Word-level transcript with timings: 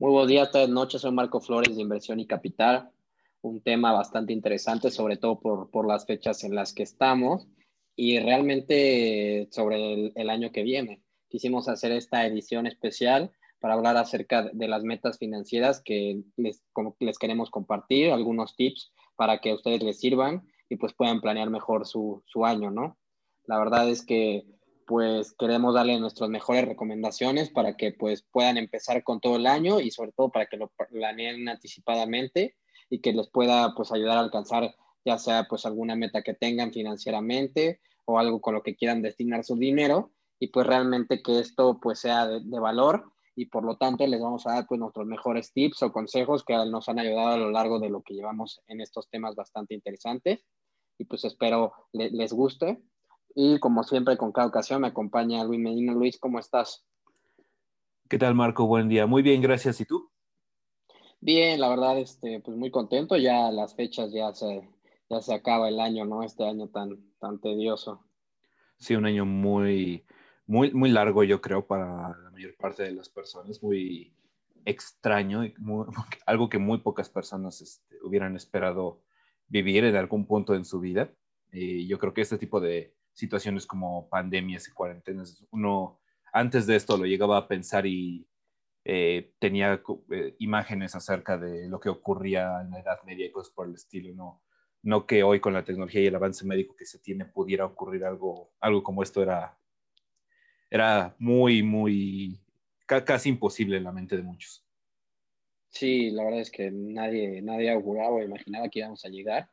Muy 0.00 0.12
buenos 0.12 0.28
días, 0.28 0.52
todas 0.52 0.68
noches. 0.68 1.00
Soy 1.00 1.10
Marco 1.10 1.40
Flores 1.40 1.74
de 1.74 1.82
Inversión 1.82 2.20
y 2.20 2.26
Capital. 2.28 2.88
Un 3.42 3.60
tema 3.60 3.90
bastante 3.90 4.32
interesante, 4.32 4.92
sobre 4.92 5.16
todo 5.16 5.40
por, 5.40 5.72
por 5.72 5.88
las 5.88 6.06
fechas 6.06 6.44
en 6.44 6.54
las 6.54 6.72
que 6.72 6.84
estamos 6.84 7.48
y 7.96 8.20
realmente 8.20 9.48
sobre 9.50 10.12
el, 10.14 10.30
año 10.30 10.52
que 10.52 10.62
viene. 10.62 11.02
Quisimos 11.28 11.68
hacer 11.68 11.90
esta 11.90 12.24
edición 12.24 12.68
especial 12.68 13.32
para 13.58 13.74
hablar 13.74 13.96
acerca 13.96 14.48
de 14.52 14.68
las 14.68 14.84
metas 14.84 15.18
financieras 15.18 15.82
que 15.82 16.22
les, 16.36 16.62
como 16.72 16.94
les 17.00 17.18
queremos 17.18 17.50
compartir, 17.50 18.12
algunos 18.12 18.54
tips 18.54 18.92
para 19.16 19.40
que 19.40 19.52
ustedes 19.52 19.82
les 19.82 19.98
sirvan 19.98 20.46
y 20.68 20.76
pues 20.76 20.94
puedan 20.94 21.20
planear 21.20 21.50
mejor 21.50 21.88
su, 21.88 22.22
su 22.26 22.46
año, 22.46 22.70
¿no? 22.70 22.96
La 23.46 23.58
verdad 23.58 23.90
es 23.90 24.06
que 24.06 24.46
pues 24.88 25.34
queremos 25.38 25.74
darle 25.74 26.00
nuestras 26.00 26.30
mejores 26.30 26.66
recomendaciones 26.66 27.50
para 27.50 27.76
que 27.76 27.92
pues 27.92 28.22
puedan 28.32 28.56
empezar 28.56 29.04
con 29.04 29.20
todo 29.20 29.36
el 29.36 29.46
año 29.46 29.80
y 29.80 29.90
sobre 29.90 30.12
todo 30.12 30.30
para 30.30 30.46
que 30.46 30.56
lo 30.56 30.72
planeen 30.90 31.46
anticipadamente 31.46 32.56
y 32.88 33.02
que 33.02 33.12
les 33.12 33.28
pueda 33.28 33.74
pues 33.74 33.92
ayudar 33.92 34.16
a 34.16 34.20
alcanzar 34.20 34.74
ya 35.04 35.18
sea 35.18 35.44
pues 35.46 35.66
alguna 35.66 35.94
meta 35.94 36.22
que 36.22 36.32
tengan 36.32 36.72
financieramente 36.72 37.80
o 38.06 38.18
algo 38.18 38.40
con 38.40 38.54
lo 38.54 38.62
que 38.62 38.76
quieran 38.76 39.02
destinar 39.02 39.44
su 39.44 39.56
dinero 39.56 40.10
y 40.38 40.48
pues 40.48 40.66
realmente 40.66 41.22
que 41.22 41.38
esto 41.38 41.78
pues 41.82 41.98
sea 41.98 42.26
de, 42.26 42.58
valor 42.58 43.12
y 43.36 43.44
por 43.44 43.64
lo 43.64 43.76
tanto 43.76 44.06
les 44.06 44.22
vamos 44.22 44.46
a 44.46 44.54
dar 44.54 44.66
pues 44.66 44.80
nuestros 44.80 45.06
mejores 45.06 45.52
tips 45.52 45.82
o 45.82 45.92
consejos 45.92 46.44
que 46.44 46.54
nos 46.54 46.88
han 46.88 46.98
ayudado 46.98 47.28
a 47.28 47.36
lo 47.36 47.50
largo 47.50 47.78
de 47.78 47.90
lo 47.90 48.00
que 48.00 48.14
llevamos 48.14 48.62
en 48.68 48.80
estos 48.80 49.10
temas 49.10 49.34
bastante 49.34 49.74
interesantes 49.74 50.46
y 50.96 51.04
pues 51.04 51.26
espero 51.26 51.74
le, 51.92 52.08
les 52.10 52.32
guste 52.32 52.82
y 53.34 53.58
como 53.58 53.82
siempre, 53.84 54.16
con 54.16 54.32
cada 54.32 54.48
ocasión 54.48 54.80
me 54.80 54.88
acompaña 54.88 55.44
Luis 55.44 55.60
Medina. 55.60 55.92
Luis, 55.92 56.18
¿cómo 56.18 56.38
estás? 56.38 56.84
¿Qué 58.08 58.18
tal, 58.18 58.34
Marco? 58.34 58.66
Buen 58.66 58.88
día. 58.88 59.06
Muy 59.06 59.22
bien, 59.22 59.42
gracias. 59.42 59.80
¿Y 59.80 59.84
tú? 59.84 60.10
Bien, 61.20 61.60
la 61.60 61.68
verdad, 61.68 61.98
este, 61.98 62.40
pues 62.40 62.56
muy 62.56 62.70
contento. 62.70 63.16
Ya 63.16 63.50
las 63.50 63.74
fechas 63.74 64.12
ya 64.12 64.32
se, 64.32 64.68
ya 65.10 65.20
se 65.20 65.34
acaba 65.34 65.68
el 65.68 65.80
año, 65.80 66.04
¿no? 66.04 66.22
Este 66.22 66.44
año 66.44 66.68
tan, 66.68 66.96
tan 67.18 67.40
tedioso. 67.40 68.04
Sí, 68.78 68.94
un 68.94 69.06
año 69.06 69.26
muy, 69.26 70.04
muy, 70.46 70.72
muy 70.72 70.90
largo, 70.90 71.24
yo 71.24 71.40
creo, 71.40 71.66
para 71.66 72.16
la 72.22 72.30
mayor 72.30 72.56
parte 72.56 72.84
de 72.84 72.92
las 72.92 73.08
personas. 73.08 73.62
Muy 73.62 74.14
extraño, 74.64 75.42
muy, 75.58 75.86
algo 76.26 76.48
que 76.48 76.58
muy 76.58 76.78
pocas 76.78 77.08
personas 77.10 77.60
este, 77.60 77.96
hubieran 78.02 78.36
esperado 78.36 79.02
vivir 79.48 79.84
en 79.84 79.96
algún 79.96 80.26
punto 80.26 80.54
en 80.54 80.64
su 80.64 80.80
vida. 80.80 81.12
Y 81.52 81.86
yo 81.86 81.98
creo 81.98 82.14
que 82.14 82.20
este 82.20 82.38
tipo 82.38 82.60
de 82.60 82.94
situaciones 83.18 83.66
como 83.66 84.08
pandemias 84.08 84.68
y 84.68 84.72
cuarentenas. 84.72 85.44
Uno 85.50 85.98
antes 86.32 86.68
de 86.68 86.76
esto 86.76 86.96
lo 86.96 87.04
llegaba 87.04 87.36
a 87.36 87.48
pensar 87.48 87.84
y 87.84 88.28
eh, 88.84 89.32
tenía 89.40 89.82
eh, 90.12 90.36
imágenes 90.38 90.94
acerca 90.94 91.36
de 91.36 91.68
lo 91.68 91.80
que 91.80 91.88
ocurría 91.88 92.60
en 92.60 92.70
la 92.70 92.78
Edad 92.78 93.02
Media 93.04 93.26
y 93.26 93.32
cosas 93.32 93.52
por 93.52 93.66
el 93.66 93.74
estilo, 93.74 94.14
no, 94.14 94.40
no 94.82 95.04
que 95.04 95.24
hoy 95.24 95.40
con 95.40 95.52
la 95.52 95.64
tecnología 95.64 96.00
y 96.00 96.06
el 96.06 96.14
avance 96.14 96.46
médico 96.46 96.76
que 96.76 96.86
se 96.86 97.00
tiene 97.00 97.24
pudiera 97.24 97.64
ocurrir 97.64 98.04
algo, 98.04 98.52
algo 98.60 98.84
como 98.84 99.02
esto 99.02 99.20
era, 99.20 99.58
era 100.70 101.16
muy, 101.18 101.64
muy, 101.64 102.40
casi 102.86 103.30
imposible 103.30 103.78
en 103.78 103.84
la 103.84 103.92
mente 103.92 104.16
de 104.16 104.22
muchos. 104.22 104.64
Sí, 105.70 106.10
la 106.10 106.22
verdad 106.22 106.40
es 106.40 106.52
que 106.52 106.70
nadie, 106.70 107.42
nadie 107.42 107.72
auguraba 107.72 108.10
o 108.10 108.22
imaginaba 108.22 108.68
que 108.68 108.78
íbamos 108.78 109.04
a 109.04 109.08
llegar 109.08 109.50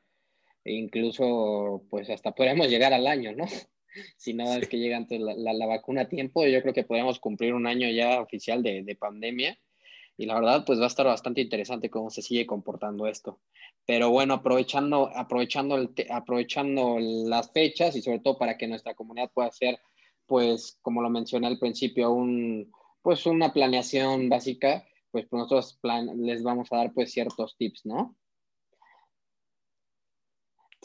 e 0.65 0.73
incluso 0.73 1.85
pues 1.89 2.09
hasta 2.09 2.33
podríamos 2.33 2.67
llegar 2.69 2.93
al 2.93 3.07
año, 3.07 3.31
¿no? 3.33 3.45
Si 4.17 4.33
no 4.33 4.45
sí. 4.51 4.59
es 4.59 4.67
que 4.67 4.77
llega 4.77 4.97
antes 4.97 5.21
la, 5.21 5.33
la, 5.35 5.53
la, 5.53 5.67
vacuna 5.67 6.01
a 6.01 6.09
tiempo, 6.09 6.45
yo 6.45 6.61
creo 6.61 6.73
que 6.73 6.83
podríamos 6.83 7.17
cumplir 7.21 7.53
un 7.53 7.65
año 7.65 7.89
ya 7.89 8.19
oficial 8.19 8.61
de, 8.61 8.83
de, 8.83 8.95
pandemia 8.97 9.57
y 10.17 10.25
la 10.25 10.35
verdad 10.35 10.65
pues 10.65 10.81
va 10.81 10.83
a 10.83 10.87
estar 10.87 11.05
bastante 11.05 11.39
interesante 11.39 11.89
cómo 11.89 12.09
se 12.09 12.21
sigue 12.21 12.45
comportando 12.45 13.07
esto. 13.07 13.39
Pero 13.85 14.09
bueno, 14.09 14.33
aprovechando, 14.33 15.09
aprovechando, 15.15 15.77
el, 15.77 15.91
aprovechando 16.09 16.97
las 16.99 17.53
fechas 17.53 17.95
y 17.95 18.01
sobre 18.01 18.19
todo 18.19 18.37
para 18.37 18.57
que 18.57 18.67
nuestra 18.67 18.95
comunidad 18.95 19.31
pueda 19.33 19.47
hacer 19.47 19.79
pues 20.25 20.77
como 20.81 21.01
lo 21.01 21.09
mencioné 21.09 21.47
al 21.47 21.59
principio, 21.59 22.11
un, 22.11 22.71
pues 23.01 23.25
una 23.25 23.53
planeación 23.53 24.29
básica, 24.29 24.83
pues, 25.11 25.25
pues 25.29 25.39
nosotros 25.39 25.77
plan, 25.81 26.09
les 26.21 26.43
vamos 26.43 26.71
a 26.71 26.77
dar 26.77 26.93
pues 26.93 27.11
ciertos 27.11 27.55
tips, 27.57 27.85
¿no? 27.85 28.15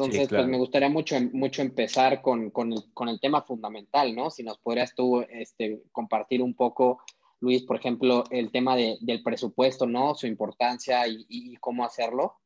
Entonces, 0.05 0.23
sí, 0.23 0.29
claro. 0.29 0.45
pues 0.45 0.51
me 0.51 0.59
gustaría 0.59 0.89
mucho, 0.89 1.17
mucho 1.33 1.63
empezar 1.63 2.23
con, 2.23 2.51
con, 2.51 2.73
el, 2.73 2.93
con, 2.95 3.09
el, 3.09 3.21
tema 3.21 3.43
fundamental, 3.43 4.15
¿no? 4.15 4.31
Si 4.31 4.43
nos 4.43 4.59
podrías 4.59 4.95
tú 4.95 5.21
este, 5.29 5.83
compartir 5.93 6.43
un 6.43 6.55
poco, 6.55 7.03
Luis, 7.41 7.63
por 7.63 7.77
ejemplo, 7.77 8.25
el 8.31 8.51
tema 8.51 8.77
de, 8.77 8.97
del 9.01 9.23
presupuesto, 9.23 9.87
¿no? 9.87 10.15
Su 10.15 10.27
importancia 10.27 11.07
y, 11.07 11.27
y 11.29 11.57
cómo 11.57 11.85
hacerlo. 11.85 12.37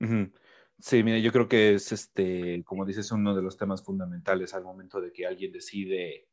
Uh 0.00 0.04
-huh. 0.06 0.32
Sí, 0.78 1.04
mira, 1.04 1.18
yo 1.18 1.30
creo 1.30 1.48
que 1.48 1.74
es, 1.74 1.92
este, 1.92 2.64
como 2.64 2.84
dices, 2.84 3.12
uno 3.12 3.36
de 3.36 3.42
los 3.42 3.56
temas 3.56 3.84
fundamentales 3.84 4.52
al 4.52 4.64
momento 4.64 5.00
de 5.00 5.12
que 5.12 5.24
alguien 5.24 5.52
decide, 5.52 6.26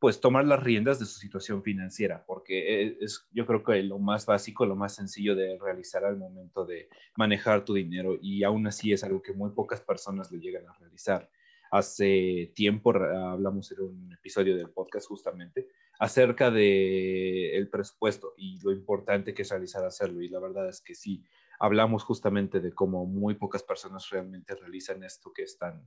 pues, 0.00 0.20
tomar 0.20 0.46
las 0.46 0.62
riendas 0.62 0.98
de 0.98 1.04
su 1.04 1.18
situación 1.20 1.62
financiera, 1.62 2.24
porque 2.26 2.96
es, 3.00 3.28
yo 3.32 3.46
creo 3.46 3.62
que 3.62 3.82
lo 3.82 3.98
más 3.98 4.24
básico, 4.24 4.64
lo 4.64 4.74
más 4.74 4.94
sencillo 4.94 5.36
de 5.36 5.58
realizar 5.58 6.04
al 6.06 6.16
momento 6.16 6.64
de 6.64 6.88
manejar 7.16 7.64
tu 7.64 7.74
dinero, 7.74 8.18
y 8.20 8.42
aún 8.42 8.66
así 8.66 8.92
es 8.92 9.04
algo 9.04 9.20
que 9.20 9.34
muy 9.34 9.50
pocas 9.50 9.82
personas 9.82 10.32
lo 10.32 10.38
llegan 10.38 10.66
a 10.66 10.72
realizar. 10.72 11.30
Hace 11.70 12.50
tiempo 12.54 12.90
hablamos 12.92 13.70
en 13.72 13.80
un 13.82 14.12
episodio 14.12 14.56
del 14.56 14.70
podcast 14.70 15.06
justamente 15.06 15.68
acerca 16.00 16.50
de 16.50 17.56
el 17.56 17.68
presupuesto 17.68 18.34
y 18.36 18.58
lo 18.60 18.72
importante 18.72 19.34
que 19.34 19.42
es 19.42 19.50
realizar 19.50 19.84
hacerlo, 19.84 20.22
y 20.22 20.30
la 20.30 20.40
verdad 20.40 20.66
es 20.68 20.80
que 20.80 20.94
sí, 20.94 21.22
hablamos 21.58 22.04
justamente 22.04 22.58
de 22.60 22.72
cómo 22.72 23.04
muy 23.04 23.34
pocas 23.34 23.62
personas 23.62 24.08
realmente 24.08 24.56
realizan 24.56 25.04
esto 25.04 25.30
que 25.30 25.42
es 25.42 25.58
tan 25.58 25.86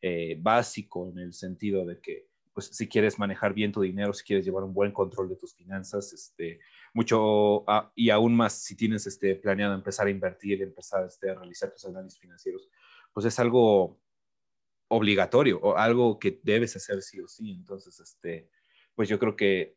eh, 0.00 0.38
básico 0.40 1.10
en 1.10 1.18
el 1.18 1.34
sentido 1.34 1.84
de 1.84 2.00
que, 2.00 2.29
pues, 2.52 2.66
si 2.66 2.88
quieres 2.88 3.18
manejar 3.18 3.54
bien 3.54 3.72
tu 3.72 3.80
dinero, 3.80 4.12
si 4.12 4.24
quieres 4.24 4.44
llevar 4.44 4.64
un 4.64 4.74
buen 4.74 4.92
control 4.92 5.28
de 5.28 5.36
tus 5.36 5.54
finanzas, 5.54 6.12
este, 6.12 6.60
mucho, 6.92 7.68
ah, 7.68 7.92
y 7.94 8.10
aún 8.10 8.34
más 8.34 8.52
si 8.54 8.76
tienes 8.76 9.06
este, 9.06 9.34
planeado 9.36 9.74
empezar 9.74 10.06
a 10.06 10.10
invertir, 10.10 10.62
empezar 10.62 11.06
este, 11.06 11.30
a 11.30 11.34
realizar 11.34 11.70
tus 11.72 11.84
análisis 11.86 12.18
financieros, 12.18 12.68
pues 13.12 13.26
es 13.26 13.38
algo 13.38 14.00
obligatorio 14.88 15.60
o 15.60 15.76
algo 15.76 16.18
que 16.18 16.40
debes 16.42 16.74
hacer 16.76 17.00
sí 17.02 17.20
o 17.20 17.28
sí. 17.28 17.52
Entonces, 17.52 17.98
este, 18.00 18.50
pues 18.94 19.08
yo 19.08 19.18
creo 19.18 19.36
que 19.36 19.76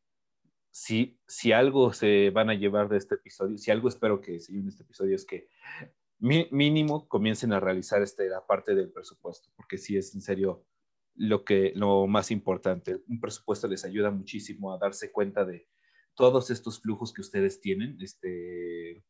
si, 0.71 1.19
si 1.27 1.51
algo 1.51 1.93
se 1.93 2.31
van 2.31 2.49
a 2.49 2.55
llevar 2.55 2.89
de 2.89 2.97
este 2.97 3.15
episodio, 3.15 3.57
si 3.57 3.69
algo 3.69 3.89
espero 3.89 4.19
que 4.19 4.39
se 4.39 4.51
lleven 4.51 4.65
de 4.65 4.71
este 4.71 4.83
episodio 4.83 5.15
es 5.15 5.25
que 5.25 5.47
mínimo 6.19 7.07
comiencen 7.07 7.53
a 7.53 7.59
realizar 7.59 8.01
este, 8.01 8.27
la 8.29 8.45
parte 8.45 8.73
del 8.73 8.91
presupuesto, 8.91 9.49
porque 9.55 9.77
sí 9.77 9.97
es 9.97 10.15
en 10.15 10.21
serio 10.21 10.65
lo, 11.15 11.43
que, 11.43 11.73
lo 11.75 12.07
más 12.07 12.31
importante. 12.31 13.01
Un 13.07 13.19
presupuesto 13.19 13.67
les 13.67 13.85
ayuda 13.85 14.11
muchísimo 14.11 14.73
a 14.73 14.77
darse 14.77 15.11
cuenta 15.11 15.45
de 15.45 15.67
todos 16.15 16.49
estos 16.49 16.81
flujos 16.81 17.13
que 17.13 17.21
ustedes 17.21 17.59
tienen, 17.61 17.97
este, 18.01 19.03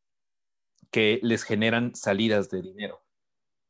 que 0.92 1.20
les 1.22 1.44
generan 1.44 1.96
salidas 1.96 2.50
de 2.50 2.62
dinero 2.62 3.04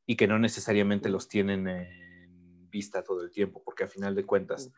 y 0.06 0.16
que 0.16 0.28
no 0.28 0.40
necesariamente 0.40 1.10
los 1.10 1.28
tienen 1.28 1.68
en 1.68 2.70
vista 2.70 3.04
todo 3.04 3.24
el 3.24 3.32
tiempo, 3.32 3.64
porque 3.64 3.86
a 3.86 3.88
final 3.88 4.16
de 4.16 4.26
cuentas 4.26 4.72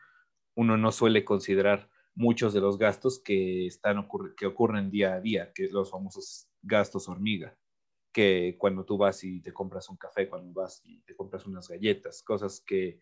uno 0.54 0.76
no 0.76 0.92
suele 0.92 1.24
considerar 1.24 1.90
muchos 2.14 2.54
de 2.54 2.60
los 2.60 2.78
gastos 2.78 3.20
que, 3.20 3.66
están 3.66 4.08
que 4.36 4.46
ocurren 4.46 4.90
día 4.90 5.14
a 5.14 5.20
día, 5.20 5.52
que 5.52 5.68
los 5.68 5.90
famosos 5.90 6.48
gastos 6.62 7.08
hormiga, 7.08 7.58
que 8.12 8.56
cuando 8.58 8.84
tú 8.84 8.96
vas 8.96 9.22
y 9.24 9.42
te 9.42 9.52
compras 9.52 9.90
un 9.90 9.98
café, 9.98 10.28
cuando 10.28 10.52
vas 10.54 10.80
y 10.84 11.02
te 11.02 11.14
compras 11.14 11.44
unas 11.46 11.68
galletas, 11.68 12.22
cosas 12.22 12.62
que 12.66 12.98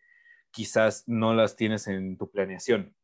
quizás 0.54 1.04
no 1.08 1.34
las 1.34 1.56
tienes 1.56 1.88
en 1.88 2.16
tu 2.16 2.30
planeación. 2.30 2.94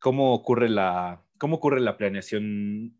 ¿Cómo 0.00 0.32
ocurre 0.32 0.70
la, 0.70 1.22
cómo 1.38 1.56
ocurre 1.56 1.80
la 1.80 1.98
planeación 1.98 2.98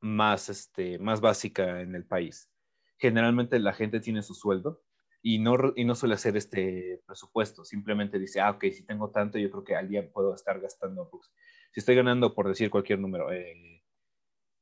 más, 0.00 0.48
este, 0.48 0.98
más 0.98 1.20
básica 1.20 1.80
en 1.80 1.94
el 1.96 2.06
país? 2.06 2.50
Generalmente 2.98 3.58
la 3.58 3.72
gente 3.72 4.00
tiene 4.00 4.22
su 4.22 4.34
sueldo 4.34 4.82
y 5.22 5.40
no, 5.40 5.56
y 5.74 5.84
no 5.84 5.96
suele 5.96 6.14
hacer 6.14 6.36
este 6.36 7.02
presupuesto, 7.04 7.64
simplemente 7.64 8.18
dice, 8.18 8.40
ah, 8.40 8.50
ok, 8.50 8.66
si 8.72 8.86
tengo 8.86 9.10
tanto, 9.10 9.38
yo 9.38 9.50
creo 9.50 9.64
que 9.64 9.74
al 9.74 9.88
día 9.88 10.08
puedo 10.12 10.34
estar 10.34 10.60
gastando, 10.60 11.08
pues, 11.10 11.32
si 11.72 11.80
estoy 11.80 11.96
ganando, 11.96 12.34
por 12.34 12.48
decir 12.48 12.70
cualquier 12.70 13.00
número, 13.00 13.32
eh, 13.32 13.77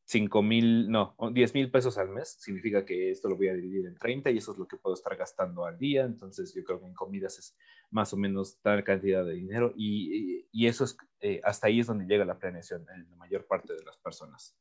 5 0.06 0.40
mil, 0.40 0.88
no, 0.88 1.16
10 1.32 1.54
mil 1.54 1.68
pesos 1.68 1.98
al 1.98 2.08
mes, 2.10 2.36
significa 2.38 2.84
que 2.84 3.10
esto 3.10 3.28
lo 3.28 3.36
voy 3.36 3.48
a 3.48 3.54
dividir 3.54 3.86
en 3.86 3.96
30 3.96 4.30
y 4.30 4.38
eso 4.38 4.52
es 4.52 4.58
lo 4.58 4.68
que 4.68 4.76
puedo 4.76 4.94
estar 4.94 5.16
gastando 5.16 5.64
al 5.64 5.78
día, 5.78 6.04
entonces 6.04 6.54
yo 6.54 6.62
creo 6.62 6.80
que 6.80 6.86
en 6.86 6.94
comidas 6.94 7.40
es 7.40 7.56
más 7.90 8.12
o 8.12 8.16
menos 8.16 8.60
tal 8.62 8.84
cantidad 8.84 9.24
de 9.24 9.34
dinero 9.34 9.74
y, 9.76 10.46
y 10.52 10.66
eso 10.68 10.84
es, 10.84 10.96
eh, 11.18 11.40
hasta 11.42 11.66
ahí 11.66 11.80
es 11.80 11.88
donde 11.88 12.06
llega 12.06 12.24
la 12.24 12.38
planeación 12.38 12.86
en 12.94 13.10
la 13.10 13.16
mayor 13.16 13.48
parte 13.48 13.74
de 13.74 13.82
las 13.82 13.96
personas. 13.98 14.56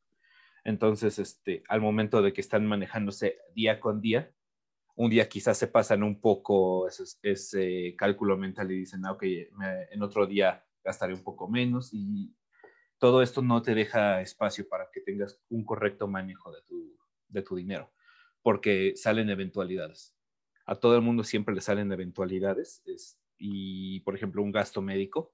Entonces, 0.63 1.19
este, 1.19 1.62
al 1.68 1.80
momento 1.80 2.24
de 2.24 2.33
que 2.33 2.42
están 2.42 2.65
manejándose 2.65 3.38
día 3.53 3.80
con 3.80 4.01
día, 4.01 4.33
un 4.95 5.12
día 5.12 5.30
quizás 5.30 5.59
se 5.59 5.68
pasan 5.68 6.01
un 6.01 6.19
poco 6.19 6.88
ese, 6.88 7.03
ese 7.21 7.95
cálculo 7.95 8.36
mental 8.36 8.71
y 8.71 8.80
dicen, 8.80 9.06
ah, 9.06 9.12
ok, 9.12 9.24
en 9.92 10.01
otro 10.01 10.25
día 10.25 10.65
gastaré 10.83 11.13
un 11.13 11.24
poco 11.24 11.47
menos 11.47 11.94
y, 11.94 12.33
todo 12.97 13.21
esto 13.21 13.42
no 13.42 13.62
te 13.62 13.75
deja 13.75 14.21
espacio 14.21 14.68
para 14.68 14.89
que 14.92 15.01
tengas 15.01 15.39
un 15.50 15.65
correcto 15.65 16.07
manejo 16.07 16.51
de 16.51 16.62
tu, 16.63 16.97
de 17.27 17.42
tu 17.42 17.56
dinero, 17.56 17.92
porque 18.42 18.94
salen 18.95 19.30
eventualidades. 19.30 20.15
A 20.65 20.75
todo 20.75 20.95
el 20.95 21.01
mundo 21.01 21.24
siempre 21.24 21.53
le 21.53 21.62
salen 21.62 21.92
eventualidades 21.92 22.83
y, 23.38 24.00
por 24.01 24.15
ejemplo, 24.15 24.42
un 24.42 24.51
gasto 24.51 24.81
médico, 24.81 25.33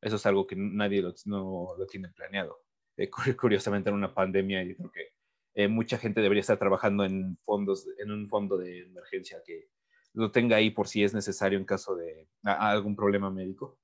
eso 0.00 0.16
es 0.16 0.26
algo 0.26 0.46
que 0.46 0.56
nadie 0.56 1.02
lo, 1.02 1.14
no 1.26 1.74
lo 1.76 1.86
tiene 1.86 2.08
planeado. 2.08 2.62
Eh, 2.96 3.10
curiosamente, 3.36 3.90
en 3.90 3.96
una 3.96 4.14
pandemia, 4.14 4.62
creo 4.76 4.90
que 4.90 5.08
eh, 5.54 5.68
mucha 5.68 5.98
gente 5.98 6.20
debería 6.20 6.40
estar 6.40 6.58
trabajando 6.58 7.04
en 7.04 7.36
fondos, 7.44 7.86
en 7.98 8.10
un 8.10 8.28
fondo 8.28 8.56
de 8.56 8.80
emergencia 8.80 9.42
que 9.44 9.68
lo 10.14 10.30
tenga 10.30 10.56
ahí 10.56 10.70
por 10.70 10.88
si 10.88 11.04
es 11.04 11.14
necesario 11.14 11.58
en 11.58 11.64
caso 11.64 11.94
de 11.96 12.28
algún 12.44 12.96
problema 12.96 13.30
médico. 13.30 13.78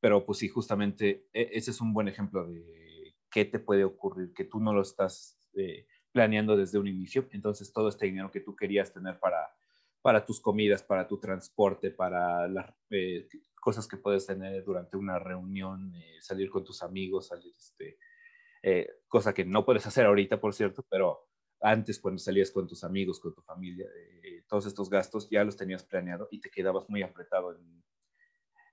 Pero 0.00 0.24
pues 0.24 0.38
sí, 0.38 0.48
justamente 0.48 1.28
e, 1.32 1.50
ese 1.52 1.70
es 1.70 1.80
un 1.80 1.92
buen 1.92 2.08
ejemplo 2.08 2.46
de 2.46 3.14
qué 3.30 3.44
te 3.44 3.58
puede 3.58 3.84
ocurrir, 3.84 4.32
que 4.32 4.44
tú 4.44 4.60
no 4.60 4.72
lo 4.72 4.82
estás 4.82 5.38
eh, 5.54 5.86
planeando 6.12 6.56
desde 6.56 6.78
un 6.78 6.86
inicio. 6.86 7.28
Entonces 7.32 7.72
todo 7.72 7.88
este 7.88 8.06
dinero 8.06 8.30
que 8.30 8.40
tú 8.40 8.56
querías 8.56 8.92
tener 8.92 9.18
para, 9.18 9.54
para 10.02 10.24
tus 10.24 10.40
comidas, 10.40 10.82
para 10.82 11.06
tu 11.06 11.18
transporte, 11.18 11.90
para 11.90 12.48
las 12.48 12.72
eh, 12.90 13.28
cosas 13.60 13.86
que 13.86 13.96
puedes 13.96 14.26
tener 14.26 14.64
durante 14.64 14.96
una 14.96 15.18
reunión, 15.18 15.94
eh, 15.94 16.16
salir 16.20 16.50
con 16.50 16.64
tus 16.64 16.82
amigos, 16.82 17.28
salir, 17.28 17.52
este, 17.54 17.98
cosa 19.06 19.32
que 19.32 19.44
no 19.44 19.64
puedes 19.64 19.86
hacer 19.86 20.06
ahorita, 20.06 20.40
por 20.40 20.52
cierto, 20.52 20.84
pero 20.88 21.28
antes 21.60 22.00
cuando 22.00 22.18
salías 22.18 22.50
con 22.50 22.66
tus 22.66 22.82
amigos, 22.84 23.20
con 23.20 23.32
tu 23.32 23.42
familia, 23.42 23.86
todos 24.48 24.66
estos 24.66 24.90
gastos 24.90 25.28
ya 25.30 25.44
los 25.44 25.56
tenías 25.56 25.84
planeado 25.84 26.26
y 26.30 26.40
te 26.40 26.50
quedabas 26.50 26.88
muy 26.88 27.02
apretado 27.02 27.54
en, 27.54 27.84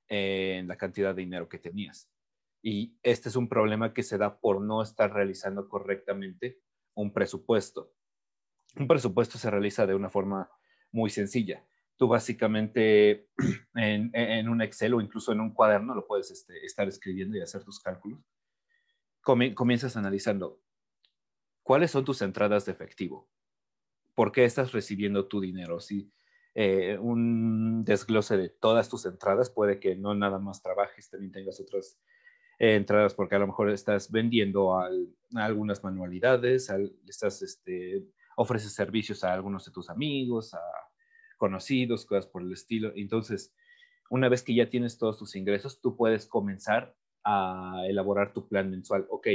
en 0.07 0.67
la 0.67 0.77
cantidad 0.77 1.15
de 1.15 1.21
dinero 1.21 1.49
que 1.49 1.59
tenías. 1.59 2.09
Y 2.61 2.97
este 3.03 3.29
es 3.29 3.35
un 3.35 3.49
problema 3.49 3.93
que 3.93 4.03
se 4.03 4.17
da 4.17 4.39
por 4.39 4.61
no 4.61 4.81
estar 4.81 5.13
realizando 5.13 5.67
correctamente 5.67 6.61
un 6.93 7.13
presupuesto. 7.13 7.93
Un 8.77 8.87
presupuesto 8.87 9.37
se 9.37 9.51
realiza 9.51 9.85
de 9.85 9.95
una 9.95 10.09
forma 10.09 10.49
muy 10.91 11.09
sencilla. 11.09 11.65
Tú 11.97 12.07
básicamente 12.07 13.27
en, 13.75 14.49
un 14.49 14.61
Excel 14.61 14.93
o 14.93 15.01
incluso 15.01 15.31
en 15.31 15.41
un 15.41 15.53
cuaderno 15.53 15.93
lo 15.93 16.07
puedes 16.07 16.31
este, 16.31 16.65
estar 16.65 16.87
escribiendo 16.87 17.37
y 17.37 17.41
hacer 17.41 17.63
tus 17.63 17.79
cálculos. 17.79 18.19
comienzas 19.21 19.97
analizando 19.97 20.61
cuáles 21.63 21.91
son 21.91 22.05
tus 22.05 22.21
entradas 22.21 22.65
de 22.65 22.71
efectivo. 22.71 23.29
¿Por 24.15 24.31
qué 24.31 24.45
estás 24.45 24.71
recibiendo 24.71 25.27
tu 25.27 25.41
dinero? 25.41 25.79
Si, 25.79 26.11
eh, 26.55 26.97
un 26.99 27.83
desglose 27.83 28.37
de 28.37 28.49
todas 28.49 28.89
tus 28.89 29.05
entradas. 29.05 29.49
Puede 29.49 29.79
que 29.79 29.95
no 29.95 30.13
nada 30.13 30.39
más 30.39 30.61
trabajes, 30.61 31.09
también 31.09 31.31
tengas 31.31 31.59
otras 31.59 31.99
eh, 32.59 32.75
entradas 32.75 33.13
porque 33.15 33.35
a 33.35 33.39
lo 33.39 33.47
mejor 33.47 33.69
estás 33.71 34.11
vendiendo 34.11 34.77
algunas 35.35 35.83
manualidades, 35.83 36.71
estás, 37.07 37.41
este, 37.41 38.05
ofreces 38.35 38.73
servicios 38.73 39.23
a 39.23 39.33
algunos 39.33 39.65
de 39.65 39.71
tus 39.71 39.89
amigos, 39.89 40.53
a 40.53 40.61
conocidos, 41.37 42.05
cosas 42.05 42.27
por 42.27 42.43
el 42.43 42.53
estilo. 42.53 42.91
Entonces, 42.95 43.53
una 44.09 44.29
vez 44.29 44.43
que 44.43 44.53
ya 44.53 44.69
tienes 44.69 44.97
todos 44.97 45.17
tus 45.17 45.35
ingresos, 45.35 45.81
tú 45.81 45.97
puedes 45.97 46.27
comenzar 46.27 46.95
a 47.23 47.83
elaborar 47.87 48.33
tu 48.33 48.47
plan 48.47 48.69
mensual. 48.69 49.07
Ok, 49.09 49.27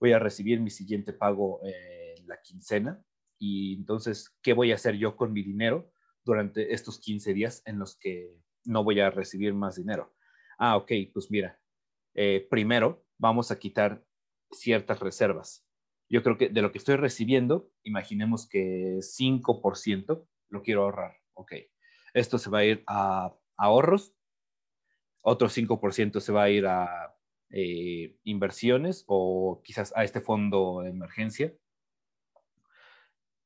voy 0.00 0.12
a 0.12 0.18
recibir 0.18 0.60
mi 0.60 0.70
siguiente 0.70 1.12
pago 1.12 1.60
en 1.64 2.26
la 2.26 2.40
quincena 2.40 3.04
y 3.38 3.74
entonces, 3.74 4.34
¿qué 4.42 4.52
voy 4.54 4.72
a 4.72 4.76
hacer 4.76 4.96
yo 4.96 5.16
con 5.16 5.32
mi 5.32 5.42
dinero? 5.42 5.90
Durante 6.24 6.72
estos 6.72 6.98
15 6.98 7.34
días 7.34 7.62
en 7.66 7.78
los 7.78 7.96
que 7.96 8.36
no 8.64 8.82
voy 8.82 9.00
a 9.00 9.10
recibir 9.10 9.54
más 9.54 9.76
dinero. 9.76 10.14
Ah, 10.58 10.76
ok, 10.76 10.92
pues 11.12 11.30
mira, 11.30 11.60
eh, 12.14 12.46
primero 12.50 13.04
vamos 13.18 13.50
a 13.50 13.58
quitar 13.58 14.04
ciertas 14.50 15.00
reservas. 15.00 15.66
Yo 16.08 16.22
creo 16.22 16.38
que 16.38 16.48
de 16.48 16.62
lo 16.62 16.72
que 16.72 16.78
estoy 16.78 16.96
recibiendo, 16.96 17.70
imaginemos 17.82 18.48
que 18.48 18.98
5% 19.00 20.26
lo 20.48 20.62
quiero 20.62 20.82
ahorrar. 20.82 21.16
Ok, 21.34 21.52
esto 22.12 22.38
se 22.38 22.50
va 22.50 22.58
a 22.58 22.64
ir 22.64 22.84
a 22.86 23.34
ahorros, 23.56 24.14
otro 25.20 25.48
5% 25.48 26.20
se 26.20 26.32
va 26.32 26.44
a 26.44 26.50
ir 26.50 26.66
a 26.66 27.16
eh, 27.50 28.16
inversiones 28.24 29.04
o 29.06 29.62
quizás 29.64 29.92
a 29.96 30.04
este 30.04 30.20
fondo 30.20 30.82
de 30.82 30.90
emergencia. 30.90 31.54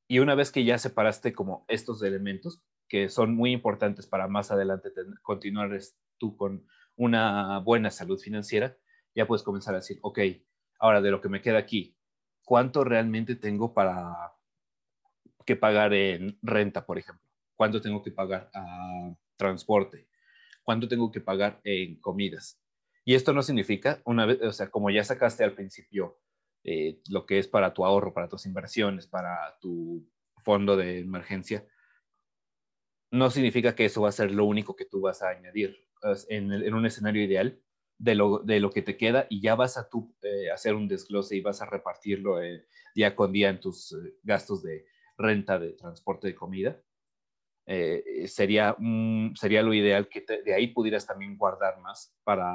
Y 0.08 0.20
una 0.20 0.34
vez 0.34 0.50
que 0.50 0.64
ya 0.64 0.78
separaste 0.78 1.34
como 1.34 1.66
estos 1.68 2.02
elementos, 2.02 2.62
que 2.88 3.10
son 3.10 3.34
muy 3.34 3.52
importantes 3.52 4.06
para 4.06 4.26
más 4.26 4.50
adelante 4.50 4.90
continuar 5.22 5.78
tú 6.16 6.34
con 6.36 6.66
una 6.96 7.58
buena 7.58 7.90
salud 7.90 8.18
financiera, 8.18 8.76
ya 9.14 9.26
puedes 9.26 9.42
comenzar 9.42 9.74
a 9.74 9.78
decir, 9.78 9.98
ok, 10.00 10.18
ahora 10.78 11.02
de 11.02 11.10
lo 11.10 11.20
que 11.20 11.28
me 11.28 11.42
queda 11.42 11.58
aquí, 11.58 11.94
¿cuánto 12.42 12.84
realmente 12.84 13.36
tengo 13.36 13.74
para 13.74 14.32
que 15.44 15.56
pagar 15.56 15.92
en 15.92 16.38
renta, 16.42 16.86
por 16.86 16.98
ejemplo? 16.98 17.28
¿Cuánto 17.54 17.82
tengo 17.82 18.02
que 18.02 18.10
pagar 18.10 18.50
a 18.54 19.14
transporte? 19.36 20.08
¿Cuánto 20.62 20.88
tengo 20.88 21.12
que 21.12 21.20
pagar 21.20 21.60
en 21.64 22.00
comidas? 22.00 22.58
Y 23.04 23.14
esto 23.14 23.32
no 23.34 23.42
significa, 23.42 24.00
una 24.04 24.24
vez, 24.24 24.40
o 24.42 24.52
sea, 24.52 24.70
como 24.70 24.90
ya 24.90 25.04
sacaste 25.04 25.44
al 25.44 25.54
principio 25.54 26.18
eh, 26.70 27.00
lo 27.08 27.24
que 27.24 27.38
es 27.38 27.48
para 27.48 27.72
tu 27.72 27.82
ahorro, 27.82 28.12
para 28.12 28.28
tus 28.28 28.44
inversiones, 28.44 29.06
para 29.06 29.58
tu 29.58 30.06
fondo 30.44 30.76
de 30.76 30.98
emergencia, 30.98 31.66
no 33.10 33.30
significa 33.30 33.74
que 33.74 33.86
eso 33.86 34.02
va 34.02 34.10
a 34.10 34.12
ser 34.12 34.32
lo 34.32 34.44
único 34.44 34.76
que 34.76 34.84
tú 34.84 35.00
vas 35.00 35.22
a 35.22 35.30
añadir 35.30 35.82
en, 36.28 36.74
un 36.74 36.84
escenario 36.84 37.24
ideal 37.24 37.58
de 37.96 38.14
lo, 38.14 38.40
de 38.40 38.60
lo, 38.60 38.68
que 38.68 38.82
te 38.82 38.98
queda 38.98 39.26
y 39.30 39.40
ya 39.40 39.54
vas 39.54 39.78
a 39.78 39.88
tú 39.88 40.14
eh, 40.20 40.50
hacer 40.50 40.74
un 40.74 40.88
desglose 40.88 41.36
y 41.36 41.40
vas 41.40 41.62
a 41.62 41.64
repartirlo 41.64 42.42
eh, 42.42 42.66
día 42.94 43.16
con 43.16 43.32
día 43.32 43.48
en 43.48 43.60
tus 43.60 43.96
gastos 44.22 44.62
de 44.62 44.84
renta, 45.16 45.58
de 45.58 45.72
transporte, 45.72 46.26
de 46.26 46.34
comida. 46.34 46.82
sería, 48.26 48.76
sería 49.36 49.62
lo 49.62 49.72
ideal 49.72 50.06
que 50.10 50.22
de 50.44 50.52
ahí 50.52 50.66
pudieras 50.66 51.06
también 51.06 51.38
guardar 51.38 51.80
más 51.80 52.14
para, 52.24 52.46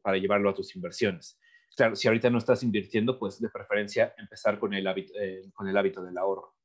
para 0.00 0.16
llevarlo 0.16 0.48
a 0.48 0.54
tus 0.54 0.74
inversiones. 0.74 1.38
Claro, 1.74 1.96
si 1.96 2.08
ahorita 2.08 2.30
no 2.30 2.38
estás 2.38 2.62
invirtiendo, 2.62 3.18
pues 3.18 3.40
de 3.40 3.48
preferencia 3.48 4.14
empezar 4.18 4.58
con 4.58 4.74
el 4.74 4.86
hábito, 4.86 5.12
con 5.54 5.68
el 5.68 5.76
hábito 5.76 6.02
del 6.02 6.16
ahorro 6.18 6.56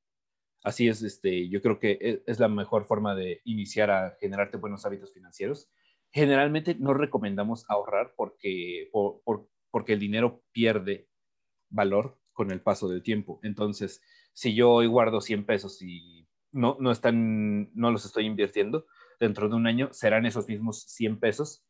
Así 0.64 0.88
es, 0.88 1.02
este, 1.02 1.50
yo 1.50 1.62
creo 1.62 1.80
que 1.80 1.98
e, 2.00 2.24
es 2.28 2.40
la 2.40 2.48
mejor 2.48 2.86
forma 2.86 3.16
de 3.16 3.42
iniciar 3.46 3.90
a 3.90 4.16
generarte 4.20 4.58
buenos 4.58 4.86
hábitos 4.86 5.14
financieros. 5.14 5.70
Generalmente 6.12 6.76
no 6.76 6.94
recomendamos 6.94 7.66
ahorrar 7.70 8.14
porque, 8.16 8.90
porque 9.72 9.94
el 9.94 10.00
dinero 10.00 10.44
pierde 10.52 11.08
valor 11.70 12.20
con 12.34 12.52
el 12.52 12.62
paso 12.62 12.88
del 12.90 13.02
tiempo. 13.02 13.40
Entonces, 13.44 14.02
si 14.34 14.54
yo 14.54 14.72
hoy 14.72 14.88
guardo 14.88 15.22
100 15.22 15.46
pesos 15.46 15.82
y 15.82 16.28
no, 16.52 16.78
no, 16.80 16.92
están, 16.92 17.72
no 17.74 17.92
los 17.92 18.06
estoy 18.06 18.26
invirtiendo, 18.26 18.86
dentro 19.20 19.50
de 19.50 19.56
un 19.56 19.68
año 19.68 19.90
serán 19.94 20.26
esos 20.26 20.48
mismos 20.48 20.84
100 20.90 21.20
pesos, 21.20 21.66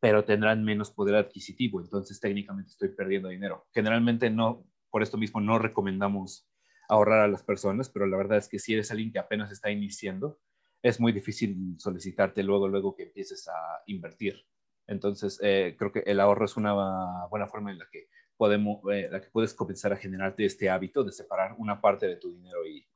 pero 0.00 0.24
tendrán 0.24 0.64
menos 0.64 0.90
poder 0.90 1.16
adquisitivo. 1.16 1.80
Entonces, 1.80 2.20
técnicamente 2.20 2.70
estoy 2.70 2.90
perdiendo 2.90 3.28
dinero. 3.28 3.66
Generalmente 3.72 4.30
no, 4.30 4.66
por 4.90 5.02
esto 5.02 5.16
mismo 5.16 5.40
no 5.40 5.58
recomendamos 5.58 6.48
ahorrar 6.88 7.20
a 7.20 7.28
las 7.28 7.42
personas, 7.42 7.88
pero 7.88 8.06
la 8.06 8.16
verdad 8.16 8.38
es 8.38 8.48
que 8.48 8.58
si 8.58 8.74
eres 8.74 8.90
alguien 8.90 9.12
que 9.12 9.18
apenas 9.18 9.50
está 9.50 9.70
iniciando, 9.70 10.38
es 10.82 11.00
muy 11.00 11.12
difícil 11.12 11.76
solicitarte 11.78 12.42
luego, 12.42 12.68
luego 12.68 12.94
que 12.94 13.04
empieces 13.04 13.48
a 13.48 13.82
invertir. 13.86 14.46
Entonces, 14.86 15.40
eh, 15.42 15.74
creo 15.78 15.90
que 15.90 16.00
el 16.00 16.20
ahorro 16.20 16.44
es 16.44 16.56
una 16.56 17.26
buena 17.30 17.46
forma 17.46 17.70
en 17.70 17.78
la 17.78 17.88
que 17.90 18.08
podemos, 18.36 18.80
eh, 18.92 19.08
la 19.10 19.20
que 19.20 19.30
puedes 19.30 19.54
comenzar 19.54 19.92
a 19.92 19.96
generarte 19.96 20.44
este 20.44 20.68
hábito 20.68 21.02
de 21.02 21.12
separar 21.12 21.54
una 21.58 21.80
parte 21.80 22.06
de 22.06 22.16
tu 22.16 22.30
dinero 22.30 22.66
y 22.66 22.86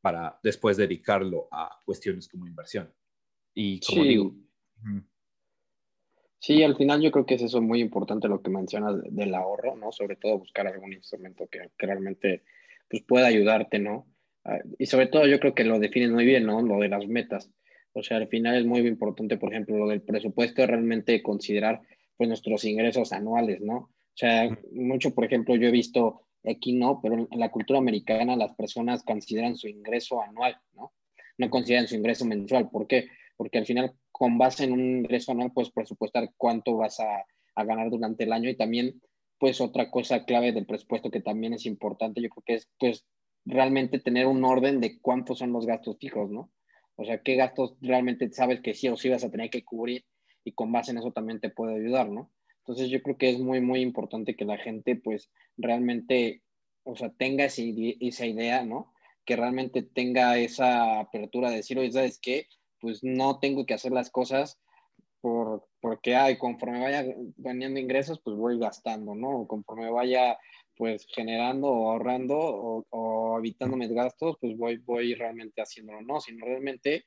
para 0.00 0.38
después 0.42 0.76
dedicarlo 0.76 1.48
a 1.50 1.80
cuestiones 1.84 2.28
como 2.28 2.46
inversión. 2.46 2.92
Y 3.54 3.80
como 3.80 4.02
sí. 4.02 4.08
digo, 4.08 4.34
Sí, 6.40 6.62
al 6.62 6.76
final 6.76 7.00
yo 7.00 7.10
creo 7.10 7.26
que 7.26 7.34
es 7.34 7.42
eso 7.42 7.60
muy 7.60 7.80
importante 7.80 8.28
lo 8.28 8.40
que 8.40 8.50
mencionas 8.50 9.02
del 9.10 9.34
ahorro, 9.34 9.76
¿no? 9.76 9.90
Sobre 9.90 10.16
todo 10.16 10.38
buscar 10.38 10.66
algún 10.66 10.92
instrumento 10.92 11.48
que, 11.48 11.70
que 11.76 11.86
realmente 11.86 12.44
pues 12.88 13.02
pueda 13.02 13.26
ayudarte, 13.26 13.78
¿no? 13.78 14.06
Ah, 14.44 14.58
y 14.78 14.86
sobre 14.86 15.08
todo 15.08 15.26
yo 15.26 15.40
creo 15.40 15.54
que 15.54 15.64
lo 15.64 15.78
defines 15.78 16.10
muy 16.10 16.24
bien, 16.24 16.46
¿no? 16.46 16.62
Lo 16.62 16.78
de 16.78 16.88
las 16.88 17.06
metas. 17.06 17.50
O 17.92 18.02
sea, 18.02 18.18
al 18.18 18.28
final 18.28 18.56
es 18.56 18.64
muy 18.64 18.80
importante, 18.80 19.36
por 19.36 19.52
ejemplo, 19.52 19.76
lo 19.76 19.88
del 19.88 20.02
presupuesto, 20.02 20.64
realmente 20.66 21.22
considerar 21.22 21.80
pues 22.16 22.28
nuestros 22.28 22.64
ingresos 22.64 23.12
anuales, 23.12 23.60
¿no? 23.60 23.76
O 23.76 23.90
sea, 24.14 24.48
mucho, 24.72 25.14
por 25.14 25.24
ejemplo, 25.24 25.56
yo 25.56 25.68
he 25.68 25.72
visto 25.72 26.22
aquí 26.44 26.72
no, 26.72 27.00
pero 27.02 27.28
en 27.30 27.40
la 27.40 27.50
cultura 27.50 27.78
americana 27.78 28.36
las 28.36 28.54
personas 28.54 29.02
consideran 29.02 29.56
su 29.56 29.68
ingreso 29.68 30.22
anual, 30.22 30.56
¿no? 30.74 30.92
No 31.36 31.50
consideran 31.50 31.86
su 31.86 31.96
ingreso 31.96 32.24
mensual. 32.24 32.68
¿Por 32.70 32.86
qué? 32.86 33.08
Porque 33.38 33.56
al 33.56 33.64
final, 33.64 33.94
con 34.12 34.36
base 34.36 34.64
en 34.64 34.72
un 34.72 34.80
ingreso 34.80 35.32
anual, 35.32 35.52
puedes 35.54 35.70
presupuestar 35.70 36.30
cuánto 36.36 36.76
vas 36.76 37.00
a, 37.00 37.24
a 37.54 37.64
ganar 37.64 37.88
durante 37.88 38.24
el 38.24 38.32
año 38.34 38.50
y 38.50 38.56
también 38.56 39.00
pues 39.38 39.60
otra 39.60 39.90
cosa 39.90 40.24
clave 40.24 40.52
del 40.52 40.66
presupuesto 40.66 41.10
que 41.10 41.20
también 41.20 41.54
es 41.54 41.64
importante, 41.64 42.20
yo 42.20 42.28
creo 42.28 42.44
que 42.44 42.54
es 42.54 42.68
pues 42.78 43.06
realmente 43.44 43.98
tener 43.98 44.26
un 44.26 44.44
orden 44.44 44.80
de 44.80 45.00
cuántos 45.00 45.38
son 45.38 45.52
los 45.52 45.64
gastos 45.64 45.96
fijos, 45.98 46.30
¿no? 46.30 46.50
O 46.96 47.04
sea, 47.04 47.22
qué 47.22 47.36
gastos 47.36 47.76
realmente 47.80 48.30
sabes 48.32 48.60
que 48.60 48.74
sí 48.74 48.88
o 48.88 48.96
sí 48.96 49.08
vas 49.08 49.24
a 49.24 49.30
tener 49.30 49.50
que 49.50 49.64
cubrir 49.64 50.04
y 50.44 50.52
con 50.52 50.72
base 50.72 50.90
en 50.90 50.98
eso 50.98 51.12
también 51.12 51.40
te 51.40 51.50
puede 51.50 51.76
ayudar, 51.76 52.10
¿no? 52.10 52.30
Entonces 52.58 52.90
yo 52.90 53.00
creo 53.02 53.16
que 53.16 53.30
es 53.30 53.38
muy, 53.38 53.60
muy 53.60 53.80
importante 53.80 54.36
que 54.36 54.44
la 54.44 54.58
gente 54.58 54.96
pues 54.96 55.30
realmente, 55.56 56.42
o 56.82 56.96
sea, 56.96 57.10
tenga 57.10 57.44
esa 57.44 58.26
idea, 58.26 58.64
¿no? 58.64 58.92
Que 59.24 59.36
realmente 59.36 59.82
tenga 59.82 60.36
esa 60.38 61.00
apertura 61.00 61.50
de 61.50 61.56
decir, 61.56 61.78
oye, 61.78 61.92
¿sabes 61.92 62.18
qué? 62.20 62.46
Pues 62.80 63.02
no 63.02 63.38
tengo 63.40 63.66
que 63.66 63.74
hacer 63.74 63.92
las 63.92 64.10
cosas 64.10 64.58
por, 65.20 65.68
porque, 65.80 66.14
ay, 66.16 66.38
conforme 66.38 66.80
vaya 66.80 67.04
teniendo 67.42 67.80
ingresos, 67.80 68.20
pues 68.22 68.36
voy 68.36 68.58
gastando, 68.58 69.14
¿no? 69.14 69.46
Conforme 69.46 69.90
vaya 69.90 70.38
pues 70.76 71.06
generando 71.12 71.68
o 71.68 71.90
ahorrando 71.90 72.38
o, 72.38 72.86
o 72.90 73.38
evitando 73.38 73.76
mis 73.76 73.90
gastos, 73.90 74.36
pues 74.40 74.56
voy, 74.56 74.78
voy 74.78 75.14
realmente 75.14 75.60
haciéndolo, 75.60 76.02
¿no? 76.02 76.20
Sino 76.20 76.46
realmente 76.46 77.04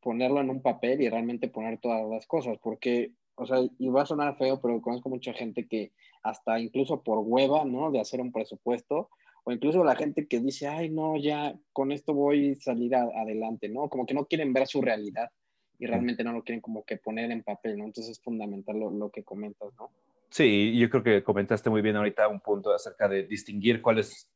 ponerlo 0.00 0.40
en 0.40 0.50
un 0.50 0.62
papel 0.62 1.00
y 1.00 1.08
realmente 1.08 1.48
poner 1.48 1.78
todas 1.80 2.04
las 2.08 2.26
cosas, 2.26 2.58
porque 2.60 3.12
o 3.36 3.46
sea, 3.46 3.58
y 3.78 3.88
va 3.88 4.02
a 4.02 4.06
sonar 4.06 4.36
feo, 4.36 4.60
pero 4.60 4.80
conozco 4.80 5.08
mucha 5.08 5.32
gente 5.32 5.66
que 5.66 5.92
hasta 6.22 6.60
incluso 6.60 7.02
por 7.02 7.18
hueva, 7.18 7.64
¿no? 7.64 7.90
De 7.90 8.00
hacer 8.00 8.20
un 8.20 8.32
presupuesto, 8.32 9.10
o 9.44 9.52
incluso 9.52 9.84
la 9.84 9.94
gente 9.94 10.26
que 10.26 10.40
dice, 10.40 10.66
ay, 10.66 10.90
no, 10.90 11.16
ya 11.16 11.54
con 11.72 11.92
esto 11.92 12.14
voy 12.14 12.52
a 12.52 12.54
salir 12.56 12.94
adelante, 12.96 13.68
¿no? 13.68 13.88
Como 13.88 14.06
que 14.06 14.14
no 14.14 14.26
quieren 14.26 14.52
ver 14.52 14.66
su 14.66 14.80
realidad 14.80 15.30
y 15.78 15.86
realmente 15.86 16.24
no 16.24 16.32
lo 16.32 16.42
quieren 16.42 16.60
como 16.60 16.84
que 16.84 16.96
poner 16.96 17.30
en 17.30 17.42
papel, 17.42 17.76
¿no? 17.76 17.84
Entonces 17.84 18.12
es 18.18 18.22
fundamental 18.22 18.78
lo, 18.78 18.90
lo 18.90 19.10
que 19.10 19.22
comentas, 19.22 19.70
¿no? 19.78 19.90
Sí, 20.30 20.76
yo 20.76 20.90
creo 20.90 21.02
que 21.02 21.22
comentaste 21.22 21.70
muy 21.70 21.82
bien 21.82 21.96
ahorita 21.96 22.26
un 22.26 22.40
punto 22.40 22.74
acerca 22.74 23.06
de 23.06 23.24
distinguir 23.24 23.80
cuáles, 23.80 24.30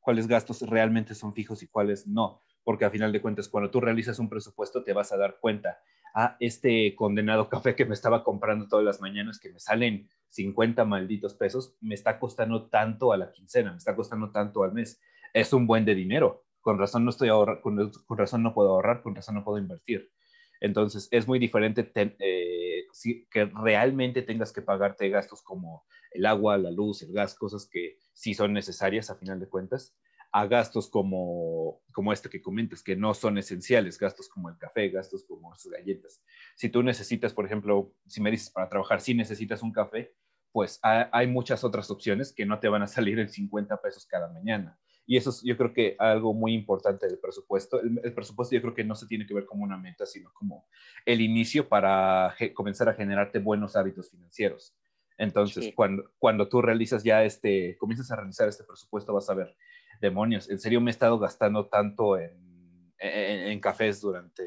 cuáles 0.00 0.26
gastos 0.26 0.62
realmente 0.62 1.14
son 1.14 1.34
fijos 1.34 1.62
y 1.62 1.66
cuáles 1.66 2.06
no, 2.06 2.40
porque 2.64 2.84
a 2.84 2.90
final 2.90 3.12
de 3.12 3.20
cuentas 3.20 3.48
cuando 3.48 3.70
tú 3.70 3.80
realizas 3.80 4.18
un 4.18 4.28
presupuesto 4.28 4.82
te 4.82 4.92
vas 4.92 5.12
a 5.12 5.16
dar 5.16 5.38
cuenta 5.40 5.78
a 6.16 6.34
este 6.40 6.96
condenado 6.96 7.50
café 7.50 7.76
que 7.76 7.84
me 7.84 7.92
estaba 7.92 8.24
comprando 8.24 8.68
todas 8.68 8.86
las 8.86 9.02
mañanas, 9.02 9.38
que 9.38 9.52
me 9.52 9.60
salen 9.60 10.08
50 10.30 10.86
malditos 10.86 11.34
pesos, 11.34 11.76
me 11.82 11.94
está 11.94 12.18
costando 12.18 12.70
tanto 12.70 13.12
a 13.12 13.18
la 13.18 13.30
quincena, 13.32 13.72
me 13.72 13.76
está 13.76 13.94
costando 13.94 14.32
tanto 14.32 14.64
al 14.64 14.72
mes. 14.72 14.98
Es 15.34 15.52
un 15.52 15.66
buen 15.66 15.84
de 15.84 15.94
dinero. 15.94 16.46
Con 16.62 16.78
razón 16.78 17.04
no 17.04 17.10
estoy 17.10 17.28
ahorrando, 17.28 17.60
con, 17.60 18.18
razón 18.18 18.42
no 18.42 18.54
puedo 18.54 18.70
ahorrar, 18.70 19.02
con 19.02 19.14
razón 19.14 19.34
no 19.34 19.44
puedo 19.44 19.58
invertir. 19.58 20.10
Entonces, 20.58 21.06
es 21.10 21.28
muy 21.28 21.38
diferente 21.38 21.92
eh, 21.94 22.84
que 23.30 23.44
realmente 23.44 24.22
tengas 24.22 24.54
que 24.54 24.62
pagarte 24.62 25.10
gastos 25.10 25.42
como 25.42 25.84
el 26.12 26.24
agua, 26.24 26.56
la 26.56 26.70
luz, 26.70 27.02
el 27.02 27.12
gas, 27.12 27.34
cosas 27.34 27.68
que 27.70 27.98
sí 28.14 28.32
son 28.32 28.54
necesarias 28.54 29.10
a 29.10 29.16
final 29.16 29.38
de 29.38 29.50
cuentas, 29.50 29.94
a 30.36 30.46
gastos 30.46 30.90
como, 30.90 31.80
como 31.92 32.12
este 32.12 32.28
que 32.28 32.42
comentas, 32.42 32.82
que 32.82 32.94
no 32.94 33.14
son 33.14 33.38
esenciales, 33.38 33.98
gastos 33.98 34.28
como 34.28 34.50
el 34.50 34.58
café, 34.58 34.90
gastos 34.90 35.24
como 35.24 35.50
las 35.50 35.66
galletas. 35.66 36.22
Si 36.56 36.68
tú 36.68 36.82
necesitas, 36.82 37.32
por 37.32 37.46
ejemplo, 37.46 37.94
si 38.06 38.20
me 38.20 38.30
dices 38.30 38.50
para 38.50 38.68
trabajar, 38.68 39.00
si 39.00 39.14
necesitas 39.14 39.62
un 39.62 39.72
café, 39.72 40.14
pues 40.52 40.78
hay 40.82 41.26
muchas 41.26 41.64
otras 41.64 41.90
opciones 41.90 42.34
que 42.34 42.44
no 42.44 42.60
te 42.60 42.68
van 42.68 42.82
a 42.82 42.86
salir 42.86 43.18
en 43.18 43.30
50 43.30 43.80
pesos 43.80 44.04
cada 44.04 44.28
mañana. 44.30 44.78
Y 45.06 45.16
eso 45.16 45.30
es, 45.30 45.40
yo 45.42 45.56
creo 45.56 45.72
que 45.72 45.96
algo 45.98 46.34
muy 46.34 46.52
importante 46.52 47.06
del 47.06 47.18
presupuesto. 47.18 47.80
El, 47.80 48.12
presupuesto 48.12 48.54
yo 48.54 48.60
creo 48.60 48.74
que 48.74 48.84
no 48.84 48.94
se 48.94 49.06
tiene 49.06 49.26
que 49.26 49.32
ver 49.32 49.46
como 49.46 49.64
una 49.64 49.78
meta, 49.78 50.04
sino 50.04 50.30
como 50.34 50.68
el 51.06 51.22
inicio 51.22 51.66
para 51.66 52.36
comenzar 52.52 52.90
a 52.90 52.94
generarte 52.94 53.38
buenos 53.38 53.74
hábitos 53.74 54.10
financieros. 54.10 54.76
Entonces, 55.16 55.72
cuando, 55.74 56.10
cuando 56.18 56.46
tú 56.46 56.60
realizas 56.60 57.02
ya 57.02 57.24
este, 57.24 57.74
comienzas 57.78 58.10
a 58.10 58.16
realizar 58.16 58.48
este 58.48 58.64
presupuesto, 58.64 59.14
vas 59.14 59.30
a 59.30 59.34
ver 59.34 59.56
demonios, 60.00 60.50
en 60.50 60.58
serio 60.58 60.80
me 60.80 60.90
he 60.90 60.92
estado 60.92 61.18
gastando 61.18 61.66
tanto 61.68 62.18
en, 62.18 62.94
en, 62.98 63.60
cafés 63.60 64.00
durante 64.00 64.44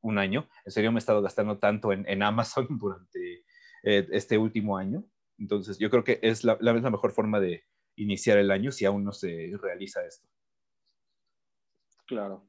un 0.00 0.18
año, 0.18 0.48
en 0.64 0.72
serio 0.72 0.92
me 0.92 0.98
he 0.98 1.00
estado 1.00 1.22
gastando 1.22 1.58
tanto 1.58 1.92
en, 1.92 2.04
en 2.08 2.22
Amazon 2.22 2.66
durante 2.78 3.44
eh, 3.82 4.06
este 4.10 4.38
último 4.38 4.76
año. 4.76 5.04
Entonces, 5.38 5.78
yo 5.78 5.90
creo 5.90 6.04
que 6.04 6.20
es 6.22 6.44
la, 6.44 6.56
la, 6.60 6.72
mejor 6.72 7.12
forma 7.12 7.40
de 7.40 7.64
iniciar 7.96 8.38
el 8.38 8.50
año 8.50 8.70
si 8.70 8.84
aún 8.84 9.04
no 9.04 9.12
se 9.12 9.52
realiza 9.60 10.04
esto. 10.04 10.28
Claro, 12.06 12.46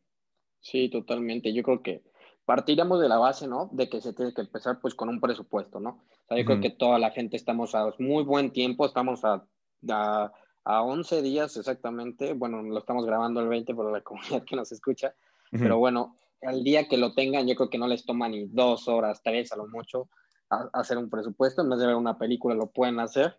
sí, 0.59 0.89
totalmente. 0.89 1.53
Yo 1.53 1.63
creo 1.63 1.81
que 1.81 2.03
partiríamos 2.45 2.99
de 3.01 3.09
la 3.09 3.17
base, 3.17 3.47
¿no? 3.47 3.69
De 3.71 3.89
que 3.89 4.01
se 4.01 4.13
tiene 4.13 4.33
que 4.33 4.41
empezar 4.41 4.79
pues 4.79 4.93
con 4.93 5.09
un 5.09 5.19
presupuesto, 5.19 5.79
¿no? 5.79 5.89
O 5.89 6.27
sea, 6.27 6.37
yo 6.37 6.45
creo 6.45 6.61
que 6.61 6.69
toda 6.69 6.99
la 6.99 7.11
gente 7.11 7.35
estamos 7.35 7.73
a 7.73 7.93
muy 7.99 8.23
buen 8.23 8.51
tiempo, 8.51 8.85
estamos 8.85 9.23
a, 9.23 9.45
a 9.89 10.31
a 10.65 10.83
11 10.83 11.21
días 11.21 11.57
exactamente, 11.57 12.33
bueno, 12.33 12.61
lo 12.61 12.79
estamos 12.79 13.05
grabando 13.05 13.41
el 13.41 13.47
20 13.47 13.73
por 13.75 13.91
la 13.91 14.01
comunidad 14.03 14.43
que 14.43 14.55
nos 14.55 14.71
escucha, 14.71 15.15
pero 15.51 15.77
bueno, 15.77 16.17
al 16.41 16.63
día 16.63 16.87
que 16.87 16.97
lo 16.97 17.13
tengan, 17.13 17.47
yo 17.47 17.55
creo 17.55 17.69
que 17.69 17.77
no 17.77 17.87
les 17.87 18.05
toma 18.05 18.27
ni 18.27 18.45
dos 18.45 18.87
horas, 18.87 19.21
tres 19.23 19.51
a 19.51 19.55
lo 19.55 19.67
mucho, 19.67 20.09
hacer 20.73 20.97
un 20.97 21.09
presupuesto, 21.09 21.61
en 21.61 21.69
vez 21.69 21.79
de 21.79 21.87
ver 21.87 21.95
una 21.95 22.17
película 22.17 22.55
lo 22.55 22.71
pueden 22.71 22.99
hacer. 22.99 23.37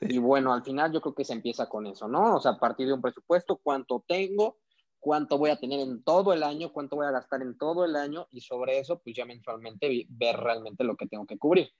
Y 0.00 0.18
bueno, 0.18 0.52
al 0.52 0.62
final 0.62 0.92
yo 0.92 1.00
creo 1.00 1.14
que 1.14 1.24
se 1.24 1.34
empieza 1.34 1.68
con 1.68 1.86
eso, 1.86 2.08
¿no? 2.08 2.36
O 2.36 2.40
sea, 2.40 2.52
a 2.52 2.58
partir 2.58 2.86
de 2.86 2.94
un 2.94 3.02
presupuesto, 3.02 3.60
cuánto 3.62 4.02
tengo, 4.06 4.56
cuánto 4.98 5.36
voy 5.36 5.50
a 5.50 5.58
tener 5.58 5.80
en 5.80 6.02
todo 6.02 6.32
el 6.32 6.42
año, 6.42 6.72
cuánto 6.72 6.96
voy 6.96 7.06
a 7.06 7.10
gastar 7.10 7.42
en 7.42 7.58
todo 7.58 7.84
el 7.84 7.96
año 7.96 8.26
y 8.30 8.40
sobre 8.40 8.78
eso, 8.78 9.00
pues 9.00 9.14
ya 9.14 9.26
mensualmente 9.26 10.06
ver 10.08 10.36
realmente 10.36 10.84
lo 10.84 10.96
que 10.96 11.06
tengo 11.06 11.26
que 11.26 11.38
cubrir. 11.38 11.70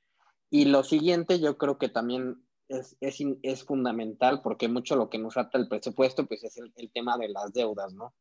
Y 0.50 0.66
lo 0.66 0.82
siguiente, 0.82 1.40
yo 1.40 1.56
creo 1.56 1.78
que 1.78 1.88
también 1.88 2.44
es, 2.70 2.96
es, 3.00 3.18
es, 3.42 3.64
fundamental 3.64 4.40
porque 4.42 4.68
mucho 4.68 4.96
lo 4.96 5.10
que 5.10 5.18
nos 5.18 5.34
trata 5.34 5.58
el 5.58 5.68
presupuesto 5.68 6.26
pues 6.26 6.44
es 6.44 6.56
el, 6.56 6.72
el 6.76 6.90
tema 6.92 7.18
de 7.18 7.28
las 7.28 7.52
deudas, 7.52 7.92
¿no? 7.92 8.14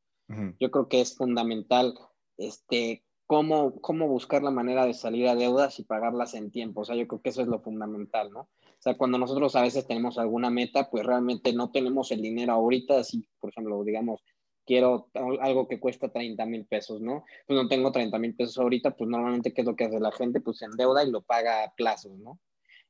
Yo 0.59 0.69
creo 0.69 0.87
que 0.87 1.01
es 1.01 1.15
fundamental 1.15 1.97
este, 2.37 3.03
cómo, 3.25 3.79
cómo 3.81 4.07
buscar 4.07 4.43
la 4.43 4.51
manera 4.51 4.85
de 4.85 4.93
salir 4.93 5.27
a 5.27 5.35
deudas 5.35 5.79
y 5.79 5.83
pagarlas 5.83 6.35
en 6.35 6.51
tiempo. 6.51 6.81
O 6.81 6.85
sea, 6.85 6.95
yo 6.95 7.07
creo 7.07 7.21
que 7.21 7.29
eso 7.29 7.41
es 7.41 7.47
lo 7.47 7.61
fundamental, 7.61 8.31
¿no? 8.31 8.41
O 8.41 8.81
sea, 8.81 8.95
cuando 8.95 9.17
nosotros 9.17 9.55
a 9.55 9.63
veces 9.63 9.87
tenemos 9.87 10.19
alguna 10.19 10.51
meta, 10.51 10.89
pues 10.91 11.03
realmente 11.03 11.51
no 11.51 11.71
tenemos 11.71 12.11
el 12.11 12.21
dinero 12.21 12.53
ahorita, 12.53 12.99
así, 12.99 13.27
por 13.39 13.49
ejemplo, 13.49 13.83
digamos, 13.83 14.23
quiero 14.65 15.09
algo 15.41 15.67
que 15.67 15.79
cuesta 15.79 16.09
30 16.09 16.45
mil 16.45 16.65
pesos, 16.67 17.01
¿no? 17.01 17.23
Pues 17.47 17.59
no 17.59 17.67
tengo 17.67 17.91
30 17.91 18.19
mil 18.19 18.35
pesos 18.35 18.59
ahorita, 18.59 18.95
pues 18.95 19.09
normalmente, 19.09 19.51
¿qué 19.51 19.61
es 19.61 19.67
lo 19.67 19.75
que 19.75 19.85
hace 19.85 19.99
la 19.99 20.11
gente? 20.11 20.41
Pues 20.41 20.59
se 20.59 20.65
endeuda 20.65 21.03
y 21.03 21.09
lo 21.09 21.21
paga 21.21 21.63
a 21.63 21.73
plazos, 21.73 22.17
¿no? 22.19 22.39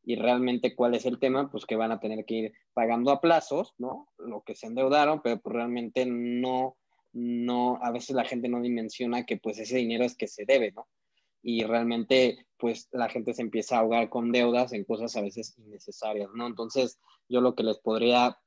Y 0.03 0.15
realmente 0.15 0.75
cuál 0.75 0.95
es 0.95 1.05
el 1.05 1.19
tema, 1.19 1.51
pues 1.51 1.65
que 1.65 1.75
van 1.75 1.91
a 1.91 1.99
tener 1.99 2.25
que 2.25 2.33
ir 2.33 2.53
pagando 2.73 3.11
a 3.11 3.21
plazos, 3.21 3.73
¿no? 3.77 4.07
Lo 4.17 4.41
que 4.41 4.55
se 4.55 4.67
endeudaron, 4.67 5.21
pero 5.21 5.39
pues 5.39 5.53
realmente 5.53 6.05
no, 6.05 6.77
no, 7.13 7.79
a 7.81 7.91
veces 7.91 8.15
la 8.15 8.25
gente 8.25 8.49
no 8.49 8.61
dimensiona 8.61 9.25
que 9.25 9.37
pues 9.37 9.59
ese 9.59 9.77
dinero 9.77 10.03
es 10.03 10.15
que 10.15 10.27
se 10.27 10.45
debe, 10.45 10.71
¿no? 10.71 10.87
Y 11.41 11.63
realmente 11.63 12.47
pues 12.57 12.89
la 12.91 13.09
gente 13.09 13.33
se 13.33 13.41
empieza 13.41 13.77
a 13.77 13.79
ahogar 13.79 14.09
con 14.09 14.31
deudas 14.31 14.73
en 14.73 14.83
cosas 14.83 15.15
a 15.15 15.21
veces 15.21 15.57
innecesarias, 15.57 16.29
¿no? 16.33 16.47
Entonces 16.47 16.99
yo 17.27 17.41
lo 17.41 17.55
que 17.55 17.63
les 17.63 17.79
podría 17.79 18.37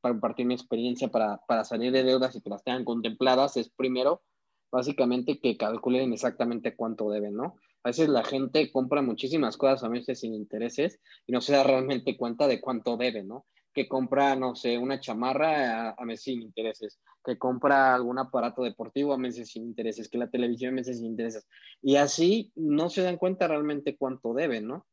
compartir 0.00 0.46
mi 0.46 0.54
experiencia 0.54 1.08
para, 1.08 1.38
para 1.46 1.64
salir 1.64 1.92
de 1.92 2.04
deudas 2.04 2.34
y 2.36 2.40
que 2.40 2.50
las 2.50 2.62
tengan 2.62 2.84
contempladas 2.84 3.56
es 3.56 3.70
primero, 3.70 4.22
básicamente 4.70 5.40
que 5.40 5.56
calculen 5.56 6.12
exactamente 6.12 6.76
cuánto 6.76 7.10
deben, 7.10 7.34
¿no? 7.34 7.56
A 7.82 7.88
veces 7.88 8.08
la 8.08 8.22
gente 8.22 8.70
compra 8.70 9.00
muchísimas 9.00 9.56
cosas 9.56 9.82
a 9.84 9.88
veces 9.88 10.20
sin 10.20 10.34
intereses 10.34 11.00
y 11.26 11.32
no 11.32 11.40
se 11.40 11.52
da 11.52 11.62
realmente 11.62 12.16
cuenta 12.16 12.46
de 12.46 12.60
cuánto 12.60 12.96
debe, 12.96 13.22
¿no? 13.22 13.46
Que 13.72 13.88
compra, 13.88 14.36
no 14.36 14.54
sé, 14.54 14.76
una 14.76 15.00
chamarra 15.00 15.90
a, 15.90 16.04
meses 16.04 16.24
sin 16.24 16.42
intereses, 16.42 16.98
que 17.24 17.38
compra 17.38 17.94
algún 17.94 18.18
aparato 18.18 18.62
deportivo 18.62 19.14
a 19.14 19.18
meses 19.18 19.50
sin 19.50 19.64
intereses, 19.64 20.08
que 20.08 20.18
la 20.18 20.28
televisión 20.28 20.72
a 20.72 20.76
meses 20.76 20.98
sin 20.98 21.06
intereses. 21.06 21.46
Y 21.80 21.96
así 21.96 22.52
no 22.54 22.90
se 22.90 23.02
dan 23.02 23.16
cuenta 23.16 23.48
realmente 23.48 23.96
cuánto 23.96 24.34
deben, 24.34 24.66
¿no? 24.66 24.86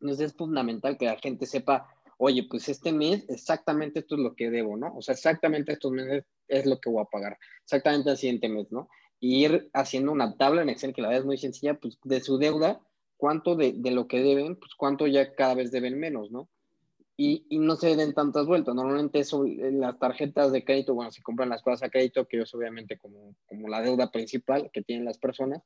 Entonces 0.00 0.30
es 0.30 0.36
fundamental 0.36 0.96
que 0.96 1.06
la 1.06 1.18
gente 1.18 1.44
sepa, 1.44 1.86
oye, 2.16 2.46
pues 2.48 2.68
este 2.68 2.92
mes 2.92 3.28
exactamente 3.28 4.00
esto 4.00 4.14
es 4.14 4.22
lo 4.22 4.34
que 4.34 4.50
debo, 4.50 4.76
¿no? 4.76 4.94
O 4.96 5.02
sea, 5.02 5.14
exactamente 5.14 5.72
estos 5.72 5.92
meses 5.92 6.24
es 6.48 6.64
lo 6.64 6.80
que 6.80 6.88
voy 6.88 7.02
a 7.02 7.10
pagar, 7.10 7.38
exactamente 7.62 8.10
el 8.10 8.16
siguiente 8.16 8.48
mes, 8.48 8.70
¿no? 8.70 8.88
Ir 9.22 9.70
haciendo 9.72 10.10
una 10.10 10.36
tabla 10.36 10.62
en 10.62 10.68
Excel 10.68 10.92
que 10.92 11.00
la 11.00 11.08
verdad 11.08 11.20
es 11.20 11.26
muy 11.26 11.38
sencilla, 11.38 11.74
pues 11.74 11.98
de 12.02 12.20
su 12.20 12.38
deuda, 12.38 12.80
cuánto 13.16 13.54
de, 13.54 13.72
de 13.72 13.92
lo 13.92 14.08
que 14.08 14.20
deben, 14.20 14.56
pues 14.56 14.74
cuánto 14.76 15.06
ya 15.06 15.32
cada 15.34 15.54
vez 15.54 15.70
deben 15.70 15.98
menos, 15.98 16.32
¿no? 16.32 16.48
Y, 17.16 17.46
y, 17.48 17.58
no 17.58 17.76
se 17.76 17.94
den 17.94 18.14
tantas 18.14 18.46
vueltas. 18.46 18.74
Normalmente 18.74 19.20
eso, 19.20 19.44
las 19.46 19.96
tarjetas 19.98 20.50
de 20.50 20.64
crédito, 20.64 20.94
bueno, 20.94 21.12
se 21.12 21.22
compran 21.22 21.50
las 21.50 21.62
cosas 21.62 21.84
a 21.84 21.90
crédito, 21.90 22.26
que 22.26 22.40
es 22.40 22.52
obviamente 22.52 22.98
como, 22.98 23.36
como 23.46 23.68
la 23.68 23.80
deuda 23.80 24.10
principal 24.10 24.70
que 24.72 24.82
tienen 24.82 25.04
las 25.04 25.18
personas, 25.18 25.62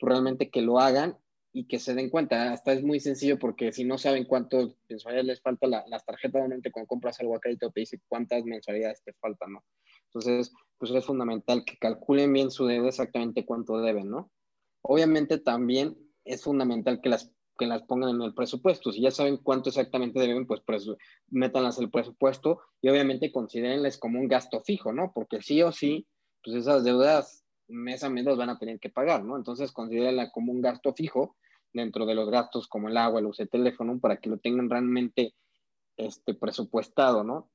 pues 0.00 0.10
realmente 0.10 0.50
que 0.50 0.62
lo 0.62 0.80
hagan 0.80 1.16
y 1.52 1.68
que 1.68 1.78
se 1.78 1.94
den 1.94 2.10
cuenta. 2.10 2.52
Hasta 2.52 2.72
es 2.72 2.82
muy 2.82 2.98
sencillo 2.98 3.38
porque 3.38 3.72
si 3.72 3.84
no 3.84 3.98
saben 3.98 4.24
cuánto 4.24 4.74
mensualidades 4.88 5.26
les 5.26 5.40
falta, 5.42 5.68
la, 5.68 5.84
las 5.86 6.04
tarjetas 6.04 6.40
normalmente 6.40 6.72
cuando 6.72 6.88
compras 6.88 7.20
algo 7.20 7.36
a 7.36 7.40
crédito 7.40 7.70
te 7.70 7.80
dice 7.80 8.00
cuántas 8.08 8.42
mensualidades 8.44 9.02
te 9.04 9.12
faltan, 9.12 9.52
¿no? 9.52 9.64
Entonces, 10.06 10.52
pues 10.78 10.90
es 10.90 11.04
fundamental 11.04 11.64
que 11.64 11.78
calculen 11.78 12.32
bien 12.32 12.50
su 12.50 12.66
deuda 12.66 12.88
exactamente 12.88 13.44
cuánto 13.44 13.78
deben, 13.78 14.10
¿no? 14.10 14.30
Obviamente 14.82 15.38
también 15.38 15.96
es 16.24 16.42
fundamental 16.42 17.00
que 17.00 17.08
las, 17.08 17.32
que 17.58 17.66
las 17.66 17.82
pongan 17.82 18.16
en 18.16 18.22
el 18.22 18.34
presupuesto. 18.34 18.92
Si 18.92 19.00
ya 19.00 19.10
saben 19.10 19.38
cuánto 19.38 19.70
exactamente 19.70 20.20
deben, 20.20 20.46
pues, 20.46 20.60
pues 20.66 20.86
métanlas 21.28 21.78
el 21.78 21.90
presupuesto 21.90 22.60
y 22.80 22.88
obviamente 22.88 23.32
considérenles 23.32 23.98
como 23.98 24.20
un 24.20 24.28
gasto 24.28 24.60
fijo, 24.60 24.92
¿no? 24.92 25.12
Porque 25.14 25.42
sí 25.42 25.62
o 25.62 25.72
sí, 25.72 26.06
pues 26.42 26.56
esas 26.56 26.84
deudas 26.84 27.44
mes 27.68 28.04
a 28.04 28.10
mes 28.10 28.24
las 28.24 28.36
van 28.36 28.50
a 28.50 28.58
tener 28.58 28.78
que 28.78 28.90
pagar, 28.90 29.24
¿no? 29.24 29.36
Entonces 29.36 29.72
considérenla 29.72 30.30
como 30.30 30.52
un 30.52 30.60
gasto 30.60 30.92
fijo 30.94 31.36
dentro 31.72 32.06
de 32.06 32.14
los 32.14 32.30
gastos 32.30 32.68
como 32.68 32.88
el 32.88 32.96
agua, 32.96 33.20
el 33.20 33.26
uso 33.26 33.42
de 33.42 33.48
teléfono, 33.48 33.98
para 33.98 34.18
que 34.18 34.30
lo 34.30 34.38
tengan 34.38 34.70
realmente 34.70 35.34
este, 35.96 36.34
presupuestado, 36.34 37.24
¿no? 37.24 37.50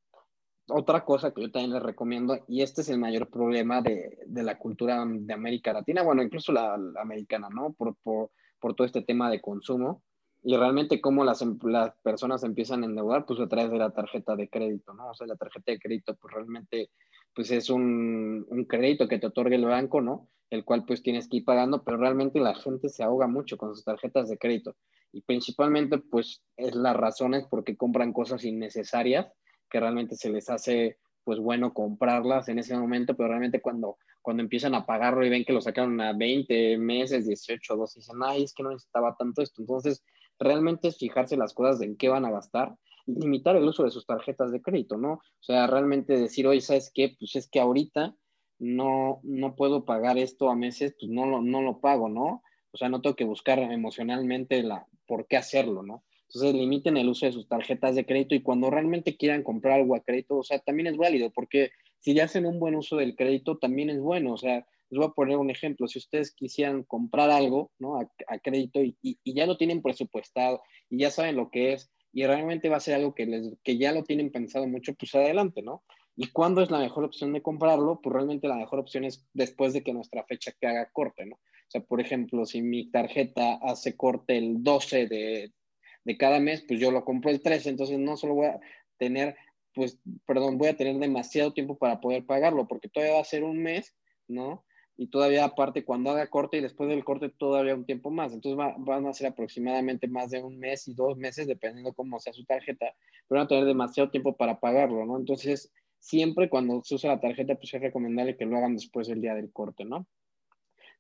Otra 0.68 1.04
cosa 1.04 1.34
que 1.34 1.42
yo 1.42 1.52
también 1.52 1.74
les 1.74 1.84
recomiendo, 1.84 2.38
y 2.48 2.62
este 2.62 2.82
es 2.82 2.90
el 2.90 3.00
mayor 3.00 3.30
problema 3.30 3.82
de, 3.82 4.20
de 4.26 4.44
la 4.44 4.58
cultura 4.58 5.04
de 5.06 5.34
América 5.34 5.74
Latina, 5.74 6.04
bueno, 6.04 6.24
incluso 6.24 6.52
la, 6.52 6.76
americana, 7.02 7.50
¿no? 7.50 7.74
Por, 7.74 7.96
por, 8.04 8.32
por, 8.60 8.76
todo 8.76 8.86
este 8.86 9.02
tema 9.02 9.30
de 9.30 9.42
consumo 9.42 10.04
y 10.44 10.56
realmente 10.56 11.02
cómo 11.02 11.24
las, 11.24 11.44
las 11.64 11.94
personas 12.04 12.44
empiezan 12.44 12.84
a 12.84 12.86
endeudar, 12.86 13.26
pues 13.26 13.40
a 13.40 13.48
través 13.48 13.72
de 13.72 13.78
la 13.78 13.92
tarjeta 13.92 14.36
de 14.36 14.50
crédito, 14.50 14.94
¿no? 14.94 15.10
O 15.10 15.14
sea, 15.14 15.28
la 15.28 15.36
tarjeta 15.36 15.72
de 15.72 15.80
crédito, 15.80 16.16
pues 16.16 16.34
realmente, 16.34 16.90
pues 17.36 17.52
es 17.52 17.70
un, 17.70 18.46
un 18.48 18.66
crédito 18.66 19.08
que 19.08 19.20
te 19.20 19.28
otorga 19.28 19.56
el 19.56 19.66
banco, 19.66 20.02
¿no? 20.02 20.30
El 20.50 20.64
cual 20.64 20.86
pues 20.86 21.02
tienes 21.02 21.28
que 21.28 21.38
ir 21.38 21.46
pagando, 21.46 21.84
pero 21.84 21.98
realmente 21.98 22.40
la 22.40 22.56
gente 22.56 22.90
se 22.90 23.04
ahoga 23.04 23.28
mucho 23.28 23.58
con 23.58 23.74
sus 23.74 23.84
tarjetas 23.84 24.30
de 24.30 24.38
crédito 24.38 24.76
y 25.14 25.22
principalmente 25.22 25.98
pues 25.98 26.44
es 26.58 26.76
las 26.76 26.96
razones 26.96 27.46
por 27.48 27.64
qué 27.64 27.76
compran 27.76 28.14
cosas 28.14 28.44
innecesarias 28.46 29.28
que 29.72 29.80
realmente 29.80 30.16
se 30.16 30.30
les 30.30 30.50
hace 30.50 30.98
pues 31.24 31.40
bueno 31.40 31.74
comprarlas 31.74 32.50
en 32.50 32.60
ese 32.60 32.76
momento, 32.76 33.16
pero 33.16 33.30
realmente 33.30 33.62
cuando, 33.62 33.98
cuando 34.22 34.44
empiezan 34.44 34.76
a 34.76 34.86
pagarlo 34.86 35.26
y 35.26 35.30
ven 35.30 35.46
que 35.46 35.54
lo 35.54 35.62
sacaron 35.62 36.00
a 36.02 36.14
20 36.14 36.78
meses, 36.78 37.28
18, 37.28 37.76
12, 37.76 38.00
dicen, 38.00 38.18
ay, 38.24 38.44
es 38.44 38.54
que 38.54 38.64
no 38.64 38.72
necesitaba 38.72 39.16
tanto 39.18 39.42
esto. 39.42 39.62
Entonces, 39.62 40.04
realmente 40.40 40.88
es 40.88 40.98
fijarse 40.98 41.38
las 41.38 41.54
cosas 41.54 41.82
en 41.82 41.96
qué 41.96 42.10
van 42.10 42.26
a 42.26 42.32
gastar 42.32 42.76
y 43.06 43.14
limitar 43.14 43.56
el 43.56 43.64
uso 43.68 43.84
de 43.84 43.92
sus 43.92 44.06
tarjetas 44.06 44.52
de 44.52 44.62
crédito, 44.62 44.98
¿no? 44.98 45.14
O 45.14 45.44
sea, 45.44 45.68
realmente 45.68 46.18
decir, 46.18 46.48
oye, 46.48 46.62
¿sabes 46.62 46.92
qué? 46.94 47.16
Pues 47.18 47.36
es 47.36 47.48
que 47.48 47.60
ahorita 47.60 48.16
no, 48.60 49.20
no 49.24 49.56
puedo 49.56 49.86
pagar 49.86 50.18
esto 50.18 50.50
a 50.50 50.56
meses, 50.56 50.96
pues 51.00 51.12
no 51.12 51.26
lo, 51.26 51.42
no 51.42 51.62
lo 51.62 51.80
pago, 51.80 52.10
¿no? 52.10 52.44
O 52.72 52.78
sea, 52.78 52.90
no 52.90 53.02
tengo 53.02 53.16
que 53.16 53.26
buscar 53.26 53.60
emocionalmente 53.60 54.64
la, 54.64 54.88
por 55.06 55.28
qué 55.28 55.38
hacerlo, 55.38 55.84
¿no? 55.84 56.04
Entonces 56.34 56.54
limiten 56.54 56.96
el 56.96 57.10
uso 57.10 57.26
de 57.26 57.34
sus 57.34 57.50
tarjetas 57.50 57.94
de 57.96 58.06
crédito 58.06 58.36
y 58.36 58.42
cuando 58.42 58.70
realmente 58.70 59.18
quieran 59.18 59.44
comprar 59.44 59.82
algo 59.82 59.96
a 59.96 60.00
crédito, 60.00 60.38
o 60.38 60.44
sea, 60.44 60.60
también 60.60 60.88
es 60.88 60.96
válido, 60.96 61.30
porque 61.30 61.72
si 62.00 62.14
ya 62.14 62.24
hacen 62.24 62.46
un 62.46 62.58
buen 62.58 62.76
uso 62.76 62.96
del 62.96 63.18
crédito, 63.18 63.58
también 63.58 63.90
es 63.90 64.00
bueno. 64.00 64.34
O 64.34 64.38
sea, 64.38 64.66
les 64.90 64.98
voy 64.98 65.08
a 65.08 65.12
poner 65.12 65.38
un 65.38 65.50
ejemplo. 65.50 65.90
Si 65.90 66.00
ustedes 66.00 66.34
quisieran 66.34 66.84
comprar 66.84 67.30
algo, 67.32 67.72
¿no? 67.80 67.98
A, 68.00 68.40
crédito 68.40 68.82
y, 68.82 68.98
y, 69.02 69.18
ya 69.26 69.46
lo 69.46 69.58
tienen 69.58 69.82
presupuestado 69.82 70.62
y 70.90 71.00
ya 71.00 71.12
saben 71.12 71.36
lo 71.36 71.50
que 71.50 71.74
es 71.74 71.92
y 72.14 72.26
realmente 72.26 72.70
va 72.70 72.78
a 72.78 72.82
ser 72.82 72.96
algo 72.96 73.14
que, 73.14 73.26
les, 73.26 73.54
que 73.62 73.78
ya 73.78 73.92
lo 73.92 74.04
tienen 74.04 74.32
pensado 74.32 74.68
mucho, 74.68 74.94
pues 74.96 75.14
adelante, 75.16 75.62
¿no? 75.62 75.84
¿Y 76.16 76.28
cuándo 76.28 76.62
es 76.62 76.72
la 76.72 76.80
mejor 76.80 77.04
opción 77.04 77.34
de 77.34 77.42
comprarlo? 77.42 78.00
Pues 78.02 78.14
realmente 78.14 78.48
la 78.48 78.58
mejor 78.58 78.80
opción 78.80 79.04
es 79.04 79.28
después 79.34 79.74
de 79.74 79.84
que 79.84 79.94
nuestra 79.94 80.24
fecha 80.26 80.54
que 80.60 80.68
haga 80.68 80.90
corte, 80.94 81.26
¿no? 81.26 81.36
O 81.36 81.72
sea, 81.72 81.82
por 81.82 82.00
ejemplo, 82.00 82.46
si 82.46 82.62
mi 82.62 82.90
tarjeta 82.90 83.56
hace 83.62 83.98
corte 83.98 84.38
el 84.38 84.64
12 84.64 85.08
de, 85.08 85.54
de 86.04 86.18
cada 86.18 86.40
mes, 86.40 86.64
pues 86.68 86.80
yo 86.80 86.92
lo 86.92 87.06
compro 87.06 87.32
el 87.32 87.42
13, 87.42 87.70
entonces 87.70 88.00
no 88.00 88.18
solo 88.18 88.36
voy 88.36 88.48
a 88.48 88.60
tener, 88.98 89.36
pues, 89.74 90.00
perdón, 90.26 90.58
voy 90.58 90.70
a 90.70 90.78
tener 90.78 90.98
demasiado 90.98 91.54
tiempo 91.54 91.78
para 91.78 92.00
poder 92.02 92.26
pagarlo, 92.26 92.68
porque 92.68 92.90
todavía 92.90 93.16
va 93.16 93.22
a 93.22 93.26
ser 93.26 93.44
un 93.44 93.62
mes, 93.62 93.96
¿no? 94.28 94.66
Y 94.98 95.08
todavía 95.08 95.46
aparte 95.46 95.84
cuando 95.84 96.12
haga 96.12 96.28
corte 96.28 96.58
y 96.58 96.62
después 96.62 96.90
del 96.90 97.04
corte 97.04 97.30
todavía 97.30 97.74
un 97.74 97.86
tiempo 97.86 98.12
más. 98.12 98.34
Entonces 98.34 98.58
van 98.78 99.08
a 99.08 99.14
ser 99.14 99.28
aproximadamente 99.28 100.08
más 100.08 100.30
de 100.30 100.44
un 100.44 100.60
mes 100.60 100.88
y 100.88 100.94
dos 100.94 101.18
meses, 101.18 101.48
dependiendo 101.48 101.94
cómo 101.94 102.20
sea 102.20 102.34
su 102.34 102.46
tarjeta, 102.46 102.94
pero 103.28 103.40
van 103.40 103.46
a 103.46 103.48
tener 103.48 103.66
demasiado 103.66 104.12
tiempo 104.12 104.36
para 104.36 104.60
pagarlo, 104.60 105.06
¿no? 105.06 105.18
Entonces, 105.18 105.72
siempre 105.98 106.50
cuando 106.50 106.84
se 106.84 106.96
usa 106.96 107.14
la 107.14 107.20
tarjeta, 107.20 107.56
pues 107.56 107.74
es 107.74 107.82
recomendable 107.82 108.36
que 108.36 108.46
lo 108.46 108.58
hagan 108.58 108.76
después 108.76 109.08
del 109.08 109.22
día 109.22 109.34
del 109.34 109.52
corte, 109.52 109.86
¿no? 109.86 110.06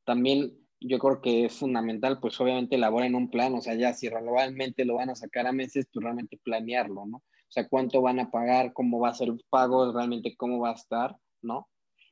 También 0.03 0.57
yo 0.81 0.97
creo 0.99 1.21
que 1.21 1.45
es 1.45 1.53
fundamental, 1.53 2.19
pues 2.19 2.39
obviamente 2.41 2.75
elaboren 2.75 3.15
un 3.15 3.29
plan, 3.29 3.53
o 3.53 3.61
sea, 3.61 3.75
ya 3.75 3.93
si 3.93 4.09
realmente 4.09 4.83
lo 4.83 4.95
van 4.95 5.11
a 5.11 5.15
sacar 5.15 5.45
a 5.45 5.51
meses, 5.51 5.87
pues 5.93 6.03
realmente 6.03 6.39
planearlo, 6.43 7.05
¿no? 7.05 7.17
O 7.17 7.53
sea, 7.53 7.67
cuánto 7.67 8.01
van 8.01 8.19
a 8.19 8.31
pagar, 8.31 8.73
cómo 8.73 8.99
va 8.99 9.09
a 9.09 9.13
ser 9.13 9.29
el 9.29 9.43
pago, 9.49 9.91
realmente 9.93 10.35
cómo 10.35 10.59
va 10.59 10.71
a 10.71 10.75
estar, 10.75 11.15
¿no? 11.41 11.67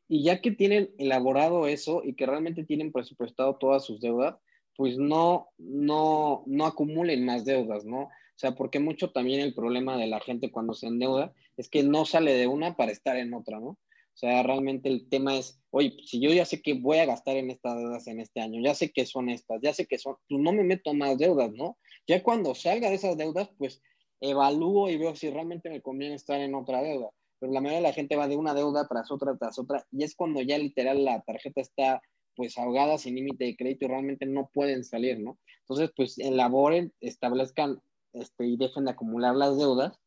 Y 0.07 0.23
ya 0.23 0.41
que 0.41 0.51
tienen 0.51 0.91
elaborado 0.99 1.67
eso 1.67 2.01
y 2.03 2.13
que 2.13 2.25
realmente 2.25 2.63
tienen 2.63 2.91
presupuestado 2.91 3.55
todas 3.55 3.85
sus 3.85 4.01
deudas, 4.01 4.35
pues 4.75 4.97
no, 4.97 5.49
no, 5.57 6.43
no 6.45 6.65
acumulen 6.65 7.25
más 7.25 7.45
deudas, 7.45 7.85
¿no? 7.85 8.03
O 8.03 8.09
sea, 8.35 8.53
porque 8.53 8.79
mucho 8.79 9.11
también 9.11 9.41
el 9.41 9.53
problema 9.53 9.97
de 9.97 10.07
la 10.07 10.19
gente 10.19 10.51
cuando 10.51 10.73
se 10.73 10.87
endeuda 10.87 11.33
es 11.57 11.69
que 11.69 11.83
no 11.83 12.05
sale 12.05 12.33
de 12.33 12.47
una 12.47 12.75
para 12.75 12.91
estar 12.91 13.17
en 13.17 13.33
otra, 13.33 13.59
¿no? 13.59 13.77
O 14.19 14.27
sea, 14.27 14.43
realmente 14.43 14.89
el 14.89 15.07
tema 15.07 15.37
es, 15.37 15.61
oye, 15.69 15.95
si 16.05 16.19
yo 16.19 16.29
ya 16.33 16.43
sé 16.43 16.61
que 16.61 16.73
voy 16.73 16.97
a 16.97 17.05
gastar 17.05 17.37
en 17.37 17.49
estas 17.51 17.77
deudas 17.77 18.05
en 18.07 18.19
este 18.19 18.41
año, 18.41 18.61
ya 18.61 18.75
sé 18.75 18.91
que 18.91 19.05
son 19.05 19.29
estas, 19.29 19.61
ya 19.61 19.73
sé 19.73 19.85
que 19.85 19.97
son, 19.97 20.17
pues 20.27 20.41
no 20.41 20.51
me 20.51 20.65
meto 20.65 20.93
más 20.93 21.17
deudas, 21.17 21.53
¿no? 21.53 21.77
Ya 22.05 22.21
cuando 22.21 22.53
salga 22.53 22.89
de 22.89 22.95
esas 22.95 23.15
deudas, 23.15 23.49
pues 23.57 23.81
evalúo 24.19 24.89
y 24.89 24.97
veo 24.97 25.15
si 25.15 25.29
realmente 25.29 25.69
me 25.69 25.81
conviene 25.81 26.15
estar 26.15 26.37
en 26.41 26.53
otra 26.53 26.81
deuda. 26.81 27.07
Pero 27.39 27.53
la 27.53 27.61
mayoría 27.61 27.77
de 27.77 27.87
la 27.87 27.93
gente 27.93 28.17
va 28.17 28.27
de 28.27 28.35
una 28.35 28.53
deuda 28.53 28.89
tras 28.89 29.09
otra, 29.09 29.37
tras 29.37 29.57
otra, 29.57 29.87
y 29.89 30.03
es 30.03 30.15
cuando 30.17 30.41
ya 30.41 30.57
literal 30.57 31.05
la 31.05 31.21
tarjeta 31.21 31.61
está 31.61 32.01
pues 32.35 32.57
ahogada 32.57 32.97
sin 32.97 33.15
límite 33.15 33.45
de 33.45 33.55
crédito 33.55 33.85
y 33.85 33.87
realmente 33.87 34.25
no 34.25 34.49
pueden 34.53 34.83
salir, 34.83 35.17
¿no? 35.17 35.39
Entonces, 35.61 35.91
pues 35.95 36.17
elaboren, 36.17 36.91
establezcan 36.99 37.81
este, 38.11 38.47
y 38.47 38.57
dejen 38.57 38.83
de 38.83 38.91
acumular 38.91 39.33
las 39.33 39.57
deudas 39.57 39.97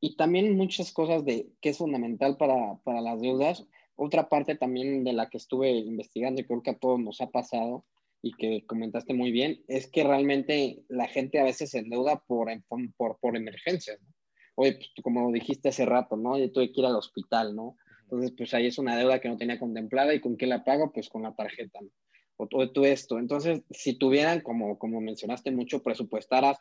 y 0.00 0.16
también 0.16 0.56
muchas 0.56 0.92
cosas 0.92 1.24
de 1.24 1.48
que 1.60 1.70
es 1.70 1.78
fundamental 1.78 2.36
para, 2.36 2.78
para, 2.84 3.00
las 3.00 3.20
deudas. 3.20 3.66
Otra 3.96 4.28
parte 4.28 4.54
también 4.54 5.04
de 5.04 5.12
la 5.12 5.28
que 5.28 5.38
estuve 5.38 5.70
investigando 5.70 6.40
y 6.40 6.44
creo 6.44 6.62
que 6.62 6.70
a 6.70 6.78
todos 6.78 7.00
nos 7.00 7.20
ha 7.20 7.30
pasado 7.30 7.84
y 8.22 8.32
que 8.32 8.64
comentaste 8.66 9.14
muy 9.14 9.30
bien, 9.30 9.62
es 9.68 9.90
que 9.90 10.04
realmente 10.04 10.82
la 10.88 11.06
gente 11.06 11.38
a 11.38 11.44
veces 11.44 11.70
se 11.70 11.78
endeuda 11.78 12.22
por, 12.26 12.48
por, 12.96 13.18
por 13.18 13.36
emergencias, 13.36 14.00
¿no? 14.00 14.08
Oye, 14.56 14.72
pues, 14.72 14.90
como 15.04 15.30
dijiste 15.30 15.68
hace 15.68 15.86
rato, 15.86 16.16
¿no? 16.16 16.36
Yo 16.36 16.50
tuve 16.50 16.72
que 16.72 16.80
ir 16.80 16.86
al 16.86 16.96
hospital, 16.96 17.54
¿no? 17.54 17.76
Entonces, 18.02 18.32
pues 18.36 18.54
ahí 18.54 18.66
es 18.66 18.78
una 18.78 18.96
deuda 18.96 19.20
que 19.20 19.28
no 19.28 19.36
tenía 19.36 19.58
contemplada 19.58 20.14
y 20.14 20.20
con 20.20 20.36
qué 20.36 20.46
la 20.46 20.64
pago, 20.64 20.92
pues 20.92 21.08
con 21.08 21.22
la 21.22 21.34
tarjeta, 21.34 21.78
¿no? 21.80 21.90
O 22.38 22.48
todo 22.48 22.84
esto. 22.84 23.18
Entonces, 23.18 23.62
si 23.70 23.98
tuvieran, 23.98 24.40
como, 24.40 24.78
como 24.78 25.00
mencionaste 25.00 25.50
mucho, 25.50 25.82
presupuestaras 25.82 26.58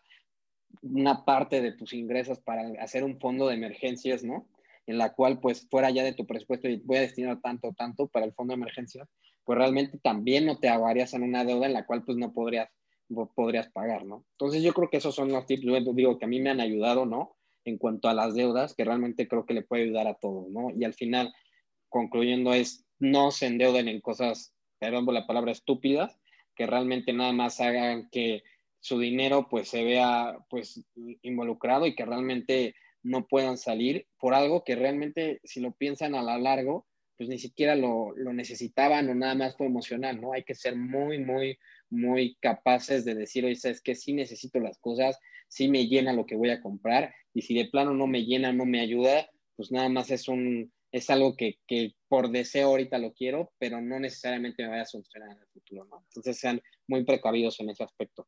una 0.82 1.26
parte 1.26 1.62
de 1.62 1.72
tus 1.72 1.94
ingresos 1.94 2.40
para 2.40 2.64
hacer 2.82 3.04
un 3.04 3.20
fondo 3.20 3.48
de 3.48 3.56
emergencias, 3.56 4.24
¿no? 4.24 4.48
En 4.86 4.98
la 4.98 5.14
cual, 5.14 5.40
pues, 5.40 5.68
fuera 5.70 5.90
ya 5.90 6.04
de 6.04 6.14
tu 6.14 6.26
presupuesto 6.26 6.70
y 6.70 6.78
voy 6.78 6.98
a 6.98 7.02
destinar 7.02 7.42
tanto, 7.42 7.74
tanto 7.74 8.08
para 8.08 8.26
el 8.26 8.34
fondo 8.34 8.54
de 8.54 8.62
emergencia, 8.62 9.08
pues 9.44 9.58
realmente 9.58 9.98
también 9.98 10.46
no 10.46 10.60
te 10.60 10.70
ahogarías 10.70 11.14
en 11.14 11.24
una 11.24 11.46
deuda 11.46 11.66
en 11.66 11.74
la 11.74 11.86
cual, 11.86 12.04
pues, 12.04 12.18
no 12.18 12.34
podrías, 12.34 12.70
podrías 13.36 13.70
pagar, 13.70 14.06
¿no? 14.06 14.26
Entonces, 14.32 14.62
yo 14.62 14.74
creo 14.74 14.90
que 14.90 14.98
esos 14.98 15.16
son 15.16 15.32
los 15.32 15.46
tips, 15.46 15.64
digo, 15.94 16.18
que 16.18 16.26
a 16.26 16.28
mí 16.28 16.40
me 16.40 16.50
han 16.50 16.60
ayudado, 16.60 17.06
¿no? 17.06 17.38
En 17.66 17.78
cuanto 17.78 18.08
a 18.08 18.14
las 18.14 18.34
deudas, 18.34 18.76
que 18.76 18.86
realmente 18.86 19.28
creo 19.28 19.46
que 19.46 19.54
le 19.54 19.62
puede 19.62 19.84
ayudar 19.84 20.08
a 20.08 20.16
todos, 20.16 20.50
¿no? 20.50 20.70
Y 20.78 20.84
al 20.84 20.94
final, 20.94 21.34
concluyendo, 21.90 22.54
es 22.54 22.86
no 23.00 23.32
se 23.32 23.48
endeuden 23.48 23.88
en 23.88 24.02
cosas, 24.02 24.54
perdón 24.80 25.06
por 25.06 25.14
la 25.14 25.28
palabra, 25.28 25.52
estúpidas, 25.52 26.18
que 26.56 26.66
realmente 26.66 27.14
nada 27.14 27.32
más 27.32 27.62
hagan 27.62 28.10
que 28.10 28.44
su 28.80 29.00
dinero 29.00 29.48
pues 29.50 29.70
se 29.70 29.84
vea 29.84 30.38
pues 30.50 30.84
involucrado 31.22 31.86
y 31.86 31.96
que 31.96 32.06
realmente 32.06 32.76
no 33.04 33.28
puedan 33.28 33.58
salir 33.58 34.08
por 34.20 34.34
algo 34.34 34.64
que 34.64 34.76
realmente 34.76 35.40
si 35.44 35.60
lo 35.60 35.72
piensan 35.72 36.16
a 36.16 36.24
lo 36.24 36.38
largo 36.38 36.86
pues 37.18 37.30
ni 37.30 37.40
siquiera 37.40 37.76
lo, 37.76 38.14
lo, 38.16 38.32
necesitaban 38.32 39.10
o 39.10 39.16
nada 39.16 39.34
más 39.34 39.58
fue 39.58 39.66
emocional, 39.66 40.22
¿no? 40.22 40.34
Hay 40.34 40.44
que 40.44 40.54
ser 40.54 40.76
muy, 40.76 41.18
muy, 41.18 41.58
muy 41.90 42.38
capaces 42.40 43.06
de 43.06 43.16
decir, 43.16 43.44
oye, 43.44 43.58
es 43.62 43.82
que 43.82 43.96
sí 43.96 44.14
necesito 44.14 44.60
las 44.60 44.78
cosas, 44.78 45.20
sí 45.48 45.68
me 45.68 45.88
llena 45.88 46.14
lo 46.14 46.28
que 46.28 46.36
voy 46.36 46.52
a 46.52 46.62
comprar 46.62 47.14
y 47.34 47.42
si 47.42 47.56
de 47.56 47.66
plano 47.66 47.94
no 47.94 48.06
me 48.06 48.24
llena, 48.24 48.54
no 48.54 48.66
me 48.66 48.82
ayuda, 48.82 49.28
pues 49.56 49.72
nada 49.72 49.90
más 49.90 50.12
es 50.12 50.28
un, 50.28 50.72
es 50.92 51.10
algo 51.10 51.36
que, 51.36 51.58
que 51.68 51.96
por 52.08 52.30
deseo 52.30 52.68
ahorita 52.68 53.00
lo 53.00 53.14
quiero, 53.14 53.52
pero 53.58 53.82
no 53.82 54.00
necesariamente 54.00 54.64
me 54.64 54.70
vaya 54.70 54.84
a 54.84 54.86
solucionar 54.86 55.32
en 55.32 55.40
el 55.40 55.48
futuro, 55.48 55.86
¿no? 55.86 56.04
Entonces 56.10 56.40
sean 56.40 56.62
muy 56.88 57.04
precavidos 57.04 57.60
en 57.60 57.72
ese 57.72 57.84
aspecto. 57.84 58.28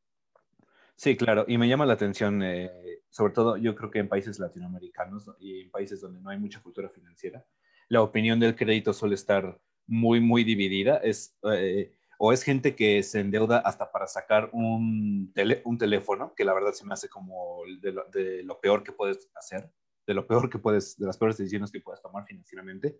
Sí, 1.00 1.16
claro, 1.16 1.46
y 1.48 1.58
me 1.58 1.70
llama 1.70 1.86
la 1.86 1.94
atención, 1.94 2.44
eh, 2.44 2.70
sobre 3.10 3.32
todo 3.32 3.56
yo 3.56 3.74
creo 3.74 3.90
que 3.90 4.00
en 4.00 4.10
países 4.10 4.38
latinoamericanos 4.38 5.32
y 5.40 5.62
en 5.62 5.72
países 5.72 6.02
donde 6.02 6.20
no 6.20 6.30
hay 6.30 6.38
mucha 6.38 6.62
cultura 6.62 6.90
financiera, 6.90 7.46
la 7.88 8.02
opinión 8.02 8.38
del 8.38 8.54
crédito 8.54 8.92
suele 8.92 9.16
estar 9.16 9.62
muy, 9.88 10.20
muy 10.20 10.44
dividida. 10.44 10.98
Es, 10.98 11.38
eh, 11.54 11.94
o 12.18 12.34
es 12.34 12.44
gente 12.44 12.76
que 12.76 13.02
se 13.04 13.22
endeuda 13.22 13.60
hasta 13.60 13.90
para 13.94 14.08
sacar 14.08 14.50
un, 14.52 15.34
un 15.64 15.78
teléfono, 15.78 16.34
que 16.36 16.44
la 16.44 16.54
verdad 16.54 16.74
se 16.74 16.86
me 16.86 16.94
hace 16.94 17.08
como 17.08 17.62
de 17.82 17.94
lo, 17.94 18.04
de 18.12 18.44
lo, 18.44 18.60
peor 18.60 18.84
que 18.84 18.92
puedes 18.92 19.30
hacer, 19.36 19.72
de 20.06 20.14
lo 20.14 20.28
peor 20.28 20.50
que 20.50 20.60
puedes, 20.60 20.98
de 20.98 21.06
las 21.06 21.18
peores 21.18 21.38
decisiones 21.38 21.72
que 21.72 21.80
puedes 21.80 22.02
tomar 22.02 22.26
financieramente. 22.26 23.00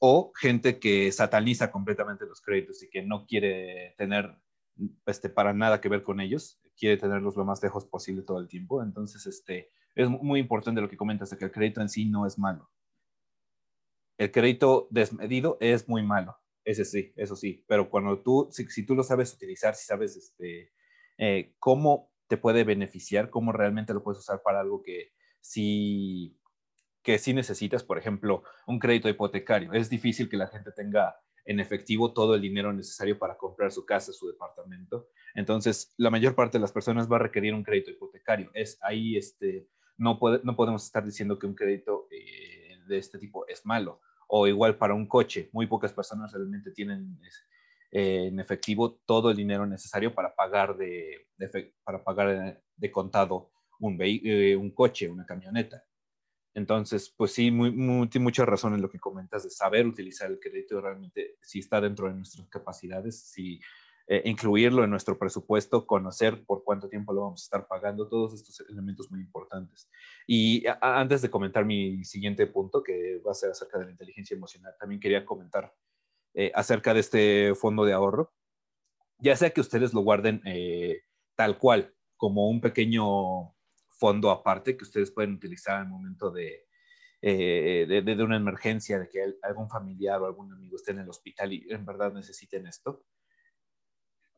O 0.00 0.32
gente 0.34 0.80
que 0.80 1.12
sataniza 1.12 1.70
completamente 1.70 2.26
los 2.26 2.40
créditos 2.40 2.82
y 2.82 2.90
que 2.90 3.02
no 3.02 3.24
quiere 3.24 3.94
tener 3.96 4.34
este, 5.06 5.28
para 5.28 5.52
nada 5.52 5.80
que 5.80 5.88
ver 5.88 6.02
con 6.02 6.20
ellos, 6.20 6.59
quiere 6.80 6.96
tenerlos 6.96 7.36
lo 7.36 7.44
más 7.44 7.62
lejos 7.62 7.84
posible 7.84 8.22
todo 8.22 8.40
el 8.40 8.48
tiempo. 8.48 8.82
Entonces, 8.82 9.26
este, 9.26 9.70
es 9.94 10.08
muy 10.08 10.40
importante 10.40 10.80
lo 10.80 10.88
que 10.88 10.96
comentas, 10.96 11.30
de 11.30 11.36
que 11.36 11.44
el 11.44 11.52
crédito 11.52 11.80
en 11.82 11.90
sí 11.90 12.06
no 12.06 12.26
es 12.26 12.38
malo. 12.38 12.70
El 14.18 14.32
crédito 14.32 14.88
desmedido 14.90 15.56
es 15.60 15.88
muy 15.88 16.02
malo, 16.02 16.36
ese 16.64 16.84
sí, 16.84 17.12
eso 17.16 17.36
sí, 17.36 17.64
pero 17.66 17.88
cuando 17.88 18.20
tú, 18.22 18.48
si, 18.50 18.84
tú 18.84 18.94
lo 18.94 19.02
sabes 19.02 19.32
utilizar, 19.32 19.74
si 19.74 19.86
sabes 19.86 20.14
este, 20.14 20.72
eh, 21.16 21.54
cómo 21.58 22.12
te 22.28 22.36
puede 22.36 22.64
beneficiar, 22.64 23.30
cómo 23.30 23.50
realmente 23.50 23.94
lo 23.94 24.02
puedes 24.02 24.18
usar 24.18 24.42
para 24.42 24.60
algo 24.60 24.82
que 24.82 25.12
sí, 25.40 26.38
que 27.02 27.18
sí 27.18 27.32
necesitas, 27.32 27.82
por 27.82 27.96
ejemplo, 27.96 28.42
un 28.66 28.78
crédito 28.78 29.08
hipotecario. 29.08 29.72
Es 29.72 29.88
difícil 29.88 30.28
que 30.28 30.36
la 30.36 30.48
gente 30.48 30.70
tenga 30.72 31.16
en 31.44 31.60
efectivo 31.60 32.12
todo 32.12 32.34
el 32.34 32.42
dinero 32.42 32.72
necesario 32.72 33.18
para 33.18 33.36
comprar 33.36 33.72
su 33.72 33.84
casa, 33.84 34.12
su 34.12 34.26
departamento. 34.28 35.08
Entonces, 35.34 35.94
la 35.96 36.10
mayor 36.10 36.34
parte 36.34 36.58
de 36.58 36.62
las 36.62 36.72
personas 36.72 37.10
va 37.10 37.16
a 37.16 37.20
requerir 37.20 37.54
un 37.54 37.62
crédito 37.62 37.90
hipotecario. 37.90 38.50
Es 38.54 38.78
ahí, 38.82 39.16
este, 39.16 39.68
no, 39.96 40.18
no 40.42 40.56
podemos 40.56 40.84
estar 40.84 41.04
diciendo 41.04 41.38
que 41.38 41.46
un 41.46 41.54
crédito 41.54 42.08
eh, 42.10 42.78
de 42.86 42.98
este 42.98 43.18
tipo 43.18 43.46
es 43.46 43.64
malo. 43.64 44.00
O 44.28 44.46
igual 44.46 44.76
para 44.76 44.94
un 44.94 45.06
coche, 45.06 45.48
muy 45.52 45.66
pocas 45.66 45.92
personas 45.92 46.32
realmente 46.32 46.70
tienen 46.70 47.18
eh, 47.90 48.26
en 48.28 48.38
efectivo 48.38 49.00
todo 49.04 49.30
el 49.30 49.36
dinero 49.36 49.66
necesario 49.66 50.14
para 50.14 50.34
pagar 50.34 50.76
de, 50.76 51.26
para 51.82 52.04
pagar 52.04 52.62
de, 52.76 52.90
contado 52.92 53.50
un, 53.80 53.98
eh, 54.00 54.54
un 54.54 54.70
coche, 54.70 55.08
una 55.08 55.26
camioneta. 55.26 55.82
Entonces, 56.54 57.14
pues 57.16 57.32
sí, 57.32 57.50
muy, 57.50 57.70
mucha 57.72 58.44
razón 58.44 58.74
en 58.74 58.82
lo 58.82 58.90
que 58.90 58.98
comentas 58.98 59.44
de 59.44 59.50
saber 59.50 59.86
utilizar 59.86 60.30
el 60.30 60.40
crédito 60.40 60.80
realmente, 60.80 61.36
si 61.40 61.60
está 61.60 61.80
dentro 61.80 62.08
de 62.08 62.14
nuestras 62.14 62.48
capacidades, 62.48 63.20
si 63.20 63.60
eh, 64.12 64.22
incluirlo 64.24 64.82
en 64.82 64.90
nuestro 64.90 65.16
presupuesto, 65.16 65.86
conocer 65.86 66.44
por 66.44 66.64
cuánto 66.64 66.88
tiempo 66.88 67.12
lo 67.12 67.20
vamos 67.20 67.42
a 67.42 67.44
estar 67.44 67.68
pagando, 67.68 68.08
todos 68.08 68.34
estos 68.34 68.68
elementos 68.68 69.08
muy 69.08 69.20
importantes. 69.20 69.88
Y 70.26 70.64
antes 70.80 71.22
de 71.22 71.30
comentar 71.30 71.64
mi 71.64 72.02
siguiente 72.02 72.48
punto, 72.48 72.82
que 72.82 73.20
va 73.24 73.30
a 73.30 73.34
ser 73.34 73.50
acerca 73.50 73.78
de 73.78 73.84
la 73.84 73.92
inteligencia 73.92 74.34
emocional, 74.36 74.74
también 74.80 75.00
quería 75.00 75.24
comentar 75.24 75.72
eh, 76.34 76.50
acerca 76.56 76.92
de 76.92 77.00
este 77.00 77.54
fondo 77.54 77.84
de 77.84 77.92
ahorro, 77.92 78.32
ya 79.18 79.36
sea 79.36 79.50
que 79.50 79.60
ustedes 79.60 79.94
lo 79.94 80.00
guarden 80.00 80.42
eh, 80.44 81.02
tal 81.36 81.58
cual, 81.58 81.94
como 82.16 82.48
un 82.48 82.60
pequeño 82.60 83.54
fondo 84.00 84.30
aparte 84.30 84.76
que 84.76 84.84
ustedes 84.84 85.12
pueden 85.12 85.34
utilizar 85.34 85.76
al 85.76 85.88
momento 85.88 86.30
de, 86.30 86.66
eh, 87.22 87.86
de, 87.86 88.24
una 88.24 88.38
emergencia, 88.38 88.98
de 88.98 89.08
que 89.08 89.22
algún 89.42 89.68
familiar 89.68 90.20
o 90.22 90.26
algún 90.26 90.52
amigo 90.52 90.76
esté 90.76 90.92
en 90.92 91.00
el 91.00 91.10
hospital 91.10 91.52
y 91.52 91.66
en 91.68 91.84
verdad 91.84 92.12
necesiten 92.14 92.66
esto. 92.66 93.04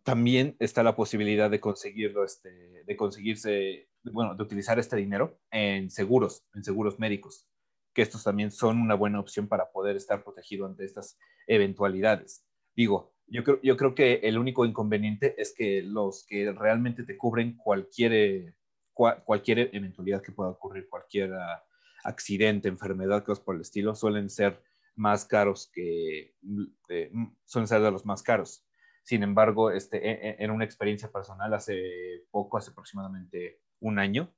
También 0.02 0.56
está 0.58 0.82
la 0.82 0.96
posibilidad 0.96 1.48
de 1.48 1.60
conseguirlo, 1.60 2.24
este, 2.24 2.82
de 2.84 2.96
conseguirse, 2.96 3.88
bueno, 4.02 4.34
de 4.34 4.42
utilizar 4.42 4.80
este 4.80 4.96
dinero 4.96 5.38
en 5.52 5.90
seguros, 5.90 6.44
en 6.54 6.64
seguros 6.64 6.98
médicos, 6.98 7.46
que 7.94 8.02
estos 8.02 8.24
también 8.24 8.50
son 8.50 8.80
una 8.80 8.96
buena 8.96 9.20
opción 9.20 9.46
para 9.46 9.70
poder 9.70 9.94
estar 9.94 10.24
protegido 10.24 10.66
ante 10.66 10.84
estas 10.84 11.16
eventualidades. 11.46 12.44
Digo, 12.74 13.14
yo 13.28 13.44
creo, 13.44 13.60
yo 13.62 13.76
creo 13.76 13.94
que 13.94 14.14
el 14.24 14.38
único 14.38 14.64
inconveniente 14.64 15.40
es 15.40 15.54
que 15.54 15.82
los 15.82 16.26
que 16.26 16.50
realmente 16.50 17.04
te 17.04 17.16
cubren 17.16 17.56
cualquier 17.56 18.56
cualquier 18.92 19.70
eventualidad 19.72 20.22
que 20.22 20.32
pueda 20.32 20.50
ocurrir, 20.50 20.88
cualquier 20.88 21.32
ah, 21.34 21.64
accidente, 22.04 22.68
enfermedad, 22.68 23.24
cosas 23.24 23.44
por 23.44 23.54
el 23.54 23.62
estilo, 23.62 23.94
suelen 23.94 24.28
ser 24.30 24.62
más 24.94 25.24
caros 25.24 25.70
que, 25.72 26.34
mm, 26.42 26.64
mm, 27.12 27.36
suelen 27.44 27.68
ser 27.68 27.80
de 27.80 27.90
los 27.90 28.04
más 28.04 28.22
caros. 28.22 28.66
Sin 29.02 29.22
embargo, 29.22 29.70
este, 29.70 29.98
e, 30.08 30.30
e, 30.30 30.44
en 30.44 30.50
una 30.50 30.64
experiencia 30.64 31.10
personal 31.10 31.52
hace 31.54 32.24
poco, 32.30 32.58
hace 32.58 32.70
aproximadamente 32.70 33.60
un 33.80 33.98
año, 33.98 34.32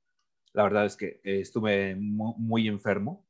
la 0.53 0.63
verdad 0.63 0.85
es 0.85 0.95
que 0.95 1.19
estuve 1.23 1.95
muy, 1.95 2.67
enfermo 2.67 3.27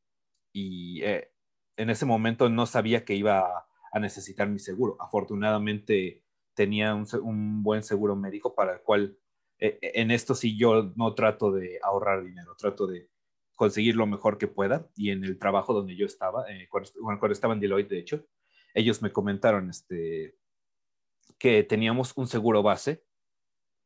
y 0.54 1.02
eh, 1.04 1.32
en 1.76 1.90
ese 1.90 2.06
momento 2.06 2.50
no 2.50 2.68
sabía 2.68 3.04
que 3.04 3.16
iba 3.16 3.66
a 3.92 4.00
necesitar 4.00 4.48
mi 4.48 4.60
seguro. 4.60 4.96
Afortunadamente 5.00 6.24
tenía 6.54 6.94
un, 6.94 7.64
buen 7.64 7.82
seguro 7.84 8.16
médico 8.16 8.54
para 8.54 8.74
el 8.74 8.82
cual 8.82 9.04
eh, 9.04 9.16
eh, 9.16 9.25
en 9.60 10.12
esto 10.12 10.36
sí 10.36 10.58
yo 10.58 10.94
no 10.96 11.14
trato 11.16 11.52
de 11.52 11.80
ahorrar 11.82 12.24
dinero, 12.24 12.56
trato 12.58 12.88
de 12.88 13.10
conseguir 13.56 13.96
lo 13.96 14.06
mejor 14.06 14.38
que 14.38 14.48
pueda. 14.48 14.90
Y 14.96 15.12
en 15.12 15.24
el 15.24 15.40
trabajo 15.40 15.74
donde 15.74 15.96
yo 15.96 16.06
estaba, 16.06 16.46
eh, 16.52 16.68
cuando, 16.70 17.34
estaba 17.34 17.54
en 17.54 17.60
Deloitte, 17.60 17.90
de 17.90 18.00
hecho, 18.00 18.26
ellos 18.74 19.02
me 19.02 19.12
comentaron 19.12 19.70
este, 19.70 20.38
que 21.40 21.64
teníamos 21.64 22.14
un 22.16 22.28
seguro 22.28 22.62
base, 22.62 23.04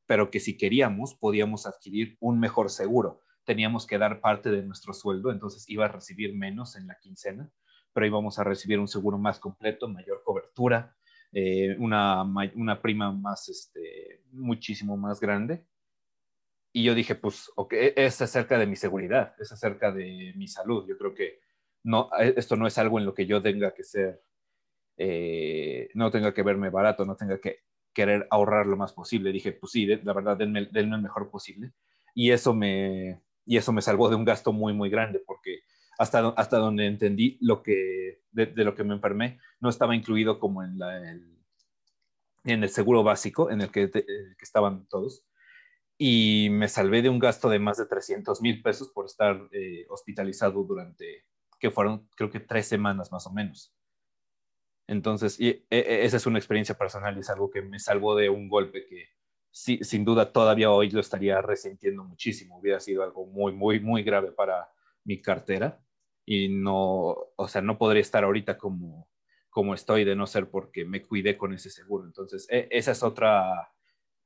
pero 0.06 0.32
que 0.32 0.40
si 0.40 0.58
queríamos 0.58 1.16
podíamos 1.16 1.66
adquirir 1.68 2.18
un 2.20 2.40
mejor 2.40 2.70
seguro. 2.70 3.22
Teníamos 3.46 3.88
que 3.88 3.98
dar 3.98 4.22
parte 4.22 4.50
de 4.52 4.64
nuestro 4.64 4.94
sueldo, 4.94 5.32
entonces 5.32 5.70
iba 5.70 5.86
a 5.86 5.90
recibir 5.90 6.36
menos 6.36 6.76
en 6.76 6.88
la 6.88 6.98
quincena, 7.00 7.52
pero 7.94 8.06
íbamos 8.06 8.38
a 8.40 8.44
recibir 8.44 8.80
un 8.80 8.88
seguro 8.88 9.18
más 9.18 9.40
completo, 9.40 9.88
mayor 9.88 10.22
cobertura, 10.24 10.96
eh, 11.32 11.76
una, 11.78 12.24
una, 12.24 12.82
prima 12.82 13.12
más, 13.12 13.50
este, 13.50 14.24
muchísimo 14.32 14.98
más 14.98 15.20
grande. 15.20 15.66
Y 16.72 16.84
yo 16.84 16.94
dije, 16.94 17.16
pues, 17.16 17.52
ok, 17.56 17.74
es 17.96 18.22
acerca 18.22 18.58
de 18.58 18.68
mi 18.68 18.76
seguridad, 18.76 19.34
es 19.40 19.52
acerca 19.52 19.92
de 19.92 20.34
mi 20.36 20.48
salud. 20.48 20.88
Yo 20.88 20.98
creo 20.98 21.14
que 21.16 21.40
no, 21.84 22.10
e, 22.20 22.34
esto 22.38 22.56
no 22.56 22.68
es 22.68 22.78
algo 22.78 23.00
en 23.00 23.06
lo 23.06 23.14
que 23.14 23.26
yo 23.26 23.42
tenga 23.42 23.74
que 23.74 23.84
ser, 23.84 24.22
eh, 24.98 25.90
no 25.96 26.12
tenga 26.12 26.34
que 26.34 26.44
verme 26.44 26.70
barato, 26.70 27.06
no 27.06 27.16
tenga 27.16 27.40
que 27.40 27.64
querer 27.94 28.28
ahorrar 28.32 28.68
lo 28.68 28.78
más 28.78 28.94
posible. 28.94 29.32
Dije, 29.32 29.54
pues 29.54 29.72
sí, 29.72 29.86
la 29.86 30.14
verdad, 30.14 30.38
denme, 30.38 30.68
denme 30.72 30.96
el 30.98 31.02
mejor 31.02 31.30
posible. 31.32 31.74
Y 32.14 32.32
eso 32.32 32.54
me, 32.54 33.22
y 33.46 33.58
eso 33.58 33.72
me 33.74 33.82
salvó 33.82 34.10
de 34.10 34.16
un 34.16 34.26
gasto 34.26 34.54
muy, 34.54 34.74
muy 34.74 34.90
grande, 34.90 35.22
porque 35.26 35.62
hasta, 36.00 36.30
hasta 36.30 36.58
donde 36.58 36.88
entendí 36.88 37.38
lo 37.42 37.62
que, 37.62 38.22
de, 38.32 38.54
lo 38.56 38.74
que 38.74 38.86
me 38.86 38.96
enfermé, 38.96 39.38
no 39.60 39.68
estaba 39.68 39.94
incluido 39.94 40.40
como 40.40 40.64
en, 40.64 40.80
la, 40.80 40.98
el, 40.98 41.38
en 42.46 42.64
el 42.64 42.70
seguro 42.70 43.04
básico 43.04 43.52
en 43.52 43.60
el 43.60 43.70
que, 43.70 43.92
que, 43.92 44.06
estaban 44.42 44.88
todos. 44.88 45.26
Y 45.98 46.48
me 46.52 46.70
salvé 46.70 47.02
de 47.02 47.10
un 47.10 47.20
gasto 47.20 47.50
de 47.50 47.60
más 47.60 47.78
de 47.78 47.86
300 47.86 48.42
mil 48.42 48.62
pesos 48.62 48.90
por 48.90 49.08
estar 49.08 49.50
eh, 49.52 49.86
hospitalizado 49.90 50.64
durante, 50.64 51.26
que 51.60 51.70
fueron 51.70 52.08
creo 52.16 52.30
que 52.30 52.40
tres 52.40 52.66
semanas 52.66 53.12
más 53.12 53.28
o 53.28 53.34
menos. 53.34 53.76
Entonces, 54.88 55.38
y, 55.38 55.50
e, 55.50 55.66
e, 55.70 56.06
esa 56.06 56.16
es 56.16 56.26
una 56.26 56.40
experiencia 56.40 56.78
personal 56.78 57.18
y 57.18 57.20
es 57.20 57.30
algo 57.30 57.50
que 57.50 57.62
me 57.62 57.78
salvó 57.78 58.16
de 58.16 58.30
un 58.30 58.48
golpe 58.48 58.86
que 58.86 59.10
sin 59.52 60.06
duda 60.06 60.32
todavía 60.32 60.72
hoy 60.72 60.92
lo 60.92 61.02
estaría 61.02 61.42
resintiendo 61.42 62.06
muchísimo. 62.06 62.58
Hubiera 62.58 62.80
sido 62.80 63.04
algo 63.04 63.26
muy, 63.26 63.52
muy, 63.52 63.82
muy 63.82 64.02
grave 64.02 64.32
para 64.32 64.72
mi 65.04 65.22
cartera 65.22 65.84
y 66.32 66.48
no, 66.48 67.18
o 67.36 67.48
sea, 67.48 67.60
no 67.64 67.80
podría 67.80 68.02
estar 68.02 68.24
ahorita 68.24 68.56
como, 68.56 69.10
como 69.50 69.74
estoy 69.74 70.04
de 70.04 70.16
no 70.16 70.28
ser 70.28 70.48
porque 70.52 70.86
me 70.86 71.02
cuidé 71.02 71.36
con 71.36 71.54
ese 71.54 71.72
seguro. 71.72 72.06
Entonces, 72.06 72.46
e, 72.52 72.68
esa 72.70 72.92
es 72.92 73.02
otra, 73.02 73.74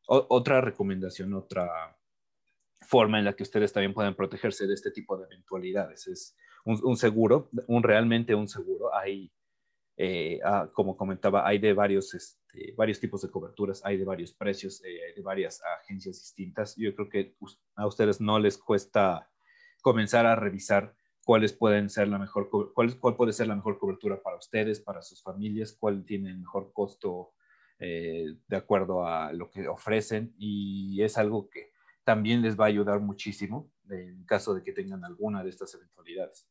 otra 0.07 0.59
recomendación, 0.59 1.33
otra 1.33 1.97
forma 2.81 3.19
en 3.19 3.23
la 3.23 3.31
que 3.31 3.43
ustedes 3.43 3.71
también 3.71 3.93
pueden 3.93 4.15
protegerse 4.15 4.67
de 4.67 4.73
este 4.73 4.91
tipo 4.91 5.17
de 5.17 5.27
eventualidades. 5.27 6.07
Es 6.07 6.35
un, 6.65 6.97
seguro, 6.97 7.49
un 7.67 7.83
realmente 7.83 8.35
un 8.35 8.49
seguro. 8.49 8.93
Hay, 8.93 9.31
eh, 9.95 10.41
ah, 10.43 10.69
como 10.73 10.97
comentaba, 10.97 11.47
hay 11.47 11.57
de 11.57 11.71
varios, 11.71 12.13
este, 12.13 12.73
varios 12.75 12.99
tipos 12.99 13.21
de 13.21 13.31
coberturas, 13.31 13.81
hay 13.85 13.95
de 13.95 14.03
varios 14.03 14.33
precios, 14.33 14.83
eh, 14.83 15.13
de 15.15 15.21
varias 15.21 15.61
agencias 15.81 16.17
distintas. 16.17 16.75
Yo 16.75 16.93
creo 16.95 17.07
que 17.07 17.37
a 17.75 17.87
ustedes 17.87 18.19
no 18.19 18.39
les 18.39 18.57
cuesta 18.57 19.31
comenzar 19.81 20.25
a 20.25 20.35
revisar 20.35 20.97
cuáles 21.23 21.53
pueden 21.53 21.89
ser 21.89 22.07
la 22.07 22.19
mejor, 22.19 22.49
cuál, 22.49 22.99
cuál 22.99 23.15
puede 23.15 23.33
ser 23.33 23.47
la 23.47 23.55
mejor 23.55 23.77
cobertura 23.77 24.21
para 24.21 24.38
ustedes, 24.38 24.79
para 24.79 25.01
sus 25.01 25.21
familias, 25.21 25.75
cuál 25.79 26.05
tiene 26.05 26.29
el 26.29 26.39
mejor 26.39 26.71
costo 26.73 27.33
eh, 27.79 28.36
de 28.47 28.55
acuerdo 28.55 29.07
a 29.07 29.33
lo 29.33 29.49
que 29.49 29.67
ofrecen 29.67 30.33
y 30.38 31.01
es 31.01 31.17
algo 31.17 31.49
que 31.49 31.71
también 32.03 32.41
les 32.41 32.59
va 32.59 32.65
a 32.65 32.67
ayudar 32.67 32.99
muchísimo 32.99 33.71
en 33.89 34.23
caso 34.25 34.53
de 34.53 34.63
que 34.63 34.73
tengan 34.73 35.03
alguna 35.03 35.43
de 35.43 35.49
estas 35.49 35.73
eventualidades. 35.75 36.47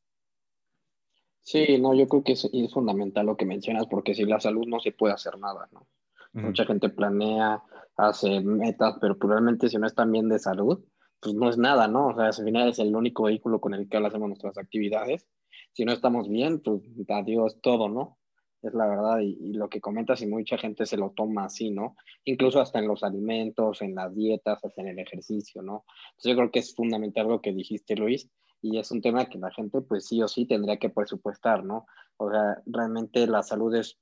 Sí, 1.41 1.79
no, 1.81 1.95
yo 1.95 2.09
creo 2.09 2.23
que 2.23 2.33
es, 2.33 2.49
es 2.53 2.73
fundamental 2.73 3.27
lo 3.27 3.37
que 3.37 3.45
mencionas 3.45 3.87
porque 3.87 4.15
sin 4.15 4.29
la 4.29 4.41
salud 4.41 4.67
no 4.67 4.81
se 4.81 4.93
puede 4.93 5.15
hacer 5.15 5.39
nada, 5.39 5.69
¿no? 5.73 5.87
Mucha 6.35 6.65
gente 6.65 6.89
planea, 6.89 7.63
hace 7.97 8.41
metas, 8.41 8.97
pero 9.01 9.19
probablemente 9.19 9.69
si 9.69 9.77
no 9.77 9.87
están 9.87 10.11
bien 10.11 10.31
de 10.31 10.39
salud, 10.39 10.83
pues 11.23 11.37
no 11.37 11.49
es 11.49 11.57
nada, 11.57 11.87
¿no? 11.87 12.09
O 12.09 12.15
sea, 12.15 12.27
al 12.27 12.35
final 12.35 12.69
es 12.69 12.81
el 12.81 12.95
único 12.97 13.23
vehículo 13.23 13.61
con 13.61 13.75
el 13.75 13.89
que 13.89 13.97
hacemos 13.97 14.29
nuestras 14.29 14.59
actividades. 14.59 15.29
Si 15.73 15.85
no 15.85 15.93
estamos 15.93 16.29
bien, 16.29 16.61
pues 16.61 16.83
adiós 17.09 17.61
todo, 17.63 17.89
¿no? 17.89 18.19
Es 18.61 18.75
la 18.75 18.89
verdad, 18.89 19.21
y, 19.21 19.53
lo 19.53 19.69
que 19.69 19.81
comentas, 19.81 20.21
y 20.21 20.27
mucha 20.27 20.59
gente 20.59 20.85
se 20.85 20.97
lo 20.97 21.11
toma 21.11 21.45
así, 21.45 21.71
¿no? 21.71 21.97
Incluso 22.25 22.61
hasta 22.61 22.81
en 22.81 22.89
los 22.89 23.05
alimentos, 23.05 23.83
en 23.83 23.95
las 23.95 24.13
dietas, 24.15 24.65
hasta 24.65 24.83
en 24.83 24.89
el 24.89 24.99
ejercicio, 24.99 25.63
¿no? 25.63 25.85
Entonces 26.11 26.31
yo 26.33 26.37
creo 26.37 26.51
que 26.51 26.59
es 26.59 26.75
fundamental 26.75 27.29
lo 27.29 27.41
que 27.41 27.53
dijiste, 27.53 27.95
Luis, 27.95 28.29
y 28.61 28.79
es 28.79 28.91
un 28.91 29.01
tema 29.01 29.27
que 29.27 29.39
la 29.39 29.53
gente, 29.53 29.81
pues 29.81 30.07
sí 30.07 30.21
o 30.23 30.29
sí, 30.29 30.47
tendría 30.47 30.79
que 30.79 30.91
presupuestar, 30.91 31.65
¿no? 31.65 31.87
O 32.17 32.31
sea, 32.31 32.61
realmente 32.67 33.29
la 33.29 33.45
salud 33.45 33.75
es 33.77 33.97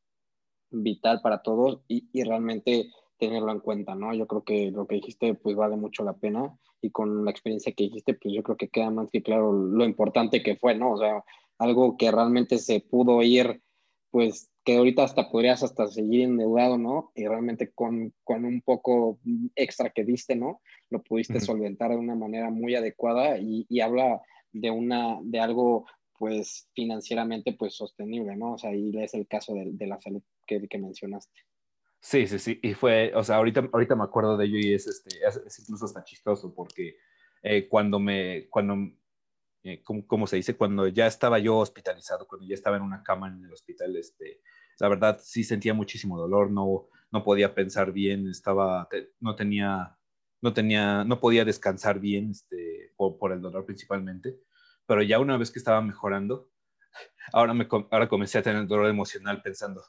vital 0.70 1.20
para 1.22 1.42
todos 1.42 1.83
y, 1.87 2.09
y 2.12 2.24
realmente 2.24 2.90
tenerlo 3.20 3.52
en 3.52 3.61
cuenta, 3.61 3.94
¿no? 3.94 4.12
Yo 4.14 4.26
creo 4.26 4.42
que 4.42 4.70
lo 4.72 4.87
que 4.87 4.96
dijiste 4.96 5.35
pues 5.35 5.54
vale 5.54 5.76
mucho 5.76 6.02
la 6.02 6.14
pena 6.14 6.59
y 6.80 6.90
con 6.90 7.24
la 7.24 7.30
experiencia 7.30 7.72
que 7.72 7.85
dijiste 7.85 8.14
pues 8.14 8.35
yo 8.35 8.42
creo 8.42 8.56
que 8.56 8.68
queda 8.68 8.90
más 8.90 9.09
que 9.11 9.22
claro 9.22 9.52
lo 9.52 9.85
importante 9.85 10.42
que 10.42 10.56
fue, 10.56 10.74
¿no? 10.74 10.92
O 10.92 10.98
sea, 10.98 11.22
algo 11.59 11.96
que 11.96 12.11
realmente 12.11 12.59
se 12.59 12.80
pudo 12.80 13.22
ir 13.22 13.62
pues 14.11 14.50
que 14.64 14.76
ahorita 14.76 15.04
hasta 15.04 15.30
podrías 15.30 15.62
hasta 15.62 15.87
seguir 15.87 16.22
endeudado, 16.22 16.76
¿no? 16.76 17.12
Y 17.14 17.26
realmente 17.26 17.70
con, 17.72 18.12
con 18.24 18.44
un 18.44 18.61
poco 18.61 19.18
extra 19.54 19.90
que 19.90 20.04
diste, 20.04 20.37
¿no? 20.37 20.61
Lo 20.90 21.02
pudiste 21.02 21.40
solventar 21.40 21.90
de 21.90 21.96
una 21.96 22.14
manera 22.14 22.50
muy 22.50 22.74
adecuada 22.74 23.38
y, 23.38 23.64
y, 23.68 23.80
habla 23.80 24.20
de, 24.52 24.70
una, 24.70 25.18
de 25.22 25.40
algo, 25.40 25.87
pues, 26.18 26.68
financieramente, 26.74 27.54
pues, 27.54 27.74
sostenible, 27.74 28.37
¿no? 28.37 28.54
O 28.54 28.59
sea, 28.59 28.74
y 28.74 28.92
es 28.98 29.14
el 29.14 29.26
caso 29.26 29.54
de, 29.54 29.70
de 29.72 29.87
la 29.87 30.00
salud 30.00 30.22
que, 30.46 30.66
que, 30.68 30.78
mencionaste. 30.78 31.33
Sí, 32.02 32.26
sí, 32.26 32.38
sí, 32.38 32.58
y 32.62 32.72
fue, 32.74 33.12
o 33.14 33.22
sea, 33.22 33.36
ahorita, 33.36 33.68
ahorita 33.72 33.94
me 33.94 34.04
acuerdo 34.04 34.36
de 34.36 34.46
ello 34.46 34.58
y 34.58 34.72
es, 34.74 34.86
este, 34.86 35.18
es, 35.26 35.58
incluso 35.60 35.84
hasta 35.84 36.02
chistoso 36.02 36.54
porque 36.54 36.96
eh, 37.42 37.68
cuando 37.68 38.00
me, 38.00 38.48
cuando 38.48 38.74
eh, 39.62 39.82
como, 39.82 40.26
se 40.26 40.36
dice, 40.36 40.56
cuando 40.56 40.88
ya 40.88 41.06
estaba 41.06 41.38
yo 41.38 41.58
hospitalizado, 41.58 42.26
cuando 42.26 42.46
ya 42.46 42.54
estaba 42.54 42.76
en 42.78 42.82
una 42.82 43.02
cama 43.02 43.28
en 43.28 43.44
el 43.44 43.52
hospital, 43.52 43.94
este, 43.96 44.40
la 44.78 44.88
verdad 44.88 45.20
sí 45.22 45.44
sentía 45.44 45.74
muchísimo 45.74 46.18
dolor, 46.18 46.50
no, 46.50 46.88
no 47.12 47.22
podía 47.24 47.54
pensar 47.54 47.92
bien, 47.92 48.28
estaba, 48.28 48.88
no 49.20 49.36
tenía, 49.36 49.98
no 50.40 50.54
tenía, 50.54 51.04
no 51.04 51.20
podía 51.20 51.44
descansar 51.44 52.00
bien, 52.00 52.30
este, 52.30 52.94
por, 52.96 53.32
el 53.32 53.42
dolor 53.42 53.66
principalmente, 53.66 54.40
pero 54.86 55.02
ya 55.02 55.18
una 55.18 55.36
vez 55.36 55.50
que 55.50 55.58
estaba 55.58 55.82
mejorando, 55.82 56.50
ahora, 57.34 57.52
me, 57.52 57.68
ahora 57.90 58.08
comencé 58.08 58.38
a 58.38 58.42
tener 58.42 58.66
dolor 58.66 58.88
emocional 58.88 59.42
pensando, 59.42 59.82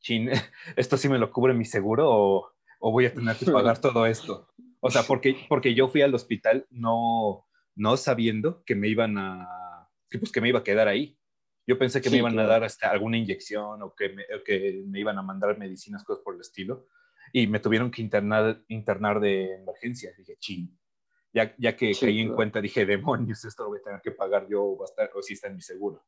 chin, 0.00 0.30
¿esto 0.76 0.96
sí 0.96 1.08
me 1.08 1.18
lo 1.18 1.30
cubre 1.32 1.54
mi 1.54 1.64
seguro 1.64 2.10
o, 2.10 2.52
o 2.80 2.92
voy 2.92 3.06
a 3.06 3.14
tener 3.14 3.36
que 3.36 3.50
pagar 3.50 3.78
todo 3.80 4.06
esto? 4.06 4.48
O 4.80 4.90
sea, 4.90 5.02
porque, 5.02 5.36
porque 5.48 5.74
yo 5.74 5.88
fui 5.88 6.02
al 6.02 6.14
hospital 6.14 6.66
no, 6.70 7.46
no 7.74 7.96
sabiendo 7.96 8.62
que 8.64 8.74
me 8.74 8.88
iban 8.88 9.18
a, 9.18 9.48
que, 10.10 10.18
pues 10.18 10.32
que 10.32 10.40
me 10.40 10.48
iba 10.48 10.60
a 10.60 10.64
quedar 10.64 10.88
ahí. 10.88 11.18
Yo 11.66 11.78
pensé 11.78 12.00
que 12.00 12.08
me 12.08 12.16
iban 12.16 12.38
a 12.38 12.44
dar 12.44 12.64
hasta 12.64 12.90
alguna 12.90 13.18
inyección 13.18 13.82
o 13.82 13.94
que 13.94 14.08
me, 14.08 14.24
que 14.44 14.82
me 14.86 15.00
iban 15.00 15.18
a 15.18 15.22
mandar 15.22 15.58
medicinas, 15.58 16.02
cosas 16.02 16.22
por 16.24 16.34
el 16.34 16.40
estilo. 16.40 16.86
Y 17.30 17.46
me 17.46 17.60
tuvieron 17.60 17.90
que 17.90 18.00
internar, 18.00 18.62
internar 18.68 19.20
de 19.20 19.56
emergencia. 19.56 20.12
Dije, 20.16 20.36
ching. 20.38 20.78
Ya, 21.30 21.54
ya 21.58 21.76
que 21.76 21.92
caí 21.92 22.20
en 22.20 22.34
cuenta, 22.34 22.62
dije, 22.62 22.86
demonios, 22.86 23.44
esto 23.44 23.64
lo 23.64 23.68
voy 23.68 23.80
a 23.80 23.82
tener 23.82 24.00
que 24.00 24.12
pagar 24.12 24.48
yo 24.48 24.62
o, 24.62 24.82
o 24.82 25.22
si 25.22 25.34
está 25.34 25.48
en 25.48 25.56
mi 25.56 25.60
seguro. 25.60 26.06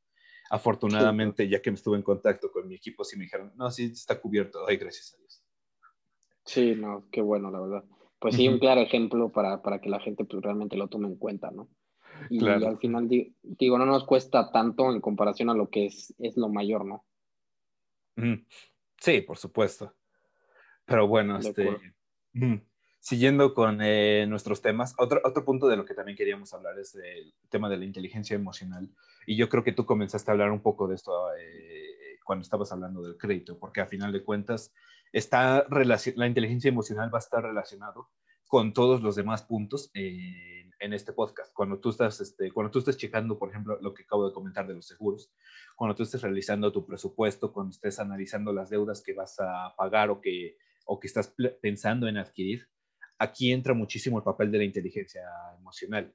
Afortunadamente, 0.51 1.49
ya 1.49 1.63
que 1.63 1.71
me 1.71 1.77
estuve 1.77 1.97
en 1.97 2.03
contacto 2.03 2.51
con 2.53 2.69
mi 2.69 2.75
equipo, 2.75 3.05
sí 3.05 3.17
me 3.17 3.25
dijeron, 3.25 3.53
no, 3.57 3.71
sí 3.71 3.85
está 3.87 4.21
cubierto. 4.21 4.67
Ay, 4.67 4.77
gracias 4.77 5.15
a 5.15 5.17
Dios. 5.17 5.43
Sí, 6.45 6.75
no, 6.75 7.07
qué 7.11 7.23
bueno, 7.23 7.51
la 7.51 7.61
verdad 7.61 7.85
pues 8.21 8.37
sí, 8.37 8.47
un 8.47 8.59
claro 8.59 8.83
ejemplo 8.83 9.33
para, 9.33 9.63
para, 9.63 9.81
que 9.81 9.89
la 9.89 9.99
gente 9.99 10.25
pues, 10.25 10.43
realmente 10.43 10.77
lo 10.77 10.89
tome 10.89 11.09
en 11.09 11.17
cuenta, 11.17 11.51
¿no? 11.51 11.69
Y 12.29 12.47
al 12.47 12.77
final, 12.79 13.09
digo, 13.09 13.79
no 13.79 13.87
nos 13.87 14.05
cuesta 14.05 14.53
tanto 14.53 14.93
en 14.93 15.01
comparación 15.01 15.49
a 15.49 15.55
lo 15.55 15.71
que 15.71 15.87
es, 15.87 16.15
es 16.19 16.37
lo 16.37 16.51
mayor, 16.51 16.85
¿no? 16.85 17.07
Sí, 18.99 19.23
por 19.23 19.39
supuesto. 19.39 19.95
Pero 20.85 21.09
bueno, 21.09 21.39
este, 21.39 21.79
siguiendo 23.01 23.55
con 23.55 23.81
eh, 23.83 24.27
nuestros 24.29 24.61
temas, 24.61 24.95
otro, 24.99 25.21
otro 25.25 25.45
punto 25.45 25.67
de 25.69 25.77
lo 25.77 25.85
que 25.85 25.95
también 25.95 26.17
queríamos 26.17 26.53
hablar 26.53 26.79
es 26.79 26.95
el 26.95 27.35
tema 27.49 27.69
de 27.69 27.79
la 27.79 27.85
inteligencia 27.85 28.37
emocional. 28.37 28.89
Y 29.27 29.37
yo 29.37 29.49
creo 29.49 29.65
que 29.65 29.73
tú 29.73 29.87
comenzaste 29.87 30.31
a 30.31 30.33
hablar 30.33 30.53
un 30.53 30.61
poco 30.61 30.87
de 30.87 30.95
esto 30.95 31.13
eh, 31.35 32.19
cuando 32.25 32.43
estabas 32.43 32.71
hablando 32.73 33.03
del 33.03 33.17
crédito, 33.17 33.59
porque 33.59 33.81
a 33.81 33.87
final 33.87 34.13
de 34.13 34.23
cuentas, 34.23 34.73
está 35.13 35.67
la 35.69 36.27
inteligencia 36.27 36.69
emocional 36.69 37.13
va 37.13 37.19
a 37.19 37.21
estar 37.21 37.43
relacionado 37.43 38.11
con 38.47 38.73
todos 38.73 39.03
los 39.03 39.17
demás 39.17 39.43
puntos 39.43 39.91
en 39.95 40.93
este 40.93 41.13
podcast. 41.13 41.53
Cuando 41.55 41.79
tú 41.79 41.91
estás, 41.91 42.21
este, 42.21 42.51
cuando 42.51 42.71
tú 42.71 42.81
estés 42.81 42.97
checando, 42.97 43.39
por 43.39 43.51
ejemplo, 43.51 43.79
lo 43.81 43.95
que 43.95 44.03
acabo 44.03 44.27
de 44.27 44.35
comentar 44.35 44.67
de 44.67 44.75
los 44.75 44.87
seguros, 44.87 45.33
cuando 45.77 45.95
tú 45.95 46.03
estés 46.03 46.23
realizando 46.23 46.73
tu 46.73 46.85
presupuesto, 46.85 47.53
cuando 47.53 47.71
estés 47.71 47.99
analizando 48.01 48.53
las 48.53 48.71
deudas 48.71 49.03
que 49.03 49.15
vas 49.15 49.39
a 49.39 49.75
pagar 49.77 50.11
o 50.11 50.21
que, 50.21 50.57
o 50.87 50.99
que 50.99 51.07
estás 51.07 51.35
pensando 51.61 52.09
en 52.09 52.17
adquirir, 52.17 52.69
aquí 53.21 53.53
entra 53.53 53.75
muchísimo 53.75 54.19
el 54.19 54.25
papel 54.25 54.51
de 54.51 54.59
la 54.59 54.65
inteligencia 54.65 55.23
emocional. 55.59 56.13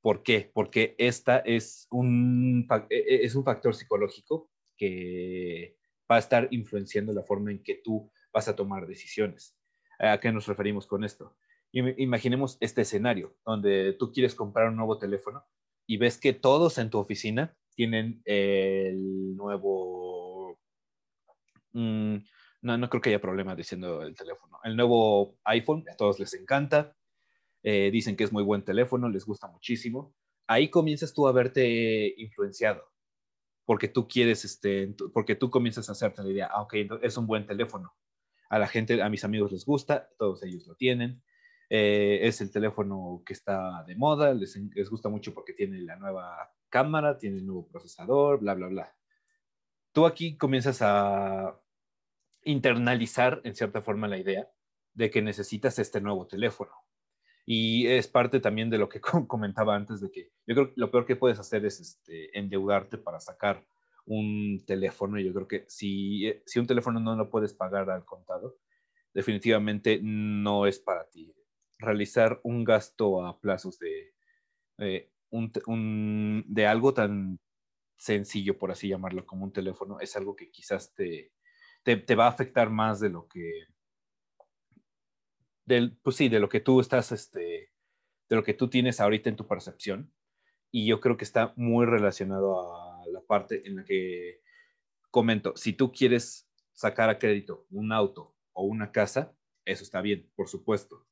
¿Por 0.00 0.22
qué? 0.22 0.50
Porque 0.52 0.94
esta 0.98 1.38
es 1.40 1.86
un, 1.90 2.66
e, 2.88 2.96
e, 2.96 3.24
es 3.24 3.34
un 3.34 3.44
factor 3.44 3.74
psicológico 3.74 4.50
que 4.76 5.76
va 6.10 6.16
a 6.16 6.20
estar 6.20 6.48
influenciando 6.50 7.12
la 7.12 7.22
forma 7.22 7.50
en 7.50 7.62
que 7.62 7.80
tú 7.84 8.10
vas 8.32 8.48
a 8.48 8.56
tomar 8.56 8.86
decisiones. 8.86 9.56
¿A 9.98 10.18
qué 10.18 10.32
nos 10.32 10.46
referimos 10.46 10.86
con 10.86 11.04
esto? 11.04 11.36
Imaginemos 11.70 12.56
este 12.60 12.80
escenario 12.80 13.36
donde 13.44 13.92
tú 13.98 14.10
quieres 14.10 14.34
comprar 14.34 14.70
un 14.70 14.76
nuevo 14.76 14.96
teléfono 14.96 15.44
y 15.86 15.98
ves 15.98 16.16
que 16.16 16.32
todos 16.32 16.78
en 16.78 16.88
tu 16.88 16.98
oficina 16.98 17.54
tienen 17.74 18.22
el 18.24 19.36
nuevo... 19.36 20.58
No, 22.60 22.76
no 22.76 22.88
creo 22.88 23.00
que 23.00 23.10
haya 23.10 23.20
problema 23.20 23.54
diciendo 23.54 24.02
el 24.02 24.14
teléfono. 24.14 24.58
El 24.64 24.76
nuevo 24.76 25.38
iPhone, 25.44 25.84
a 25.90 25.96
todos 25.96 26.18
les 26.18 26.34
encanta. 26.34 26.96
Eh, 27.62 27.90
dicen 27.90 28.16
que 28.16 28.24
es 28.24 28.32
muy 28.32 28.42
buen 28.42 28.64
teléfono, 28.64 29.08
les 29.08 29.24
gusta 29.24 29.48
muchísimo. 29.48 30.14
Ahí 30.46 30.70
comienzas 30.70 31.12
tú 31.12 31.28
a 31.28 31.32
verte 31.32 32.14
influenciado 32.16 32.88
porque 33.68 33.86
tú 33.86 34.08
quieres, 34.08 34.46
este, 34.46 34.94
porque 35.12 35.34
tú 35.34 35.50
comienzas 35.50 35.90
a 35.90 35.92
hacerte 35.92 36.22
la 36.22 36.30
idea, 36.30 36.48
ah, 36.50 36.62
ok, 36.62 36.74
es 37.02 37.18
un 37.18 37.26
buen 37.26 37.46
teléfono 37.46 37.94
a 38.48 38.58
la 38.58 38.66
gente, 38.66 39.02
a 39.02 39.10
mis 39.10 39.24
amigos 39.24 39.52
les 39.52 39.66
gusta, 39.66 40.08
todos 40.18 40.42
ellos 40.42 40.66
lo 40.66 40.74
tienen. 40.74 41.22
Eh, 41.68 42.20
es 42.22 42.40
el 42.40 42.50
teléfono 42.50 43.22
que 43.26 43.34
está 43.34 43.84
de 43.86 43.94
moda, 43.94 44.32
les, 44.32 44.56
les, 44.56 44.88
gusta 44.88 45.10
mucho 45.10 45.34
porque 45.34 45.52
tiene 45.52 45.82
la 45.82 45.96
nueva 45.96 46.50
cámara, 46.70 47.18
tiene 47.18 47.36
el 47.36 47.46
nuevo 47.46 47.68
procesador, 47.68 48.40
bla, 48.40 48.54
bla, 48.54 48.68
bla. 48.68 48.96
Tú 49.92 50.06
aquí 50.06 50.38
comienzas 50.38 50.80
a 50.80 51.60
internalizar 52.44 53.40
en 53.44 53.54
cierta 53.54 53.82
forma 53.82 54.08
la 54.08 54.18
idea 54.18 54.48
de 54.94 55.10
que 55.10 55.22
necesitas 55.22 55.78
este 55.78 56.00
nuevo 56.00 56.26
teléfono. 56.26 56.72
Y 57.46 57.86
es 57.86 58.08
parte 58.08 58.40
también 58.40 58.68
de 58.68 58.78
lo 58.78 58.88
que 58.88 59.00
comentaba 59.28 59.74
antes 59.74 60.00
de 60.00 60.10
que 60.10 60.32
yo 60.46 60.54
creo 60.54 60.68
que 60.68 60.80
lo 60.80 60.90
peor 60.90 61.06
que 61.06 61.16
puedes 61.16 61.38
hacer 61.38 61.64
es 61.64 61.80
este, 61.80 62.36
endeudarte 62.38 62.98
para 62.98 63.20
sacar 63.20 63.64
un 64.04 64.62
teléfono. 64.66 65.18
Yo 65.18 65.32
creo 65.32 65.48
que 65.48 65.64
si, 65.68 66.26
eh, 66.26 66.42
si 66.46 66.58
un 66.58 66.66
teléfono 66.66 67.00
no 67.00 67.16
lo 67.16 67.30
puedes 67.30 67.54
pagar 67.54 67.90
al 67.90 68.04
contado, 68.04 68.58
definitivamente 69.14 70.00
no 70.02 70.66
es 70.66 70.78
para 70.78 71.08
ti. 71.08 71.34
Realizar 71.78 72.40
un 72.42 72.64
gasto 72.64 73.24
a 73.24 73.40
plazos 73.40 73.78
de, 73.78 74.14
eh, 74.78 75.10
un, 75.30 76.44
de 76.46 76.66
algo 76.66 76.94
tan 76.94 77.38
sencillo, 77.96 78.58
por 78.58 78.70
así 78.70 78.88
llamarlo, 78.88 79.26
como 79.26 79.44
un 79.44 79.52
teléfono, 79.52 80.00
es 80.00 80.16
algo 80.16 80.36
que 80.36 80.50
quizás 80.50 80.94
te, 80.94 81.32
te, 81.96 82.14
va 82.14 82.26
a 82.26 82.30
afectar 82.30 82.70
más 82.70 83.00
de 83.00 83.08
lo 83.08 83.26
que, 83.28 83.66
del, 85.64 85.96
pues 86.02 86.16
sí, 86.16 86.28
de 86.28 86.40
lo 86.40 86.48
que 86.48 86.60
tú 86.60 86.80
estás, 86.80 87.12
este, 87.12 87.72
de 88.28 88.36
lo 88.36 88.42
que 88.42 88.54
tú 88.54 88.68
tienes 88.68 89.00
ahorita 89.00 89.30
en 89.30 89.36
tu 89.36 89.46
percepción. 89.46 90.12
Y 90.70 90.86
yo 90.86 91.00
creo 91.00 91.16
que 91.16 91.24
está 91.24 91.54
muy 91.56 91.86
relacionado 91.86 92.76
a 92.76 93.06
la 93.06 93.22
parte 93.22 93.66
en 93.66 93.76
la 93.76 93.84
que 93.84 94.42
comento, 95.10 95.56
si 95.56 95.72
tú 95.72 95.90
quieres 95.92 96.50
sacar 96.72 97.08
a 97.08 97.18
crédito 97.18 97.66
un 97.70 97.92
auto 97.92 98.36
o 98.52 98.64
una 98.64 98.92
casa, 98.92 99.34
eso 99.64 99.82
está 99.82 100.02
bien, 100.02 100.30
por 100.36 100.48
supuesto. 100.48 101.06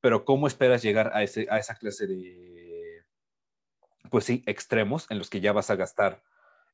Pero 0.00 0.24
¿cómo 0.24 0.46
esperas 0.46 0.82
llegar 0.82 1.10
a, 1.12 1.24
ese, 1.24 1.48
a 1.50 1.58
esa 1.58 1.74
clase 1.74 2.06
de, 2.06 3.04
pues 4.10 4.24
sí, 4.24 4.44
extremos 4.46 5.10
en 5.10 5.18
los 5.18 5.28
que 5.28 5.40
ya 5.40 5.52
vas 5.52 5.70
a 5.70 5.76
gastar 5.76 6.22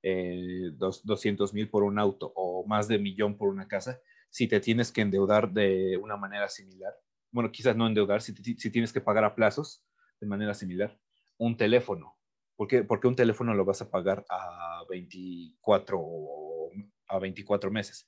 eh, 0.04 0.70
200 0.76 1.54
mil 1.54 1.68
por 1.68 1.82
un 1.82 1.98
auto 1.98 2.32
o 2.36 2.66
más 2.66 2.86
de 2.86 2.98
millón 2.98 3.36
por 3.36 3.48
una 3.48 3.66
casa, 3.66 4.00
si 4.30 4.46
te 4.46 4.60
tienes 4.60 4.92
que 4.92 5.00
endeudar 5.00 5.52
de 5.52 5.96
una 5.96 6.16
manera 6.16 6.48
similar? 6.48 6.92
Bueno, 7.32 7.50
quizás 7.50 7.74
no 7.76 7.86
endeudar, 7.86 8.22
si, 8.22 8.34
si 8.34 8.70
tienes 8.70 8.92
que 8.92 9.00
pagar 9.00 9.24
a 9.24 9.34
plazos 9.34 9.84
de 10.20 10.26
manera 10.26 10.54
similar. 10.54 10.96
Un 11.38 11.56
teléfono, 11.56 12.16
¿Por 12.56 12.68
qué, 12.68 13.08
un 13.08 13.16
teléfono 13.16 13.52
lo 13.54 13.64
vas 13.64 13.82
a 13.82 13.90
pagar 13.90 14.24
a 14.28 14.84
24, 14.88 16.00
a 17.08 17.18
24 17.18 17.70
meses? 17.70 18.06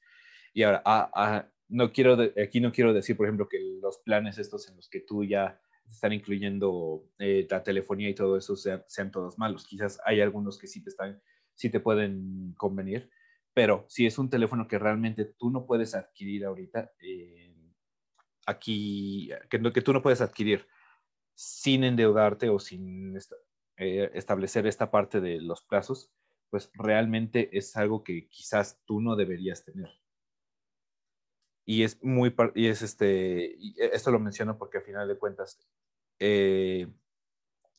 Y 0.55 0.63
ahora, 0.63 1.51
no 1.69 1.93
quiero 1.93 2.17
aquí 2.41 2.61
no 2.61 2.71
quiero 2.71 2.93
decir, 2.93 3.17
por 3.17 3.27
ejemplo, 3.27 3.49
que 3.49 3.59
los 3.83 3.99
planes 3.99 4.39
estos 4.39 4.69
en 4.69 4.77
los 4.77 4.89
que 4.89 5.01
tú 5.01 5.25
ya 5.25 5.61
están 5.89 6.13
incluyendo 6.13 7.05
eh, 7.19 7.47
la 7.51 7.63
telefonía 7.63 8.09
y 8.09 8.15
todo 8.15 8.37
eso 8.37 8.57
sean, 8.57 9.11
todos 9.11 9.37
malos. 9.37 9.67
Quizás 9.67 9.99
hay 10.05 10.21
algunos 10.21 10.59
que 10.59 10.69
sí 10.69 10.83
te, 10.83 10.91
están, 10.91 11.21
sí 11.57 11.71
te 11.71 11.81
pueden 11.81 12.55
convenir, 12.57 13.11
pero 13.53 13.87
si 13.89 14.07
es 14.07 14.19
un 14.19 14.31
teléfono 14.31 14.69
que 14.69 14.79
realmente 14.79 15.25
tú 15.25 15.51
no 15.51 15.67
puedes 15.67 15.95
adquirir 15.95 16.45
ahorita, 16.45 16.93
eh, 17.01 17.55
aquí, 18.47 19.31
que, 19.51 19.73
que 19.73 19.83
tú 19.83 19.93
no 19.93 20.03
puedes 20.03 20.21
adquirir 20.21 20.67
sin 21.35 21.85
endeudarte 21.85 22.49
o 22.51 22.59
sin 22.59 23.17
eh, 23.79 24.11
establecer 24.15 24.67
esta 24.67 24.91
parte 24.91 25.21
de 25.21 25.41
los 25.41 25.63
plazos, 25.63 26.13
pues 26.51 26.71
realmente 26.75 27.57
es 27.57 27.77
algo 27.77 28.05
que 28.05 28.29
quizás 28.29 28.81
tú 28.85 29.01
no 29.01 29.17
deberías 29.17 29.65
tener. 29.65 29.91
Y 31.65 31.83
es 31.83 32.03
muy, 32.03 32.35
y 32.55 32.69
es 32.69 32.83
este, 32.83 33.57
y 33.59 33.75
esto 33.79 34.13
lo 34.13 34.21
menciono 34.21 34.57
porque 34.57 34.79
al 34.79 34.85
final 34.85 35.09
de 35.09 35.19
cuentas, 35.19 35.59
eh, 36.21 36.87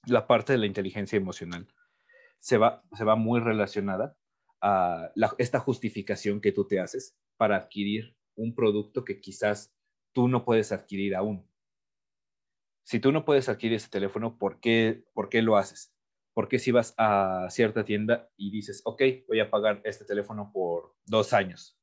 la 0.06 0.28
parte 0.28 0.54
de 0.54 0.60
la 0.60 0.66
inteligencia 0.66 1.18
emocional 1.18 1.68
se 2.40 2.58
va, 2.58 2.84
se 2.94 3.04
va 3.04 3.16
muy 3.16 3.40
relacionada 3.40 4.16
a 4.62 5.12
esta 5.38 5.60
justificación 5.60 6.42
que 6.42 6.52
tú 6.52 6.68
te 6.68 6.80
haces 6.80 7.18
para 7.38 7.58
adquirir 7.58 8.16
un 8.36 8.56
producto 8.56 9.04
que 9.04 9.20
quizás 9.20 9.74
tú 10.14 10.28
no 10.28 10.46
puedes 10.46 10.72
adquirir 10.72 11.16
aún. 11.16 11.48
Si 12.84 13.00
tú 13.00 13.12
no 13.12 13.26
puedes 13.26 13.50
adquirir 13.50 13.76
ese 13.76 13.90
teléfono, 13.90 14.38
¿por 14.38 14.60
qué, 14.60 15.04
¿por 15.14 15.30
qué 15.30 15.42
lo 15.42 15.58
haces? 15.58 15.94
Porque 16.34 16.60
si 16.60 16.72
vas 16.72 16.94
a 16.98 17.48
cierta 17.50 17.84
tienda 17.84 18.30
y 18.38 18.52
dices, 18.52 18.82
ok, 18.86 19.02
voy 19.28 19.40
a 19.40 19.50
pagar 19.50 19.82
este 19.84 20.06
teléfono 20.06 20.52
por 20.54 20.96
dos 21.06 21.34
años? 21.34 21.78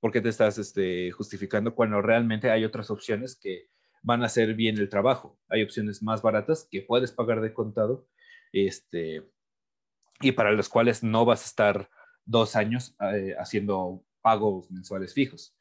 ¿Por 0.00 0.12
qué 0.12 0.20
te 0.20 0.28
estás 0.28 0.58
este, 0.58 1.10
justificando 1.10 1.74
cuando 1.74 2.00
realmente 2.02 2.50
hay 2.50 2.64
otras 2.64 2.90
opciones 2.90 3.36
que 3.36 3.68
van 4.02 4.22
a 4.22 4.26
hacer 4.26 4.54
bien 4.54 4.78
el 4.78 4.90
trabajo? 4.90 5.38
Hay 5.48 5.62
opciones 5.62 6.02
más 6.02 6.22
baratas 6.22 6.68
que 6.70 6.82
puedes 6.82 7.10
pagar 7.10 7.40
de 7.40 7.54
contado 7.54 8.06
este, 8.52 9.28
y 10.20 10.32
para 10.32 10.52
las 10.52 10.68
cuales 10.68 11.02
no 11.02 11.24
vas 11.24 11.42
a 11.42 11.46
estar 11.46 11.90
dos 12.24 12.56
años 12.56 12.96
eh, 13.00 13.34
haciendo 13.38 14.04
pagos 14.22 14.70
mensuales 14.70 15.12
fijos. 15.12 15.56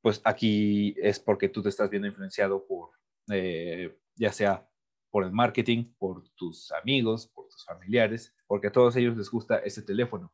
Pues 0.00 0.20
aquí 0.24 0.94
es 0.98 1.18
porque 1.18 1.48
tú 1.48 1.62
te 1.62 1.68
estás 1.68 1.90
viendo 1.90 2.08
influenciado 2.08 2.66
por, 2.66 2.90
eh, 3.30 3.98
ya 4.14 4.32
sea 4.32 4.68
por 5.10 5.24
el 5.24 5.32
marketing, 5.32 5.92
por 5.98 6.28
tus 6.30 6.72
amigos, 6.72 7.26
por 7.28 7.48
tus 7.48 7.64
familiares, 7.64 8.34
porque 8.46 8.68
a 8.68 8.72
todos 8.72 8.96
ellos 8.96 9.16
les 9.16 9.30
gusta 9.30 9.58
ese 9.58 9.82
teléfono. 9.82 10.32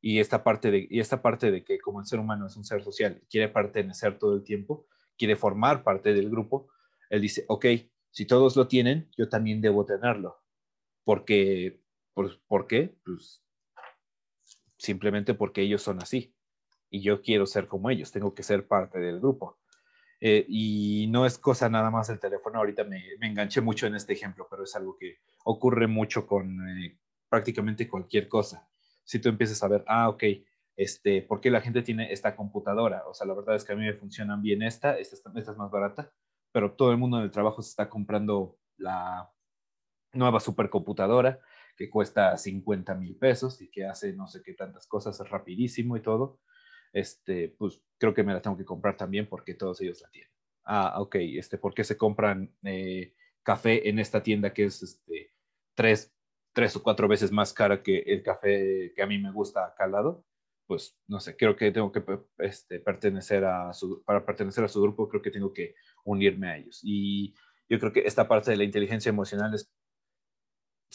Y 0.00 0.18
esta 0.18 0.44
parte 0.44 0.70
de, 0.70 0.86
y 0.90 1.00
esta 1.00 1.22
parte 1.22 1.50
de 1.50 1.64
que 1.64 1.78
como 1.78 2.00
el 2.00 2.06
ser 2.06 2.18
humano 2.18 2.46
es 2.46 2.56
un 2.56 2.64
ser 2.64 2.82
social, 2.82 3.22
quiere 3.30 3.48
pertenecer 3.48 4.18
todo 4.18 4.34
el 4.34 4.44
tiempo, 4.44 4.86
quiere 5.16 5.36
formar 5.36 5.82
parte 5.82 6.12
del 6.12 6.28
grupo, 6.30 6.68
él 7.10 7.22
dice, 7.22 7.44
ok, 7.48 7.66
si 8.10 8.26
todos 8.26 8.56
lo 8.56 8.68
tienen, 8.68 9.10
yo 9.16 9.28
también 9.28 9.60
debo 9.60 9.84
tenerlo. 9.84 10.42
Porque, 11.04 11.80
¿por, 12.14 12.40
¿por 12.46 12.66
qué? 12.66 12.96
Pues 13.04 13.44
simplemente 14.78 15.34
porque 15.34 15.62
ellos 15.62 15.82
son 15.82 16.02
así 16.02 16.34
y 16.90 17.00
yo 17.00 17.22
quiero 17.22 17.46
ser 17.46 17.66
como 17.66 17.90
ellos, 17.90 18.12
tengo 18.12 18.34
que 18.34 18.42
ser 18.42 18.66
parte 18.66 18.98
del 18.98 19.18
grupo. 19.18 19.58
Eh, 20.20 20.46
y 20.48 21.06
no 21.08 21.26
es 21.26 21.38
cosa 21.38 21.68
nada 21.68 21.90
más 21.90 22.08
el 22.08 22.20
teléfono, 22.20 22.58
ahorita 22.58 22.84
me, 22.84 23.02
me, 23.18 23.26
enganché 23.26 23.60
mucho 23.60 23.86
en 23.86 23.94
este 23.94 24.12
ejemplo, 24.12 24.46
pero 24.48 24.62
es 24.62 24.74
algo 24.76 24.96
que 24.96 25.18
ocurre 25.44 25.86
mucho 25.86 26.26
con 26.26 26.66
eh, 26.68 26.98
prácticamente 27.28 27.88
cualquier 27.88 28.28
cosa. 28.28 28.68
Si 29.02 29.18
tú 29.18 29.28
empiezas 29.28 29.62
a 29.62 29.68
ver, 29.68 29.84
ah, 29.86 30.08
ok, 30.08 30.22
este, 30.76 31.22
¿por 31.22 31.40
qué 31.40 31.50
la 31.50 31.60
gente 31.60 31.82
tiene 31.82 32.12
esta 32.12 32.36
computadora? 32.36 33.02
O 33.06 33.12
sea, 33.12 33.26
la 33.26 33.34
verdad 33.34 33.56
es 33.56 33.64
que 33.64 33.72
a 33.72 33.76
mí 33.76 33.84
me 33.84 33.94
funcionan 33.94 34.40
bien 34.40 34.62
esta, 34.62 34.96
esta, 34.98 35.16
esta 35.34 35.50
es 35.50 35.58
más 35.58 35.70
barata, 35.70 36.12
pero 36.52 36.72
todo 36.72 36.92
el 36.92 36.98
mundo 36.98 37.18
en 37.18 37.24
el 37.24 37.30
trabajo 37.30 37.60
se 37.60 37.70
está 37.70 37.88
comprando 37.88 38.56
la 38.76 39.30
nueva 40.12 40.40
supercomputadora 40.40 41.40
que 41.76 41.90
cuesta 41.90 42.36
50 42.36 42.94
mil 42.94 43.16
pesos 43.16 43.60
y 43.60 43.70
que 43.70 43.84
hace 43.84 44.12
no 44.12 44.26
sé 44.28 44.42
qué 44.42 44.54
tantas 44.54 44.86
cosas, 44.86 45.18
rapidísimo 45.28 45.96
y 45.96 46.02
todo, 46.02 46.40
este, 46.92 47.54
pues 47.58 47.82
creo 47.98 48.14
que 48.14 48.22
me 48.22 48.32
la 48.32 48.40
tengo 48.40 48.56
que 48.56 48.64
comprar 48.64 48.96
también 48.96 49.28
porque 49.28 49.54
todos 49.54 49.80
ellos 49.80 50.00
la 50.02 50.10
tienen. 50.10 50.30
Ah, 50.64 51.00
ok, 51.00 51.16
este, 51.16 51.58
¿por 51.58 51.74
qué 51.74 51.84
se 51.84 51.96
compran 51.96 52.54
eh, 52.62 53.14
café 53.42 53.88
en 53.88 53.98
esta 53.98 54.22
tienda 54.22 54.54
que 54.54 54.64
es 54.64 54.82
este, 54.82 55.32
tres, 55.74 56.14
tres 56.52 56.76
o 56.76 56.82
cuatro 56.82 57.08
veces 57.08 57.32
más 57.32 57.52
cara 57.52 57.82
que 57.82 57.98
el 57.98 58.22
café 58.22 58.92
que 58.94 59.02
a 59.02 59.06
mí 59.06 59.18
me 59.18 59.32
gusta 59.32 59.66
acá 59.66 59.84
al 59.84 59.92
lado? 59.92 60.24
Pues 60.66 60.96
no 61.08 61.20
sé, 61.20 61.36
creo 61.36 61.56
que 61.56 61.70
tengo 61.72 61.92
que 61.92 62.02
este, 62.38 62.80
pertenecer 62.80 63.44
a 63.44 63.72
su, 63.74 64.02
para 64.04 64.24
pertenecer 64.24 64.64
a 64.64 64.68
su 64.68 64.80
grupo, 64.80 65.08
creo 65.08 65.20
que 65.20 65.30
tengo 65.30 65.52
que 65.52 65.74
unirme 66.04 66.48
a 66.48 66.56
ellos. 66.56 66.80
Y 66.82 67.34
yo 67.68 67.78
creo 67.78 67.92
que 67.92 68.00
esta 68.00 68.28
parte 68.28 68.50
de 68.50 68.56
la 68.56 68.64
inteligencia 68.64 69.10
emocional 69.10 69.52
es 69.54 69.70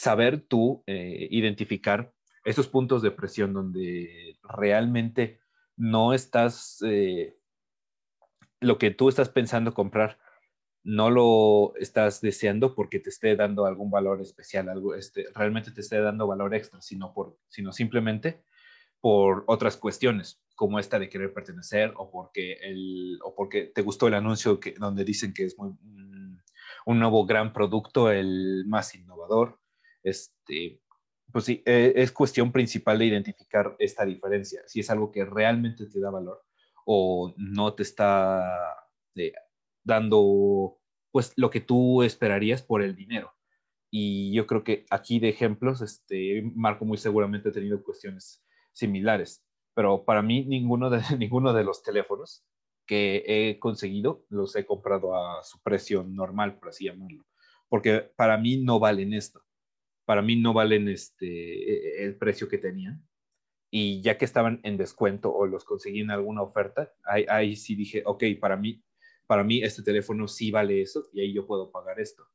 saber 0.00 0.40
tú 0.40 0.82
eh, 0.86 1.28
identificar 1.30 2.10
esos 2.42 2.68
puntos 2.68 3.02
de 3.02 3.10
presión 3.10 3.52
donde 3.52 4.38
realmente 4.42 5.40
no 5.76 6.14
estás, 6.14 6.78
eh, 6.86 7.36
lo 8.60 8.78
que 8.78 8.92
tú 8.92 9.10
estás 9.10 9.28
pensando 9.28 9.74
comprar, 9.74 10.18
no 10.82 11.10
lo 11.10 11.76
estás 11.76 12.22
deseando 12.22 12.74
porque 12.74 12.98
te 12.98 13.10
esté 13.10 13.36
dando 13.36 13.66
algún 13.66 13.90
valor 13.90 14.22
especial, 14.22 14.70
algo, 14.70 14.94
este, 14.94 15.26
realmente 15.34 15.70
te 15.70 15.82
esté 15.82 16.00
dando 16.00 16.26
valor 16.26 16.54
extra, 16.54 16.80
sino, 16.80 17.12
por, 17.12 17.36
sino 17.50 17.70
simplemente 17.70 18.42
por 19.02 19.44
otras 19.48 19.76
cuestiones, 19.76 20.42
como 20.54 20.78
esta 20.78 20.98
de 20.98 21.10
querer 21.10 21.34
pertenecer 21.34 21.92
o 21.98 22.10
porque, 22.10 22.54
el, 22.62 23.18
o 23.22 23.34
porque 23.34 23.64
te 23.64 23.82
gustó 23.82 24.08
el 24.08 24.14
anuncio 24.14 24.60
que, 24.60 24.72
donde 24.78 25.04
dicen 25.04 25.34
que 25.34 25.44
es 25.44 25.58
muy, 25.58 25.72
un 26.86 26.98
nuevo 26.98 27.26
gran 27.26 27.52
producto, 27.52 28.10
el 28.10 28.64
más 28.66 28.94
innovador, 28.94 29.59
este, 30.02 30.80
pues 31.32 31.44
sí, 31.44 31.62
eh, 31.66 31.92
es 31.96 32.12
cuestión 32.12 32.52
principal 32.52 32.98
de 32.98 33.06
identificar 33.06 33.76
esta 33.78 34.04
diferencia, 34.04 34.62
si 34.66 34.80
es 34.80 34.90
algo 34.90 35.10
que 35.10 35.24
realmente 35.24 35.86
te 35.86 36.00
da 36.00 36.10
valor 36.10 36.42
o 36.84 37.34
no 37.36 37.74
te 37.74 37.82
está 37.82 38.42
eh, 39.14 39.32
dando 39.84 40.78
pues 41.12 41.32
lo 41.36 41.50
que 41.50 41.60
tú 41.60 42.02
esperarías 42.02 42.62
por 42.62 42.82
el 42.82 42.94
dinero. 42.96 43.32
Y 43.90 44.32
yo 44.32 44.46
creo 44.46 44.62
que 44.64 44.86
aquí 44.90 45.18
de 45.18 45.28
ejemplos, 45.28 45.82
este, 45.82 46.42
Marco 46.54 46.84
muy 46.84 46.98
seguramente 46.98 47.48
ha 47.48 47.52
tenido 47.52 47.82
cuestiones 47.82 48.44
similares, 48.72 49.44
pero 49.74 50.04
para 50.04 50.22
mí 50.22 50.44
ninguno 50.44 50.90
de, 50.90 51.00
ninguno 51.18 51.52
de 51.52 51.64
los 51.64 51.82
teléfonos 51.82 52.44
que 52.86 53.24
he 53.26 53.58
conseguido 53.58 54.24
los 54.28 54.56
he 54.56 54.66
comprado 54.66 55.14
a 55.14 55.42
su 55.44 55.60
precio 55.62 56.04
normal, 56.04 56.58
por 56.58 56.70
así 56.70 56.86
llamarlo, 56.86 57.24
porque 57.68 58.10
para 58.16 58.36
mí 58.38 58.62
no 58.62 58.80
valen 58.80 59.14
esto 59.14 59.42
para 60.10 60.22
mí 60.22 60.34
no 60.34 60.52
valen 60.52 60.88
este, 60.88 61.24
e, 61.24 62.02
e, 62.02 62.04
el 62.04 62.16
precio 62.16 62.48
que 62.48 62.58
tenían. 62.58 63.06
Y 63.70 64.02
ya 64.02 64.18
que 64.18 64.24
estaban 64.24 64.58
en 64.64 64.76
descuento 64.76 65.32
o 65.32 65.46
los 65.46 65.64
conseguí 65.64 66.00
en 66.00 66.10
alguna 66.10 66.42
oferta, 66.42 66.92
ahí, 67.04 67.24
ahí 67.28 67.54
sí 67.54 67.76
dije, 67.76 68.02
ok, 68.04 68.24
para 68.40 68.56
mí, 68.56 68.82
para 69.28 69.44
mí 69.44 69.62
este 69.62 69.84
teléfono 69.84 70.26
sí 70.26 70.50
vale 70.50 70.82
eso 70.82 71.08
y 71.12 71.20
ahí 71.20 71.32
yo 71.32 71.46
puedo 71.46 71.70
pagar 71.70 72.00
esto. 72.00 72.26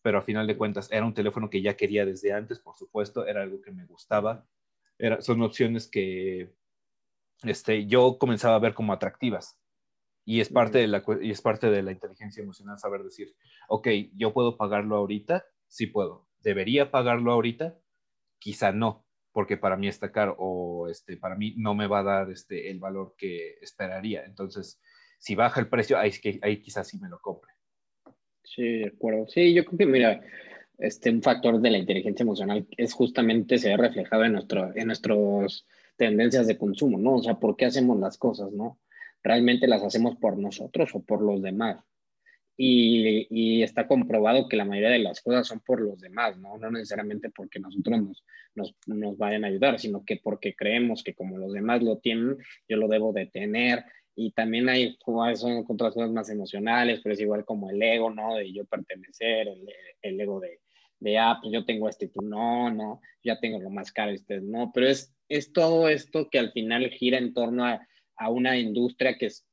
Pero 0.00 0.18
a 0.18 0.22
final 0.22 0.46
de 0.46 0.56
cuentas 0.56 0.88
era 0.92 1.04
un 1.04 1.12
teléfono 1.12 1.50
que 1.50 1.60
ya 1.60 1.76
quería 1.76 2.06
desde 2.06 2.32
antes, 2.32 2.60
por 2.60 2.76
supuesto, 2.76 3.26
era 3.26 3.42
algo 3.42 3.60
que 3.60 3.72
me 3.72 3.84
gustaba. 3.84 4.46
Era, 4.96 5.20
son 5.20 5.42
opciones 5.42 5.88
que 5.88 6.54
este, 7.42 7.86
yo 7.86 8.16
comenzaba 8.16 8.54
a 8.54 8.60
ver 8.60 8.74
como 8.74 8.92
atractivas. 8.92 9.60
Y 10.24 10.38
es, 10.38 10.50
parte 10.50 10.78
de 10.78 10.86
la, 10.86 11.02
y 11.20 11.32
es 11.32 11.42
parte 11.42 11.68
de 11.68 11.82
la 11.82 11.90
inteligencia 11.90 12.44
emocional 12.44 12.78
saber 12.78 13.02
decir, 13.02 13.34
ok, 13.68 13.88
yo 14.14 14.32
puedo 14.32 14.56
pagarlo 14.56 14.94
ahorita, 14.94 15.44
sí 15.66 15.88
puedo, 15.88 16.28
¿Debería 16.44 16.90
pagarlo 16.90 17.32
ahorita? 17.32 17.78
Quizá 18.38 18.70
no, 18.70 19.06
porque 19.32 19.56
para 19.56 19.78
mí 19.78 19.88
está 19.88 20.12
caro 20.12 20.36
o 20.38 20.88
este, 20.88 21.16
para 21.16 21.36
mí 21.36 21.54
no 21.56 21.74
me 21.74 21.86
va 21.86 22.00
a 22.00 22.02
dar 22.04 22.30
este, 22.30 22.70
el 22.70 22.78
valor 22.78 23.14
que 23.16 23.54
esperaría. 23.62 24.24
Entonces, 24.24 24.78
si 25.18 25.34
baja 25.34 25.58
el 25.58 25.68
precio, 25.68 25.98
ahí, 25.98 26.12
ahí 26.42 26.60
quizás 26.60 26.86
sí 26.86 26.98
me 27.00 27.08
lo 27.08 27.18
compre. 27.18 27.50
Sí, 28.42 28.80
de 28.80 28.88
acuerdo. 28.88 29.26
Sí, 29.26 29.54
yo 29.54 29.64
creo 29.64 29.78
que, 29.78 29.86
mira, 29.86 30.20
este, 30.76 31.08
un 31.08 31.22
factor 31.22 31.58
de 31.62 31.70
la 31.70 31.78
inteligencia 31.78 32.24
emocional 32.24 32.66
es 32.76 32.92
justamente 32.92 33.56
se 33.56 33.70
ve 33.70 33.78
reflejado 33.78 34.24
en, 34.24 34.34
nuestro, 34.34 34.70
en 34.76 34.88
nuestras 34.88 35.66
tendencias 35.96 36.46
de 36.46 36.58
consumo, 36.58 36.98
¿no? 36.98 37.14
O 37.14 37.22
sea, 37.22 37.40
¿por 37.40 37.56
qué 37.56 37.64
hacemos 37.64 37.98
las 37.98 38.18
cosas, 38.18 38.52
no? 38.52 38.80
¿Realmente 39.22 39.66
las 39.66 39.82
hacemos 39.82 40.16
por 40.16 40.36
nosotros 40.36 40.94
o 40.94 41.02
por 41.02 41.22
los 41.22 41.40
demás? 41.40 41.82
Y, 42.56 43.62
está 43.62 43.86
comprobado 43.86 44.48
que 44.48 44.56
la 44.56 44.64
mayoría 44.64 44.90
de 44.90 44.98
las 44.98 45.20
cosas 45.20 45.46
son 45.46 45.60
por 45.60 45.80
los 45.80 46.00
demás, 46.00 46.38
¿no? 46.38 46.58
No 46.58 46.70
necesariamente 46.70 47.30
porque 47.30 47.58
nosotros 47.58 48.02
nos, 48.02 48.24
nos, 48.54 48.74
nos, 48.86 49.18
vayan 49.18 49.44
a 49.44 49.48
ayudar, 49.48 49.78
sino 49.78 50.04
que 50.04 50.16
porque 50.22 50.54
creemos 50.54 51.02
que 51.02 51.14
como 51.14 51.38
los 51.38 51.52
demás 51.52 51.82
lo 51.82 51.98
tienen, 51.98 52.36
yo 52.68 52.76
lo 52.76 52.88
debo 52.88 53.12
de 53.12 53.26
tener. 53.26 53.84
Y 54.14 54.30
también 54.30 54.68
hay, 54.68 54.96
son 55.34 55.64
otras 55.66 55.94
cosas 55.94 56.10
más 56.10 56.30
emocionales, 56.30 57.00
pero 57.02 57.14
es 57.14 57.20
igual 57.20 57.44
como 57.44 57.70
el 57.70 57.82
ego, 57.82 58.10
¿no? 58.10 58.36
De 58.36 58.52
yo 58.52 58.64
pertenecer, 58.64 59.48
el, 59.48 59.66
el 60.02 60.20
ego 60.20 60.38
de, 60.38 60.60
de, 61.00 61.18
ah, 61.18 61.38
pues 61.40 61.52
yo 61.52 61.64
tengo 61.64 61.88
este, 61.88 62.08
tú 62.08 62.22
no, 62.22 62.70
no, 62.70 63.00
ya 63.22 63.40
tengo 63.40 63.60
lo 63.60 63.70
más 63.70 63.90
caro, 63.90 64.14
ustedes 64.14 64.42
no, 64.42 64.70
pero 64.72 64.88
es, 64.88 65.12
es 65.28 65.52
todo 65.52 65.88
esto 65.88 66.28
que 66.30 66.38
al 66.38 66.52
final 66.52 66.88
gira 66.90 67.18
en 67.18 67.34
torno 67.34 67.64
a, 67.64 67.86
a 68.16 68.30
una 68.30 68.56
industria 68.56 69.18
que 69.18 69.26
es 69.26 69.46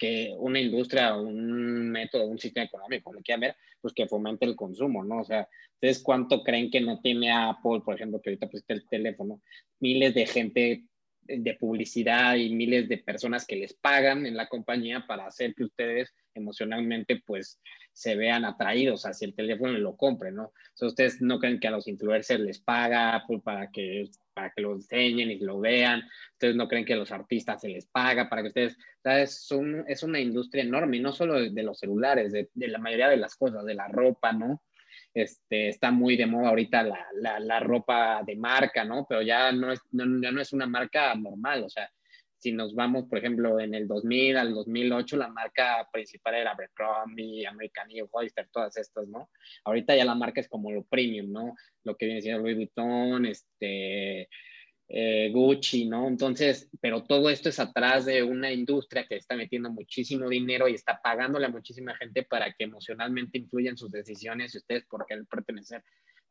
que 0.00 0.34
una 0.38 0.58
industria, 0.58 1.14
un 1.14 1.90
método, 1.90 2.24
un 2.24 2.38
sistema 2.38 2.64
económico, 2.64 3.10
como 3.10 3.20
quieran 3.20 3.42
ver, 3.42 3.56
pues 3.82 3.92
que 3.92 4.08
fomente 4.08 4.46
el 4.46 4.56
consumo, 4.56 5.04
¿no? 5.04 5.20
O 5.20 5.24
sea, 5.24 5.46
¿ustedes 5.74 6.02
cuánto 6.02 6.42
creen 6.42 6.70
que 6.70 6.80
no 6.80 7.00
tiene 7.00 7.30
Apple, 7.30 7.82
por 7.84 7.94
ejemplo, 7.94 8.18
que 8.20 8.30
ahorita 8.30 8.48
pusiste 8.48 8.72
el 8.72 8.88
teléfono? 8.88 9.42
Miles 9.78 10.14
de 10.14 10.26
gente 10.26 10.84
de 11.22 11.54
publicidad 11.54 12.34
y 12.36 12.54
miles 12.54 12.88
de 12.88 12.96
personas 12.96 13.46
que 13.46 13.56
les 13.56 13.74
pagan 13.74 14.24
en 14.24 14.36
la 14.36 14.48
compañía 14.48 15.04
para 15.06 15.26
hacer 15.26 15.54
que 15.54 15.64
ustedes 15.64 16.14
emocionalmente 16.34 17.22
pues 17.24 17.60
se 17.92 18.16
vean 18.16 18.46
atraídos 18.46 19.04
hacia 19.04 19.26
el 19.26 19.34
teléfono 19.34 19.74
y 19.74 19.80
lo 19.80 19.96
compren, 19.96 20.36
¿no? 20.36 20.52
Sea, 20.74 20.88
ustedes 20.88 21.20
no 21.20 21.38
creen 21.38 21.60
que 21.60 21.68
a 21.68 21.72
los 21.72 21.86
influencers 21.86 22.40
les 22.40 22.58
paga 22.58 23.14
Apple 23.14 23.40
para 23.44 23.70
que 23.70 24.08
para 24.40 24.52
que 24.54 24.62
lo 24.62 24.72
enseñen 24.72 25.30
y 25.30 25.38
lo 25.38 25.60
vean. 25.60 26.02
Ustedes 26.32 26.56
no 26.56 26.66
creen 26.66 26.86
que 26.86 26.94
a 26.94 26.96
los 26.96 27.12
artistas 27.12 27.60
se 27.60 27.68
les 27.68 27.86
paga 27.86 28.28
para 28.28 28.42
que 28.42 28.48
ustedes, 28.48 28.78
es 29.04 30.02
una 30.02 30.18
industria 30.18 30.62
enorme, 30.62 30.96
y 30.96 31.00
no 31.00 31.12
solo 31.12 31.34
de, 31.38 31.62
los 31.62 31.78
celulares, 31.78 32.32
de, 32.32 32.48
de, 32.54 32.68
la 32.68 32.78
mayoría 32.78 33.08
de 33.08 33.18
las 33.18 33.36
cosas, 33.36 33.64
de 33.64 33.74
la 33.74 33.88
ropa, 33.88 34.32
¿no? 34.32 34.62
este, 35.12 35.68
está 35.68 35.90
muy 35.90 36.16
de 36.16 36.26
moda 36.26 36.48
ahorita 36.48 36.82
la, 36.82 37.06
la, 37.14 37.40
la 37.40 37.60
ropa 37.60 38.22
de 38.24 38.36
marca, 38.36 38.84
¿no? 38.84 39.06
Pero 39.08 39.22
ya 39.22 39.52
no, 39.52 39.72
es, 39.72 39.80
no, 39.90 40.04
ya 40.22 40.30
no 40.30 40.40
es 40.40 40.52
una 40.52 40.66
marca 40.66 41.14
normal, 41.14 41.64
o 41.64 41.68
sea, 41.68 41.90
si 42.40 42.52
nos 42.52 42.74
vamos, 42.74 43.04
por 43.04 43.18
ejemplo, 43.18 43.60
en 43.60 43.74
el 43.74 43.86
2000 43.86 44.36
al 44.36 44.54
2008, 44.54 45.16
la 45.18 45.28
marca 45.28 45.86
principal 45.92 46.34
era 46.34 46.52
Abercrombie, 46.52 47.46
American 47.46 47.90
Eagle, 47.90 48.08
Hollister, 48.10 48.48
todas 48.50 48.76
estas, 48.78 49.06
¿no? 49.08 49.30
Ahorita 49.64 49.94
ya 49.94 50.06
la 50.06 50.14
marca 50.14 50.40
es 50.40 50.48
como 50.48 50.72
lo 50.72 50.82
premium, 50.84 51.30
¿no? 51.30 51.54
Lo 51.84 51.96
que 51.96 52.06
viene 52.06 52.22
siendo 52.22 52.42
Louis 52.42 52.56
Vuitton, 52.56 53.26
este, 53.26 54.28
eh, 54.88 55.30
Gucci, 55.32 55.84
¿no? 55.84 56.08
Entonces, 56.08 56.68
pero 56.80 57.04
todo 57.04 57.28
esto 57.28 57.50
es 57.50 57.60
atrás 57.60 58.06
de 58.06 58.22
una 58.22 58.50
industria 58.50 59.06
que 59.06 59.16
está 59.16 59.36
metiendo 59.36 59.70
muchísimo 59.70 60.28
dinero 60.28 60.66
y 60.66 60.74
está 60.74 61.00
pagándole 61.00 61.46
a 61.46 61.50
muchísima 61.50 61.94
gente 61.94 62.22
para 62.22 62.52
que 62.54 62.64
emocionalmente 62.64 63.38
influyan 63.38 63.76
sus 63.76 63.92
decisiones 63.92 64.54
y 64.54 64.58
ustedes 64.58 64.86
por 64.86 65.06
qué 65.06 65.16
pertenecer 65.30 65.84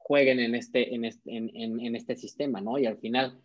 jueguen 0.10 0.40
en 0.40 0.56
este, 0.56 0.94
en 0.94 1.06
este, 1.06 1.22
en, 1.32 1.96
este 1.96 2.16
sistema, 2.16 2.60
¿no? 2.60 2.80
Y 2.80 2.88
al 2.88 2.98
final, 2.98 3.40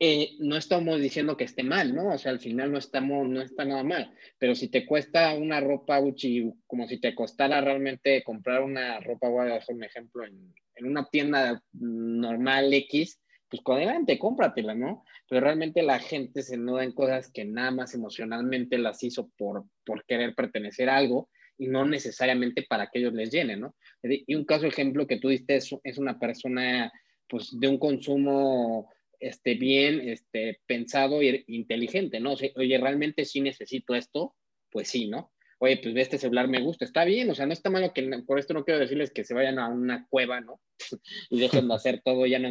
eh, 0.00 0.32
no 0.40 0.56
estamos 0.56 1.00
diciendo 1.00 1.36
que 1.36 1.44
esté 1.44 1.62
mal, 1.62 1.94
¿no? 1.94 2.12
O 2.12 2.18
sea, 2.18 2.32
al 2.32 2.40
final 2.40 2.72
no 2.72 2.78
estamos, 2.78 3.28
no 3.28 3.40
está 3.40 3.64
nada 3.64 3.84
mal, 3.84 4.12
pero 4.38 4.54
si 4.54 4.68
te 4.68 4.84
cuesta 4.84 5.34
una 5.34 5.60
ropa 5.60 5.98
Gucci 5.98 6.52
como 6.66 6.88
si 6.88 7.00
te 7.00 7.14
costara 7.14 7.60
realmente 7.60 8.24
comprar 8.24 8.62
una 8.62 8.98
ropa, 9.00 9.28
voy 9.28 9.50
a 9.50 9.56
hacer 9.56 9.76
un 9.76 9.84
ejemplo, 9.84 10.24
en, 10.24 10.52
una 10.80 11.08
tienda 11.08 11.62
normal 11.72 12.74
X, 12.74 13.20
pues 13.48 13.62
adelante, 13.66 14.18
cómpratela, 14.18 14.74
¿no? 14.74 15.04
Pero 15.28 15.42
realmente 15.42 15.82
la 15.82 16.00
gente 16.00 16.42
se 16.42 16.56
nuda 16.56 16.82
en 16.82 16.90
cosas 16.90 17.30
que 17.30 17.44
nada 17.44 17.70
más 17.70 17.94
emocionalmente 17.94 18.78
las 18.78 19.00
hizo 19.04 19.30
por, 19.36 19.64
por 19.86 20.04
querer 20.06 20.34
pertenecer 20.34 20.88
a 20.90 20.96
algo 20.96 21.28
y 21.56 21.68
no 21.68 21.84
necesariamente 21.86 22.66
para 22.68 22.88
que 22.88 22.98
ellos 22.98 23.12
les 23.12 23.30
llenen, 23.30 23.60
¿no? 23.60 23.76
Y 24.02 24.34
un 24.34 24.44
caso 24.44 24.66
ejemplo 24.66 25.06
que 25.06 25.20
tú 25.20 25.28
diste 25.28 25.54
es, 25.54 25.70
es 25.84 25.98
una 25.98 26.18
persona, 26.18 26.92
pues, 27.28 27.50
de 27.52 27.68
un 27.68 27.78
consumo 27.78 28.90
este, 29.24 29.54
bien 29.54 30.08
este, 30.08 30.60
pensado 30.66 31.22
e 31.22 31.44
inteligente, 31.48 32.20
¿no? 32.20 32.34
oye, 32.56 32.78
¿realmente 32.78 33.24
sí 33.24 33.40
necesito 33.40 33.94
esto? 33.94 34.34
Pues 34.70 34.88
sí, 34.88 35.08
¿no? 35.08 35.32
Oye, 35.58 35.78
pues 35.82 35.96
este 35.96 36.18
celular 36.18 36.48
me 36.48 36.60
gusta, 36.60 36.84
está 36.84 37.04
bien, 37.04 37.30
o 37.30 37.34
sea, 37.34 37.46
no 37.46 37.52
está 37.52 37.70
malo 37.70 37.92
que, 37.94 38.02
por 38.26 38.38
esto 38.38 38.52
no 38.52 38.64
quiero 38.64 38.80
decirles 38.80 39.10
que 39.12 39.24
se 39.24 39.34
vayan 39.34 39.58
a 39.58 39.68
una 39.68 40.06
cueva, 40.10 40.40
¿no? 40.40 40.60
y 41.30 41.40
dejen 41.40 41.68
de 41.68 41.74
hacer 41.74 42.02
todo, 42.04 42.26
ya 42.26 42.38
no 42.38 42.50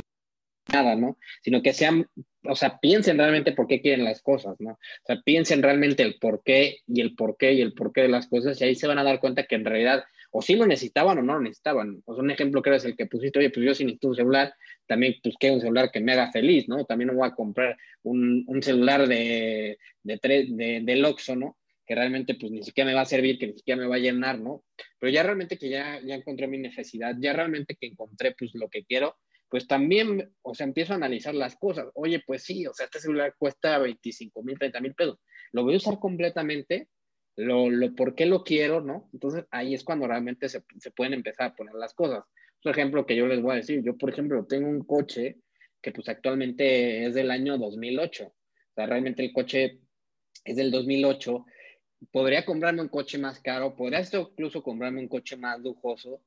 nada, 0.71 0.95
¿no? 0.95 1.17
Sino 1.41 1.61
que 1.61 1.73
sean, 1.73 2.07
o 2.43 2.55
sea, 2.55 2.79
piensen 2.79 3.17
realmente 3.17 3.51
por 3.51 3.67
qué 3.67 3.81
quieren 3.81 4.05
las 4.05 4.21
cosas, 4.21 4.55
¿no? 4.59 4.71
O 4.71 5.05
sea, 5.05 5.21
piensen 5.23 5.61
realmente 5.61 6.01
el 6.01 6.17
por 6.19 6.41
qué 6.43 6.77
y 6.87 7.01
el 7.01 7.15
por 7.15 7.37
qué 7.37 7.53
y 7.53 7.61
el 7.61 7.73
por 7.73 7.93
qué 7.93 8.01
de 8.01 8.07
las 8.07 8.27
cosas 8.27 8.59
y 8.59 8.63
ahí 8.63 8.75
se 8.75 8.87
van 8.87 8.97
a 8.97 9.03
dar 9.03 9.19
cuenta 9.19 9.43
que 9.43 9.55
en 9.55 9.65
realidad 9.65 10.05
o 10.35 10.41
sí 10.41 10.55
lo 10.55 10.65
necesitaban 10.65 11.19
o 11.19 11.21
no 11.21 11.35
lo 11.35 11.41
necesitaban. 11.41 12.03
Sea, 12.05 12.15
un 12.15 12.31
ejemplo 12.31 12.61
que 12.61 12.75
es 12.75 12.85
el 12.85 12.97
que 12.97 13.05
pusiste, 13.05 13.39
oye, 13.39 13.51
pues 13.51 13.65
yo 13.65 13.75
si 13.75 13.85
necesito 13.85 14.07
un 14.09 14.15
celular, 14.15 14.53
también 14.87 15.15
pues 15.21 15.35
un 15.51 15.61
celular 15.61 15.91
que 15.91 15.99
me 15.99 16.13
haga 16.13 16.31
feliz, 16.31 16.67
¿no? 16.67 16.85
También 16.85 17.09
no 17.09 17.13
voy 17.13 17.27
a 17.27 17.35
comprar 17.35 17.77
un, 18.01 18.43
un 18.47 18.63
celular 18.63 19.07
de, 19.07 19.77
de, 20.01 20.19
de, 20.21 20.81
de 20.83 20.95
Loxo, 20.95 21.35
¿no? 21.35 21.57
que 21.85 21.95
realmente 21.95 22.35
pues 22.35 22.51
ni 22.51 22.63
siquiera 22.63 22.89
me 22.89 22.95
va 22.95 23.01
a 23.01 23.05
servir, 23.05 23.37
que 23.37 23.47
ni 23.47 23.53
siquiera 23.53 23.81
me 23.81 23.87
va 23.87 23.95
a 23.95 23.99
llenar, 23.99 24.39
¿no? 24.39 24.63
Pero 24.99 25.11
ya 25.11 25.21
realmente 25.23 25.57
que 25.57 25.69
ya, 25.69 25.99
ya 26.01 26.15
encontré 26.15 26.47
mi 26.47 26.57
necesidad, 26.57 27.15
ya 27.19 27.33
realmente 27.33 27.75
que 27.75 27.87
encontré 27.87 28.33
pues 28.37 28.51
lo 28.53 28.69
que 28.69 28.85
quiero, 28.85 29.17
pues 29.49 29.67
también, 29.67 30.33
o 30.41 30.55
sea, 30.55 30.65
empiezo 30.65 30.93
a 30.93 30.95
analizar 30.95 31.35
las 31.35 31.55
cosas. 31.57 31.87
Oye, 31.93 32.23
pues 32.25 32.43
sí, 32.43 32.65
o 32.65 32.73
sea, 32.73 32.85
este 32.85 32.99
celular 32.99 33.35
cuesta 33.37 33.77
25 33.77 34.41
mil, 34.43 34.57
30 34.57 34.79
mil 34.79 34.95
pesos. 34.95 35.19
Lo 35.51 35.63
voy 35.63 35.75
a 35.75 35.77
usar 35.77 35.99
completamente, 35.99 36.87
lo, 37.35 37.69
lo, 37.69 37.95
por 37.95 38.15
qué 38.15 38.25
lo 38.25 38.43
quiero, 38.43 38.81
¿no? 38.81 39.09
Entonces 39.13 39.45
ahí 39.51 39.73
es 39.73 39.83
cuando 39.83 40.07
realmente 40.07 40.49
se, 40.49 40.63
se 40.79 40.91
pueden 40.91 41.13
empezar 41.13 41.47
a 41.47 41.55
poner 41.55 41.75
las 41.75 41.93
cosas. 41.93 42.23
Por 42.61 42.71
ejemplo, 42.71 43.05
que 43.05 43.15
yo 43.15 43.27
les 43.27 43.41
voy 43.41 43.53
a 43.53 43.55
decir, 43.55 43.83
yo 43.83 43.97
por 43.97 44.09
ejemplo 44.09 44.45
tengo 44.45 44.69
un 44.69 44.83
coche 44.83 45.37
que 45.81 45.91
pues 45.91 46.07
actualmente 46.07 47.05
es 47.05 47.13
del 47.13 47.29
año 47.29 47.57
2008. 47.57 48.25
O 48.25 48.33
sea, 48.73 48.85
realmente 48.85 49.23
el 49.23 49.33
coche 49.33 49.79
es 50.45 50.55
del 50.55 50.71
2008. 50.71 51.45
Podría 52.11 52.45
comprarme 52.45 52.81
un 52.81 52.87
coche 52.89 53.17
más 53.17 53.39
caro, 53.41 53.75
podría 53.75 54.01
incluso 54.01 54.63
comprarme 54.63 55.01
un 55.01 55.07
coche 55.07 55.35
más 55.35 55.59
lujoso, 55.59 56.21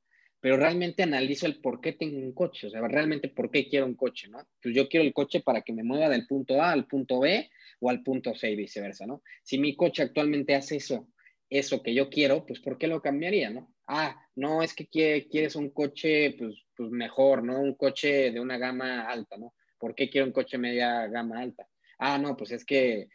pero 0.47 0.59
realmente 0.59 1.03
analizo 1.03 1.47
el 1.47 1.57
por 1.57 1.81
qué 1.81 1.95
tengo 1.95 2.19
un 2.19 2.31
coche, 2.31 2.69
o 2.69 2.71
sea, 2.71 2.81
realmente 2.87 3.27
por 3.27 3.51
qué 3.51 3.69
quiero 3.69 3.85
un 3.85 3.97
coche, 3.97 4.29
¿no? 4.29 4.39
Pues 4.63 4.77
yo 4.77 4.89
quiero 4.89 5.05
el 5.05 5.13
coche 5.13 5.41
para 5.41 5.63
que 5.63 5.73
me 5.73 5.83
mueva 5.83 6.09
del 6.09 6.25
punto 6.25 6.63
A 6.63 6.71
al 6.71 6.87
punto 6.87 7.19
B 7.19 7.51
o 7.81 7.91
al 7.91 8.05
punto 8.05 8.33
C 8.33 8.53
y 8.53 8.55
viceversa, 8.55 9.07
¿no? 9.07 9.25
Si 9.43 9.59
mi 9.59 9.75
coche 9.75 10.05
actualmente 10.05 10.55
hace 10.55 10.77
eso, 10.77 11.09
eso 11.51 11.83
que 11.83 11.93
yo 11.93 12.09
quiero, 12.09 12.47
pues 12.47 12.61
¿por 12.61 12.79
qué 12.79 12.87
lo 12.87 13.03
cambiaría, 13.03 13.51
no? 13.51 13.75
Ah, 13.89 14.25
no, 14.37 14.63
es 14.63 14.73
que 14.73 14.87
quieres 14.87 15.57
un 15.57 15.71
coche, 15.71 16.37
pues, 16.39 16.55
pues 16.77 16.91
mejor, 16.93 17.43
¿no? 17.43 17.59
Un 17.59 17.75
coche 17.75 18.31
de 18.31 18.39
una 18.39 18.57
gama 18.57 19.01
alta, 19.01 19.37
¿no? 19.37 19.53
¿Por 19.81 19.97
qué 19.97 20.09
quiero 20.09 20.29
un 20.29 20.33
coche 20.33 20.59
media 20.59 21.09
gama 21.09 21.41
alta? 21.41 21.67
Ah, 21.99 22.19
no, 22.19 22.37
pues 22.37 22.53
es 22.53 22.65
que 22.65 23.09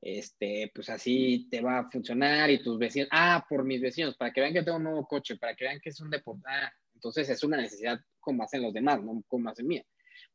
este, 0.00 0.70
pues 0.74 0.88
así 0.90 1.48
te 1.50 1.60
va 1.60 1.80
a 1.80 1.90
funcionar 1.90 2.50
y 2.50 2.62
tus 2.62 2.78
vecinos, 2.78 3.08
ah, 3.12 3.44
por 3.48 3.64
mis 3.64 3.80
vecinos, 3.80 4.16
para 4.16 4.32
que 4.32 4.40
vean 4.40 4.52
que 4.52 4.62
tengo 4.62 4.76
un 4.76 4.84
nuevo 4.84 5.06
coche, 5.06 5.36
para 5.36 5.54
que 5.54 5.64
vean 5.64 5.80
que 5.80 5.90
es 5.90 6.00
un 6.00 6.10
deporte, 6.10 6.42
ah, 6.46 6.72
entonces 6.94 7.28
es 7.28 7.42
una 7.44 7.56
necesidad 7.56 7.98
como 8.20 8.42
hacen 8.42 8.62
los 8.62 8.72
demás, 8.72 9.02
no 9.02 9.22
como 9.26 9.50
hacen 9.50 9.66
mía. 9.66 9.84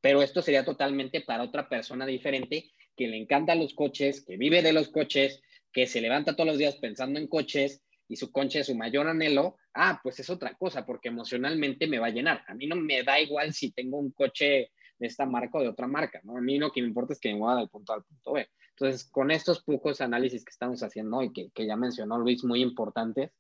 Pero 0.02 0.22
esto 0.22 0.42
sería 0.42 0.66
totalmente 0.66 1.22
para 1.22 1.44
otra 1.44 1.68
persona 1.70 2.06
diferente 2.06 2.72
que 2.96 3.08
le 3.08 3.18
encantan 3.18 3.60
los 3.60 3.74
coches, 3.74 4.24
que 4.26 4.38
vive 4.38 4.62
de 4.62 4.74
los 4.74 4.90
coches, 4.90 5.42
que 5.72 5.88
se 5.88 6.02
levanta 6.02 6.36
todos 6.36 6.48
los 6.48 6.58
días 6.58 6.76
pensando 6.78 7.20
en 7.20 7.28
coches 7.28 7.82
y 8.08 8.16
su 8.16 8.32
coche 8.32 8.60
es 8.60 8.68
su 8.68 8.76
mayor 8.76 9.08
anhelo, 9.08 9.58
ah, 9.74 10.00
pues 10.04 10.20
es 10.20 10.30
otra 10.30 10.54
cosa, 10.56 10.86
porque 10.86 11.10
emocionalmente 11.10 11.88
me 11.88 12.00
va 12.00 12.08
a 12.08 12.12
llenar. 12.12 12.44
A 12.48 12.54
mí 12.54 12.68
no 12.68 12.76
me 12.76 13.04
da 13.04 13.20
igual 13.20 13.54
si 13.54 13.72
tengo 13.72 13.98
un 13.98 14.12
coche 14.12 14.72
de 15.04 15.08
esta 15.08 15.26
marca 15.26 15.58
o 15.58 15.62
de 15.62 15.68
otra 15.68 15.86
marca, 15.86 16.22
¿no? 16.24 16.38
A 16.38 16.42
mí 16.42 16.58
lo 16.58 16.72
que 16.72 16.82
me 16.82 16.88
importa 16.88 17.12
es 17.12 17.20
que 17.20 17.34
me 17.34 17.40
mueva 17.40 17.60
del 17.60 17.68
punto 17.68 17.92
A 17.92 17.98
al 17.98 18.04
punto 18.04 18.32
B. 18.32 18.48
Entonces, 18.70 19.04
con 19.04 19.32
estos 19.32 19.62
pocos 19.62 20.00
análisis 20.00 20.46
que 20.46 20.50
estamos 20.50 20.82
haciendo 20.82 21.22
y 21.22 21.34
que, 21.34 21.52
que 21.52 21.68
ya 21.68 21.76
mencionó 21.76 22.18
Luis, 22.18 22.46
muy 22.46 22.62
importantes, 22.62 23.32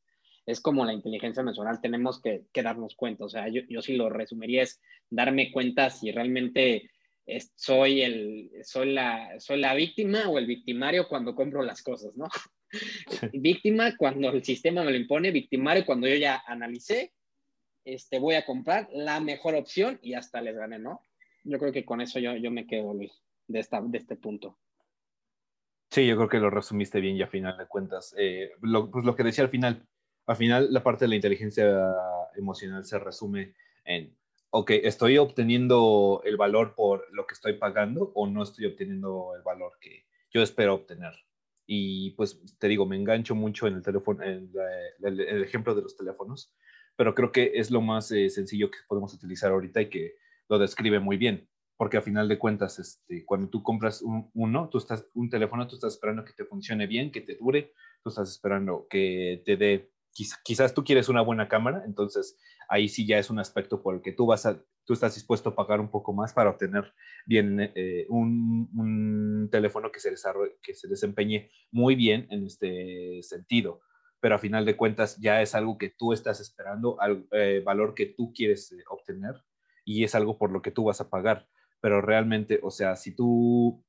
es 0.45 0.59
como 0.59 0.83
la 0.83 0.91
inteligencia 0.91 1.39
emocional, 1.39 1.79
tenemos 1.81 2.21
que, 2.21 2.43
que 2.51 2.63
darnos 2.63 2.95
cuenta. 2.95 3.23
O 3.23 3.29
sea, 3.29 3.47
yo, 3.47 3.61
yo 3.69 3.81
sí 3.81 3.95
lo 3.95 4.09
resumiría 4.09 4.63
es 4.63 4.81
darme 5.09 5.53
cuenta 5.53 5.89
si 5.89 6.11
realmente 6.11 6.91
soy, 7.55 8.01
el, 8.01 8.51
soy, 8.65 8.91
la, 8.91 9.39
soy 9.39 9.61
la 9.61 9.73
víctima 9.73 10.27
o 10.27 10.37
el 10.37 10.45
victimario 10.45 11.07
cuando 11.07 11.33
compro 11.33 11.63
las 11.63 11.81
cosas, 11.81 12.13
¿no? 12.17 12.27
víctima 13.31 13.95
cuando 13.95 14.31
el 14.31 14.43
sistema 14.43 14.83
me 14.83 14.91
lo 14.91 14.97
impone, 14.97 15.31
victimario 15.31 15.85
cuando 15.85 16.09
yo 16.09 16.15
ya 16.15 16.43
analicé, 16.45 17.13
este, 17.85 18.19
voy 18.19 18.35
a 18.35 18.45
comprar 18.45 18.89
la 18.91 19.21
mejor 19.21 19.55
opción 19.55 19.97
y 20.01 20.13
hasta 20.15 20.41
les 20.41 20.57
gané, 20.57 20.77
¿no? 20.77 20.99
Yo 21.43 21.59
creo 21.59 21.71
que 21.71 21.85
con 21.85 22.01
eso 22.01 22.19
yo, 22.19 22.35
yo 22.35 22.51
me 22.51 22.65
quedo, 22.65 22.93
Luis, 22.93 23.21
de, 23.47 23.59
esta, 23.59 23.81
de 23.81 23.97
este 23.97 24.15
punto. 24.15 24.57
Sí, 25.89 26.07
yo 26.07 26.15
creo 26.15 26.29
que 26.29 26.39
lo 26.39 26.49
resumiste 26.49 26.99
bien 26.99 27.17
y 27.17 27.21
a 27.21 27.27
final 27.27 27.57
de 27.57 27.67
cuentas, 27.67 28.15
eh, 28.17 28.51
lo, 28.61 28.89
pues 28.89 29.05
lo 29.05 29.15
que 29.15 29.23
decía 29.23 29.43
al 29.43 29.49
final, 29.51 29.85
al 30.25 30.35
final 30.35 30.73
la 30.73 30.81
parte 30.81 31.05
de 31.05 31.09
la 31.09 31.15
inteligencia 31.15 31.71
emocional 32.35 32.83
se 32.83 32.97
resume 32.97 33.53
en, 33.85 34.17
ok, 34.49 34.71
¿estoy 34.71 35.17
obteniendo 35.19 36.21
el 36.25 36.37
valor 36.37 36.73
por 36.73 37.05
lo 37.11 37.27
que 37.27 37.33
estoy 37.33 37.53
pagando 37.53 38.11
o 38.15 38.25
no 38.25 38.41
estoy 38.41 38.65
obteniendo 38.65 39.35
el 39.35 39.43
valor 39.43 39.73
que 39.79 40.05
yo 40.31 40.41
espero 40.41 40.73
obtener? 40.73 41.13
Y 41.67 42.11
pues 42.11 42.41
te 42.57 42.67
digo, 42.67 42.85
me 42.85 42.95
engancho 42.95 43.35
mucho 43.35 43.67
en 43.67 43.75
el 43.75 43.83
teléfono, 43.83 44.23
en 44.23 44.51
el 45.03 45.43
ejemplo 45.43 45.75
de 45.75 45.83
los 45.83 45.95
teléfonos, 45.95 46.53
pero 46.95 47.13
creo 47.13 47.31
que 47.31 47.51
es 47.55 47.71
lo 47.71 47.81
más 47.81 48.11
eh, 48.11 48.29
sencillo 48.29 48.69
que 48.71 48.79
podemos 48.87 49.13
utilizar 49.13 49.51
ahorita 49.51 49.81
y 49.81 49.89
que 49.89 50.15
lo 50.49 50.59
describe 50.59 50.99
muy 50.99 51.17
bien 51.17 51.47
porque 51.77 51.97
a 51.97 52.01
final 52.01 52.29
de 52.29 52.39
cuentas, 52.39 52.79
este, 52.79 53.25
cuando 53.25 53.49
tú 53.49 53.63
compras 53.63 54.01
un, 54.01 54.29
uno, 54.33 54.69
tú 54.69 54.77
estás, 54.77 55.05
un 55.13 55.29
teléfono, 55.29 55.67
tú 55.67 55.75
estás 55.75 55.93
esperando 55.93 56.23
que 56.23 56.33
te 56.33 56.45
funcione 56.45 56.87
bien, 56.87 57.11
que 57.11 57.21
te 57.21 57.35
dure, 57.35 57.73
tú 58.01 58.09
estás 58.09 58.29
esperando 58.29 58.87
que 58.89 59.41
te 59.45 59.57
dé, 59.57 59.91
quizás 60.45 60.73
tú 60.73 60.83
quieres 60.83 61.09
una 61.09 61.21
buena 61.21 61.47
cámara, 61.47 61.83
entonces 61.85 62.39
ahí 62.69 62.87
sí 62.87 63.05
ya 63.05 63.17
es 63.17 63.29
un 63.29 63.39
aspecto 63.39 63.81
por 63.81 63.95
el 63.95 64.01
que 64.01 64.11
tú 64.11 64.25
vas 64.25 64.45
a, 64.45 64.63
tú 64.85 64.93
estás 64.93 65.15
dispuesto 65.15 65.49
a 65.49 65.55
pagar 65.55 65.79
un 65.79 65.89
poco 65.89 66.13
más 66.13 66.31
para 66.31 66.51
obtener 66.51 66.93
bien 67.25 67.59
eh, 67.59 68.05
un, 68.09 68.69
un, 68.75 69.49
teléfono 69.51 69.91
que 69.91 69.99
se, 69.99 70.13
que 70.61 70.73
se 70.73 70.87
desempeñe 70.87 71.49
muy 71.71 71.95
bien 71.95 72.27
en 72.29 72.45
este 72.45 73.21
sentido. 73.23 73.81
Pero 74.19 74.35
a 74.35 74.39
final 74.39 74.63
de 74.63 74.77
cuentas 74.77 75.17
ya 75.19 75.41
es 75.41 75.53
algo 75.53 75.77
que 75.77 75.89
tú 75.89 76.13
estás 76.13 76.39
esperando, 76.39 76.99
al 77.01 77.27
eh, 77.31 77.61
valor 77.65 77.93
que 77.93 78.05
tú 78.05 78.31
quieres 78.33 78.71
eh, 78.71 78.77
obtener 78.89 79.35
y 79.85 80.03
es 80.03 80.15
algo 80.15 80.37
por 80.37 80.51
lo 80.51 80.61
que 80.61 80.71
tú 80.71 80.85
vas 80.85 81.01
a 81.01 81.09
pagar 81.09 81.47
pero 81.83 81.99
realmente, 81.99 82.61
o 82.63 82.71
sea, 82.71 82.95
si 82.95 83.13
tú 83.13 83.83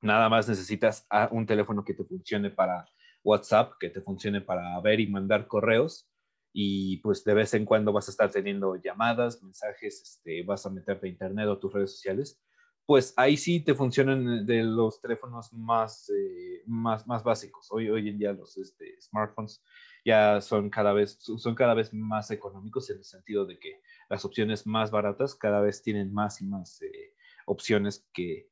nada 0.00 0.28
más 0.28 0.48
necesitas 0.48 1.06
un 1.30 1.46
teléfono 1.46 1.84
que 1.84 1.94
te 1.94 2.02
funcione 2.02 2.50
para 2.50 2.84
WhatsApp, 3.22 3.74
que 3.78 3.90
te 3.90 4.00
funcione 4.00 4.40
para 4.40 4.80
ver 4.80 4.98
y 4.98 5.06
mandar 5.06 5.46
correos, 5.46 6.10
y 6.52 6.96
pues 6.96 7.22
de 7.22 7.34
vez 7.34 7.54
en 7.54 7.64
cuando 7.64 7.92
vas 7.92 8.08
a 8.08 8.10
estar 8.10 8.28
teniendo 8.32 8.74
llamadas, 8.74 9.40
mensajes, 9.40 10.02
este, 10.02 10.42
vas 10.42 10.66
a 10.66 10.70
meterte 10.70 11.06
a 11.06 11.10
internet 11.10 11.46
o 11.46 11.60
tus 11.60 11.72
redes 11.72 11.92
sociales, 11.92 12.42
pues 12.86 13.14
ahí 13.16 13.36
sí 13.36 13.60
te 13.60 13.76
funcionan 13.76 14.44
de 14.44 14.64
los 14.64 15.00
teléfonos 15.00 15.52
más, 15.52 16.10
eh, 16.10 16.64
más, 16.66 17.06
más 17.06 17.22
básicos. 17.22 17.68
Hoy, 17.70 17.88
hoy 17.88 18.08
en 18.08 18.18
día 18.18 18.32
los 18.32 18.56
este, 18.56 19.00
smartphones 19.00 19.62
ya 20.04 20.40
son 20.40 20.70
cada 20.70 20.92
vez, 20.92 21.18
son 21.20 21.54
cada 21.54 21.74
vez 21.74 21.92
más 21.94 22.30
económicos 22.30 22.90
en 22.90 22.98
el 22.98 23.04
sentido 23.04 23.46
de 23.46 23.58
que 23.58 23.80
las 24.08 24.24
opciones 24.24 24.66
más 24.66 24.90
baratas 24.90 25.34
cada 25.34 25.60
vez 25.60 25.82
tienen 25.82 26.12
más 26.12 26.40
y 26.40 26.46
más 26.46 26.82
eh, 26.82 27.14
opciones 27.46 28.08
que 28.12 28.48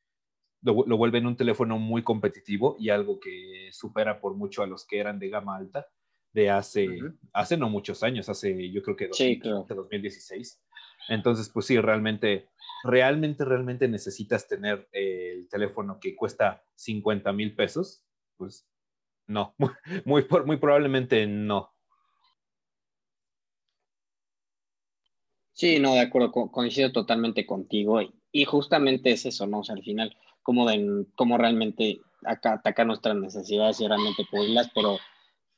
lo, 0.63 0.75
vuelven 0.75 1.27
un 1.27 1.37
teléfono 1.37 1.79
muy 1.79 2.03
competitivo 2.03 2.77
y 2.79 2.91
algo 2.91 3.19
que 3.19 3.71
supera 3.73 4.21
por 4.21 4.35
mucho 4.35 4.63
a 4.63 4.67
los 4.67 4.87
que 4.87 4.99
eran 4.99 5.19
de 5.19 5.31
gama 5.31 5.57
alta 5.57 5.89
de 6.33 6.51
hace, 6.51 6.87
hace 7.33 7.57
no 7.57 7.69
muchos 7.69 8.03
años, 8.03 8.29
hace 8.29 8.71
yo 8.71 8.83
creo 8.83 8.97
que 8.97 9.09
2016. 9.09 10.63
Entonces, 11.09 11.49
pues 11.49 11.67
sí, 11.67 11.81
realmente, 11.81 12.49
realmente, 12.85 13.45
realmente 13.45 13.89
necesitas 13.89 14.47
tener 14.47 14.89
el 14.93 15.49
teléfono 15.49 15.99
que 16.01 16.15
cuesta 16.15 16.63
50 16.77 17.33
mil 17.33 17.57
pesos. 17.57 18.05
Pues 18.37 18.70
no, 19.31 19.55
muy, 20.05 20.27
muy, 20.45 20.57
probablemente 20.57 21.27
no. 21.27 21.73
Sí, 25.53 25.79
no, 25.79 25.95
de 25.95 26.01
acuerdo, 26.01 26.33
coincido 26.33 26.91
totalmente 26.91 27.47
contigo. 27.47 28.01
Y, 28.33 28.45
justamente 28.45 29.13
es 29.13 29.27
eso, 29.27 29.47
¿no? 29.47 29.61
O 29.61 29.65
sea, 29.65 29.75
al 29.75 29.83
final, 29.83 30.17
como, 30.43 30.69
de, 30.69 31.07
como 31.15 31.37
realmente 31.39 32.01
acá 32.25 32.55
atacar 32.55 32.87
nuestras 32.87 33.17
necesidades 33.17 33.81
y 33.81 33.87
realmente 33.87 34.27
cubrirlas, 34.31 34.71
pero 34.75 34.99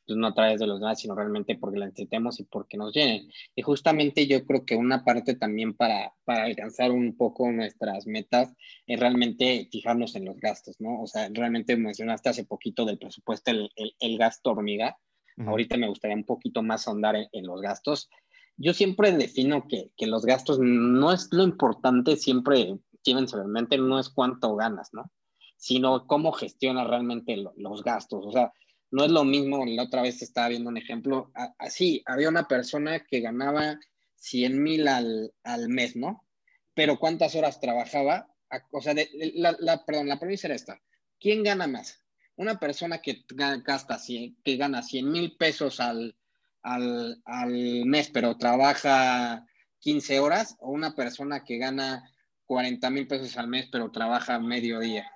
no 0.09 0.27
a 0.27 0.35
través 0.35 0.61
de 0.61 0.67
los 0.67 0.81
demás, 0.81 1.01
sino 1.01 1.15
realmente 1.15 1.57
porque 1.57 1.79
la 1.79 1.87
necesitemos 1.87 2.41
y 2.41 2.45
porque 2.45 2.77
nos 2.77 2.93
llenen. 2.93 3.31
Y 3.55 3.63
justamente 3.63 4.27
yo 4.27 4.45
creo 4.45 4.65
que 4.65 4.77
una 4.77 5.05
parte 5.05 5.35
también 5.35 5.75
para, 5.75 6.13
para 6.25 6.45
alcanzar 6.45 6.91
un 6.91 7.17
poco 7.17 7.51
nuestras 7.51 8.07
metas 8.07 8.53
es 8.87 8.99
realmente 8.99 9.69
fijarnos 9.71 10.15
en 10.17 10.25
los 10.25 10.39
gastos, 10.39 10.81
¿no? 10.81 11.03
O 11.03 11.07
sea, 11.07 11.29
realmente 11.33 11.77
mencionaste 11.77 12.29
hace 12.29 12.45
poquito 12.45 12.85
del 12.85 12.99
presupuesto 12.99 13.51
el, 13.51 13.71
el, 13.77 14.19
gasto 14.19 14.51
hormiga. 14.51 14.99
Ahorita 15.47 15.77
me 15.77 15.89
gustaría 15.89 16.17
un 16.17 16.25
poquito 16.25 16.63
más 16.63 16.87
ahondar 16.87 17.17
en, 17.17 17.47
los 17.47 17.61
gastos. 17.63 18.11
Yo 18.57 18.75
siempre 18.75 19.13
defino 19.13 19.67
que, 19.67 19.91
que, 19.97 20.07
los 20.07 20.27
gastos 20.27 20.59
no 20.61 21.11
es 21.11 21.29
lo 21.33 21.43
importante, 21.43 22.17
siempre 22.17 22.79
llévense 23.03 23.37
en 23.37 23.51
mente, 23.51 23.79
no 23.79 23.99
es 23.99 24.11
cuánto 24.11 24.55
ganas, 24.57 24.91
¿no? 24.93 25.11
Sino 25.57 26.07
cómo 26.07 26.33
gestionas 26.33 26.87
realmente 26.87 27.37
los 27.57 27.83
gastos. 27.83 28.27
O 28.27 28.31
sea, 28.31 28.53
no 28.93 29.05
es 29.05 29.11
lo 29.11 29.25
mismo, 29.25 29.65
la 29.65 29.85
otra 29.85 30.03
vez 30.03 30.21
estaba 30.21 30.49
viendo 30.49 30.69
un 30.69 30.77
ejemplo, 30.77 31.33
así, 31.59 32.03
había 32.05 32.29
una 32.29 32.47
persona 32.47 33.01
que 33.01 33.21
ganaba 33.21 33.81
100 34.17 34.63
mil 34.63 34.87
al, 34.87 35.33
mes, 35.69 35.97
¿no? 35.97 36.27
Pero 36.75 36.99
¿cuántas 36.99 37.35
horas 37.35 37.59
trabajaba? 37.59 38.29
O 38.71 38.83
sea, 38.83 38.95
la, 39.35 39.85
perdón, 39.87 40.09
la 40.09 40.21
premisa 40.21 40.47
era 40.47 40.57
esta. 40.57 40.81
¿Quién 41.19 41.43
gana 41.43 41.67
más? 41.67 42.05
Una 42.37 42.61
persona 42.61 43.01
que 43.01 43.25
gasta 43.65 43.99
que 44.45 44.57
gana 44.57 44.83
100 44.83 45.11
mil 45.11 45.37
pesos 45.39 45.81
al, 45.81 46.15
al, 46.63 47.23
al, 47.25 47.87
mes, 47.87 48.11
pero 48.11 48.37
trabaja 48.37 49.47
15 49.79 50.21
horas, 50.21 50.57
o 50.61 50.71
una 50.71 50.95
persona 50.95 51.45
que 51.45 51.57
gana 51.57 52.13
40 52.45 52.91
mil 52.91 53.07
pesos 53.07 53.39
al 53.39 53.49
mes, 53.49 53.69
pero 53.73 53.91
trabaja 53.91 54.39
medio 54.39 54.81
día. 54.81 55.11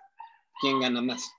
¿Quién 0.63 0.81
gana 0.81 1.03
más? 1.03 1.31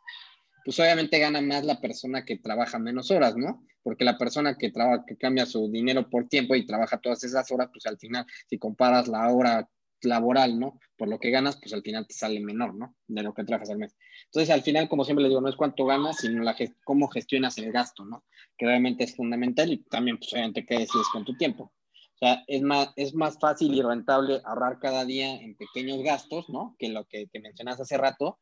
Pues 0.67 0.81
obviamente 0.81 1.17
gana 1.17 1.39
más 1.39 1.63
la 1.63 1.79
persona 1.79 2.25
que 2.25 2.39
trabaja 2.39 2.77
menos 2.77 3.09
horas, 3.09 3.37
¿no? 3.37 3.63
Porque 3.83 4.03
la 4.03 4.17
persona 4.17 4.57
que, 4.57 4.69
trabaja, 4.69 5.05
que 5.07 5.15
cambia 5.15 5.45
su 5.45 5.71
dinero 5.71 6.09
por 6.09 6.27
tiempo 6.27 6.55
y 6.55 6.65
trabaja 6.65 6.97
todas 6.97 7.23
esas 7.23 7.49
horas, 7.53 7.69
pues 7.71 7.85
al 7.85 7.97
final, 7.97 8.25
si 8.49 8.57
comparas 8.57 9.07
la 9.07 9.31
hora 9.31 9.69
laboral, 10.01 10.59
¿no? 10.59 10.77
Por 10.97 11.07
lo 11.07 11.21
que 11.21 11.31
ganas, 11.31 11.55
pues 11.55 11.71
al 11.71 11.83
final 11.83 12.05
te 12.05 12.15
sale 12.15 12.41
menor, 12.41 12.75
¿no? 12.75 12.97
De 13.07 13.23
lo 13.23 13.33
que 13.33 13.45
trabajas 13.45 13.69
al 13.69 13.77
mes. 13.77 13.95
Entonces, 14.25 14.53
al 14.53 14.61
final, 14.61 14.89
como 14.89 15.05
siempre 15.05 15.23
les 15.23 15.29
digo, 15.29 15.39
no 15.39 15.47
es 15.47 15.55
cuánto 15.55 15.85
ganas, 15.85 16.17
sino 16.17 16.43
la 16.43 16.53
cómo 16.83 17.07
gestionas 17.07 17.57
el 17.59 17.71
gasto, 17.71 18.03
¿no? 18.03 18.25
Que 18.57 18.65
realmente 18.65 19.05
es 19.05 19.15
fundamental 19.15 19.71
y 19.71 19.77
también, 19.83 20.17
pues 20.17 20.33
obviamente, 20.33 20.65
qué 20.65 20.79
decides 20.79 21.07
con 21.13 21.23
tu 21.23 21.33
tiempo. 21.37 21.71
O 22.15 22.17
sea, 22.17 22.43
es 22.45 22.61
más, 22.61 22.91
es 22.97 23.13
más 23.13 23.39
fácil 23.39 23.73
y 23.73 23.81
rentable 23.81 24.41
ahorrar 24.43 24.79
cada 24.79 25.05
día 25.05 25.33
en 25.33 25.55
pequeños 25.55 26.03
gastos, 26.03 26.49
¿no? 26.49 26.75
Que 26.77 26.89
lo 26.89 27.05
que, 27.05 27.29
que 27.31 27.39
mencionas 27.39 27.79
hace 27.79 27.95
rato, 27.95 28.39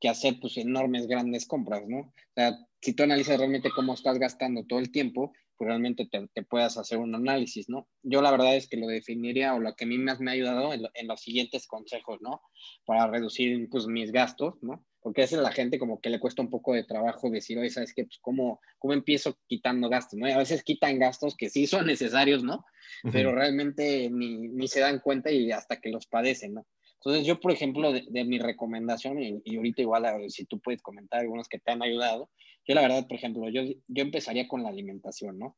que 0.00 0.08
hacer 0.08 0.38
pues 0.40 0.56
enormes, 0.56 1.06
grandes 1.06 1.46
compras, 1.46 1.82
¿no? 1.86 1.98
O 2.00 2.14
sea, 2.34 2.58
si 2.80 2.92
tú 2.92 3.02
analizas 3.02 3.38
realmente 3.38 3.70
cómo 3.74 3.94
estás 3.94 4.18
gastando 4.18 4.64
todo 4.64 4.78
el 4.78 4.92
tiempo, 4.92 5.32
pues 5.58 5.66
realmente 5.66 6.06
te, 6.06 6.28
te 6.32 6.44
puedas 6.44 6.78
hacer 6.78 6.98
un 6.98 7.14
análisis, 7.14 7.68
¿no? 7.68 7.88
Yo 8.02 8.22
la 8.22 8.30
verdad 8.30 8.54
es 8.54 8.68
que 8.68 8.76
lo 8.76 8.86
definiría 8.86 9.54
o 9.54 9.58
lo 9.58 9.74
que 9.74 9.84
a 9.84 9.88
mí 9.88 9.98
más 9.98 10.20
me 10.20 10.30
ha 10.30 10.34
ayudado 10.34 10.72
en, 10.72 11.08
los 11.08 11.20
siguientes 11.20 11.66
consejos, 11.66 12.20
¿no? 12.20 12.40
Para 12.86 13.08
reducir 13.08 13.68
pues 13.68 13.86
mis 13.88 14.12
gastos, 14.12 14.54
¿no? 14.62 14.86
Porque 15.00 15.22
a 15.22 15.24
veces 15.24 15.40
la 15.40 15.50
gente 15.50 15.78
como 15.78 16.00
que 16.00 16.10
le 16.10 16.20
cuesta 16.20 16.42
un 16.42 16.50
poco 16.50 16.74
de 16.74 16.84
trabajo 16.84 17.28
decir, 17.28 17.58
oye, 17.58 17.70
¿sabes 17.70 17.92
qué? 17.92 18.04
Pues 18.04 18.18
cómo, 18.20 18.60
cómo 18.78 18.94
empiezo 18.94 19.36
quitando 19.48 19.88
gastos, 19.88 20.18
¿no? 20.18 20.26
a 20.26 20.38
veces 20.38 20.62
quitan 20.62 20.98
gastos 20.98 21.36
que 21.36 21.50
sí 21.50 21.66
son 21.66 21.86
necesarios, 21.86 22.44
¿no? 22.44 22.64
Pero 23.10 23.34
realmente 23.34 24.08
ni, 24.10 24.36
ni 24.36 24.68
se 24.68 24.80
dan 24.80 25.00
cuenta 25.00 25.30
y 25.30 25.50
hasta 25.50 25.80
que 25.80 25.90
los 25.90 26.06
padecen, 26.06 26.54
¿no? 26.54 26.66
Entonces, 27.00 27.26
yo, 27.26 27.40
por 27.40 27.52
ejemplo, 27.52 27.92
de, 27.92 28.24
mi 28.24 28.38
recomendación, 28.38 29.22
y, 29.22 29.56
ahorita 29.56 29.82
igual, 29.82 30.30
si 30.30 30.44
tú 30.46 30.58
puedes 30.60 30.82
comentar 30.82 31.20
algunos 31.20 31.48
que 31.48 31.58
te 31.58 31.70
han 31.70 31.82
ayudado, 31.82 32.28
yo 32.66 32.74
la 32.74 32.82
verdad, 32.82 33.06
por 33.06 33.16
ejemplo, 33.16 33.48
yo, 33.48 33.62
yo 33.62 34.02
empezaría 34.02 34.48
con 34.48 34.62
la 34.62 34.68
alimentación, 34.68 35.38
¿no? 35.38 35.56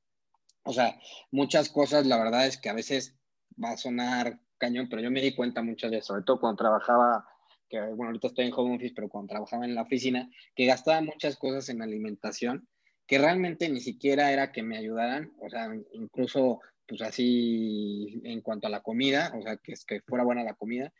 O 0.64 0.72
sea, 0.72 0.98
muchas 1.30 1.70
cosas, 1.70 2.06
la 2.06 2.18
verdad 2.18 2.46
es 2.46 2.58
que 2.58 2.68
a 2.68 2.74
veces 2.74 3.16
va 3.62 3.72
a 3.72 3.76
sonar 3.78 4.38
cañón, 4.58 4.88
pero 4.90 5.00
yo 5.00 5.10
me 5.10 5.22
di 5.22 5.34
cuenta 5.34 5.62
muchas 5.62 5.90
veces, 5.90 6.06
sobre 6.06 6.22
todo 6.22 6.38
cuando 6.38 6.58
trabajaba, 6.58 7.26
que 7.68 7.80
bueno, 7.80 8.06
ahorita 8.06 8.28
estoy 8.28 8.46
en 8.46 8.52
home 8.54 8.76
office, 8.76 8.92
pero 8.94 9.08
cuando 9.08 9.30
trabajaba 9.30 9.64
en 9.64 9.74
la 9.74 9.82
oficina, 9.82 10.30
que 10.54 10.66
gastaba 10.66 11.00
muchas 11.00 11.36
cosas 11.36 11.68
en 11.70 11.80
alimentación 11.80 12.68
que 13.06 13.18
realmente 13.18 13.68
ni 13.68 13.80
siquiera 13.80 14.30
era 14.30 14.52
que 14.52 14.62
me 14.62 14.76
ayudaran, 14.76 15.32
o 15.40 15.50
sea, 15.50 15.68
incluso 15.94 16.60
pues 16.86 17.02
así 17.02 18.20
en 18.22 18.40
cuanto 18.40 18.68
a 18.68 18.70
la 18.70 18.82
comida, 18.82 19.32
o 19.36 19.42
sea, 19.42 19.56
que, 19.56 19.74
que 19.86 20.00
fuera 20.02 20.22
buena 20.22 20.44
la 20.44 20.54
comida, 20.54 20.92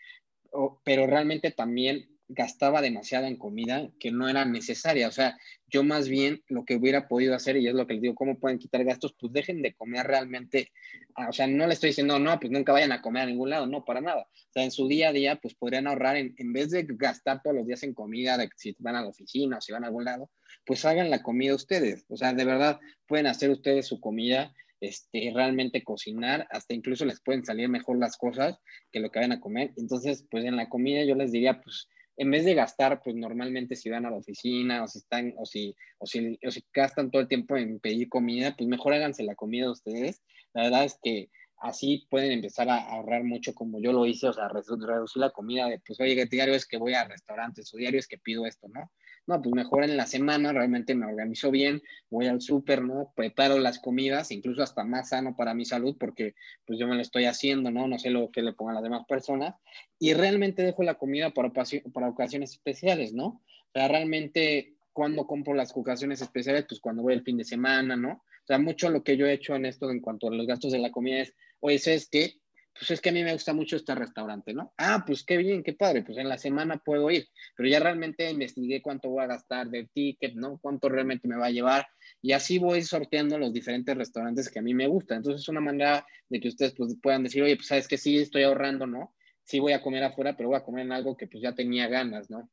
pero 0.85 1.07
realmente 1.07 1.51
también 1.51 2.09
gastaba 2.33 2.81
demasiado 2.81 3.27
en 3.27 3.37
comida 3.37 3.91
que 3.99 4.13
no 4.13 4.29
era 4.29 4.45
necesaria. 4.45 5.09
O 5.09 5.13
sea, 5.13 5.37
yo 5.67 5.83
más 5.83 6.09
bien 6.09 6.43
lo 6.49 6.65
que 6.65 6.77
hubiera 6.77 7.09
podido 7.09 7.35
hacer, 7.35 7.57
y 7.57 7.67
es 7.67 7.75
lo 7.75 7.87
que 7.87 7.95
les 7.95 8.03
digo, 8.03 8.15
¿cómo 8.15 8.39
pueden 8.39 8.59
quitar 8.59 8.85
gastos? 8.85 9.15
Pues 9.19 9.33
dejen 9.33 9.63
de 9.63 9.75
comer 9.75 10.07
realmente. 10.07 10.71
Ah, 11.17 11.29
o 11.29 11.33
sea, 11.33 11.49
no 11.49 11.67
le 11.67 11.75
estoy 11.75 11.91
diciendo, 11.91 12.19
no, 12.19 12.39
pues 12.39 12.53
nunca 12.53 12.73
vayan 12.73 12.93
a 12.93 13.03
comer 13.03 13.25
a 13.25 13.27
ningún 13.27 13.51
lado, 13.51 13.67
no, 13.67 13.85
para 13.85 14.01
nada. 14.01 14.23
O 14.23 14.53
sea, 14.53 14.63
en 14.63 14.71
su 14.71 14.87
día 14.87 15.09
a 15.09 15.13
día, 15.13 15.37
pues 15.43 15.55
podrían 15.55 15.89
ahorrar 15.89 16.17
en, 16.17 16.35
en 16.39 16.53
vez 16.53 16.71
de 16.71 16.87
gastar 16.89 17.43
todos 17.43 17.57
los 17.57 17.67
días 17.67 17.83
en 17.83 17.95
comida, 17.95 18.39
de 18.39 18.49
si 18.57 18.77
van 18.79 18.97
a 18.97 19.03
la 19.03 19.09
oficina 19.09 19.59
o 19.59 19.61
si 19.61 19.73
van 19.73 19.83
a 19.85 19.89
algún 19.89 20.05
lado, 20.05 20.31
pues 20.65 20.85
hagan 20.85 21.11
la 21.11 21.23
comida 21.23 21.55
ustedes. 21.55 22.05
O 22.09 22.17
sea, 22.17 22.33
de 22.33 22.45
verdad, 22.45 22.79
pueden 23.07 23.27
hacer 23.27 23.51
ustedes 23.51 23.87
su 23.87 24.01
comida 24.01 24.55
este, 24.81 25.33
realmente 25.35 25.85
cocinar, 25.85 26.47
hasta 26.51 26.75
incluso 26.75 27.05
les 27.05 27.21
pueden 27.21 27.45
salir 27.45 27.69
mejor 27.69 27.99
las 27.99 28.17
cosas 28.17 28.59
que 28.91 29.01
lo 29.01 29.11
que 29.11 29.19
vayan 29.19 29.33
a 29.33 29.41
comer. 29.41 29.73
Entonces, 29.77 30.27
pues 30.31 30.45
en 30.45 30.57
la 30.57 30.69
comida 30.69 31.05
yo 31.05 31.15
les 31.15 31.33
diría, 31.33 31.61
pues 31.61 31.89
en 32.17 32.31
vez 32.31 32.45
de 32.45 32.55
gastar, 32.55 33.01
pues 33.03 33.17
normalmente 33.17 33.77
si 33.77 33.89
van 33.89 34.05
a 34.05 34.11
la 34.11 34.17
oficina 34.17 34.85
o 34.85 34.89
si 34.89 34.99
están, 34.99 35.35
o 35.39 35.47
si, 35.47 35.75
o 35.99 36.07
si, 36.07 36.39
gastan 36.73 37.11
todo 37.11 37.23
el 37.23 37.29
tiempo 37.29 37.57
en 37.57 37.81
pedir 37.81 38.09
comida, 38.09 38.55
pues 38.57 38.69
mejor 38.69 38.93
háganse 38.93 39.23
la 39.23 39.35
comida 39.35 39.71
ustedes. 39.71 40.23
La 40.53 40.65
verdad 40.65 40.85
es 40.85 40.99
que 41.03 41.31
así 41.61 42.07
pueden 42.11 42.33
empezar 42.33 42.69
a 42.69 42.77
ahorrar 42.77 43.25
mucho 43.25 43.55
como 43.55 43.81
yo 43.81 43.93
lo 43.93 44.07
hice, 44.07 44.29
o 44.29 44.33
sea, 44.33 44.49
reducir 44.49 45.21
la 45.21 45.31
comida 45.31 45.69
de, 45.69 45.81
pues, 45.87 45.99
oye, 46.01 46.27
diario 46.27 46.55
es 46.55 46.67
que 46.67 46.79
voy 46.79 46.95
a 46.95 47.05
restaurantes 47.05 47.73
o 47.73 47.79
diario 47.79 47.99
es 47.99 48.07
que 48.07 48.19
pido 48.19 48.47
esto, 48.47 48.69
¿no? 48.69 48.91
No, 49.27 49.41
pues 49.41 49.55
mejor 49.55 49.85
en 49.85 49.97
la 49.97 50.07
semana 50.07 50.53
realmente 50.53 50.95
me 50.95 51.07
organizo 51.07 51.51
bien, 51.51 51.83
voy 52.11 52.27
al 52.27 52.41
súper, 52.41 52.83
¿no? 52.83 53.13
Preparo 53.15 53.59
las 53.59 53.79
comidas, 53.79 54.31
incluso 54.33 54.63
hasta 54.63 54.83
más 54.83 55.11
sano 55.11 55.37
para 55.37 55.55
mi 55.55 55.65
salud, 55.65 55.97
porque 55.99 56.35
pues 56.67 56.79
yo 56.79 56.89
me 56.89 56.97
lo 56.97 57.01
estoy 57.01 57.27
haciendo, 57.27 57.71
¿no? 57.71 57.87
No 57.87 57.99
sé 57.99 58.11
lo 58.11 58.31
que 58.31 58.43
le 58.43 58.53
pongan 58.53 58.75
las 58.75 58.85
demás 58.85 59.05
personas. 59.07 59.55
Y 59.99 60.15
realmente 60.15 60.63
dejo 60.63 60.83
la 60.83 60.95
comida 60.95 61.31
para, 61.31 61.53
para 61.53 62.09
ocasiones 62.09 62.53
especiales, 62.53 63.13
¿no? 63.13 63.27
O 63.27 63.73
sea, 63.73 63.87
realmente 63.87 64.75
cuando 64.93 65.27
compro 65.27 65.55
las 65.55 65.77
ocasiones 65.77 66.21
especiales, 66.21 66.67
pues 66.69 66.81
cuando 66.81 67.03
voy 67.03 67.15
el 67.15 67.23
fin 67.23 67.37
de 67.37 67.45
semana, 67.45 67.97
¿no? 67.97 68.13
O 68.13 68.47
sea, 68.47 68.59
mucho 68.59 68.91
lo 68.91 69.05
que 69.05 69.17
yo 69.17 69.27
he 69.27 69.33
hecho 69.33 69.55
en 69.55 69.67
esto 69.67 69.91
en 69.91 70.01
cuanto 70.01 70.29
a 70.29 70.35
los 70.35 70.47
gastos 70.47 70.73
de 70.73 70.79
la 70.79 70.91
comida 70.91 71.21
es, 71.21 71.35
oye, 71.61 71.79
¿sabes 71.79 72.09
qué? 72.11 72.40
Pues 72.73 72.91
es 72.93 73.01
que 73.01 73.11
a 73.11 73.13
mí 73.13 73.23
me 73.23 73.33
gusta 73.33 73.53
mucho 73.53 73.77
este 73.77 73.95
restaurante, 73.95 74.55
¿no? 74.55 74.73
Ah, 74.79 75.03
pues 75.07 75.25
qué 75.25 75.37
bien, 75.37 75.63
qué 75.63 75.73
padre, 75.73 76.03
pues 76.03 76.19
en 76.19 76.29
la 76.29 76.39
semana 76.39 76.79
puedo 76.79 77.11
ir, 77.11 77.27
pero 77.57 77.69
ya 77.69 77.81
realmente 77.81 78.31
investigué 78.31 78.81
cuánto 78.81 79.11
voy 79.11 79.25
a 79.25 79.27
gastar 79.27 79.69
de 79.69 79.89
ticket, 79.93 80.35
¿no? 80.35 80.59
Cuánto 80.59 80.89
realmente 80.89 81.29
me 81.29 81.37
va 81.37 81.47
a 81.47 81.51
llevar 81.51 81.87
y 82.23 82.33
así 82.33 82.59
voy 82.59 82.83
sorteando 82.83 83.39
los 83.39 83.53
diferentes 83.53 83.97
restaurantes 83.97 84.51
que 84.51 84.61
a 84.61 84.63
mí 84.63 84.75
me 84.75 84.87
gustan. 84.87 85.19
Entonces 85.19 85.43
es 85.43 85.49
una 85.49 85.61
manera 85.61 86.07
de 86.29 86.41
que 86.41 86.49
ustedes 86.49 86.75
pues, 86.77 86.97
puedan 87.03 87.25
decir, 87.25 87.43
oye, 87.43 87.57
pues 87.57 87.69
sabes 87.69 87.89
que 87.89 87.99
sí 87.99 88.19
estoy 88.19 88.45
ahorrando, 88.45 88.87
¿no? 88.87 89.15
Sí 89.43 89.59
voy 89.59 89.73
a 89.73 89.83
comer 89.83 90.05
afuera, 90.05 90.37
pero 90.37 90.51
voy 90.51 90.59
a 90.59 90.65
comer 90.65 90.87
en 90.87 90.93
algo 90.93 91.17
que 91.17 91.27
pues 91.27 91.43
ya 91.43 91.55
tenía 91.55 91.89
ganas, 91.89 92.31
¿no? 92.31 92.49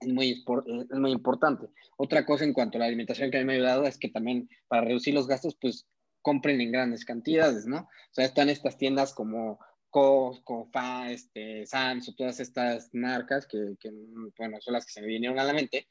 Es 0.00 0.08
muy, 0.08 0.44
es 0.90 0.98
muy 0.98 1.12
importante. 1.12 1.68
Otra 1.96 2.26
cosa 2.26 2.44
en 2.44 2.52
cuanto 2.52 2.76
a 2.76 2.80
la 2.80 2.86
alimentación 2.86 3.30
que 3.30 3.38
a 3.38 3.40
mí 3.40 3.46
me 3.46 3.52
ha 3.52 3.56
ayudado 3.56 3.86
es 3.86 3.96
que 3.98 4.08
también 4.08 4.48
para 4.66 4.84
reducir 4.84 5.14
los 5.14 5.28
gastos, 5.28 5.56
pues 5.60 5.86
compren 6.22 6.60
en 6.60 6.72
grandes 6.72 7.04
cantidades, 7.04 7.66
¿no? 7.66 7.80
O 7.80 8.14
sea, 8.14 8.24
están 8.24 8.48
estas 8.48 8.78
tiendas 8.78 9.12
como 9.12 9.58
Costco, 9.90 10.68
Fa, 10.72 11.10
este, 11.10 11.66
Sam's 11.66 12.08
o 12.08 12.14
todas 12.14 12.40
estas 12.40 12.88
marcas 12.94 13.46
que, 13.46 13.76
que, 13.78 13.90
bueno, 14.38 14.58
son 14.60 14.72
las 14.74 14.86
que 14.86 14.92
se 14.92 15.02
me 15.02 15.08
vinieron 15.08 15.38
a 15.38 15.44
la 15.44 15.52
mente, 15.52 15.88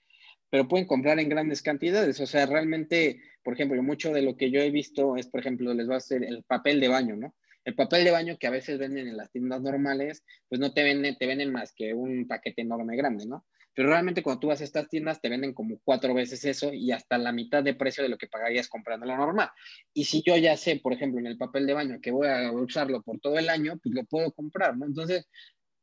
pero 0.49 0.67
pueden 0.67 0.87
comprar 0.87 1.19
en 1.19 1.29
grandes 1.29 1.61
cantidades. 1.61 2.19
O 2.19 2.25
sea, 2.25 2.45
realmente, 2.45 3.21
por 3.43 3.53
ejemplo, 3.53 3.81
mucho 3.83 4.11
de 4.11 4.21
lo 4.21 4.35
que 4.35 4.49
yo 4.49 4.59
he 4.59 4.71
visto 4.71 5.15
es, 5.17 5.27
por 5.27 5.39
ejemplo, 5.39 5.73
les 5.73 5.89
va 5.89 5.95
a 5.95 5.97
hacer 5.97 6.23
el 6.23 6.43
papel 6.43 6.79
de 6.79 6.87
baño, 6.87 7.15
¿no? 7.15 7.35
El 7.63 7.75
papel 7.75 8.03
de 8.03 8.11
baño 8.11 8.37
que 8.39 8.47
a 8.47 8.51
veces 8.51 8.79
venden 8.79 9.07
en 9.07 9.17
las 9.17 9.31
tiendas 9.31 9.61
normales, 9.61 10.23
pues 10.49 10.59
no 10.59 10.73
te 10.73 10.83
venden, 10.83 11.15
te 11.17 11.27
venden 11.27 11.51
más 11.51 11.73
que 11.73 11.93
un 11.93 12.27
paquete 12.27 12.63
enorme 12.63 12.95
grande, 12.95 13.25
¿no? 13.27 13.45
Pero 13.73 13.89
realmente 13.89 14.21
cuando 14.21 14.39
tú 14.39 14.47
vas 14.47 14.61
a 14.61 14.65
estas 14.65 14.89
tiendas 14.89 15.21
te 15.21 15.29
venden 15.29 15.53
como 15.53 15.79
cuatro 15.83 16.13
veces 16.13 16.43
eso 16.43 16.73
y 16.73 16.91
hasta 16.91 17.17
la 17.17 17.31
mitad 17.31 17.63
de 17.63 17.73
precio 17.73 18.03
de 18.03 18.09
lo 18.09 18.17
que 18.17 18.27
pagarías 18.27 18.67
comprando 18.67 19.05
lo 19.05 19.15
normal. 19.15 19.49
Y 19.93 20.05
si 20.05 20.21
yo 20.23 20.35
ya 20.37 20.57
sé, 20.57 20.77
por 20.77 20.93
ejemplo, 20.93 21.19
en 21.19 21.27
el 21.27 21.37
papel 21.37 21.65
de 21.65 21.73
baño 21.73 21.99
que 22.01 22.11
voy 22.11 22.27
a 22.27 22.51
usarlo 22.51 23.01
por 23.01 23.19
todo 23.19 23.37
el 23.37 23.49
año, 23.49 23.79
pues 23.81 23.95
lo 23.95 24.03
puedo 24.05 24.31
comprar, 24.33 24.77
¿no? 24.77 24.85
Entonces, 24.85 25.27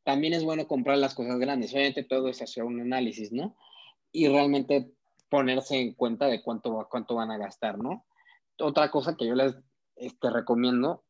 también 0.04 0.34
es 0.34 0.44
bueno 0.44 0.66
comprar 0.66 0.98
las 0.98 1.14
cosas 1.14 1.38
grandes. 1.38 1.72
Obviamente 1.72 2.04
todo 2.04 2.28
es 2.28 2.42
hacer 2.42 2.64
un 2.64 2.80
análisis, 2.80 3.32
¿no? 3.32 3.56
Y 4.12 4.28
realmente 4.28 4.90
ponerse 5.28 5.80
en 5.80 5.94
cuenta 5.94 6.26
de 6.26 6.42
cuánto, 6.42 6.86
cuánto 6.90 7.14
van 7.14 7.30
a 7.30 7.38
gastar, 7.38 7.78
¿no? 7.78 8.06
Otra 8.58 8.90
cosa 8.90 9.16
que 9.16 9.26
yo 9.26 9.34
les 9.34 9.54
este, 9.96 10.30
recomiendo 10.30 11.04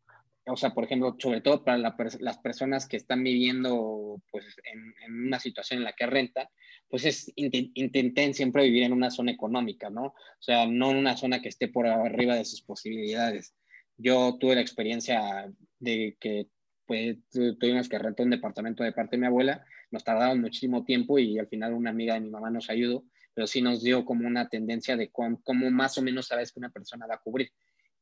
o 0.49 0.57
sea, 0.57 0.71
por 0.71 0.85
ejemplo, 0.85 1.17
sobre 1.19 1.41
todo 1.41 1.63
para 1.65 1.79
las 1.79 2.39
personas 2.39 2.89
que 2.89 2.97
están 2.97 3.23
viviendo 3.23 4.21
pues, 4.31 4.57
en, 4.65 5.27
una 5.27 5.39
situación 5.39 5.79
en 5.79 5.85
la 5.85 5.93
que 5.93 6.07
renta, 6.07 6.51
pues 6.89 7.05
es 7.05 7.31
intenten 7.37 8.35
siempre 8.35 8.65
vivir 8.65 8.85
en 8.85 8.93
una 8.93 9.11
zona 9.11 9.33
económica, 9.33 9.91
¿no? 9.91 10.07
O 10.07 10.41
sea, 10.41 10.67
no 10.67 10.91
en 10.91 10.97
una 10.97 11.17
zona 11.17 11.43
que 11.43 11.49
esté 11.49 11.69
por 11.69 11.87
arriba 11.87 12.35
de 12.35 12.45
sus 12.45 12.63
posibilidades. 12.63 13.55
Yo 13.97 14.37
tuve 14.39 14.55
la 14.55 14.61
experiencia 14.61 15.53
de 15.79 16.17
que 16.19 16.49
pues, 16.87 17.19
tuvimos 17.61 17.89
que 17.89 17.99
rentar 17.99 18.25
un 18.25 18.31
departamento 18.31 18.83
de 18.83 18.93
parte 18.93 19.17
de 19.17 19.21
mi 19.21 19.27
abuela, 19.27 19.65
nos 19.91 20.05
tardaron 20.05 20.41
muchísimo 20.41 20.85
tiempo 20.85 21.19
y 21.19 21.39
al 21.39 21.49
final 21.49 21.75
una 21.75 21.91
amiga 21.91 22.15
de 22.15 22.21
mi 22.21 22.31
mamá 22.31 22.51
nos 22.51 22.71
ayudó, 22.71 23.05
pero 23.35 23.47
sí 23.47 23.63
nos 23.63 23.83
dio 23.83 24.05
como 24.05 24.27
una 24.27 24.49
tendencia 24.49 24.97
de 24.97 25.11
cómo, 25.11 25.71
más 25.71 25.99
o 25.99 26.03
menos 26.03 26.27
sabes 26.27 26.53
que 26.53 26.61
una 26.61 26.71
persona 26.71 27.07
va 27.07 27.17
a 27.17 27.21
cubrir. 27.21 27.53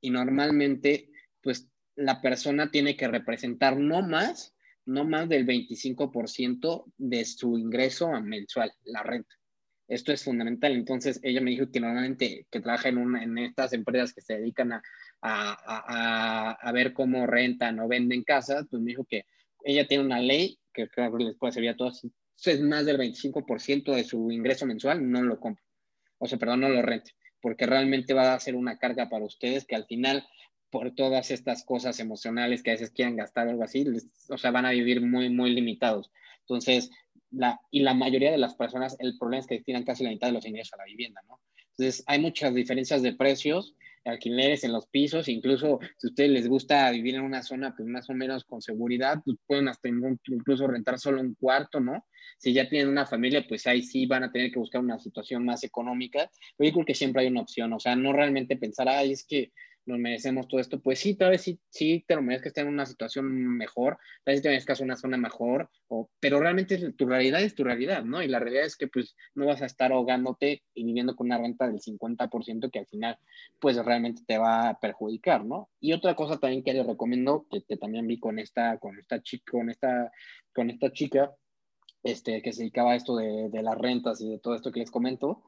Y 0.00 0.10
normalmente, 0.10 1.10
pues 1.42 1.68
la 1.94 2.20
persona 2.20 2.70
tiene 2.70 2.96
que 2.96 3.08
representar 3.08 3.76
no 3.76 4.02
más, 4.02 4.54
no 4.86 5.04
más 5.04 5.28
del 5.28 5.46
25% 5.46 6.84
de 6.96 7.24
su 7.24 7.58
ingreso 7.58 8.10
mensual, 8.22 8.72
la 8.84 9.02
renta. 9.02 9.34
Esto 9.88 10.12
es 10.12 10.24
fundamental. 10.24 10.72
Entonces, 10.72 11.20
ella 11.22 11.40
me 11.40 11.50
dijo 11.50 11.70
que 11.70 11.80
normalmente 11.80 12.46
que 12.50 12.60
trabaja 12.60 12.88
en, 12.88 13.38
estas 13.38 13.72
empresas 13.72 14.12
que 14.12 14.20
se 14.20 14.38
dedican 14.38 14.72
a, 14.72 14.82
a, 15.22 16.50
a, 16.60 16.72
ver 16.72 16.92
cómo 16.92 17.26
rentan 17.26 17.78
o 17.78 17.88
venden 17.88 18.24
casas, 18.24 18.66
pues 18.70 18.82
me 18.82 18.90
dijo 18.90 19.04
que 19.04 19.24
ella 19.64 19.86
tiene 19.86 20.04
una 20.04 20.20
ley 20.20 20.58
que 20.72 20.88
creo 20.88 21.16
que 21.16 21.24
les 21.24 21.36
puede 21.36 21.52
servir 21.52 21.70
a 21.70 21.76
todos. 21.76 22.06
Es 22.44 22.60
más 22.60 22.84
del 22.84 22.98
25% 22.98 23.94
de 23.94 24.04
su 24.04 24.30
ingreso 24.30 24.66
mensual, 24.66 25.08
no 25.08 25.22
lo 25.22 25.38
compra. 25.38 25.64
O 26.18 26.26
sea, 26.26 26.38
perdón, 26.38 26.60
no 26.60 26.68
lo 26.68 26.82
rente, 26.82 27.12
porque 27.40 27.66
realmente 27.66 28.14
va 28.14 28.34
a 28.34 28.40
ser 28.40 28.54
una 28.54 28.78
carga 28.78 29.08
para 29.08 29.24
ustedes 29.24 29.66
que 29.66 29.76
al 29.76 29.86
final 29.86 30.26
por 30.70 30.94
todas 30.94 31.30
estas 31.30 31.64
cosas 31.64 32.00
emocionales 32.00 32.62
que 32.62 32.70
a 32.70 32.74
veces 32.74 32.90
quieran 32.90 33.16
gastar 33.16 33.46
o 33.46 33.50
algo 33.50 33.62
así, 33.62 33.86
o 34.28 34.38
sea, 34.38 34.50
van 34.50 34.66
a 34.66 34.70
vivir 34.70 35.00
muy, 35.00 35.30
muy 35.30 35.50
limitados. 35.54 36.10
Entonces, 36.40 36.90
la, 37.30 37.60
y 37.70 37.80
la 37.80 37.94
mayoría 37.94 38.30
de 38.30 38.38
las 38.38 38.54
personas, 38.54 38.96
el 38.98 39.16
problema 39.18 39.40
es 39.40 39.46
que 39.46 39.60
tienen 39.60 39.84
casi 39.84 40.04
la 40.04 40.10
mitad 40.10 40.28
de 40.28 40.34
los 40.34 40.46
ingresos 40.46 40.74
a 40.74 40.78
la 40.78 40.84
vivienda, 40.84 41.20
¿no? 41.28 41.40
Entonces, 41.70 42.04
hay 42.06 42.20
muchas 42.20 42.54
diferencias 42.54 43.02
de 43.02 43.14
precios, 43.14 43.74
alquileres 44.04 44.64
en 44.64 44.72
los 44.72 44.86
pisos, 44.86 45.28
incluso 45.28 45.80
si 45.98 46.06
a 46.06 46.10
ustedes 46.10 46.30
les 46.30 46.48
gusta 46.48 46.90
vivir 46.90 47.16
en 47.16 47.22
una 47.22 47.42
zona 47.42 47.74
pues 47.76 47.88
más 47.88 48.08
o 48.08 48.14
menos 48.14 48.44
con 48.44 48.62
seguridad, 48.62 49.20
pues 49.24 49.36
pueden 49.46 49.68
hasta 49.68 49.88
incluso 49.88 50.66
rentar 50.66 50.98
solo 50.98 51.20
un 51.20 51.34
cuarto, 51.34 51.80
¿no? 51.80 52.06
Si 52.38 52.52
ya 52.52 52.68
tienen 52.68 52.88
una 52.88 53.06
familia, 53.06 53.44
pues 53.48 53.66
ahí 53.66 53.82
sí 53.82 54.06
van 54.06 54.24
a 54.24 54.32
tener 54.32 54.52
que 54.52 54.58
buscar 54.58 54.80
una 54.80 54.98
situación 54.98 55.44
más 55.44 55.64
económica, 55.64 56.30
pero 56.56 56.68
yo 56.68 56.74
creo 56.74 56.86
que 56.86 56.94
siempre 56.94 57.22
hay 57.22 57.28
una 57.28 57.42
opción, 57.42 57.72
o 57.72 57.80
sea, 57.80 57.96
no 57.96 58.12
realmente 58.12 58.56
pensar, 58.56 58.88
ay, 58.88 59.12
es 59.12 59.24
que 59.26 59.52
nos 59.86 59.98
merecemos 59.98 60.48
todo 60.48 60.60
esto, 60.60 60.80
pues 60.80 60.98
sí, 60.98 61.14
tal 61.14 61.30
vez 61.30 61.42
sí, 61.42 61.60
sí 61.70 62.04
te 62.06 62.16
lo 62.16 62.22
mereces 62.22 62.48
estar 62.48 62.66
en 62.66 62.72
una 62.72 62.86
situación 62.86 63.26
mejor, 63.56 63.98
tal 64.24 64.34
vez 64.34 64.42
te 64.42 64.48
merezcas 64.48 64.80
una 64.80 64.96
zona 64.96 65.16
mejor, 65.16 65.70
pero 66.20 66.40
realmente 66.40 66.92
tu 66.92 67.06
realidad 67.06 67.40
es 67.40 67.54
tu 67.54 67.64
realidad, 67.64 68.04
¿no? 68.04 68.22
Y 68.22 68.28
la 68.28 68.40
realidad 68.40 68.66
es 68.66 68.76
que 68.76 68.88
pues 68.88 69.16
no 69.34 69.46
vas 69.46 69.62
a 69.62 69.66
estar 69.66 69.92
ahogándote 69.92 70.64
y 70.74 70.84
viviendo 70.84 71.14
con 71.14 71.28
una 71.28 71.38
renta 71.38 71.68
del 71.68 71.80
50% 71.80 72.70
que 72.70 72.80
al 72.80 72.86
final 72.86 73.18
pues 73.60 73.76
realmente 73.76 74.22
te 74.26 74.38
va 74.38 74.68
a 74.68 74.80
perjudicar, 74.80 75.44
¿no? 75.44 75.70
Y 75.80 75.92
otra 75.92 76.14
cosa 76.16 76.38
también 76.38 76.64
que 76.64 76.74
les 76.74 76.86
recomiendo, 76.86 77.46
que, 77.50 77.76
también 77.76 78.06
vi 78.06 78.18
con 78.18 78.38
esta, 78.38 78.78
con 78.78 78.98
esta 78.98 79.22
chica, 79.22 79.52
con 79.52 79.70
esta, 79.70 80.10
con 80.52 80.70
esta 80.70 80.92
chica, 80.92 81.34
este, 82.02 82.42
que 82.42 82.52
se 82.52 82.62
dedicaba 82.62 82.92
a 82.92 82.96
esto 82.96 83.16
de, 83.16 83.48
de 83.50 83.62
las 83.62 83.78
rentas 83.78 84.20
y 84.20 84.30
de 84.30 84.38
todo 84.38 84.54
esto 84.54 84.72
que 84.72 84.80
les 84.80 84.90
comento, 84.90 85.42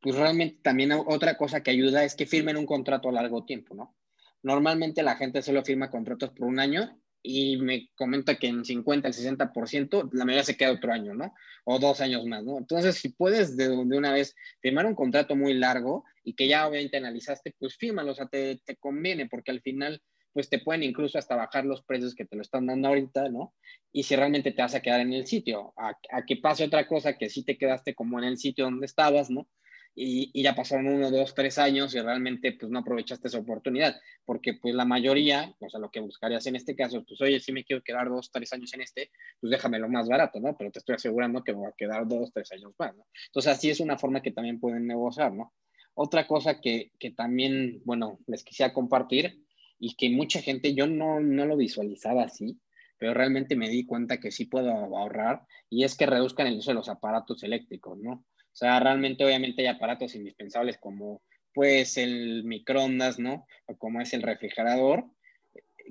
pues 0.00 0.16
realmente 0.16 0.60
también 0.62 0.92
otra 0.92 1.36
cosa 1.36 1.62
que 1.62 1.70
ayuda 1.70 2.04
es 2.04 2.14
que 2.14 2.26
firmen 2.26 2.56
un 2.56 2.66
contrato 2.66 3.08
a 3.08 3.12
largo 3.12 3.44
tiempo, 3.44 3.74
¿no? 3.74 3.94
Normalmente 4.42 5.02
la 5.02 5.16
gente 5.16 5.42
solo 5.42 5.62
firma 5.62 5.90
contratos 5.90 6.30
por 6.30 6.48
un 6.48 6.58
año 6.58 6.98
y 7.22 7.58
me 7.58 7.90
comenta 7.94 8.36
que 8.36 8.46
en 8.46 8.64
50, 8.64 9.08
el 9.08 9.14
60%, 9.14 10.08
la 10.12 10.24
mayoría 10.24 10.44
se 10.44 10.56
queda 10.56 10.72
otro 10.72 10.92
año, 10.92 11.14
¿no? 11.14 11.34
O 11.64 11.78
dos 11.78 12.00
años 12.00 12.24
más, 12.24 12.42
¿no? 12.44 12.56
Entonces, 12.56 12.96
si 12.96 13.10
puedes 13.10 13.56
de, 13.58 13.68
de 13.68 13.74
una 13.74 14.12
vez 14.12 14.34
firmar 14.62 14.86
un 14.86 14.94
contrato 14.94 15.36
muy 15.36 15.52
largo 15.52 16.04
y 16.24 16.34
que 16.34 16.48
ya 16.48 16.66
obviamente 16.66 16.96
analizaste, 16.96 17.54
pues 17.58 17.76
fírmalo, 17.76 18.12
o 18.12 18.14
sea, 18.14 18.26
te, 18.26 18.60
te 18.64 18.76
conviene 18.76 19.26
porque 19.26 19.50
al 19.50 19.60
final 19.60 20.00
pues 20.32 20.48
te 20.48 20.60
pueden 20.60 20.84
incluso 20.84 21.18
hasta 21.18 21.34
bajar 21.34 21.64
los 21.64 21.82
precios 21.82 22.14
que 22.14 22.24
te 22.24 22.36
lo 22.36 22.42
están 22.42 22.64
dando 22.64 22.88
ahorita, 22.88 23.28
¿no? 23.28 23.52
Y 23.92 24.04
si 24.04 24.14
realmente 24.14 24.52
te 24.52 24.62
vas 24.62 24.76
a 24.76 24.80
quedar 24.80 25.00
en 25.00 25.12
el 25.12 25.26
sitio, 25.26 25.74
a, 25.76 25.96
a 26.12 26.24
que 26.24 26.36
pase 26.36 26.64
otra 26.64 26.86
cosa 26.86 27.18
que 27.18 27.28
sí 27.28 27.44
te 27.44 27.58
quedaste 27.58 27.94
como 27.94 28.18
en 28.18 28.24
el 28.24 28.38
sitio 28.38 28.64
donde 28.64 28.86
estabas, 28.86 29.28
¿no? 29.28 29.48
Y, 29.94 30.42
ya 30.42 30.54
pasaron 30.54 30.86
uno, 30.86 31.10
dos, 31.10 31.34
tres 31.34 31.58
años 31.58 31.94
y 31.94 32.00
realmente 32.00 32.52
pues 32.52 32.70
no 32.70 32.78
aprovechaste 32.78 33.28
esa 33.28 33.38
oportunidad, 33.38 34.00
porque 34.24 34.54
pues 34.54 34.74
la 34.74 34.84
mayoría, 34.84 35.54
o 35.58 35.68
sea, 35.68 35.80
lo 35.80 35.90
que 35.90 36.00
buscarías 36.00 36.46
en 36.46 36.56
este 36.56 36.74
caso, 36.74 37.04
pues 37.04 37.20
oye, 37.20 37.40
si 37.40 37.52
me 37.52 37.64
quiero 37.64 37.82
quedar 37.82 38.08
dos, 38.08 38.30
tres 38.30 38.52
años 38.52 38.72
en 38.74 38.82
este, 38.82 39.10
pues 39.40 39.50
déjame 39.50 39.78
lo 39.78 39.88
más 39.88 40.08
barato, 40.08 40.40
¿no? 40.40 40.56
Pero 40.56 40.70
te 40.70 40.78
estoy 40.78 40.94
asegurando 40.94 41.42
que 41.42 41.52
me 41.52 41.58
voy 41.58 41.68
a 41.68 41.74
quedar 41.76 42.06
dos, 42.06 42.32
tres 42.32 42.50
años 42.52 42.72
más, 42.78 42.96
¿no? 42.96 43.06
Entonces 43.26 43.52
así 43.52 43.70
es 43.70 43.80
una 43.80 43.98
forma 43.98 44.22
que 44.22 44.32
también 44.32 44.60
pueden 44.60 44.86
negociar, 44.86 45.32
¿no? 45.32 45.52
Otra 45.94 46.26
cosa 46.26 46.60
que, 46.60 46.92
que 46.98 47.10
también, 47.10 47.82
bueno, 47.84 48.20
les 48.26 48.44
quisiera 48.44 48.72
compartir 48.72 49.44
y 49.78 49.96
que 49.96 50.10
mucha 50.10 50.40
gente, 50.40 50.74
yo 50.74 50.86
no, 50.86 51.20
no 51.20 51.46
lo 51.46 51.56
visualizaba 51.56 52.24
así, 52.24 52.60
pero 52.96 53.14
realmente 53.14 53.56
me 53.56 53.68
di 53.68 53.86
cuenta 53.86 54.20
que 54.20 54.30
sí 54.30 54.44
puedo 54.44 54.70
ahorrar 54.70 55.42
y 55.68 55.84
es 55.84 55.96
que 55.96 56.06
reduzcan 56.06 56.46
el 56.46 56.58
uso 56.58 56.70
de 56.70 56.74
los 56.74 56.88
aparatos 56.88 57.42
eléctricos, 57.42 57.98
¿no? 57.98 58.24
O 58.52 58.56
sea, 58.56 58.80
realmente 58.80 59.24
obviamente 59.24 59.62
hay 59.62 59.68
aparatos 59.68 60.14
indispensables 60.14 60.78
como 60.78 61.22
pues 61.54 61.96
el 61.96 62.44
microondas, 62.44 63.18
¿no? 63.18 63.46
O 63.66 63.76
como 63.76 64.00
es 64.00 64.12
el 64.12 64.22
refrigerador, 64.22 65.04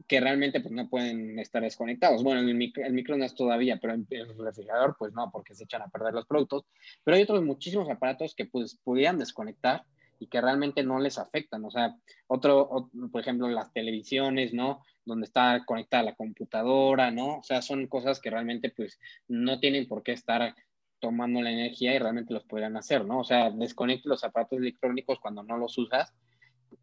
que 0.07 0.19
realmente 0.19 0.61
pues 0.61 0.71
no 0.71 0.89
pueden 0.89 1.39
estar 1.39 1.61
desconectados. 1.61 2.23
Bueno, 2.23 2.41
el, 2.41 2.49
el 2.49 2.93
microondas 2.93 3.35
todavía, 3.35 3.79
pero 3.81 3.93
el 3.93 4.37
refrigerador 4.37 4.95
pues 4.97 5.13
no, 5.13 5.29
porque 5.31 5.55
se 5.55 5.65
echan 5.65 5.81
a 5.81 5.89
perder 5.89 6.13
los 6.13 6.25
productos. 6.25 6.65
Pero 7.03 7.17
hay 7.17 7.23
otros 7.23 7.43
muchísimos 7.43 7.89
aparatos 7.89 8.35
que 8.35 8.45
pues 8.45 8.79
pudieran 8.83 9.17
desconectar 9.17 9.83
y 10.19 10.27
que 10.27 10.41
realmente 10.41 10.83
no 10.83 10.99
les 10.99 11.17
afectan. 11.17 11.63
O 11.65 11.71
sea, 11.71 11.95
otro, 12.27 12.89
por 13.11 13.21
ejemplo, 13.21 13.47
las 13.49 13.71
televisiones, 13.71 14.53
¿no? 14.53 14.83
Donde 15.05 15.25
está 15.25 15.63
conectada 15.65 16.03
la 16.03 16.15
computadora, 16.15 17.09
¿no? 17.09 17.37
O 17.37 17.43
sea, 17.43 17.61
son 17.61 17.87
cosas 17.87 18.19
que 18.19 18.29
realmente 18.29 18.69
pues 18.69 18.99
no 19.27 19.59
tienen 19.59 19.87
por 19.87 20.03
qué 20.03 20.11
estar 20.11 20.53
tomando 20.99 21.41
la 21.41 21.51
energía 21.51 21.95
y 21.95 21.99
realmente 21.99 22.33
los 22.33 22.43
podrían 22.43 22.77
hacer, 22.77 23.05
¿no? 23.05 23.19
O 23.19 23.23
sea, 23.23 23.49
desconecte 23.49 24.09
los 24.09 24.23
aparatos 24.23 24.59
electrónicos 24.59 25.19
cuando 25.19 25.43
no 25.43 25.57
los 25.57 25.77
usas 25.77 26.13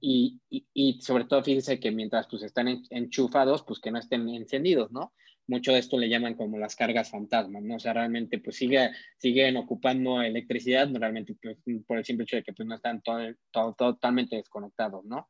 y, 0.01 0.41
y, 0.51 1.01
sobre 1.01 1.25
todo 1.25 1.43
fíjense 1.43 1.81
que 1.81 1.91
mientras 1.91 2.27
pues 2.29 2.43
están 2.43 2.83
enchufados, 2.91 3.63
pues 3.63 3.81
que 3.81 3.91
no 3.91 3.99
estén 3.99 4.29
encendidos, 4.29 4.91
¿no? 4.93 5.13
Mucho 5.49 5.73
de 5.73 5.79
esto 5.79 5.97
le 5.97 6.09
llaman 6.09 6.35
como 6.35 6.59
las 6.59 6.75
cargas 6.75 7.11
fantasmas, 7.11 7.63
¿no? 7.63 7.77
O 7.77 7.79
sea, 7.79 7.93
realmente 7.93 8.39
pues 8.39 8.57
sigue, 8.57 8.91
siguen 9.19 9.57
ocupando 9.57 10.21
electricidad, 10.21 10.89
realmente 10.93 11.37
pues, 11.41 11.59
por 11.87 11.99
el 11.99 12.05
simple 12.05 12.25
hecho 12.25 12.37
de 12.37 12.43
que 12.43 12.53
pues 12.53 12.67
no 12.67 12.75
están 12.75 13.01
todo, 13.03 13.75
totalmente 13.75 14.37
desconectados, 14.37 15.05
¿no? 15.05 15.29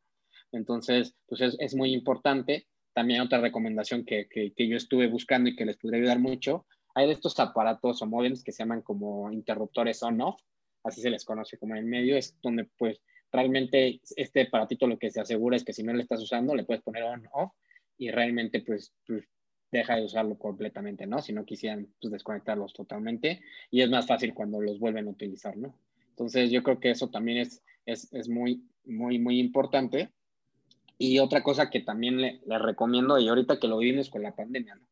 Entonces, 0.53 1.15
pues 1.27 1.41
es, 1.43 1.57
es 1.59 1.75
muy 1.75 1.93
importante. 1.93 2.67
También 2.95 3.21
otra 3.21 3.41
recomendación 3.41 4.07
que, 4.07 4.27
que, 4.27 4.55
que, 4.55 4.69
yo 4.69 4.77
estuve 4.79 5.07
buscando 5.07 5.51
y 5.51 5.57
que 5.57 5.67
les 5.67 5.77
podría 5.77 6.01
ayudar 6.01 6.19
mucho 6.19 6.67
hay 6.97 7.07
de 7.07 7.13
estos 7.13 7.39
aparatos 7.39 8.01
o 8.01 8.07
móviles 8.07 8.43
que 8.43 8.53
se 8.53 8.63
llaman 8.63 8.81
como 8.81 9.31
interruptores 9.31 10.03
on-off, 10.03 10.41
así 10.83 11.03
se 11.03 11.11
les 11.11 11.27
conoce 11.27 11.59
como 11.59 11.77
en 11.77 11.87
medio, 11.87 12.17
es 12.17 12.35
donde 12.43 12.65
pues 12.79 13.03
realmente 13.31 14.01
este 14.17 14.43
aparatito 14.43 14.87
lo 14.87 14.99
que 14.99 15.11
se 15.11 15.21
asegura 15.21 15.57
es 15.57 15.65
que 15.65 15.75
si 15.75 15.83
no 15.83 15.93
le 15.93 16.03
estás 16.03 16.23
usando 16.23 16.55
le 16.55 16.65
puedes 16.65 16.83
poner 16.83 17.03
on-off 17.03 17.53
y 17.99 18.11
realmente 18.11 18.63
pues, 18.63 18.95
pues, 19.07 19.29
deja 19.71 19.97
de 19.97 20.05
usarlo 20.05 20.39
completamente, 20.39 21.07
¿no? 21.07 21.21
Si 21.21 21.35
no 21.35 21.45
quisieran 21.45 21.87
pues, 22.01 22.11
desconectarlos 22.11 22.73
totalmente 22.73 23.43
y 23.71 23.83
es 23.83 23.91
más 23.91 24.07
fácil 24.07 24.33
cuando 24.33 24.63
los 24.63 24.79
vuelven 24.79 25.07
a 25.07 25.11
utilizar, 25.11 25.55
¿no? 25.55 25.79
Entonces 26.09 26.51
yo 26.51 26.63
creo 26.63 26.81
que 26.81 26.93
eso 26.93 27.11
también 27.11 27.39
es, 27.39 27.63
es, 27.85 28.11
es 28.15 28.27
muy, 28.31 28.65
muy, 28.87 29.19
muy 29.19 29.39
importante. 29.39 30.11
Y 30.97 31.19
otra 31.19 31.43
cosa 31.43 31.69
que 31.69 31.81
también 31.81 32.23
le, 32.23 32.41
recomiendo, 32.59 33.19
y 33.19 33.29
ahorita 33.29 33.61
que 33.61 33.69
lo 33.69 33.77
vivimos 33.77 34.09
con 34.09 34.23
la 34.23 34.35
pandemia, 34.35 34.77
¿no? 34.77 34.87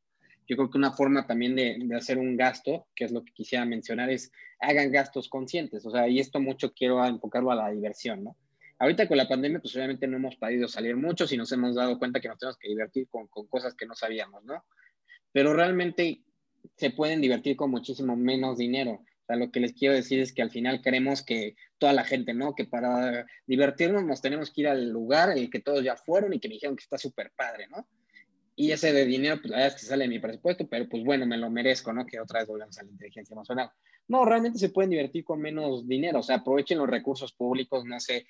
Yo 0.46 0.56
creo 0.56 0.70
que 0.70 0.78
una 0.78 0.92
forma 0.92 1.26
también 1.26 1.54
de, 1.56 1.88
hacer 1.96 2.18
un 2.18 2.36
gasto, 2.36 2.86
que 2.94 3.04
es 3.04 3.12
lo 3.12 3.24
que 3.24 3.32
quisiera 3.32 3.64
mencionar, 3.64 4.10
es 4.10 4.30
hagan 4.60 4.92
gastos 4.92 5.28
conscientes. 5.28 5.84
O 5.86 5.90
sea, 5.90 6.08
y 6.08 6.20
esto 6.20 6.40
mucho 6.40 6.72
quiero 6.72 7.04
enfocarlo 7.04 7.50
a 7.50 7.56
la 7.56 7.70
diversión, 7.70 8.24
¿no? 8.24 8.36
Ahorita 8.78 9.06
con 9.08 9.16
la 9.16 9.28
pandemia, 9.28 9.60
pues 9.60 9.74
obviamente 9.76 10.06
no 10.06 10.16
hemos 10.16 10.36
podido 10.36 10.68
salir 10.68 10.96
mucho 10.96 11.26
y 11.30 11.36
nos 11.36 11.50
hemos 11.52 11.76
dado 11.76 11.98
cuenta 11.98 12.20
que 12.20 12.28
nos 12.28 12.38
tenemos 12.38 12.58
que 12.58 12.68
divertir 12.68 13.08
con, 13.08 13.28
cosas 13.28 13.74
que 13.74 13.86
no 13.86 13.94
sabíamos, 13.94 14.44
¿no? 14.44 14.64
Pero 15.32 15.54
realmente 15.54 16.22
se 16.76 16.90
pueden 16.90 17.20
divertir 17.20 17.56
con 17.56 17.70
muchísimo 17.70 18.16
menos 18.16 18.58
dinero. 18.58 18.92
O 18.92 19.26
sea, 19.26 19.36
lo 19.36 19.50
que 19.50 19.60
les 19.60 19.72
quiero 19.72 19.94
decir 19.94 20.20
es 20.20 20.34
que 20.34 20.42
al 20.42 20.50
final 20.50 20.82
queremos 20.82 21.22
que 21.22 21.56
toda 21.78 21.92
la 21.92 22.04
gente, 22.04 22.34
¿no? 22.34 22.54
Que 22.54 22.64
para 22.64 23.24
divertirnos 23.46 24.04
nos 24.04 24.20
tenemos 24.20 24.50
que 24.50 24.62
ir 24.62 24.68
al 24.68 24.90
lugar 24.90 25.30
en 25.30 25.38
el 25.38 25.50
que 25.50 25.60
todos 25.60 25.82
ya 25.82 25.96
fueron 25.96 26.34
y 26.34 26.40
que 26.40 26.48
me 26.48 26.54
dijeron 26.54 26.76
que 26.76 26.82
está 26.82 26.98
súper 26.98 27.32
padre, 27.34 27.68
¿no? 27.68 27.86
Y 28.56 28.70
ese 28.70 28.92
de 28.92 29.04
dinero, 29.04 29.36
pues 29.40 29.50
la 29.50 29.56
verdad 29.56 29.74
es 29.74 29.80
que 29.80 29.86
sale 29.86 30.04
de 30.04 30.10
mi 30.10 30.18
presupuesto, 30.20 30.66
pero 30.68 30.88
pues 30.88 31.02
bueno, 31.02 31.26
me 31.26 31.36
lo 31.36 31.50
merezco, 31.50 31.92
¿no? 31.92 32.06
Que 32.06 32.20
otra 32.20 32.40
vez 32.40 32.48
volvemos 32.48 32.78
a 32.78 32.84
la 32.84 32.90
inteligencia 32.90 33.34
emocional. 33.34 33.70
No, 34.06 34.24
realmente 34.24 34.58
se 34.58 34.68
pueden 34.68 34.90
divertir 34.90 35.24
con 35.24 35.40
menos 35.40 35.88
dinero, 35.88 36.20
o 36.20 36.22
sea, 36.22 36.36
aprovechen 36.36 36.78
los 36.78 36.88
recursos 36.88 37.32
públicos, 37.32 37.84
no 37.84 37.98
sé, 37.98 38.26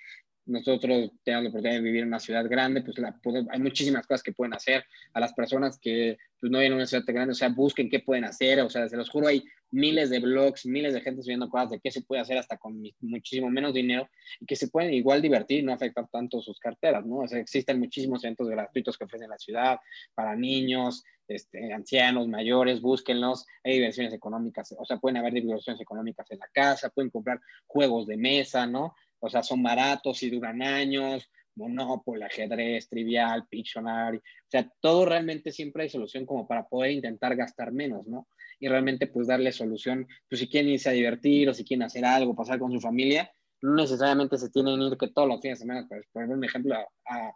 nosotros 0.46 1.10
tenemos 1.24 1.44
la 1.44 1.48
oportunidad 1.50 1.76
de 1.76 1.80
vivir 1.80 2.02
en 2.02 2.08
una 2.08 2.20
ciudad 2.20 2.48
grande, 2.48 2.82
pues 2.82 2.98
la, 2.98 3.18
hay 3.50 3.60
muchísimas 3.60 4.06
cosas 4.06 4.22
que 4.22 4.32
pueden 4.32 4.54
hacer. 4.54 4.84
A 5.12 5.20
las 5.20 5.32
personas 5.32 5.78
que 5.78 6.18
pues, 6.40 6.50
no 6.50 6.58
viven 6.58 6.72
en 6.72 6.76
una 6.76 6.86
ciudad 6.86 7.04
grande, 7.06 7.32
o 7.32 7.34
sea, 7.34 7.48
busquen 7.48 7.88
qué 7.88 8.00
pueden 8.00 8.24
hacer. 8.24 8.60
O 8.60 8.68
sea, 8.68 8.88
se 8.88 8.96
los 8.96 9.08
juro, 9.08 9.28
hay 9.28 9.42
miles 9.70 10.10
de 10.10 10.20
blogs, 10.20 10.66
miles 10.66 10.94
de 10.94 11.00
gente 11.00 11.22
subiendo 11.22 11.48
cosas 11.48 11.70
de 11.70 11.80
qué 11.80 11.90
se 11.90 12.02
puede 12.02 12.22
hacer 12.22 12.38
hasta 12.38 12.58
con 12.58 12.80
muchísimo 13.00 13.50
menos 13.50 13.74
dinero 13.74 14.08
y 14.38 14.46
que 14.46 14.54
se 14.54 14.68
pueden 14.68 14.92
igual 14.92 15.22
divertir 15.22 15.60
y 15.60 15.62
no 15.62 15.72
afectar 15.72 16.06
tanto 16.08 16.40
sus 16.42 16.58
carteras, 16.58 17.04
¿no? 17.04 17.18
O 17.18 17.28
sea, 17.28 17.38
existen 17.40 17.80
muchísimos 17.80 18.22
eventos 18.24 18.48
gratuitos 18.48 18.96
que 18.96 19.04
ofrecen 19.04 19.30
la 19.30 19.38
ciudad 19.38 19.78
para 20.14 20.36
niños, 20.36 21.04
este, 21.26 21.72
ancianos, 21.72 22.28
mayores, 22.28 22.80
búsquenlos. 22.80 23.46
Hay 23.64 23.74
diversiones 23.74 24.12
económicas, 24.12 24.74
o 24.78 24.84
sea, 24.84 24.98
pueden 24.98 25.16
haber 25.16 25.32
diversiones 25.32 25.80
económicas 25.80 26.30
en 26.30 26.38
la 26.38 26.48
casa, 26.52 26.90
pueden 26.90 27.10
comprar 27.10 27.40
juegos 27.66 28.06
de 28.06 28.16
mesa, 28.16 28.66
¿no? 28.66 28.94
O 29.24 29.30
sea, 29.30 29.42
son 29.42 29.62
baratos 29.62 30.22
y 30.22 30.28
duran 30.28 30.60
años, 30.60 31.30
Monopoly, 31.56 32.22
ajedrez, 32.22 32.88
trivial, 32.90 33.46
Pictionary. 33.48 34.18
O 34.18 34.50
sea, 34.50 34.70
todo 34.80 35.06
realmente 35.06 35.50
siempre 35.50 35.84
hay 35.84 35.88
solución 35.88 36.26
como 36.26 36.46
para 36.46 36.68
poder 36.68 36.90
intentar 36.90 37.34
gastar 37.34 37.72
menos, 37.72 38.06
¿no? 38.06 38.28
Y 38.60 38.68
realmente 38.68 39.06
pues 39.06 39.26
darle 39.26 39.50
solución, 39.50 40.06
pues 40.28 40.40
si 40.40 40.48
quieren 40.48 40.72
irse 40.72 40.90
a 40.90 40.92
divertir 40.92 41.48
o 41.48 41.54
si 41.54 41.64
quieren 41.64 41.84
hacer 41.84 42.04
algo, 42.04 42.36
pasar 42.36 42.58
con 42.58 42.70
su 42.70 42.80
familia, 42.80 43.30
no 43.62 43.74
necesariamente 43.76 44.36
se 44.36 44.50
tienen 44.50 44.78
que 44.78 44.86
ir 44.86 44.98
que 44.98 45.08
todos 45.08 45.26
los 45.26 45.40
fines 45.40 45.58
de 45.58 45.62
semana, 45.62 45.86
pues, 45.88 46.06
por 46.12 46.24
un 46.24 46.44
ejemplo, 46.44 46.74
a, 46.74 47.32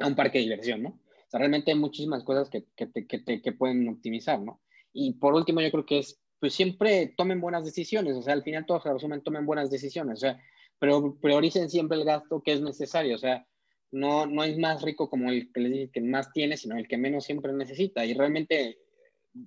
a, 0.00 0.06
un 0.06 0.16
parque 0.16 0.38
de 0.38 0.44
diversión, 0.44 0.82
¿no? 0.82 0.88
O 0.88 1.30
sea, 1.30 1.38
realmente 1.38 1.70
hay 1.70 1.78
muchísimas 1.78 2.24
cosas 2.24 2.50
que, 2.50 2.66
que, 2.74 2.88
te, 2.88 3.06
que, 3.06 3.20
te, 3.20 3.40
que 3.40 3.52
pueden 3.52 3.88
optimizar, 3.88 4.40
¿no? 4.40 4.60
Y 4.92 5.12
por 5.14 5.34
último, 5.34 5.60
yo 5.60 5.70
creo 5.70 5.86
que 5.86 6.00
es, 6.00 6.20
pues 6.40 6.52
siempre 6.52 7.14
tomen 7.16 7.40
buenas 7.40 7.64
decisiones, 7.64 8.16
o 8.16 8.22
sea, 8.22 8.32
al 8.32 8.42
final 8.42 8.66
todos 8.66 8.82
se 8.82 8.92
resumen, 8.92 9.22
tomen 9.22 9.46
buenas 9.46 9.70
decisiones, 9.70 10.14
o 10.14 10.20
sea, 10.20 10.40
pero 10.82 11.16
prioricen 11.20 11.70
siempre 11.70 11.96
el 11.96 12.04
gasto 12.04 12.42
que 12.42 12.54
es 12.54 12.60
necesario, 12.60 13.14
o 13.14 13.18
sea, 13.18 13.46
no, 13.92 14.26
no 14.26 14.42
es 14.42 14.58
más 14.58 14.82
rico 14.82 15.08
como 15.08 15.30
el 15.30 15.52
que 15.52 15.60
les 15.60 15.72
dice 15.72 15.90
que 15.92 16.00
más 16.00 16.32
tiene, 16.32 16.56
sino 16.56 16.76
el 16.76 16.88
que 16.88 16.98
menos 16.98 17.22
siempre 17.22 17.52
necesita. 17.52 18.04
Y 18.04 18.14
realmente, 18.14 18.80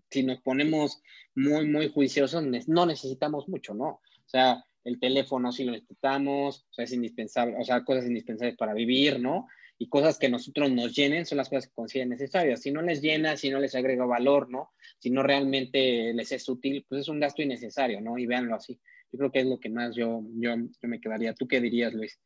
si 0.09 0.23
nos 0.23 0.39
ponemos 0.39 1.01
muy, 1.35 1.67
muy 1.67 1.89
juiciosos, 1.89 2.41
no 2.67 2.85
necesitamos 2.85 3.49
mucho, 3.49 3.73
¿no? 3.73 3.85
O 3.85 4.27
sea, 4.27 4.63
el 4.85 4.97
teléfono 4.97 5.51
sí 5.51 5.65
lo 5.65 5.73
necesitamos, 5.73 6.67
o 6.69 6.73
sea, 6.73 6.85
es 6.85 6.93
indispensable, 6.93 7.57
o 7.59 7.65
sea, 7.65 7.83
cosas 7.83 8.05
indispensables 8.05 8.55
para 8.55 8.73
vivir, 8.73 9.19
¿no? 9.19 9.49
Y 9.77 9.89
cosas 9.89 10.17
que 10.17 10.29
nosotros 10.29 10.71
nos 10.71 10.95
llenen 10.95 11.25
son 11.25 11.39
las 11.39 11.49
cosas 11.49 11.67
que 11.67 11.75
consideren 11.75 12.11
necesarias. 12.11 12.61
Si 12.61 12.71
no 12.71 12.81
les 12.81 13.01
llena, 13.01 13.35
si 13.35 13.49
no 13.49 13.59
les 13.59 13.75
agrega 13.75 14.05
valor, 14.05 14.49
¿no? 14.49 14.71
Si 14.99 15.09
no 15.09 15.21
realmente 15.21 16.13
les 16.13 16.31
es 16.31 16.47
útil, 16.47 16.85
pues 16.87 17.01
es 17.01 17.09
un 17.09 17.19
gasto 17.19 17.41
innecesario, 17.41 17.99
¿no? 17.99 18.17
Y 18.17 18.25
véanlo 18.25 18.55
así. 18.55 18.79
Yo 19.11 19.19
creo 19.19 19.31
que 19.31 19.39
es 19.39 19.45
lo 19.45 19.59
que 19.59 19.69
más 19.69 19.95
yo, 19.95 20.21
yo, 20.35 20.55
me 20.81 20.99
quedaría. 20.99 21.33
¿Tú 21.33 21.47
qué 21.47 21.61
dirías, 21.61 21.93
Luis? 21.93 22.19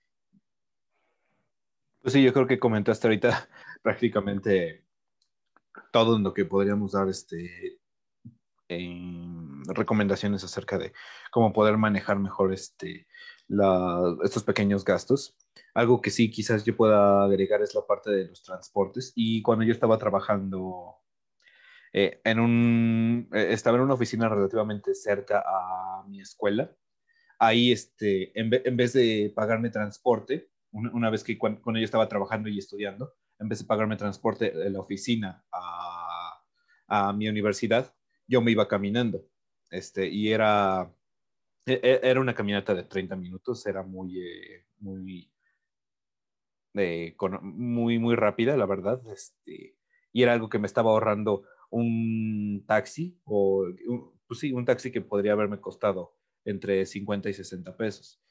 Pues 2.02 2.14
sí, 2.14 2.24
yo 2.24 2.34
creo 2.34 2.48
que 2.48 2.60
comentaste 2.60 3.08
ahorita 3.08 3.50
prácticamente 3.82 4.86
todo 5.92 6.16
en 6.18 6.24
lo 6.24 6.34
que 6.34 6.46
podríamos 6.46 6.94
dar 6.94 7.10
este, 7.10 7.80
en 8.68 9.64
recomendaciones 9.66 10.44
acerca 10.44 10.78
de 10.78 10.94
cómo 11.32 11.52
poder 11.54 11.78
manejar 11.78 12.20
mejor 12.20 12.54
este, 12.54 13.08
la, 13.48 14.16
estos 14.24 14.44
pequeños 14.44 14.86
gastos. 14.86 15.36
Algo 15.74 16.02
que 16.02 16.12
sí 16.12 16.32
quizás 16.32 16.64
yo 16.64 16.76
pueda 16.76 17.24
agregar 17.24 17.62
es 17.62 17.76
la 17.76 17.86
parte 17.86 18.12
de 18.12 18.28
los 18.28 18.42
transportes. 18.44 19.12
Y 19.16 19.42
cuando 19.42 19.66
yo 19.66 19.74
estaba 19.74 19.98
trabajando 19.98 20.99
eh, 21.94 22.22
en 22.24 22.40
un, 22.40 23.30
eh, 23.34 23.48
estaba 23.52 23.78
en 23.78 23.84
una 23.84 23.96
oficina 23.96 24.30
relativamente 24.30 24.94
cerca 24.94 25.44
a 25.46 26.04
mi 26.08 26.22
escuela. 26.22 26.72
Ahí, 27.40 27.72
este, 27.72 28.38
en, 28.40 28.50
vez 28.50 28.94
de 28.94 29.32
pagarme 29.36 29.70
transporte, 29.70 30.50
una, 30.72 31.10
vez 31.10 31.24
que 31.24 31.38
cuando, 31.38 31.62
yo 31.66 31.86
estaba 31.86 32.08
trabajando 32.10 32.50
y 32.50 32.58
estudiando, 32.60 33.14
en 33.40 33.50
vez 33.50 33.60
de 33.60 33.66
pagarme 33.66 33.96
transporte 33.96 34.52
de 34.52 34.70
la 34.70 34.82
oficina 34.82 35.44
a, 35.52 36.44
a 36.88 37.14
mi 37.14 37.30
universidad, 37.30 37.94
yo 38.28 38.42
me 38.42 38.52
iba 38.52 38.68
caminando. 38.68 39.26
Este, 39.70 40.08
y 40.08 40.32
era, 40.32 40.92
e, 41.66 41.80
e, 41.82 42.00
era 42.04 42.20
una 42.20 42.36
caminata 42.36 42.74
de 42.74 42.84
30 42.84 43.16
minutos, 43.16 43.66
era 43.66 43.84
muy, 43.84 44.20
eh, 44.22 44.66
muy, 44.80 45.32
muy, 47.42 48.00
muy 48.00 48.16
rápida, 48.16 48.58
la 48.58 48.66
verdad. 48.66 49.02
Este, 49.12 49.78
y 50.12 50.24
era 50.24 50.34
algo 50.34 50.50
que 50.50 50.60
me 50.60 50.68
estaba 50.68 50.92
ahorrando 50.92 51.44
un 51.70 52.64
taxi, 52.68 53.20
o 53.26 53.66
pues 54.28 54.40
sí, 54.40 54.52
un 54.54 54.66
taxi 54.66 54.92
que 54.92 55.02
podría 55.02 55.34
haberme 55.34 55.60
costado 55.60 56.16
entre 56.46 56.86
50 56.86 57.30
y 57.30 57.34
60 57.34 57.76
pesos. 57.78 58.22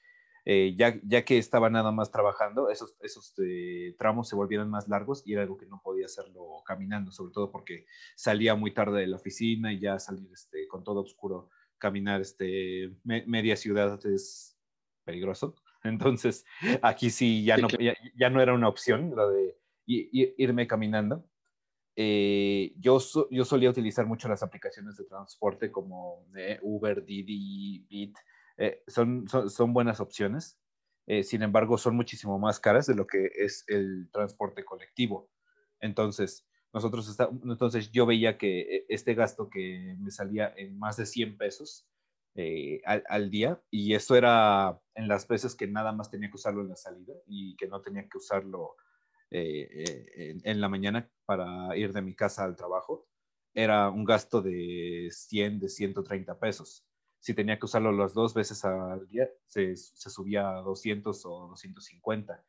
Eh, 0.44 0.74
ya, 0.78 0.98
ya 1.02 1.24
que 1.26 1.36
estaba 1.36 1.68
nada 1.68 1.92
más 1.92 2.10
trabajando, 2.10 2.70
esos, 2.70 2.96
esos 3.02 3.34
eh, 3.38 3.94
tramos 3.98 4.28
se 4.28 4.36
volvieron 4.36 4.70
más 4.70 4.88
largos 4.88 5.22
y 5.26 5.34
era 5.34 5.42
algo 5.42 5.58
que 5.58 5.66
no 5.66 5.82
podía 5.82 6.06
hacerlo 6.06 6.62
caminando, 6.64 7.12
sobre 7.12 7.32
todo 7.32 7.50
porque 7.50 7.84
salía 8.16 8.54
muy 8.54 8.72
tarde 8.72 9.00
de 9.00 9.08
la 9.08 9.16
oficina 9.16 9.72
y 9.72 9.80
ya 9.80 9.98
salir 9.98 10.30
este, 10.32 10.66
con 10.66 10.84
todo 10.84 11.02
oscuro, 11.02 11.50
caminar 11.76 12.22
este, 12.22 12.96
media 13.04 13.56
ciudad 13.56 14.00
es 14.06 14.58
peligroso. 15.04 15.54
Entonces, 15.84 16.44
aquí 16.82 17.10
sí 17.10 17.44
ya 17.44 17.58
no, 17.58 17.68
ya, 18.16 18.30
no 18.30 18.40
era 18.40 18.54
una 18.54 18.68
opción 18.68 19.14
lo 19.14 19.28
de 19.30 19.58
irme 19.86 20.66
caminando. 20.66 21.28
Eh, 22.00 22.74
yo, 22.78 23.00
yo 23.28 23.44
solía 23.44 23.70
utilizar 23.70 24.06
mucho 24.06 24.28
las 24.28 24.44
aplicaciones 24.44 24.96
de 24.96 25.02
transporte 25.02 25.72
como 25.72 26.28
Uber, 26.62 27.04
Didi, 27.04 27.80
Bit. 27.90 28.16
Eh, 28.56 28.84
son, 28.86 29.26
son, 29.28 29.72
buenas 29.72 29.98
opciones. 29.98 30.60
Eh, 31.08 31.24
sin 31.24 31.42
embargo, 31.42 31.76
son 31.76 31.96
muchísimo 31.96 32.38
más 32.38 32.60
caras 32.60 32.86
de 32.86 32.94
lo 32.94 33.04
que 33.04 33.32
es 33.34 33.64
el 33.66 34.08
transporte 34.12 34.64
colectivo. 34.64 35.28
Entonces, 35.80 36.46
nosotros 36.72 37.18
entonces 37.42 37.90
yo 37.90 38.06
veía 38.06 38.38
que 38.38 38.86
este 38.88 39.14
gasto 39.14 39.50
que 39.50 39.96
me 39.98 40.12
salía 40.12 40.54
en 40.56 40.78
más 40.78 40.98
de 40.98 41.06
100 41.06 41.36
pesos 41.36 41.88
al, 42.84 43.02
al, 43.08 43.28
día, 43.28 43.60
y 43.72 43.94
eso 43.94 44.14
era 44.14 44.80
en 44.94 45.08
las 45.08 45.26
veces 45.26 45.56
que 45.56 45.66
nada 45.66 45.90
más 45.90 46.12
tenía 46.12 46.30
que 46.30 46.36
usarlo 46.36 46.60
en 46.60 46.68
la 46.68 46.76
salida 46.76 47.14
y 47.26 47.56
que 47.56 47.66
no 47.66 47.80
tenía 47.82 48.08
que 48.08 48.18
usarlo 48.18 48.76
eh, 49.30 49.68
eh, 50.16 50.38
en, 50.42 50.60
la 50.60 50.68
mañana 50.68 51.10
para 51.26 51.76
ir 51.76 51.92
de 51.92 52.02
mi 52.02 52.14
casa 52.14 52.44
al 52.44 52.56
trabajo, 52.56 53.06
era 53.54 53.90
un 53.90 54.04
gasto 54.04 54.40
de 54.40 55.08
100, 55.10 55.60
de 55.60 55.68
130 55.68 56.38
pesos. 56.38 56.86
Si 57.18 57.34
tenía 57.34 57.58
que 57.58 57.66
usarlo 57.66 57.92
las 57.92 58.14
dos 58.14 58.32
veces 58.34 58.64
al 58.64 59.06
día, 59.08 59.28
se, 59.46 59.76
subía 59.76 60.58
a 60.58 60.62
200 60.62 61.26
o 61.26 61.48
250. 61.48 62.42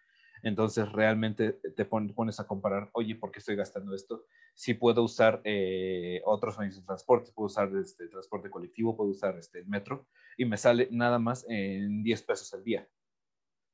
Entonces 0.44 0.90
realmente 0.92 1.60
te 1.76 1.84
pones 1.86 2.40
a 2.40 2.48
comparar, 2.48 2.90
oye, 2.94 3.16
¿por 3.16 3.32
qué 3.32 3.40
estoy 3.40 3.58
gastando 3.58 3.94
esto? 3.94 4.26
Si 4.56 4.74
puedo 4.74 5.04
usar 5.04 5.42
eh, 5.44 6.22
otros 6.24 6.58
medios 6.58 6.78
de 6.78 6.84
transporte, 6.84 7.32
puedo 7.34 7.48
usar 7.48 7.70
este 7.76 8.08
transporte 8.08 8.50
colectivo, 8.50 8.96
puedo 8.96 9.10
usar 9.10 9.38
este, 9.38 9.60
el 9.60 9.68
metro 9.68 10.08
y 10.38 10.46
me 10.46 10.56
sale 10.56 10.88
nada 10.92 11.20
más 11.20 11.46
en 11.50 12.04
10 12.04 12.24
pesos 12.24 12.54
al 12.54 12.64
día 12.64 12.88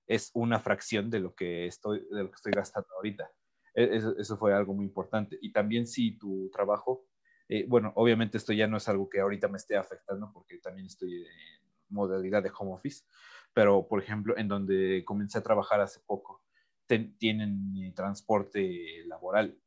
es 0.07 0.31
una 0.33 0.59
fracción 0.59 1.09
de 1.09 1.19
lo 1.19 1.33
que 1.35 1.67
estoy, 1.67 2.05
de 2.11 2.23
lo 2.23 2.29
que 2.29 2.35
estoy 2.35 2.51
gastando 2.53 2.89
ahorita. 2.95 3.29
E, 3.73 3.97
eso, 4.17 4.37
fue 4.37 4.53
algo 4.53 4.73
muy 4.73 4.85
importante. 4.85 5.37
Y 5.41 5.51
también 5.51 5.87
si 5.87 6.17
tu 6.17 6.49
trabajo, 6.51 7.05
eh, 7.49 7.65
bueno, 7.67 7.91
obviamente 7.95 8.37
esto 8.37 8.53
ya 8.53 8.67
no 8.67 8.77
es 8.77 8.87
algo 8.87 9.09
que 9.09 9.19
ahorita 9.19 9.47
me 9.47 9.57
esté 9.57 9.75
afectando 9.77 10.31
porque 10.33 10.57
también 10.59 10.87
estoy 10.87 11.23
en 11.23 11.65
modalidad 11.89 12.43
de 12.43 12.51
home 12.57 12.73
office, 12.73 13.03
pero 13.53 13.87
por 13.87 14.01
ejemplo, 14.01 14.37
en 14.37 14.47
donde 14.47 15.03
comencé 15.05 15.37
a 15.37 15.43
trabajar 15.43 15.81
hace 15.81 15.99
poco, 16.05 16.43
tienen 16.87 17.93
transporte 17.95 19.03
laboral. 19.05 19.57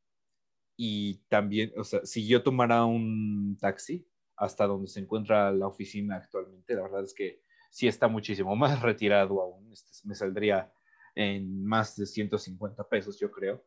Y 0.77 1.17
también, 1.27 1.73
o 1.77 1.83
sea, 1.83 2.05
si 2.05 2.25
yo 2.27 2.41
tomara 2.41 2.85
un 2.85 3.57
taxi 3.59 4.07
hasta 4.37 4.65
donde 4.65 4.87
se 4.87 5.01
encuentra 5.01 5.51
la 5.51 5.67
oficina 5.67 6.15
actualmente, 6.15 6.73
la 6.75 6.83
verdad 6.83 7.03
es 7.03 7.13
que 7.13 7.41
si 7.69 7.87
está 7.87 8.07
muchísimo 8.07 8.55
más 8.55 8.81
retirado 8.81 9.41
aún. 9.41 9.71
Este, 9.71 9.91
me 10.07 10.15
saldría 10.15 10.71
en 11.15 11.65
más 11.65 11.95
de 11.95 12.05
150 12.05 12.87
pesos, 12.87 13.19
yo 13.19 13.31
creo. 13.31 13.65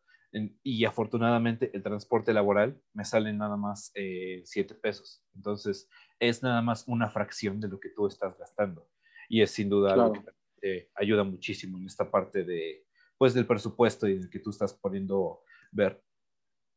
y 0.63 0.85
afortunadamente 0.87 1.71
el 1.75 1.83
transporte 1.83 2.33
laboral 2.33 2.81
me 2.95 3.05
sale 3.05 3.33
nada 3.35 3.57
más 3.57 3.93
eh, 3.95 4.43
7 4.45 4.75
pesos. 4.77 5.23
Entonces 5.35 5.89
es 6.19 6.43
nada 6.43 6.63
más 6.63 6.85
una 6.87 7.11
fracción 7.11 7.61
de 7.61 7.69
lo 7.69 7.79
que 7.79 7.91
tú 7.91 8.07
estás 8.07 8.37
gastando. 8.39 8.89
Y 9.29 9.43
es 9.43 9.51
sin 9.51 9.69
duda 9.69 9.95
algo 9.95 10.13
que 10.61 10.91
ayuda 10.95 11.25
muchísimo 11.25 11.79
en 11.79 11.87
esta 11.87 12.11
parte 12.11 12.45
de, 12.45 12.87
pues, 13.19 13.35
del 13.35 13.47
presupuesto 13.47 14.07
y 14.07 14.19
del 14.19 14.31
que 14.31 14.39
tú 14.39 14.51
estás 14.51 14.75
poniendo 14.75 15.43
ver 15.71 16.03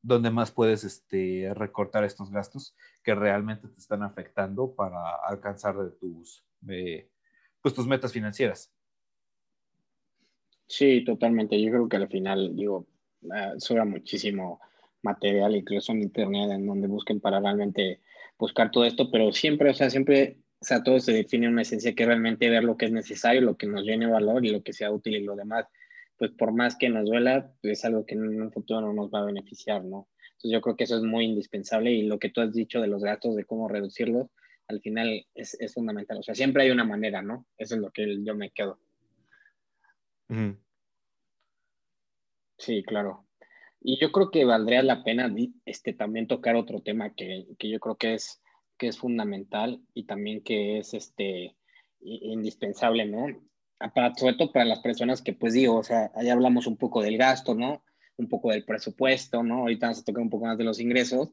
dónde 0.02 0.30
más 0.30 0.52
puedes 0.52 0.84
este, 0.84 1.52
recortar 1.56 2.04
estos 2.04 2.30
gastos 2.32 2.76
que 3.04 3.16
realmente 3.16 3.68
te 3.68 3.80
están 3.80 4.04
afectando 4.04 4.76
para 4.76 5.16
alcanzar 5.26 5.78
de 5.78 5.92
tus, 5.92 6.46
pues, 7.66 7.74
tus 7.74 7.88
metas 7.88 8.14
financieras. 8.14 8.72
Sí, 10.68 11.04
totalmente. 11.04 11.60
Yo 11.60 11.72
creo 11.72 11.90
que 11.90 11.98
al 11.98 12.08
final, 12.08 12.56
digo, 12.56 12.86
uh, 13.24 13.60
sobra 13.60 13.84
muchísimo 13.86 14.62
material, 15.02 15.56
incluso 15.56 15.92
en 15.92 16.04
internet, 16.04 16.52
en 16.52 16.68
donde 16.68 16.88
busquen 16.88 17.20
para 17.20 17.40
realmente 17.40 18.02
buscar 18.38 18.70
todo 18.70 18.86
esto, 18.86 19.10
pero 19.10 19.32
siempre, 19.32 19.72
o 19.72 19.74
sea, 19.74 19.90
siempre, 19.90 20.38
o 20.60 20.64
sea, 20.64 20.84
todo 20.84 21.00
se 21.00 21.12
define 21.12 21.48
una 21.48 21.64
esencia 21.64 21.96
que 21.96 22.06
realmente 22.06 22.52
ver 22.52 22.64
lo 22.64 22.78
que 22.78 22.86
es 22.86 22.92
necesario, 22.92 23.42
lo 23.42 23.58
que 23.58 23.66
nos 23.66 23.82
llene 23.82 24.06
valor 24.06 24.46
y 24.46 24.52
lo 24.52 24.62
que 24.62 24.72
sea 24.72 24.92
útil 24.92 25.16
y 25.16 25.24
lo 25.24 25.36
demás, 25.36 25.66
pues 26.20 26.30
por 26.38 26.54
más 26.54 26.76
que 26.76 26.90
nos 26.90 27.06
duela, 27.06 27.52
pues 27.64 27.80
es 27.80 27.86
algo 27.86 28.06
que 28.06 28.14
en 28.14 28.44
un 28.44 28.52
futuro 28.52 28.82
no 28.82 28.94
nos 28.94 29.10
va 29.10 29.22
a 29.22 29.26
beneficiar, 29.26 29.84
¿no? 29.84 30.08
Entonces 30.34 30.52
yo 30.52 30.62
creo 30.62 30.76
que 30.76 30.84
eso 30.84 30.98
es 30.98 31.04
muy 31.04 31.26
indispensable 31.26 31.90
y 31.94 32.04
lo 32.04 32.20
que 32.20 32.30
tú 32.30 32.42
has 32.42 32.54
dicho 32.54 32.80
de 32.80 32.90
los 32.90 33.04
gastos, 33.04 33.36
de 33.36 33.46
cómo 33.46 33.68
reducirlos, 33.68 34.28
al 34.68 34.82
final 34.82 35.26
es, 35.34 35.56
es 35.60 35.74
fundamental. 35.74 36.18
O 36.18 36.24
sea, 36.24 36.36
siempre 36.36 36.64
hay 36.64 36.72
una 36.72 36.84
manera, 36.84 37.22
¿no? 37.22 37.46
Eso 37.58 37.76
es 37.76 37.82
lo 37.82 37.92
que 37.92 38.24
yo 38.24 38.36
me 38.36 38.52
quedo. 38.52 38.80
Sí, 42.58 42.84
claro. 42.84 43.26
Y 43.82 44.00
yo 44.00 44.12
creo 44.12 44.32
que 44.32 44.46
valdría 44.46 44.82
la 44.82 45.04
pena 45.04 45.34
este, 45.66 45.94
también 45.94 46.28
tocar 46.28 46.56
otro 46.56 46.82
tema 46.82 47.14
que, 47.14 47.46
que, 47.60 47.70
yo 47.70 47.80
creo 47.80 47.96
que 47.98 48.16
es, 48.16 48.42
que 48.78 48.88
es 48.88 48.98
fundamental 48.98 49.82
y 49.94 50.06
también 50.06 50.44
que 50.44 50.80
es 50.80 50.96
este, 50.96 51.56
indispensable, 52.00 53.06
¿no? 53.06 53.28
Para, 53.94 54.16
sobre 54.16 54.36
todo 54.36 54.52
para 54.52 54.66
las 54.66 54.80
personas 54.80 55.22
que, 55.22 55.34
pues 55.34 55.54
digo, 55.54 55.76
o 55.76 55.84
sea, 55.84 56.12
ahí 56.16 56.30
hablamos 56.30 56.66
un 56.66 56.78
poco 56.78 57.04
del 57.04 57.18
gasto, 57.18 57.54
¿no? 57.54 57.84
Un 58.18 58.28
poco 58.30 58.50
del 58.50 58.66
presupuesto, 58.66 59.44
¿no? 59.44 59.60
Ahorita 59.60 59.88
vamos 59.88 60.02
a 60.02 60.06
tocar 60.06 60.24
un 60.24 60.30
poco 60.30 60.46
más 60.46 60.58
de 60.58 60.64
los 60.64 60.80
ingresos 60.80 61.30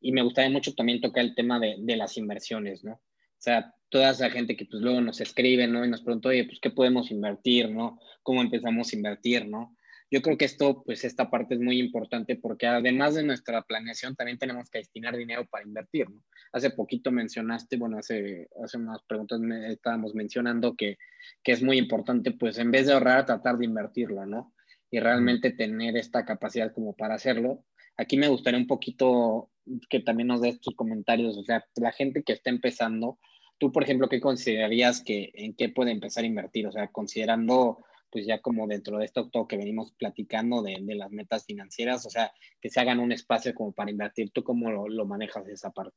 y 0.00 0.12
me 0.12 0.22
gustaría 0.22 0.50
mucho 0.50 0.74
también 0.74 1.00
tocar 1.00 1.24
el 1.24 1.34
tema 1.34 1.58
de, 1.58 1.76
de 1.78 1.96
las 1.96 2.16
inversiones, 2.16 2.84
¿no? 2.84 2.92
O 2.92 3.42
sea, 3.46 3.74
toda 3.88 4.10
esa 4.10 4.30
gente 4.30 4.56
que 4.56 4.66
pues 4.66 4.82
luego 4.82 5.00
nos 5.00 5.20
escribe, 5.20 5.66
¿no? 5.66 5.84
Y 5.84 5.88
nos 5.88 6.02
pregunta, 6.02 6.30
oye, 6.30 6.44
pues, 6.44 6.58
¿qué 6.60 6.70
podemos 6.70 7.10
invertir, 7.10 7.70
¿no? 7.70 8.00
¿Cómo 8.22 8.40
empezamos 8.40 8.92
a 8.92 8.96
invertir, 8.96 9.46
¿no? 9.46 9.76
Yo 10.10 10.22
creo 10.22 10.38
que 10.38 10.44
esto, 10.44 10.82
pues, 10.84 11.04
esta 11.04 11.30
parte 11.30 11.54
es 11.54 11.60
muy 11.60 11.78
importante 11.78 12.36
porque 12.36 12.66
además 12.66 13.14
de 13.14 13.24
nuestra 13.24 13.62
planeación, 13.62 14.14
también 14.14 14.38
tenemos 14.38 14.70
que 14.70 14.78
destinar 14.78 15.16
dinero 15.16 15.46
para 15.46 15.64
invertir, 15.64 16.08
¿no? 16.10 16.22
Hace 16.52 16.70
poquito 16.70 17.10
mencionaste, 17.10 17.76
bueno, 17.76 17.98
hace, 17.98 18.48
hace 18.62 18.78
unas 18.78 19.02
preguntas 19.06 19.40
me, 19.40 19.72
estábamos 19.72 20.14
mencionando 20.14 20.74
que, 20.76 20.96
que 21.42 21.52
es 21.52 21.62
muy 21.62 21.78
importante, 21.78 22.32
pues, 22.32 22.58
en 22.58 22.70
vez 22.70 22.86
de 22.86 22.92
ahorrar, 22.92 23.26
tratar 23.26 23.58
de 23.58 23.64
invertirlo, 23.64 24.26
¿no? 24.26 24.54
Y 24.90 25.00
realmente 25.00 25.50
tener 25.50 25.96
esta 25.96 26.24
capacidad 26.24 26.72
como 26.72 26.94
para 26.94 27.16
hacerlo. 27.16 27.64
Aquí 27.96 28.16
me 28.16 28.28
gustaría 28.28 28.60
un 28.60 28.66
poquito 28.66 29.50
que 29.88 30.00
también 30.00 30.28
nos 30.28 30.40
des 30.40 30.60
tus 30.60 30.74
comentarios, 30.74 31.36
o 31.36 31.42
sea, 31.42 31.64
la 31.76 31.92
gente 31.92 32.22
que 32.22 32.32
está 32.32 32.50
empezando, 32.50 33.18
tú, 33.58 33.72
por 33.72 33.82
ejemplo, 33.82 34.08
¿qué 34.08 34.20
considerarías 34.20 35.02
que 35.02 35.32
en 35.34 35.54
qué 35.54 35.68
puede 35.68 35.90
empezar 35.90 36.24
a 36.24 36.28
invertir? 36.28 36.66
O 36.66 36.72
sea, 36.72 36.88
considerando, 36.88 37.78
pues 38.10 38.26
ya 38.26 38.40
como 38.40 38.66
dentro 38.66 38.98
de 38.98 39.06
esto 39.06 39.28
todo 39.28 39.48
que 39.48 39.56
venimos 39.56 39.92
platicando 39.98 40.62
de, 40.62 40.80
las 40.94 41.10
metas 41.10 41.46
financieras, 41.46 42.06
o 42.06 42.10
sea, 42.10 42.32
que 42.60 42.70
se 42.70 42.80
hagan 42.80 43.00
un 43.00 43.12
espacio 43.12 43.54
como 43.54 43.72
para 43.72 43.90
invertir, 43.90 44.30
¿tú 44.30 44.44
cómo 44.44 44.70
lo, 44.70 44.88
lo 44.88 45.06
manejas 45.06 45.48
esa 45.48 45.70
parte? 45.70 45.96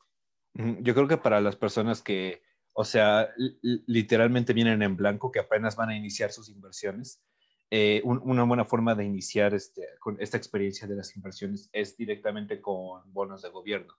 Yo 0.54 0.96
creo 0.96 1.08
que 1.08 1.18
para 1.18 1.42
las 1.42 1.56
personas 1.56 2.02
que, 2.02 2.42
o 2.74 2.84
sea, 2.84 3.30
literalmente 3.62 4.54
vienen 4.54 4.82
en 4.82 4.96
blanco, 4.96 5.32
que 5.32 5.40
apenas 5.40 5.76
van 5.76 5.90
a 5.90 5.98
iniciar 5.98 6.32
sus 6.32 6.50
inversiones, 6.50 7.22
eh, 7.72 8.02
un, 8.04 8.20
una 8.24 8.44
buena 8.44 8.66
forma 8.66 8.96
de 8.96 9.06
iniciar 9.06 9.54
este, 9.54 9.84
con 10.00 10.18
esta 10.20 10.38
experiencia 10.38 10.88
de 10.88 10.96
las 10.96 11.16
inversiones 11.16 11.70
es 11.72 11.96
directamente 11.98 12.62
con 12.62 13.12
bonos 13.14 13.42
de 13.42 13.50
gobierno. 13.50 13.94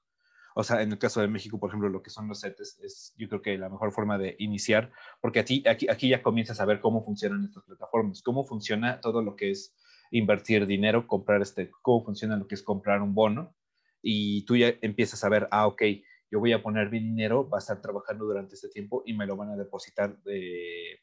O 0.55 0.65
sea, 0.65 0.83
en 0.83 0.91
el 0.91 0.99
caso 0.99 1.21
de 1.21 1.29
México, 1.29 1.61
por 1.61 1.71
ejemplo, 1.71 1.89
lo 1.89 2.03
que 2.03 2.11
son 2.11 2.27
los 2.27 2.41
CETES 2.41 2.81
es 2.83 3.15
yo 3.17 3.29
creo 3.29 3.43
que 3.43 3.57
la 3.57 3.69
mejor 3.69 3.93
forma 3.93 4.19
de 4.19 4.35
iniciar, 4.41 4.91
porque 5.21 5.39
aquí, 5.39 5.63
aquí, 5.69 5.89
aquí 5.89 6.09
ya 6.09 6.23
comienzas 6.23 6.61
a 6.61 6.65
ver 6.65 6.81
cómo 6.81 7.05
funcionan 7.05 7.45
estas 7.45 7.65
plataformas, 7.65 8.23
cómo 8.23 8.45
funciona 8.45 9.01
todo 9.01 9.23
lo 9.23 9.37
que 9.37 9.53
es 9.53 9.77
invertir 10.11 10.67
dinero, 10.67 11.07
comprar 11.07 11.41
este, 11.41 11.71
cómo 11.83 12.05
funciona 12.05 12.37
lo 12.37 12.49
que 12.49 12.57
es 12.57 12.63
comprar 12.63 13.01
un 13.01 13.15
bono, 13.15 13.55
y 14.03 14.45
tú 14.45 14.57
ya 14.57 14.75
empiezas 14.81 15.23
a 15.23 15.29
ver, 15.29 15.47
ah, 15.53 15.67
ok, 15.69 15.83
yo 16.31 16.41
voy 16.41 16.53
a 16.53 16.63
poner 16.63 16.91
mi 16.91 16.99
dinero, 16.99 17.49
va 17.49 17.59
a 17.59 17.61
estar 17.61 17.81
trabajando 17.81 18.25
durante 18.25 18.55
este 18.55 18.69
tiempo 18.69 19.03
y 19.07 19.15
me 19.15 19.27
lo 19.27 19.37
van 19.37 19.51
a 19.51 19.57
depositar 19.57 20.21
de, 20.23 21.01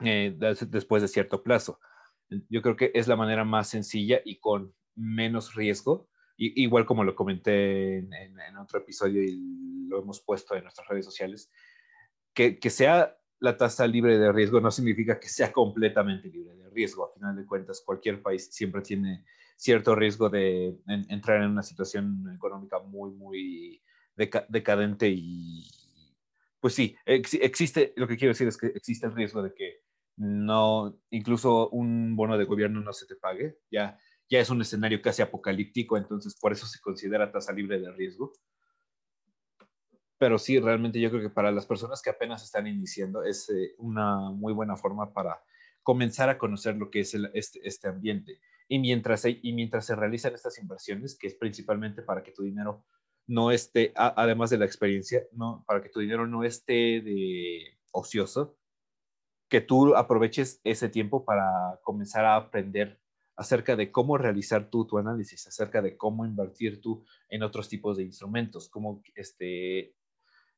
eh, 0.00 0.36
después 0.68 1.02
de 1.02 1.08
cierto 1.08 1.42
plazo. 1.42 1.80
Yo 2.48 2.62
creo 2.62 2.76
que 2.76 2.90
es 2.94 3.08
la 3.08 3.16
manera 3.16 3.44
más 3.44 3.68
sencilla 3.68 4.20
y 4.24 4.38
con 4.38 4.74
menos 4.94 5.54
riesgo, 5.54 6.08
y, 6.36 6.62
igual 6.62 6.86
como 6.86 7.04
lo 7.04 7.14
comenté 7.14 7.98
en, 7.98 8.12
en, 8.12 8.56
otro 8.56 8.80
episodio 8.80 9.22
y 9.22 9.86
lo 9.88 10.00
hemos 10.00 10.20
puesto 10.20 10.54
en 10.54 10.64
nuestras 10.64 10.86
redes 10.88 11.04
sociales, 11.04 11.50
que, 12.34 12.58
que 12.58 12.70
sea 12.70 13.16
la 13.40 13.56
tasa 13.56 13.86
libre 13.86 14.18
de 14.18 14.32
riesgo 14.32 14.60
no 14.60 14.70
significa 14.70 15.18
que 15.18 15.28
sea 15.28 15.52
completamente 15.52 16.28
libre 16.28 16.54
de 16.56 16.70
riesgo. 16.70 17.06
A 17.06 17.14
final 17.14 17.36
de 17.36 17.46
cuentas, 17.46 17.82
cualquier 17.84 18.22
país 18.22 18.48
siempre 18.52 18.82
tiene 18.82 19.24
cierto 19.56 19.94
riesgo 19.94 20.28
de 20.28 20.78
en, 20.86 21.06
entrar 21.10 21.42
en 21.42 21.50
una 21.50 21.62
situación 21.62 22.30
económica 22.34 22.78
muy, 22.78 23.10
muy 23.12 23.82
deca, 24.16 24.46
decadente 24.48 25.08
y 25.08 25.68
pues 26.60 26.74
sí, 26.74 26.96
ex, 27.06 27.34
existe, 27.34 27.92
lo 27.96 28.08
que 28.08 28.16
quiero 28.16 28.32
decir 28.32 28.48
es 28.48 28.56
que 28.56 28.66
existe 28.68 29.06
el 29.06 29.14
riesgo 29.14 29.42
de 29.42 29.54
que 29.54 29.82
no, 30.18 30.98
incluso 31.10 31.70
un 31.70 32.16
bono 32.16 32.36
de 32.36 32.44
gobierno 32.44 32.80
no 32.80 32.92
se 32.92 33.06
te 33.06 33.14
pague, 33.16 33.58
ya, 33.70 33.98
ya 34.28 34.40
es 34.40 34.50
un 34.50 34.60
escenario 34.60 35.00
casi 35.00 35.22
apocalíptico, 35.22 35.96
entonces 35.96 36.36
por 36.38 36.52
eso 36.52 36.66
se 36.66 36.80
considera 36.80 37.30
tasa 37.30 37.52
libre 37.52 37.80
de 37.80 37.92
riesgo. 37.92 38.32
Pero 40.18 40.38
sí, 40.38 40.58
realmente 40.58 41.00
yo 41.00 41.10
creo 41.10 41.22
que 41.22 41.30
para 41.30 41.52
las 41.52 41.66
personas 41.66 42.02
que 42.02 42.10
apenas 42.10 42.42
están 42.42 42.66
iniciando 42.66 43.22
es 43.22 43.48
eh, 43.50 43.74
una 43.78 44.30
muy 44.30 44.52
buena 44.52 44.76
forma 44.76 45.12
para 45.12 45.40
comenzar 45.84 46.28
a 46.28 46.36
conocer 46.36 46.76
lo 46.76 46.90
que 46.90 47.00
es 47.00 47.14
el, 47.14 47.30
este, 47.34 47.60
este 47.66 47.88
ambiente. 47.88 48.40
Y 48.66 48.80
mientras, 48.80 49.24
y 49.24 49.52
mientras 49.52 49.86
se 49.86 49.94
realizan 49.94 50.34
estas 50.34 50.58
inversiones, 50.58 51.16
que 51.16 51.28
es 51.28 51.34
principalmente 51.36 52.02
para 52.02 52.22
que 52.24 52.32
tu 52.32 52.42
dinero 52.42 52.84
no 53.28 53.52
esté, 53.52 53.92
además 53.94 54.50
de 54.50 54.58
la 54.58 54.64
experiencia, 54.64 55.22
no, 55.32 55.64
para 55.66 55.80
que 55.80 55.90
tu 55.90 56.00
dinero 56.00 56.26
no 56.26 56.42
esté 56.42 57.00
de 57.00 57.78
ocioso, 57.92 58.57
que 59.48 59.60
tú 59.60 59.96
aproveches 59.96 60.60
ese 60.64 60.88
tiempo 60.88 61.24
para 61.24 61.78
comenzar 61.82 62.24
a 62.24 62.36
aprender 62.36 63.00
acerca 63.36 63.76
de 63.76 63.90
cómo 63.92 64.18
realizar 64.18 64.68
tú 64.68 64.84
tu 64.84 64.98
análisis, 64.98 65.46
acerca 65.46 65.80
de 65.80 65.96
cómo 65.96 66.26
invertir 66.26 66.80
tú 66.80 67.04
en 67.28 67.42
otros 67.42 67.68
tipos 67.68 67.96
de 67.96 68.02
instrumentos, 68.02 68.68
cómo, 68.68 69.00
este, 69.14 69.94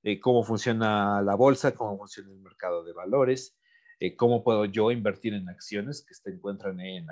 eh, 0.03 0.19
cómo 0.21 0.43
funciona 0.43 1.21
la 1.23 1.35
bolsa, 1.35 1.75
cómo 1.75 1.99
funciona 1.99 2.31
el 2.31 2.41
mercado 2.41 2.83
de 2.83 2.95
valores, 2.95 3.59
eh, 4.01 4.17
cómo 4.17 4.43
puedo 4.43 4.65
yo 4.65 4.91
invertir 4.91 5.35
en 5.35 5.49
acciones 5.51 6.03
que 6.03 6.15
se 6.15 6.31
encuentran 6.31 6.81
en, 6.81 7.07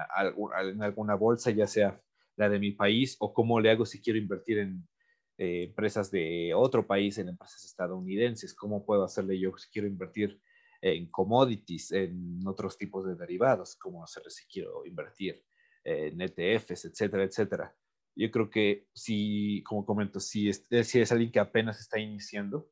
alguna 0.80 1.14
bolsa, 1.14 1.50
ya 1.50 1.66
sea 1.66 2.00
la 2.36 2.48
de 2.48 2.58
mi 2.58 2.72
país, 2.72 3.16
o 3.20 3.34
cómo 3.34 3.60
le 3.60 3.70
hago 3.70 3.84
si 3.84 4.00
quiero 4.00 4.18
invertir 4.18 4.58
en 4.58 4.88
eh, 5.36 5.64
empresas 5.64 6.10
de 6.10 6.54
otro 6.54 6.86
país, 6.86 7.18
en 7.18 7.28
empresas 7.28 7.62
estadounidenses, 7.66 8.54
cómo 8.54 8.86
puedo 8.86 9.04
hacerle 9.04 9.38
yo 9.38 9.52
si 9.58 9.68
quiero 9.68 9.86
invertir 9.86 10.40
en 10.80 11.10
commodities, 11.10 11.92
en 11.92 12.40
otros 12.46 12.76
tipos 12.78 13.06
de 13.06 13.14
derivados, 13.14 13.76
como 13.76 14.04
hacerle 14.04 14.30
si 14.30 14.46
quiero 14.46 14.84
invertir 14.86 15.44
en 15.84 16.20
ETFs, 16.20 16.84
etcétera, 16.84 17.24
etcétera. 17.24 17.76
Yo 18.14 18.30
creo 18.30 18.50
que 18.50 18.88
si, 18.92 19.62
como 19.64 19.84
comento, 19.84 20.20
si 20.20 20.48
es, 20.48 20.66
si 20.82 21.00
es 21.00 21.12
alguien 21.12 21.30
que 21.30 21.40
apenas 21.40 21.80
está 21.80 21.98
iniciando, 21.98 22.70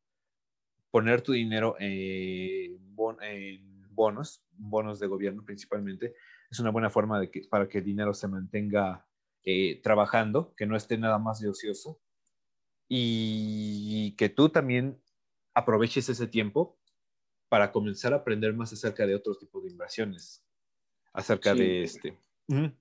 poner 0.90 1.22
tu 1.22 1.32
dinero 1.32 1.76
en, 1.78 2.94
bon, 2.94 3.16
en 3.22 3.94
bonos, 3.94 4.44
bonos 4.50 4.98
de 4.98 5.06
gobierno 5.06 5.44
principalmente, 5.44 6.14
es 6.50 6.60
una 6.60 6.70
buena 6.70 6.90
forma 6.90 7.20
de 7.20 7.30
que, 7.30 7.42
para 7.48 7.68
que 7.68 7.78
el 7.78 7.84
dinero 7.84 8.14
se 8.14 8.28
mantenga 8.28 9.06
eh, 9.44 9.80
trabajando, 9.82 10.54
que 10.56 10.66
no 10.66 10.76
esté 10.76 10.98
nada 10.98 11.18
más 11.18 11.40
de 11.40 11.48
ocioso 11.48 12.00
y 12.88 14.14
que 14.16 14.28
tú 14.28 14.48
también 14.48 15.00
aproveches 15.54 16.08
ese 16.08 16.26
tiempo 16.26 16.78
para 17.48 17.72
comenzar 17.72 18.12
a 18.12 18.16
aprender 18.16 18.54
más 18.54 18.72
acerca 18.72 19.06
de 19.06 19.14
otros 19.14 19.38
tipos 19.38 19.64
de 19.64 19.70
inversiones, 19.70 20.44
acerca 21.12 21.52
sí. 21.52 21.58
de 21.58 21.82
este, 21.82 22.18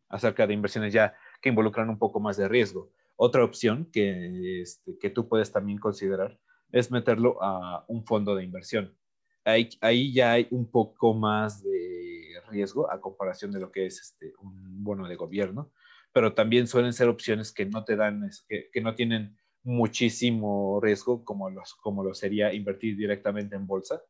acerca 0.10 0.48
de 0.48 0.54
inversiones 0.54 0.94
ya 0.94 1.16
que 1.42 1.50
involucran 1.50 1.90
un 1.90 2.00
poco 2.00 2.20
más 2.20 2.38
de 2.38 2.48
riesgo. 2.48 2.92
Otra 3.16 3.44
opción 3.44 3.90
que, 3.92 4.62
este, 4.62 4.98
que 4.98 5.10
tú 5.10 5.28
puedes 5.30 5.52
también 5.52 5.78
considerar 5.78 6.40
es 6.72 6.92
meterlo 6.92 7.42
a 7.42 7.86
un 7.88 8.06
fondo 8.06 8.36
de 8.36 8.44
inversión. 8.44 8.96
Ahí, 9.44 9.70
ahí 9.82 10.12
ya 10.12 10.34
hay 10.34 10.48
un 10.52 10.70
poco 10.70 11.14
más 11.14 11.64
de 11.64 12.34
riesgo 12.50 12.92
a 12.92 13.00
comparación 13.00 13.52
de 13.52 13.60
lo 13.60 13.72
que 13.72 13.86
es 13.86 14.00
este, 14.02 14.34
un 14.40 14.84
bono 14.84 15.08
de 15.08 15.16
gobierno, 15.16 15.72
pero 16.12 16.34
también 16.34 16.68
suelen 16.68 16.94
ser 16.94 17.08
opciones 17.08 17.52
que 17.52 17.66
no 17.66 17.86
te 17.86 17.96
dan, 17.96 18.30
que, 18.48 18.70
que 18.72 18.82
no 18.82 18.96
tienen 18.96 19.38
muchísimo 19.64 20.80
riesgo 20.82 21.24
como, 21.26 21.50
los, 21.50 21.74
como 21.76 22.04
lo 22.04 22.14
sería 22.14 22.54
invertir 22.54 22.96
directamente 22.96 23.56
en 23.56 23.68
bolsa. 23.68 24.02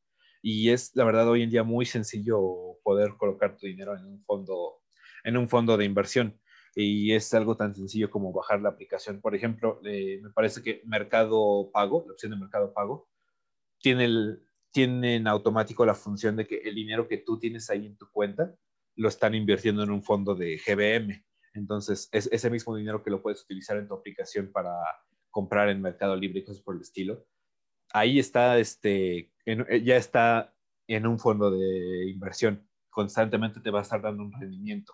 Y 0.48 0.70
es, 0.70 0.96
la 0.96 1.06
verdad, 1.06 1.28
hoy 1.28 1.42
en 1.42 1.50
día 1.50 1.64
muy 1.64 1.88
sencillo 1.88 2.78
poder 2.84 3.16
colocar 3.18 3.58
tu 3.58 3.66
dinero 3.66 3.98
en 3.98 4.06
un 4.06 4.24
fondo, 4.24 4.84
en 5.24 5.38
un 5.38 5.50
fondo 5.50 5.76
de 5.76 5.86
inversión. 5.86 6.40
Y 6.76 7.14
es 7.14 7.34
algo 7.34 7.58
tan 7.58 7.74
sencillo 7.74 8.12
como 8.12 8.32
bajar 8.32 8.62
la 8.62 8.70
aplicación. 8.70 9.22
Por 9.22 9.34
ejemplo, 9.34 9.82
eh, 9.84 10.20
me 10.22 10.30
parece 10.30 10.62
que 10.62 10.84
Mercado 10.86 11.72
Pago, 11.74 12.04
la 12.06 12.14
opción 12.14 12.32
de 12.34 12.38
Mercado 12.38 12.72
Pago, 12.76 13.10
tiene, 13.80 14.06
el, 14.06 14.48
en 14.76 15.28
automático 15.28 15.84
la 15.84 15.96
función 15.96 16.36
de 16.36 16.46
que 16.46 16.58
el 16.58 16.76
dinero 16.76 17.08
que 17.08 17.18
tú 17.18 17.40
tienes 17.40 17.72
ahí 17.72 17.88
en 17.88 17.98
tu 17.98 18.08
cuenta 18.12 18.54
lo 18.98 19.10
están 19.10 19.34
invirtiendo 19.34 19.82
en 19.82 19.90
un 19.90 20.04
fondo 20.04 20.36
de 20.36 20.62
GBM. 20.64 21.26
Entonces, 21.56 22.08
es 22.12 22.30
ese 22.32 22.52
mismo 22.52 22.76
dinero 22.76 23.02
que 23.02 23.10
lo 23.10 23.24
puedes 23.24 23.42
utilizar 23.42 23.78
en 23.78 23.88
tu 23.88 23.96
aplicación 23.96 24.52
para 24.52 24.76
comprar 25.32 25.70
en 25.70 25.82
Mercado 25.82 26.16
Libre 26.16 26.42
y 26.42 26.44
cosas 26.44 26.62
por 26.62 26.76
el 26.76 26.82
estilo. 26.82 27.26
Ahí 27.96 28.20
está, 28.20 28.60
este, 28.60 29.32
eh, 29.46 29.82
ya 29.82 29.96
está 29.96 30.54
en 30.86 31.08
un 31.08 31.18
fondo 31.18 31.50
de 31.50 32.10
inversión. 32.10 32.68
Constantemente 32.90 33.62
te 33.62 33.72
va 33.72 33.80
a 33.80 33.84
estar 33.84 34.02
dando 34.02 34.22
un 34.22 34.34
rendimiento. 34.34 34.92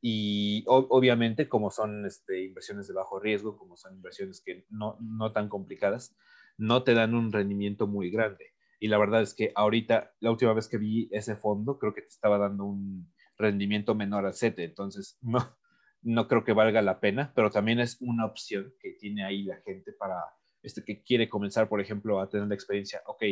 Y 0.00 0.64
obviamente, 0.66 1.46
como 1.46 1.70
son 1.70 2.06
este, 2.06 2.42
inversiones 2.44 2.88
de 2.88 2.94
bajo 2.94 3.20
riesgo, 3.20 3.58
como 3.58 3.76
son 3.76 3.96
inversiones 3.96 4.40
que 4.40 4.64
no, 4.70 4.96
no 4.98 5.30
tan 5.32 5.50
complicadas, 5.50 6.16
no 6.56 6.84
te 6.84 6.94
dan 6.94 7.14
un 7.14 7.32
rendimiento 7.32 7.86
muy 7.86 8.10
grande. 8.10 8.54
Y 8.80 8.88
la 8.88 8.96
verdad 8.96 9.20
es 9.20 9.34
que 9.34 9.52
ahorita, 9.54 10.14
la 10.20 10.30
última 10.30 10.54
vez 10.54 10.68
que 10.68 10.78
vi 10.78 11.10
ese 11.12 11.36
fondo, 11.36 11.78
creo 11.78 11.92
que 11.92 12.00
te 12.00 12.08
estaba 12.08 12.38
dando 12.38 12.64
un 12.64 13.12
rendimiento 13.36 13.94
menor 13.94 14.24
al 14.24 14.32
CETE. 14.32 14.64
Entonces, 14.64 15.18
no, 15.20 15.54
no 16.00 16.28
creo 16.28 16.44
que 16.44 16.54
valga 16.54 16.80
la 16.80 16.98
pena, 16.98 17.30
pero 17.36 17.50
también 17.50 17.78
es 17.78 17.98
una 18.00 18.24
opción 18.24 18.72
que 18.80 18.92
tiene 18.92 19.22
ahí 19.22 19.42
la 19.42 19.60
gente 19.66 19.92
para 19.92 20.16
este 20.62 20.84
que 20.84 21.02
quiere 21.02 21.28
comenzar, 21.28 21.68
por 21.68 21.80
ejemplo, 21.80 22.20
a 22.20 22.28
tener 22.28 22.48
la 22.48 22.54
experiencia, 22.54 23.02
ok, 23.06 23.22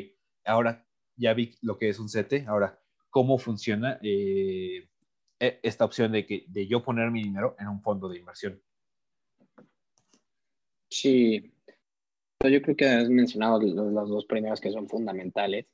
ahora 0.44 0.86
ya 1.16 1.34
vi 1.34 1.54
lo 1.62 1.78
que 1.78 1.88
es 1.88 1.98
un 1.98 2.08
CT, 2.08 2.46
ahora, 2.46 2.78
¿cómo 3.10 3.38
funciona 3.38 3.98
eh, 4.02 4.88
e, 5.40 5.60
esta 5.62 5.84
opción 5.84 6.12
de, 6.12 6.26
que, 6.26 6.44
de 6.48 6.66
yo 6.66 6.82
poner 6.82 7.10
mi 7.10 7.22
dinero 7.22 7.56
en 7.58 7.68
un 7.68 7.82
fondo 7.82 8.08
de 8.08 8.18
inversión? 8.18 8.62
Sí, 10.88 11.52
yo 12.44 12.62
creo 12.62 12.76
que 12.76 12.86
has 12.86 13.08
mencionado 13.08 13.60
las 13.60 14.08
dos 14.08 14.26
primeras 14.26 14.60
que 14.60 14.70
son 14.70 14.88
fundamentales. 14.88 15.66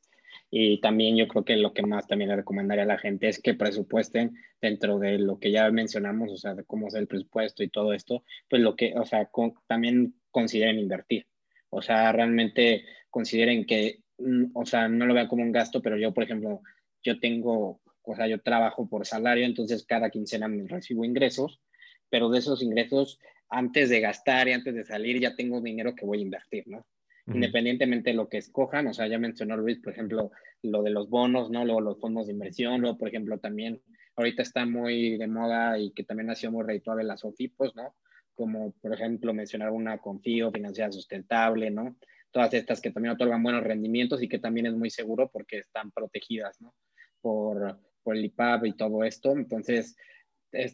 Y 0.50 0.80
también 0.80 1.16
yo 1.16 1.28
creo 1.28 1.44
que 1.44 1.56
lo 1.56 1.72
que 1.72 1.82
más 1.82 2.06
también 2.06 2.30
le 2.30 2.36
recomendaría 2.36 2.84
a 2.84 2.86
la 2.86 2.98
gente 2.98 3.28
es 3.28 3.40
que 3.40 3.54
presupuesten 3.54 4.36
dentro 4.60 4.98
de 4.98 5.18
lo 5.18 5.38
que 5.38 5.50
ya 5.50 5.70
mencionamos, 5.70 6.30
o 6.30 6.36
sea, 6.36 6.54
de 6.54 6.64
cómo 6.64 6.88
es 6.88 6.94
el 6.94 7.06
presupuesto 7.06 7.62
y 7.62 7.68
todo 7.68 7.92
esto, 7.92 8.22
pues 8.48 8.60
lo 8.60 8.76
que, 8.76 8.94
o 8.96 9.04
sea, 9.06 9.30
también 9.66 10.14
consideren 10.30 10.78
invertir. 10.78 11.26
O 11.74 11.80
sea, 11.80 12.12
realmente 12.12 12.84
consideren 13.08 13.64
que, 13.64 14.00
mm, 14.18 14.50
o 14.54 14.66
sea, 14.66 14.88
no 14.88 15.06
lo 15.06 15.14
vean 15.14 15.28
como 15.28 15.42
un 15.42 15.52
gasto, 15.52 15.80
pero 15.80 15.96
yo, 15.96 16.12
por 16.12 16.24
ejemplo, 16.24 16.60
yo 17.02 17.18
tengo, 17.18 17.80
o 18.02 18.14
sea, 18.14 18.26
yo 18.26 18.40
trabajo 18.42 18.88
por 18.88 19.06
salario, 19.06 19.46
entonces 19.46 19.84
cada 19.86 20.10
quincena 20.10 20.48
me 20.48 20.68
recibo 20.68 21.04
ingresos, 21.04 21.60
pero 22.10 22.28
de 22.28 22.40
esos 22.40 22.62
ingresos, 22.62 23.18
antes 23.48 23.88
de 23.88 24.00
gastar 24.00 24.48
y 24.48 24.52
antes 24.52 24.74
de 24.74 24.84
salir, 24.84 25.18
ya 25.18 25.34
tengo 25.34 25.60
dinero 25.62 25.94
que 25.94 26.04
voy 26.04 26.18
a 26.18 26.22
invertir, 26.22 26.64
¿no? 26.66 26.86
independientemente 27.26 28.10
de 28.10 28.16
lo 28.16 28.28
que 28.28 28.38
escojan. 28.38 28.86
O 28.88 28.94
sea, 28.94 29.06
ya 29.06 29.18
mencionó 29.18 29.56
Luis, 29.56 29.78
por 29.78 29.92
ejemplo, 29.92 30.32
lo 30.62 30.82
de 30.82 30.90
los 30.90 31.08
bonos, 31.08 31.50
¿no? 31.50 31.64
Luego 31.64 31.80
los 31.80 32.00
fondos 32.00 32.26
de 32.26 32.32
inversión, 32.32 32.80
luego, 32.80 32.98
por 32.98 33.08
ejemplo, 33.08 33.38
también 33.38 33.80
ahorita 34.16 34.42
está 34.42 34.66
muy 34.66 35.16
de 35.16 35.26
moda 35.26 35.78
y 35.78 35.92
que 35.92 36.04
también 36.04 36.30
ha 36.30 36.34
sido 36.34 36.52
muy 36.52 36.64
redituable 36.64 37.04
las 37.04 37.24
OFIPOS, 37.24 37.76
¿no? 37.76 37.94
Como, 38.34 38.72
por 38.72 38.94
ejemplo, 38.94 39.34
mencionar 39.34 39.70
una 39.70 39.98
Confío, 39.98 40.50
Financiera 40.50 40.90
Sustentable, 40.90 41.70
¿no? 41.70 41.96
Todas 42.30 42.54
estas 42.54 42.80
que 42.80 42.90
también 42.90 43.14
otorgan 43.14 43.42
buenos 43.42 43.62
rendimientos 43.62 44.22
y 44.22 44.28
que 44.28 44.38
también 44.38 44.66
es 44.66 44.74
muy 44.74 44.90
seguro 44.90 45.30
porque 45.30 45.58
están 45.58 45.90
protegidas, 45.90 46.60
¿no? 46.60 46.74
Por, 47.20 47.78
por 48.02 48.16
el 48.16 48.24
IPAP 48.24 48.66
y 48.66 48.72
todo 48.72 49.04
esto. 49.04 49.32
Entonces, 49.32 49.96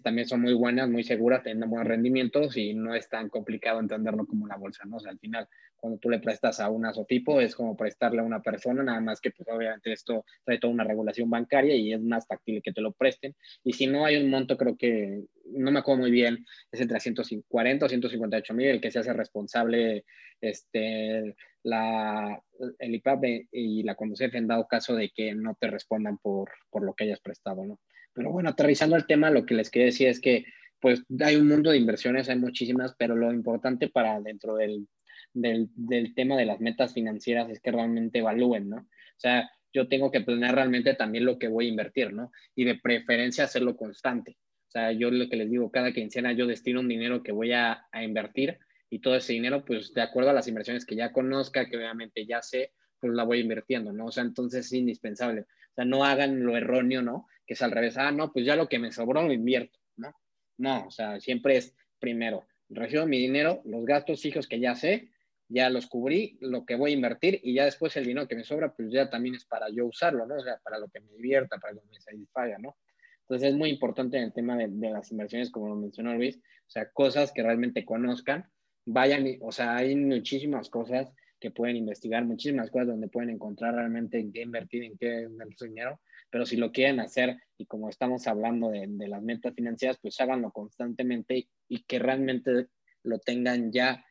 también 0.03 0.26
son 0.26 0.43
muy 0.43 0.55
buenas, 0.55 0.89
muy 0.89 1.05
seguras, 1.05 1.43
tienen 1.43 1.70
buenos 1.70 1.87
rendimientos 1.87 2.57
y 2.57 2.74
no 2.74 2.95
es 2.95 3.09
tan 3.09 3.29
complicado 3.29 3.79
entenderlo 3.79 4.26
como 4.26 4.47
la 4.47 4.57
bolsa, 4.57 4.85
¿no? 4.85 4.97
O 4.97 5.01
sea, 5.01 5.12
al 5.12 5.18
final, 5.20 5.49
cuando 5.76 5.99
tú 5.99 6.11
le 6.11 6.18
prestas 6.18 6.59
a 6.59 6.68
un 6.68 6.85
asotipo, 6.85 7.41
es 7.41 7.55
como 7.55 7.76
prestarle 7.76 8.20
a 8.20 8.24
una 8.24 8.43
persona, 8.43 8.83
nada 8.83 9.01
más 9.01 9.20
que 9.20 9.31
pues 9.31 9.49
obviamente 9.49 9.93
esto 9.93 10.24
trae 10.45 10.59
toda 10.59 10.72
una 10.72 10.85
regulación 10.85 11.31
bancaria 11.31 11.76
y 11.76 11.93
es 11.93 12.01
más 12.01 12.26
factible 12.26 12.61
que 12.61 12.72
te 12.72 12.81
lo 12.81 12.93
presten. 12.93 13.37
Y 13.62 13.72
si 13.72 13.87
no 13.87 14.05
hay 14.05 14.16
un 14.16 14.31
monto, 14.31 14.57
creo 14.57 14.76
que, 14.76 15.22
no 15.47 15.70
me 15.70 15.79
acuerdo 15.79 16.03
muy 16.03 16.11
bien, 16.11 16.45
es 16.72 16.81
entre 16.81 16.99
140 16.99 17.87
o 17.87 17.89
158 17.89 18.55
mil 18.55 18.66
el 18.66 18.81
que 18.81 18.91
se 18.91 18.99
hace 18.99 19.12
responsable 19.12 20.05
este, 20.41 21.37
la, 21.62 22.43
el 22.79 22.95
IPAP 22.95 23.24
y 23.53 23.83
la 23.85 23.95
conducción 23.95 24.35
en 24.35 24.49
dado 24.49 24.66
caso 24.66 24.97
de 24.97 25.11
que 25.11 25.35
no 25.35 25.57
te 25.61 25.68
respondan 25.68 26.18
por, 26.18 26.51
por 26.70 26.83
lo 26.83 26.95
que 26.95 27.05
hayas 27.05 27.20
prestado, 27.20 27.64
¿no? 27.64 27.79
Pero 28.19 28.33
bueno, 28.33 28.49
aterrizando 28.49 28.97
al 28.97 29.07
tema, 29.07 29.31
lo 29.31 29.47
que 29.47 29.55
les 29.55 29.71
quería 29.71 29.87
decir 29.87 30.09
es 30.09 30.21
que 30.21 30.45
pues 30.81 31.05
hay 31.21 31.37
un 31.37 31.47
mundo 31.47 31.71
de 31.71 31.77
inversiones, 31.77 32.29
hay 32.29 32.37
muchísimas, 32.37 32.97
pero 32.99 33.14
lo 33.14 33.33
importante 33.33 33.89
para 33.89 34.21
dentro 34.21 34.57
del, 34.57 34.89
del, 35.33 35.69
del, 35.77 36.16
tema 36.16 36.37
de 36.37 36.45
las 36.45 36.59
metas 36.59 36.95
financieras 36.95 37.49
es 37.49 37.61
que 37.61 37.71
realmente 37.71 38.19
evalúen, 38.19 38.71
¿no? 38.71 38.79
O 38.79 39.21
sea, 39.21 39.49
yo 39.73 39.87
tengo 39.87 40.11
que 40.11 40.23
planear 40.23 40.57
realmente 40.57 40.95
también 40.95 41.27
lo 41.27 41.39
que 41.39 41.47
voy 41.47 41.66
a 41.66 41.69
invertir, 41.69 42.12
¿no? 42.12 42.33
Y 42.57 42.64
de 42.64 42.75
preferencia 42.75 43.45
hacerlo 43.45 43.77
constante. 43.77 44.37
O 44.66 44.71
sea, 44.73 44.91
yo 44.91 45.12
lo 45.12 45.29
que 45.29 45.37
les 45.37 45.49
digo, 45.49 45.71
cada 45.71 45.93
quincena 45.93 46.33
yo 46.33 46.49
destino 46.49 46.81
un 46.81 46.89
dinero 46.89 47.23
que 47.23 47.31
voy 47.31 47.53
a, 47.53 47.87
a 47.93 48.03
invertir 48.03 48.59
y 48.91 48.99
todo 48.99 49.14
ese 49.14 49.33
dinero, 49.33 49.64
pues 49.64 49.95
de 49.95 50.03
acuerdo 50.03 50.31
a 50.31 50.35
las 50.35 50.49
inversiones 50.49 50.85
que 50.85 50.97
ya 50.97 51.12
conozca, 51.12 51.69
que 51.69 51.77
obviamente 51.77 52.27
ya 52.27 52.43
sé, 52.43 52.73
pues 52.99 53.12
la 53.12 53.23
voy 53.23 53.39
invirtiendo, 53.39 53.93
¿no? 53.93 54.07
O 54.07 54.11
sea, 54.11 54.25
entonces 54.25 54.66
es 54.66 54.73
indispensable. 54.73 55.47
Sea, 55.79 55.85
no 55.85 56.03
hagan 56.05 56.45
lo 56.45 56.57
erróneo, 56.57 57.03
¿no? 57.03 57.29
Que 57.47 57.55
es 57.55 57.62
al 57.62 57.70
revés, 57.70 57.97
ah, 57.99 58.11
no, 58.11 58.33
pues 58.33 58.45
ya 58.45 58.57
lo 58.57 58.68
que 58.68 58.81
me 58.81 58.91
sobró 58.91 59.22
lo 59.22 59.33
invierto, 59.33 59.79
¿no? 59.95 60.12
No, 60.57 60.89
o 60.89 60.91
sea, 60.91 61.20
siempre 61.20 61.57
es 61.57 61.72
primero, 62.01 62.49
recibo 62.68 63.07
mi 63.07 63.20
dinero, 63.20 63.62
los 63.64 63.85
gastos 63.85 64.20
fijos 64.20 64.49
que 64.49 64.59
ya 64.59 64.74
sé, 64.74 65.12
ya 65.47 65.70
los 65.70 65.87
cubrí, 65.87 66.37
lo 66.41 66.66
que 66.66 66.74
voy 66.74 66.91
a 66.91 66.95
invertir 66.95 67.39
y 67.45 67.55
ya 67.55 67.64
después 67.64 67.97
el 67.97 68.07
dinero 68.07 68.26
que 68.26 68.35
me 68.35 68.43
sobra, 68.43 68.74
pues 68.74 68.91
ya 68.91 69.09
también 69.09 69.37
es 69.37 69.45
para 69.45 69.70
yo 69.70 69.87
usarlo, 69.87 70.26
¿no? 70.26 70.35
O 70.35 70.43
sea, 70.43 70.59
para 70.64 70.81
lo 70.81 70.89
que 70.89 70.99
me 70.99 71.12
divierta, 71.12 71.59
para 71.59 71.74
que 71.74 71.87
me 71.89 72.01
satisfaga, 72.01 72.59
¿no? 72.59 72.76
Entonces 73.20 73.51
es 73.51 73.55
muy 73.55 73.70
importante 73.70 74.16
en 74.16 74.24
el 74.24 74.33
tema 74.33 74.57
de, 74.57 74.66
de 74.66 74.91
las 74.91 75.12
inversiones, 75.12 75.53
como 75.53 75.68
lo 75.68 75.76
mencionó 75.76 76.12
Luis, 76.12 76.39
o 76.39 76.70
sea, 76.70 76.91
cosas 76.91 77.31
que 77.31 77.45
realmente 77.45 77.85
conozcan, 77.85 78.51
vayan, 78.85 79.24
o 79.43 79.53
sea, 79.53 79.76
hay 79.76 79.95
muchísimas 79.95 80.70
cosas 80.70 81.12
que 81.39 81.51
pueden 81.51 81.76
investigar 81.76 82.24
muchísimas 82.24 82.70
cosas 82.70 82.89
donde 82.89 83.09
pueden 83.09 83.30
encontrar 83.30 83.74
realmente 83.74 84.18
en 84.18 84.32
qué 84.32 84.43
invertir, 84.43 84.84
en 84.84 84.97
qué 84.99 85.22
invertir 85.22 85.57
su 85.57 85.64
dinero, 85.66 86.01
pero 86.30 86.45
si 86.47 86.57
lo 86.57 86.72
quieren 86.72 87.01
hacer 87.01 87.36
y 87.57 87.66
como 87.66 87.89
estamos 87.89 88.26
hablando 88.26 88.70
de, 88.70 88.86
de 88.89 89.09
las 89.09 89.22
metas 89.22 89.55
financieras, 89.55 89.99
pues 90.01 90.20
háganlo 90.20 90.51
constantemente 90.51 91.49
y, 91.68 91.82
que 91.84 91.99
realmente 91.99 92.66
lo 93.03 93.18
tengan 93.18 93.72
ya 93.72 94.05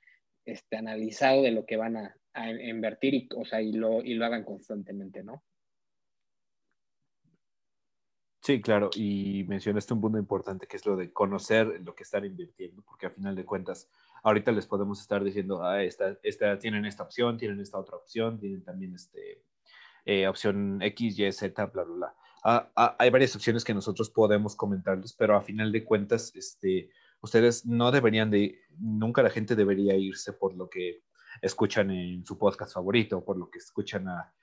este, 0.46 0.78
analizado 0.78 1.44
de 1.44 1.52
lo 1.52 1.66
que 1.66 1.78
van 1.78 1.98
a, 1.98 2.16
a 2.34 2.52
invertir 2.52 3.14
y, 3.14 3.30
o 3.36 3.46
sea, 3.46 3.62
y, 3.62 3.74
lo, 3.74 4.04
y 4.04 4.14
lo 4.14 4.26
hagan 4.26 4.44
constantemente, 4.44 5.24
¿no? 5.24 5.44
Sí, 8.48 8.62
claro, 8.62 8.90
y 8.96 9.44
mencionaste 9.50 9.94
un 9.94 10.00
punto 10.00 10.18
importante 10.18 10.68
que 10.68 10.78
es 10.78 10.86
lo 10.86 10.96
de 10.96 11.12
conocer 11.12 11.82
lo 11.84 11.94
que 11.94 12.04
están 12.04 12.24
invirtiendo, 12.24 12.82
porque 12.82 13.08
a 13.08 13.10
final 13.10 13.36
de 13.36 13.44
cuentas, 13.44 13.90
ahorita 14.24 14.54
les 14.54 14.66
podemos 14.66 15.02
estar 15.02 15.22
diciendo, 15.22 15.66
ah, 15.66 15.84
esta, 15.84 16.18
esta, 16.24 16.58
tienen 16.58 16.86
esta 16.86 17.04
opción, 17.04 17.38
tienen 17.38 17.60
esta 17.60 17.78
otra 17.78 17.98
opción, 17.98 18.40
tienen 18.40 18.64
también 18.64 18.96
este, 18.96 19.44
eh, 20.06 20.30
opción 20.30 20.82
X, 20.82 21.20
Y, 21.20 21.30
Z, 21.34 21.66
bla, 21.66 21.84
bla, 21.84 21.94
bla. 21.94 22.16
Ah, 22.42 22.72
ah, 22.78 22.96
hay 22.98 23.10
varias 23.10 23.36
opciones 23.36 23.66
que 23.66 23.74
nosotros 23.74 24.10
podemos 24.12 24.56
comentarles, 24.56 25.12
pero 25.12 25.36
a 25.36 25.42
final 25.42 25.74
de 25.74 25.84
cuentas, 25.84 26.32
este, 26.34 26.90
ustedes 27.20 27.66
no 27.66 27.92
deberían 27.92 28.32
de, 28.32 28.62
nunca 28.80 29.24
la 29.24 29.30
gente 29.30 29.58
debería 29.58 29.94
irse 29.98 30.32
por 30.32 30.56
lo 30.56 30.70
que 30.70 31.04
escuchan 31.42 31.92
en 31.92 32.26
su 32.26 32.38
podcast 32.38 32.74
favorito, 32.74 33.26
por 33.26 33.38
lo 33.38 33.50
que 33.50 33.58
escuchan 33.58 34.08
a 34.08 34.34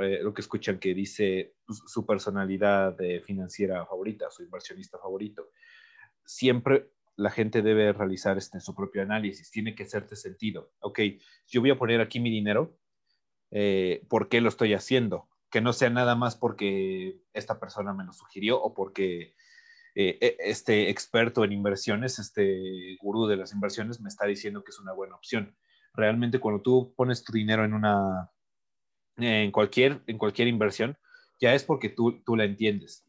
eh, 0.00 0.20
lo 0.22 0.32
que 0.32 0.40
escuchan 0.40 0.78
que 0.78 0.94
dice 0.94 1.56
su 1.66 2.06
personalidad 2.06 2.96
financiera 3.24 3.84
favorita, 3.86 4.30
su 4.30 4.42
inversionista 4.42 4.98
favorito. 4.98 5.50
Siempre 6.24 6.90
la 7.16 7.30
gente 7.30 7.62
debe 7.62 7.92
realizar 7.92 8.38
este, 8.38 8.60
su 8.60 8.74
propio 8.74 9.02
análisis, 9.02 9.50
tiene 9.50 9.74
que 9.74 9.84
hacerte 9.84 10.16
sentido. 10.16 10.72
Ok, 10.80 11.00
yo 11.46 11.60
voy 11.60 11.70
a 11.70 11.78
poner 11.78 12.00
aquí 12.00 12.20
mi 12.20 12.30
dinero, 12.30 12.76
eh, 13.50 14.04
¿por 14.08 14.28
qué 14.28 14.40
lo 14.40 14.48
estoy 14.48 14.74
haciendo? 14.74 15.28
Que 15.50 15.60
no 15.60 15.72
sea 15.72 15.90
nada 15.90 16.16
más 16.16 16.36
porque 16.36 17.20
esta 17.32 17.60
persona 17.60 17.92
me 17.92 18.04
lo 18.04 18.12
sugirió 18.12 18.60
o 18.60 18.74
porque 18.74 19.34
eh, 19.94 20.18
e, 20.20 20.36
este 20.40 20.90
experto 20.90 21.44
en 21.44 21.52
inversiones, 21.52 22.18
este 22.18 22.96
gurú 23.00 23.26
de 23.26 23.36
las 23.36 23.52
inversiones 23.52 24.00
me 24.00 24.08
está 24.08 24.26
diciendo 24.26 24.64
que 24.64 24.70
es 24.70 24.80
una 24.80 24.92
buena 24.92 25.14
opción. 25.14 25.56
Realmente 25.92 26.40
cuando 26.40 26.62
tú 26.62 26.92
pones 26.96 27.22
tu 27.22 27.32
dinero 27.32 27.64
en 27.64 27.74
una 27.74 28.32
en 29.16 29.50
cualquier, 29.50 30.02
en 30.06 30.18
cualquier 30.18 30.48
inversión, 30.48 30.96
ya 31.40 31.54
es 31.54 31.64
porque 31.64 31.88
tú, 31.88 32.22
tú 32.24 32.36
la 32.36 32.44
entiendes. 32.44 33.04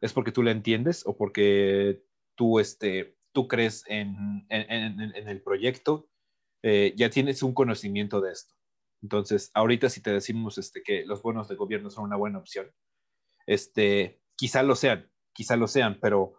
Es 0.00 0.12
porque 0.12 0.32
tú 0.32 0.42
la 0.42 0.50
entiendes 0.50 1.04
o 1.06 1.16
porque 1.16 2.02
tú 2.34 2.60
este, 2.60 3.18
tú 3.32 3.48
crees 3.48 3.84
en, 3.88 4.46
el 4.48 5.42
proyecto, 5.42 6.08
eh, 6.62 6.92
ya 6.96 7.10
tienes 7.10 7.42
un 7.42 7.54
conocimiento 7.54 8.20
de 8.20 8.32
esto. 8.32 8.54
Entonces, 9.02 9.50
ahorita 9.54 9.88
si 9.90 10.02
te 10.02 10.12
decimos 10.12 10.58
este, 10.58 10.82
que 10.82 11.04
los 11.06 11.22
bonos 11.22 11.48
de 11.48 11.56
gobierno 11.56 11.90
son 11.90 12.04
una 12.04 12.16
buena 12.16 12.38
opción, 12.38 12.70
este, 13.46 14.20
quizá 14.36 14.62
lo 14.62 14.74
sean, 14.74 15.10
quizá 15.32 15.56
lo 15.56 15.68
sean, 15.68 15.98
pero 16.00 16.34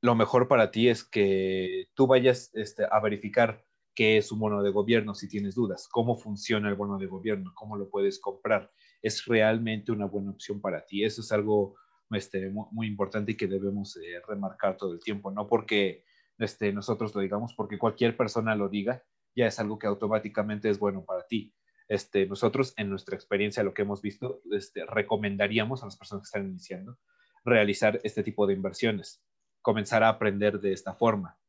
lo 0.00 0.14
mejor 0.14 0.48
para 0.48 0.70
ti 0.70 0.88
es 0.88 1.04
que 1.04 1.88
tú 1.94 2.06
vayas 2.06 2.50
este, 2.54 2.84
a 2.90 3.00
verificar 3.00 3.66
qué 4.00 4.16
es 4.16 4.32
un 4.32 4.38
bono 4.38 4.62
de 4.62 4.70
gobierno 4.70 5.14
si 5.14 5.28
tienes 5.28 5.54
dudas, 5.54 5.86
cómo 5.86 6.16
funciona 6.16 6.70
el 6.70 6.74
bono 6.74 6.96
de 6.96 7.04
gobierno, 7.04 7.52
cómo 7.54 7.76
lo 7.76 7.90
puedes 7.90 8.18
comprar. 8.18 8.72
Es 9.02 9.26
realmente 9.26 9.92
una 9.92 10.06
buena 10.06 10.30
opción 10.30 10.58
para 10.58 10.86
ti. 10.86 11.04
Eso 11.04 11.20
es 11.20 11.30
algo 11.32 11.76
este, 12.10 12.48
muy, 12.48 12.86
importante 12.86 13.32
y 13.32 13.36
que 13.36 13.46
debemos 13.46 13.98
eh, 13.98 14.22
remarcar 14.26 14.78
todo 14.78 14.94
el 14.94 15.00
tiempo, 15.00 15.30
no 15.30 15.46
porque 15.46 16.06
este, 16.38 16.72
nosotros 16.72 17.14
lo 17.14 17.20
digamos, 17.20 17.52
porque 17.52 17.76
cualquier 17.76 18.16
persona 18.16 18.54
lo 18.54 18.70
diga, 18.70 19.04
ya 19.36 19.46
es 19.46 19.60
algo 19.60 19.78
que 19.78 19.86
automáticamente 19.86 20.70
es 20.70 20.78
bueno 20.78 21.04
para 21.04 21.26
ti. 21.26 21.52
Este, 21.86 22.24
nosotros, 22.24 22.72
en 22.78 22.88
nuestra 22.88 23.16
experiencia, 23.16 23.62
lo 23.62 23.74
que 23.74 23.82
hemos 23.82 24.00
visto, 24.00 24.40
este, 24.50 24.86
recomendaríamos 24.86 25.82
a 25.82 25.84
las 25.84 25.98
personas 25.98 26.22
que 26.22 26.38
están 26.38 26.48
iniciando 26.48 26.96
realizar 27.44 28.00
este 28.02 28.22
tipo 28.22 28.46
de 28.46 28.54
inversiones, 28.54 29.22
comenzar 29.60 30.02
a 30.02 30.08
aprender 30.08 30.58
de 30.58 30.72
esta 30.72 30.94
forma. 30.94 31.39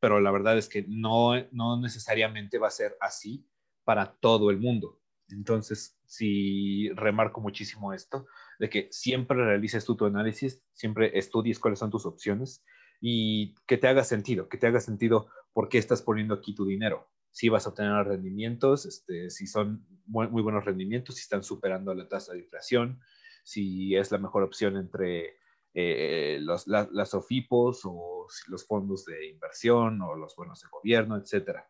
Pero 0.00 0.20
la 0.20 0.30
verdad 0.30 0.58
es 0.58 0.68
que 0.68 0.84
no, 0.88 1.32
no 1.52 1.80
necesariamente 1.80 2.58
va 2.58 2.68
a 2.68 2.70
ser 2.70 2.96
así 3.00 3.48
para 3.84 4.16
todo 4.16 4.50
el 4.50 4.58
mundo. 4.58 5.00
Entonces, 5.28 5.98
sí 6.04 6.90
remarco 6.94 7.40
muchísimo 7.40 7.92
esto, 7.92 8.26
de 8.58 8.70
que 8.70 8.88
siempre 8.90 9.36
realices 9.36 9.84
tú 9.84 9.96
tu 9.96 10.06
análisis, 10.06 10.62
siempre 10.72 11.18
estudies 11.18 11.58
cuáles 11.58 11.78
son 11.78 11.90
tus 11.90 12.06
opciones 12.06 12.64
y 13.00 13.54
que 13.66 13.76
te 13.76 13.88
haga 13.88 14.04
sentido, 14.04 14.48
que 14.48 14.58
te 14.58 14.66
haga 14.66 14.80
sentido 14.80 15.28
por 15.52 15.68
qué 15.68 15.78
estás 15.78 16.02
poniendo 16.02 16.34
aquí 16.34 16.54
tu 16.54 16.66
dinero. 16.66 17.08
Si 17.30 17.48
vas 17.48 17.66
a 17.66 17.70
obtener 17.70 17.92
rendimientos, 18.06 18.86
este, 18.86 19.30
si 19.30 19.46
son 19.46 19.86
muy, 20.06 20.26
buenos 20.26 20.64
rendimientos, 20.64 21.16
si 21.16 21.22
están 21.22 21.42
superando 21.42 21.92
la 21.94 22.08
tasa 22.08 22.32
de 22.32 22.40
inflación, 22.40 23.00
si 23.44 23.94
es 23.94 24.10
la 24.10 24.18
mejor 24.18 24.42
opción 24.42 24.76
entre 24.76 25.38
eh, 25.78 26.38
los, 26.40 26.66
las 26.66 27.12
OFIPOS 27.12 27.82
o 27.84 28.26
los 28.48 28.66
fondos 28.66 29.04
de 29.04 29.26
inversión 29.26 30.00
o 30.00 30.14
los 30.14 30.34
bonos 30.34 30.58
de 30.62 30.68
gobierno, 30.70 31.18
etcétera. 31.18 31.68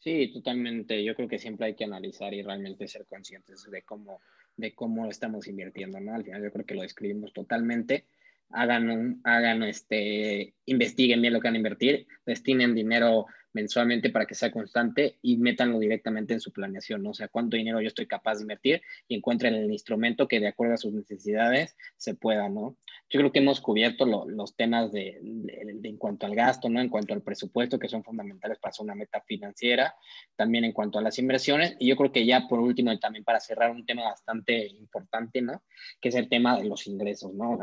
Sí, 0.00 0.32
totalmente. 0.32 1.04
Yo 1.04 1.14
creo 1.14 1.28
que 1.28 1.38
siempre 1.38 1.66
hay 1.66 1.76
que 1.76 1.84
analizar 1.84 2.34
y 2.34 2.42
realmente 2.42 2.88
ser 2.88 3.06
conscientes 3.06 3.70
de 3.70 3.82
cómo, 3.82 4.20
de 4.56 4.74
cómo 4.74 5.06
estamos 5.06 5.46
invirtiendo, 5.46 6.00
¿no? 6.00 6.16
Al 6.16 6.24
final 6.24 6.42
yo 6.42 6.50
creo 6.50 6.66
que 6.66 6.74
lo 6.74 6.82
describimos 6.82 7.32
totalmente. 7.32 8.08
Hagan, 8.50 9.20
hagan, 9.22 9.62
este, 9.62 10.56
investiguen 10.66 11.22
bien 11.22 11.34
lo 11.34 11.40
que 11.40 11.46
van 11.46 11.54
a 11.54 11.58
invertir, 11.58 12.08
destinen 12.26 12.74
dinero 12.74 13.26
mensualmente 13.54 14.10
para 14.10 14.26
que 14.26 14.34
sea 14.34 14.50
constante 14.50 15.18
y 15.22 15.38
métanlo 15.38 15.78
directamente 15.78 16.34
en 16.34 16.40
su 16.40 16.52
planeación, 16.52 17.02
¿no? 17.02 17.10
O 17.10 17.14
sea, 17.14 17.28
cuánto 17.28 17.56
dinero 17.56 17.80
yo 17.80 17.88
estoy 17.88 18.06
capaz 18.06 18.36
de 18.36 18.42
invertir 18.42 18.82
y 19.08 19.14
encuentren 19.14 19.54
el 19.54 19.72
instrumento 19.72 20.28
que 20.28 20.40
de 20.40 20.48
acuerdo 20.48 20.74
a 20.74 20.78
sus 20.78 20.92
necesidades 20.92 21.76
se 21.96 22.14
pueda, 22.14 22.48
¿no? 22.48 22.76
Yo 23.08 23.20
creo 23.20 23.32
que 23.32 23.38
hemos 23.38 23.60
cubierto 23.60 24.06
los 24.06 24.56
temas 24.56 24.90
de, 24.90 25.20
en 25.22 25.96
cuanto 25.98 26.26
al 26.26 26.34
gasto, 26.34 26.68
¿no? 26.68 26.80
En 26.80 26.88
cuanto 26.88 27.14
al 27.14 27.22
presupuesto, 27.22 27.78
que 27.78 27.88
son 27.88 28.02
fundamentales 28.02 28.58
para 28.58 28.70
hacer 28.70 28.84
una 28.84 28.94
meta 28.94 29.20
financiera, 29.20 29.94
también 30.36 30.64
en 30.64 30.72
cuanto 30.72 30.98
a 30.98 31.02
las 31.02 31.18
inversiones, 31.18 31.76
y 31.78 31.88
yo 31.88 31.96
creo 31.96 32.10
que 32.10 32.26
ya 32.26 32.48
por 32.48 32.58
último, 32.58 32.92
y 32.92 32.98
también 32.98 33.24
para 33.24 33.40
cerrar 33.40 33.70
un 33.70 33.86
tema 33.86 34.04
bastante 34.04 34.66
importante, 34.66 35.40
¿no? 35.42 35.62
Que 36.00 36.08
es 36.08 36.14
el 36.16 36.28
tema 36.28 36.58
de 36.58 36.64
los 36.64 36.86
ingresos, 36.86 37.32
¿no? 37.34 37.58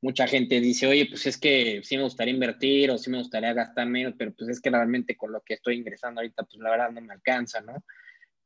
mucha 0.00 0.26
gente 0.26 0.60
dice, 0.60 0.86
oye, 0.86 1.06
pues 1.06 1.26
es 1.26 1.38
que 1.38 1.80
sí 1.82 1.96
me 1.96 2.02
gustaría 2.02 2.34
invertir 2.34 2.90
o 2.90 2.98
sí 2.98 3.10
me 3.10 3.18
gustaría 3.18 3.52
gastar 3.52 3.86
menos, 3.88 4.14
pero 4.16 4.32
pues 4.34 4.50
es 4.50 4.60
que 4.60 4.70
realmente 4.70 5.16
con 5.16 5.32
lo 5.36 5.42
que 5.42 5.54
estoy 5.54 5.76
ingresando 5.76 6.20
ahorita, 6.20 6.44
pues 6.44 6.60
la 6.60 6.70
verdad 6.70 6.90
no 6.90 7.00
me 7.00 7.12
alcanza, 7.12 7.60
¿no? 7.60 7.84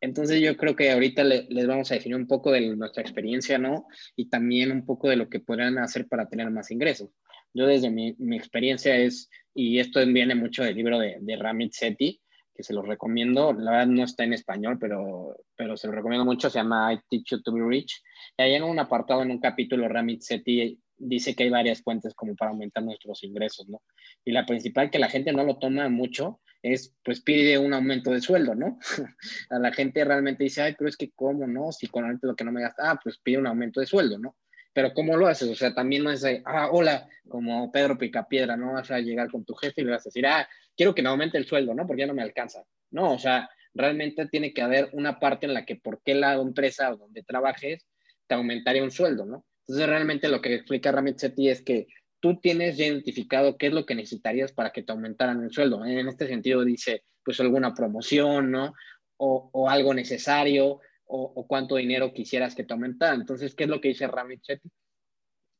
Entonces 0.01 0.41
yo 0.41 0.57
creo 0.57 0.75
que 0.75 0.91
ahorita 0.91 1.25
les 1.25 1.67
vamos 1.67 1.91
a 1.91 1.95
definir 1.95 2.17
un 2.17 2.27
poco 2.27 2.51
de 2.51 2.75
nuestra 2.75 3.03
experiencia, 3.03 3.59
¿no? 3.59 3.87
Y 4.17 4.31
también 4.31 4.73
un 4.73 4.87
poco 4.87 5.09
de 5.09 5.17
lo 5.17 5.29
que 5.29 5.41
podrían 5.41 5.79
hacer 5.79 6.09
para 6.09 6.27
tener 6.27 6.51
más 6.51 6.71
ingresos. 6.71 7.11
Yo 7.53 7.67
desde 7.67 7.91
mi, 7.91 8.15
mi 8.19 8.37
experiencia 8.37 8.97
es, 8.97 9.29
y 9.55 9.79
esto 9.79 10.05
viene 10.07 10.35
mucho 10.35 10.65
del 10.65 10.77
libro 10.77 10.99
de, 10.99 11.19
de 11.21 11.37
Ramit 11.37 11.73
Sethi, 11.73 12.21
que 12.55 12.63
se 12.63 12.73
lo 12.73 12.83
recomiendo, 12.83 13.53
la 13.53 13.73
verdad 13.73 13.87
no 13.87 14.05
está 14.05 14.25
en 14.25 14.33
español, 14.33 14.79
pero, 14.81 15.37
pero 15.57 15.77
se 15.77 15.87
lo 15.87 15.93
recomiendo 15.93 16.25
mucho, 16.25 16.49
se 16.49 16.59
llama 16.59 16.93
I 16.93 17.01
Teach 17.09 17.31
You 17.31 17.43
to 17.43 17.53
Be 17.53 17.63
Rich. 17.63 18.03
Y 18.39 18.43
ahí 18.43 18.55
en 18.55 18.63
un 18.63 18.79
apartado, 18.79 19.23
en 19.23 19.31
un 19.31 19.41
capítulo, 19.41 19.89
Ramit 19.89 20.23
Sethi 20.23 20.79
dice 20.97 21.35
que 21.35 21.45
hay 21.45 21.51
varias 21.51 21.83
fuentes 21.83 22.15
como 22.15 22.35
para 22.37 22.53
aumentar 22.53 22.83
nuestros 22.85 23.23
ingresos, 23.25 23.69
¿no? 23.69 23.83
Y 24.25 24.33
la 24.33 24.47
principal 24.47 24.91
que 24.91 24.99
la 24.99 25.09
gente 25.09 25.33
no 25.33 25.45
lo 25.45 25.59
toma 25.59 25.89
mucho 25.89 26.41
es, 26.63 26.95
pues 27.05 27.21
pide 27.21 27.59
un 27.59 27.73
aumento 27.73 28.11
de 28.11 28.21
sueldo, 28.21 28.55
¿no? 28.55 28.79
a 29.51 29.59
la 29.59 29.73
gente 29.73 30.05
realmente 30.05 30.45
dice, 30.45 30.63
ay, 30.63 30.75
pero 30.77 30.89
es 30.89 30.97
que 30.97 31.11
cómo, 31.13 31.47
¿no? 31.47 31.73
Si 31.73 31.87
con 31.87 32.19
lo 32.21 32.37
que 32.37 32.45
no 32.45 32.53
me 32.53 32.63
gasta, 32.63 32.91
ah, 32.91 33.01
pues 33.03 33.19
pide 33.19 33.39
un 33.39 33.47
aumento 33.47 33.81
de 33.81 33.87
sueldo, 33.87 34.19
¿no? 34.19 34.37
Pero 34.73 34.93
¿cómo 34.95 35.17
lo 35.17 35.27
haces? 35.27 35.49
O 35.49 35.55
sea, 35.55 35.75
también 35.75 36.05
no 36.05 36.11
es, 36.11 36.25
ah, 36.45 36.69
hola, 36.71 37.09
como 37.29 37.73
Pedro 37.73 37.99
Picapiedra, 37.99 38.57
¿no? 38.57 38.75
Vas 38.75 38.91
a 38.91 39.01
llegar 39.01 39.31
con 39.31 39.45
tu 39.45 39.55
jefe 39.55 39.81
y 39.81 39.85
le 39.85 39.93
vas 39.93 40.07
a 40.07 40.11
decir, 40.11 40.27
ah, 40.27 40.49
quiero 40.77 40.95
que 40.95 41.03
me 41.03 41.09
aumente 41.09 41.39
el 41.39 41.47
sueldo, 41.47 41.75
¿no? 41.75 41.87
Porque 41.87 42.03
ya 42.03 42.07
no 42.07 42.15
me 42.15 42.23
alcanza. 42.23 42.63
No, 42.91 43.15
o 43.15 43.19
sea, 43.19 43.49
realmente 43.75 44.27
tiene 44.27 44.53
que 44.53 44.63
haber 44.63 44.91
una 44.93 45.19
parte 45.19 45.47
en 45.47 45.55
la 45.55 45.65
que 45.65 45.77
por 45.77 46.03
qué 46.03 46.15
la 46.15 46.35
empresa 46.35 46.93
o 46.93 46.97
donde 46.97 47.23
trabajes 47.23 47.87
te 48.27 48.35
aumentaría 48.35 48.83
un 48.83 48.91
sueldo, 48.91 49.25
¿no? 49.25 49.45
Entonces, 49.67 49.89
realmente 49.89 50.29
lo 50.29 50.41
que 50.41 50.55
explica 50.55 50.93
Ramit 50.93 51.19
Sethi 51.19 51.49
es 51.49 51.63
que 51.63 51.87
tú 52.21 52.39
tienes 52.39 52.77
ya 52.77 52.87
identificado 52.87 53.57
qué 53.57 53.69
es 53.69 53.73
lo 53.73 53.87
que 53.87 53.95
necesitarías 53.95 54.53
para 54.53 54.71
que 54.71 54.83
te 54.83 54.93
aumentaran 54.93 55.43
el 55.43 55.51
sueldo. 55.51 55.85
En 55.85 56.07
este 56.09 56.27
sentido 56.27 56.65
dice, 56.65 57.05
pues 57.25 57.41
alguna 57.41 57.75
promoción, 57.75 58.51
¿no? 58.51 58.75
O, 59.17 59.69
algo 59.69 59.93
necesario, 59.93 60.81
o, 61.07 61.47
cuánto 61.47 61.77
dinero 61.77 62.13
quisieras 62.13 62.55
que 62.55 62.65
te 62.65 62.73
aumentara. 62.73 63.15
Entonces, 63.15 63.55
¿qué 63.55 63.65
es 63.65 63.71
lo 63.71 63.81
que 63.81 63.89
dice 63.89 64.07
Ramit 64.07 64.43
Chetty? 64.43 64.71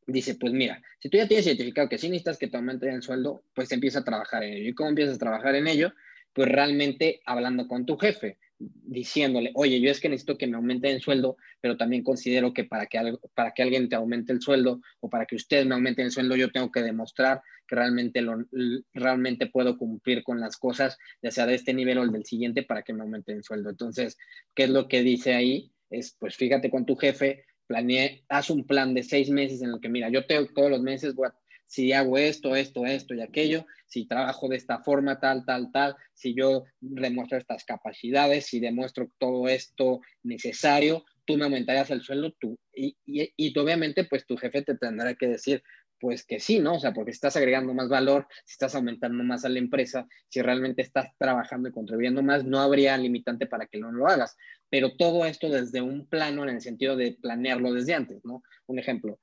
Dice, 0.07 0.37
pues 0.37 0.53
mira, 0.53 0.83
si 0.99 1.11
tú 1.11 1.19
ya 1.19 1.29
tienes 1.29 1.47
identificado 1.47 1.89
que 1.89 1.99
sí 1.99 2.09
necesitas 2.09 2.39
que 2.39 2.49
te 2.49 2.57
aumenten 2.57 2.95
el 2.95 3.03
sueldo, 3.03 3.45
pues 3.55 3.71
empieza 3.73 4.01
a 4.01 4.05
trabajar 4.05 4.43
en 4.45 4.55
ello. 4.55 4.69
¿Y 4.71 4.75
cómo 4.75 4.89
empiezas 4.89 5.17
a 5.17 5.19
trabajar 5.19 5.55
en 5.55 5.67
ello? 5.67 5.93
Pues 6.33 6.49
realmente 6.49 7.21
hablando 7.27 7.69
con 7.69 7.85
tu 7.85 7.97
jefe 7.99 8.39
diciéndole, 8.61 9.53
oye, 9.55 9.81
yo 9.81 9.91
es 9.91 10.01
que 10.01 10.09
necesito 10.11 10.37
que 10.37 10.47
me 10.47 10.57
aumente 10.57 10.91
el 10.91 11.01
sueldo, 11.01 11.39
pero 11.61 11.79
también 11.79 12.03
considero 12.03 12.53
que 12.53 12.65
para 12.65 12.87
que, 12.87 13.17
para 13.35 13.53
que 13.53 13.63
alguien 13.63 13.89
te 13.89 13.97
aumente 13.97 14.33
el 14.33 14.43
sueldo 14.43 14.83
o 15.01 15.09
para 15.09 15.25
que 15.25 15.37
usted 15.37 15.65
me 15.65 15.75
aumente 15.75 16.03
el 16.03 16.11
sueldo, 16.11 16.37
yo 16.37 16.51
tengo 16.51 16.71
que 16.71 16.83
demostrar 16.83 17.41
que 17.67 17.75
realmente, 17.75 18.21
lo, 18.21 18.45
realmente 18.93 19.47
puedo 19.47 19.79
cumplir 19.79 20.23
con 20.23 20.41
las 20.41 20.59
cosas, 20.59 20.99
ya 21.23 21.31
sea 21.31 21.47
de 21.47 21.55
este 21.55 21.73
nivel 21.73 21.99
o 21.99 22.03
el 22.03 22.13
del 22.13 22.27
siguiente, 22.27 22.63
para 22.63 22.83
que 22.83 22.93
me 22.93 23.01
aumente 23.03 23.33
el 23.33 23.43
sueldo. 23.43 23.71
Entonces, 23.71 24.19
¿qué 24.55 24.65
es 24.65 24.71
lo 24.71 24.89
que 24.89 25.03
dice 25.03 25.35
ahí? 25.35 25.73
Es, 25.89 26.15
pues 26.19 26.37
fíjate 26.37 26.69
con 26.69 26.85
tu 26.85 26.97
jefe, 26.97 27.45
planee, 27.67 28.25
haz 28.29 28.51
un 28.51 28.67
plan 28.67 28.93
de 28.93 29.03
seis 29.03 29.31
meses 29.31 29.63
en 29.63 29.71
el 29.71 29.81
que, 29.81 29.89
mira, 29.89 30.11
yo 30.11 30.27
tengo 30.27 30.47
todos 30.55 30.71
los 30.71 30.83
meses 30.83 31.15
voy 31.15 31.29
a 31.29 31.35
si 31.71 31.93
hago 31.93 32.19
esto, 32.19 32.57
esto, 32.57 32.85
esto 32.85 33.15
y 33.15 33.21
aquello, 33.21 33.65
si 33.87 34.05
trabajo 34.05 34.49
de 34.49 34.57
esta 34.57 34.81
forma, 34.81 35.21
tal, 35.21 35.45
tal, 35.45 35.71
tal, 35.71 35.95
si 36.15 36.35
yo 36.35 36.65
demuestro 36.81 37.39
estas 37.39 37.65
capacidades, 37.65 38.47
si 38.47 38.59
demuestro 38.59 39.09
todo 39.19 39.47
esto 39.47 40.01
necesario, 40.25 41.05
tú 41.25 41.37
me 41.37 41.45
aumentarías 41.45 41.93
el 41.93 42.03
sueldo, 42.03 42.33
tú, 42.41 42.59
y, 42.75 42.97
y, 43.07 43.33
y 43.37 43.57
obviamente 43.57 44.03
pues 44.03 44.27
tu 44.27 44.37
jefe 44.37 44.63
te 44.63 44.77
tendrá 44.79 45.15
que 45.15 45.29
decir, 45.29 45.63
pues 46.01 46.27
que 46.27 46.41
sí, 46.41 46.59
¿no? 46.59 46.75
O 46.75 46.81
sea, 46.81 46.93
porque 46.93 47.13
estás 47.13 47.37
agregando 47.37 47.73
más 47.73 47.89
valor, 47.89 48.27
si 48.45 48.55
estás 48.55 48.75
aumentando 48.75 49.23
más 49.23 49.45
a 49.45 49.49
la 49.49 49.61
empresa, 49.61 50.09
si 50.29 50.43
realmente 50.43 50.83
estás 50.83 51.17
trabajando 51.19 51.69
y 51.69 51.73
contribuyendo 51.73 52.21
más, 52.21 52.45
no 52.45 52.59
habría 52.59 52.97
limitante 52.97 53.47
para 53.47 53.67
que 53.67 53.79
no 53.79 53.93
lo 53.93 54.09
hagas. 54.09 54.37
Pero 54.71 54.97
todo 54.97 55.25
esto 55.25 55.49
desde 55.49 55.83
un 55.83 56.09
plano 56.09 56.43
en 56.43 56.51
el 56.51 56.61
sentido 56.63 56.97
de 56.97 57.17
planearlo 57.21 57.73
desde 57.73 57.95
antes, 57.95 58.25
¿no? 58.25 58.43
Un 58.67 58.81
ejemplo, 58.81 59.21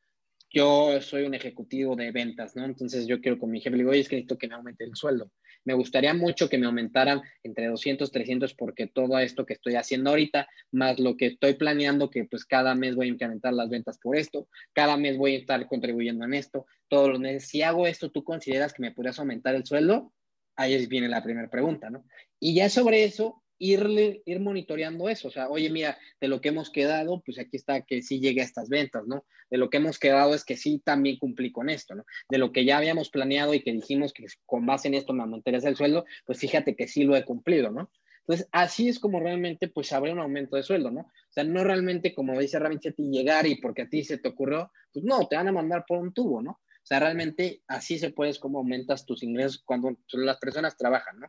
yo 0.49 1.01
soy 1.01 1.23
un 1.23 1.33
ejecutivo 1.33 1.95
de 1.95 2.11
ventas, 2.11 2.55
¿no? 2.55 2.65
Entonces 2.65 3.05
yo 3.05 3.19
quiero 3.19 3.37
con 3.37 3.51
mi 3.51 3.59
jefe, 3.59 3.71
le 3.71 3.77
digo, 3.77 3.91
oye, 3.91 3.99
es 3.99 4.09
que 4.09 4.15
necesito 4.15 4.37
que 4.37 4.47
me 4.47 4.55
aumente 4.55 4.83
el 4.83 4.95
sueldo. 4.95 5.31
Me 5.65 5.73
gustaría 5.73 6.13
mucho 6.13 6.47
que 6.47 6.57
me 6.57 6.65
aumentaran 6.65 7.21
entre 7.43 7.67
200, 7.67 8.11
300, 8.11 8.53
porque 8.53 8.87
todo 8.87 9.19
esto 9.19 9.45
que 9.45 9.53
estoy 9.53 9.75
haciendo 9.75 10.11
ahorita, 10.11 10.47
más 10.71 10.99
lo 10.99 11.17
que 11.17 11.27
estoy 11.27 11.55
planeando, 11.55 12.09
que 12.09 12.23
pues 12.25 12.45
cada 12.45 12.75
mes 12.75 12.95
voy 12.95 13.07
a 13.07 13.11
incrementar 13.11 13.53
las 13.53 13.69
ventas 13.69 13.99
por 13.99 14.15
esto, 14.15 14.47
cada 14.73 14.95
mes 14.95 15.17
voy 15.17 15.35
a 15.35 15.39
estar 15.39 15.67
contribuyendo 15.67 16.23
en 16.23 16.33
esto, 16.33 16.65
todos 16.87 17.09
los 17.09 17.19
meses. 17.19 17.49
Si 17.49 17.61
hago 17.61 17.85
esto, 17.85 18.11
¿tú 18.11 18.23
consideras 18.23 18.73
que 18.73 18.81
me 18.81 18.91
podrías 18.91 19.19
aumentar 19.19 19.55
el 19.55 19.65
sueldo? 19.65 20.13
Ahí 20.55 20.85
viene 20.87 21.09
la 21.09 21.23
primera 21.23 21.49
pregunta, 21.49 21.89
¿no? 21.89 22.05
Y 22.39 22.55
ya 22.55 22.69
sobre 22.69 23.03
eso, 23.03 23.43
irle, 23.59 24.21
ir 24.25 24.39
monitoreando 24.39 25.09
eso. 25.09 25.27
O 25.27 25.31
sea, 25.31 25.49
oye, 25.49 25.69
mira, 25.69 25.97
de 26.19 26.27
lo 26.27 26.41
que 26.41 26.49
hemos 26.49 26.69
quedado, 26.69 27.21
pues 27.25 27.39
aquí 27.39 27.57
está 27.57 27.81
que 27.81 28.01
sí 28.01 28.19
llegue 28.19 28.41
a 28.41 28.45
estas 28.45 28.69
ventas, 28.69 29.07
¿no? 29.07 29.25
De 29.49 29.57
lo 29.57 29.69
que 29.69 29.77
hemos 29.77 29.99
quedado 29.99 30.34
es 30.34 30.43
que 30.43 30.57
sí 30.57 30.81
también 30.84 31.17
cumplí 31.17 31.51
con 31.51 31.69
esto, 31.69 31.95
¿no? 31.95 32.05
De 32.29 32.38
lo 32.38 32.51
que 32.51 32.65
ya 32.65 32.77
habíamos 32.77 33.09
planeado 33.09 33.53
y 33.53 33.61
que 33.61 33.71
dijimos 33.71 34.13
que 34.13 34.25
con 34.45 34.65
base 34.65 34.88
en 34.88 34.95
esto 34.95 35.13
me 35.13 35.23
aumentarías 35.23 35.65
el 35.65 35.75
sueldo, 35.75 36.05
pues 36.25 36.39
fíjate 36.39 36.75
que 36.75 36.88
sí 36.88 37.03
lo 37.03 37.15
he 37.15 37.25
cumplido, 37.25 37.71
¿no? 37.71 37.89
Entonces, 38.27 38.49
así 38.51 38.89
es 38.89 38.99
como 38.99 39.21
realmente, 39.21 39.69
pues, 39.69 39.93
habría 39.93 40.13
un 40.13 40.19
aumento 40.19 40.57
de 40.57 40.63
sueldo, 40.63 40.91
¿no? 40.91 41.01
O 41.01 41.31
sea, 41.31 41.45
no 41.45 41.63
realmente, 41.63 42.13
como 42.13 42.38
dice 42.38 42.59
ti 42.91 43.09
llegar 43.09 43.47
y 43.47 43.55
porque 43.55 43.84
a 43.84 43.89
ti 43.89 44.03
se 44.03 44.17
te 44.17 44.27
ocurrió, 44.27 44.69
pues 44.91 45.05
no, 45.05 45.27
te 45.27 45.38
van 45.38 45.47
a 45.47 45.53
mandar 45.53 45.85
por 45.88 45.99
un 45.99 46.13
tubo, 46.13 46.41
¿no? 46.41 46.51
O 46.51 46.85
sea, 46.88 46.99
realmente 46.99 47.61
así 47.67 47.97
se 47.99 48.11
puedes 48.11 48.38
cómo 48.38 48.59
aumentas 48.59 49.05
tus 49.05 49.23
ingresos 49.23 49.61
cuando 49.65 49.97
las 50.11 50.38
personas 50.39 50.75
trabajan, 50.75 51.19
¿no? 51.19 51.27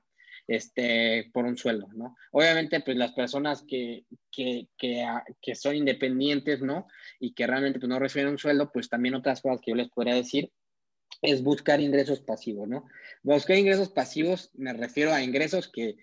Este, 0.48 1.30
por 1.34 1.44
un 1.44 1.58
sueldo, 1.58 1.88
¿no? 1.94 2.16
Obviamente, 2.32 2.80
pues 2.80 2.96
las 2.96 3.12
personas 3.12 3.62
que, 3.68 4.06
que, 4.32 4.66
que, 4.78 5.02
ah, 5.02 5.22
que 5.42 5.54
son 5.54 5.76
independientes, 5.76 6.62
¿no? 6.62 6.86
Y 7.20 7.34
que 7.34 7.46
realmente 7.46 7.78
pues, 7.78 7.90
no 7.90 7.98
reciben 7.98 8.28
un 8.28 8.38
sueldo, 8.38 8.72
pues 8.72 8.88
también 8.88 9.14
otras 9.14 9.42
cosas 9.42 9.60
que 9.62 9.72
yo 9.72 9.76
les 9.76 9.90
podría 9.90 10.14
decir 10.14 10.50
es 11.20 11.42
buscar 11.42 11.80
ingresos 11.80 12.20
pasivos, 12.20 12.66
¿no? 12.66 12.86
Buscar 13.22 13.58
ingresos 13.58 13.90
pasivos, 13.90 14.50
me 14.54 14.72
refiero 14.72 15.12
a 15.12 15.22
ingresos 15.22 15.68
que, 15.68 15.96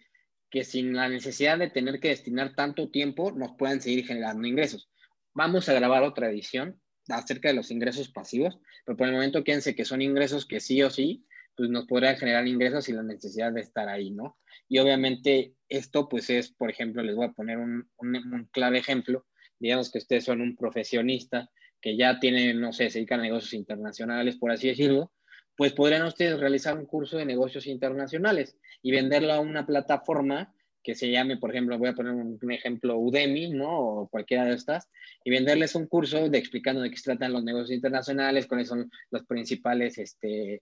que 0.52 0.64
sin 0.64 0.94
la 0.94 1.10
necesidad 1.10 1.58
de 1.58 1.70
tener 1.70 2.00
que 2.00 2.10
destinar 2.10 2.54
tanto 2.56 2.90
tiempo 2.90 3.32
nos 3.32 3.54
puedan 3.58 3.82
seguir 3.82 4.06
generando 4.06 4.48
ingresos. 4.48 4.90
Vamos 5.34 5.68
a 5.70 5.74
grabar 5.74 6.04
otra 6.04 6.30
edición 6.30 6.80
acerca 7.10 7.50
de 7.50 7.56
los 7.56 7.72
ingresos 7.72 8.10
pasivos, 8.10 8.60
pero 8.86 8.98
por 8.98 9.08
el 9.08 9.14
momento 9.14 9.44
quédense 9.44 9.76
que 9.76 9.86
son 9.86 10.02
ingresos 10.02 10.46
que 10.46 10.60
sí 10.60 10.84
o 10.84 10.90
sí, 10.90 11.26
pues 11.56 11.70
nos 11.70 11.86
podrían 11.86 12.18
generar 12.18 12.48
ingresos 12.48 12.86
sin 12.86 12.98
la 12.98 13.04
necesidad 13.04 13.52
de 13.52 13.62
estar 13.62 13.88
ahí, 13.90 14.12
¿no? 14.12 14.38
Y 14.68 14.80
obviamente 14.80 15.54
esto 15.70 16.10
pues 16.10 16.30
es, 16.30 16.52
por 16.52 16.70
ejemplo, 16.70 17.04
les 17.04 17.16
voy 17.16 17.28
a 17.28 17.32
poner 17.32 17.58
un, 17.58 17.90
un, 17.98 18.16
un 18.16 18.46
clave 18.52 18.80
ejemplo, 18.80 19.26
digamos 19.60 19.92
que 19.92 20.00
ustedes 20.00 20.26
son 20.26 20.42
un 20.42 20.56
profesionista 20.56 21.50
que 21.82 21.98
ya 21.98 22.20
tienen, 22.20 22.60
no 22.60 22.74
sé, 22.74 22.90
se 22.90 23.00
dedican 23.00 23.20
a 23.20 23.24
negocios 23.24 23.54
internacionales, 23.54 24.38
por 24.38 24.52
así 24.52 24.68
decirlo, 24.68 25.12
pues 25.56 25.74
podrían 25.74 26.04
ustedes 26.04 26.40
realizar 26.40 26.78
un 26.78 26.86
curso 26.86 27.18
de 27.18 27.26
negocios 27.26 27.68
internacionales 27.68 28.58
y 28.82 28.92
venderlo 28.92 29.34
a 29.34 29.40
una 29.40 29.66
plataforma 29.66 30.54
que 30.86 30.94
se 30.94 31.10
llame, 31.10 31.38
por 31.38 31.50
ejemplo, 31.50 31.80
voy 31.80 31.90
a 31.90 31.94
poner 31.94 32.14
un, 32.14 32.40
ejemplo 32.52 32.98
Udemy, 32.98 33.50
¿no? 33.50 33.80
O 33.80 34.08
cualquiera 34.08 34.46
de 34.46 34.54
estas, 34.54 34.88
y 35.24 35.32
venderles 35.32 35.74
un 35.74 35.88
curso 35.88 36.30
de 36.30 36.38
explicando 36.38 36.82
de 36.82 36.92
qué 36.92 36.98
se 36.98 37.06
tratan 37.06 37.34
los 37.34 37.44
negocios 37.44 37.72
internacionales, 37.72 38.46
cuáles 38.46 38.68
son 38.68 38.92
los 39.10 39.26
principales, 39.26 39.98
este, 39.98 40.62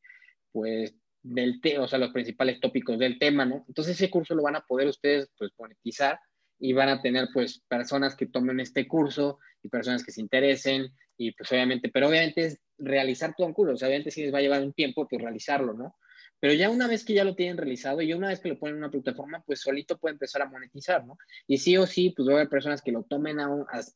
pues, 0.53 0.95
del 1.21 1.59
tema, 1.59 1.83
o 1.83 1.87
sea, 1.87 1.99
los 1.99 2.11
principales 2.11 2.61
tópicos 2.61 2.97
del 2.97 3.19
tema, 3.19 3.45
¿no? 3.45 3.65
Entonces 3.67 3.95
ese 3.95 4.09
curso 4.09 4.35
lo 4.35 4.43
van 4.43 4.55
a 4.55 4.65
poder 4.65 4.87
ustedes, 4.87 5.29
pues, 5.37 5.51
monetizar 5.59 6.19
y 6.59 6.71
van 6.71 6.89
a 6.89 7.01
tener, 7.01 7.27
pues, 7.33 7.61
personas 7.67 8.15
que 8.15 8.27
tomen 8.27 8.61
este 8.61 8.87
curso 8.87 9.39
y 9.61 9.67
personas 9.67 10.05
que 10.05 10.11
se 10.13 10.21
interesen 10.21 10.87
y, 11.17 11.31
pues, 11.33 11.51
obviamente, 11.51 11.89
pero 11.89 12.07
obviamente 12.07 12.45
es 12.45 12.59
realizar 12.77 13.35
el 13.37 13.53
curso, 13.53 13.73
o 13.73 13.77
sea, 13.77 13.89
obviamente 13.89 14.11
sí 14.11 14.23
les 14.23 14.33
va 14.33 14.37
a 14.37 14.41
llevar 14.41 14.61
un 14.61 14.73
tiempo, 14.73 15.07
pues, 15.07 15.21
realizarlo, 15.21 15.73
¿no? 15.73 15.97
Pero 16.39 16.55
ya 16.55 16.69
una 16.69 16.87
vez 16.87 17.05
que 17.05 17.13
ya 17.13 17.23
lo 17.23 17.35
tienen 17.35 17.57
realizado 17.57 18.01
y 18.01 18.11
una 18.13 18.27
vez 18.27 18.41
que 18.41 18.49
lo 18.49 18.59
ponen 18.59 18.75
en 18.75 18.83
una 18.83 18.91
plataforma, 18.91 19.41
pues 19.45 19.61
solito 19.61 19.97
puede 19.97 20.15
empezar 20.15 20.41
a 20.41 20.49
monetizar, 20.49 21.05
¿no? 21.05 21.17
Y 21.47 21.57
sí 21.57 21.77
o 21.77 21.87
sí, 21.87 22.09
pues 22.09 22.27
va 22.27 22.33
a 22.33 22.35
haber 22.35 22.49
personas 22.49 22.81
que 22.81 22.91
lo 22.91 23.03
tomen 23.03 23.39
a, 23.39 23.47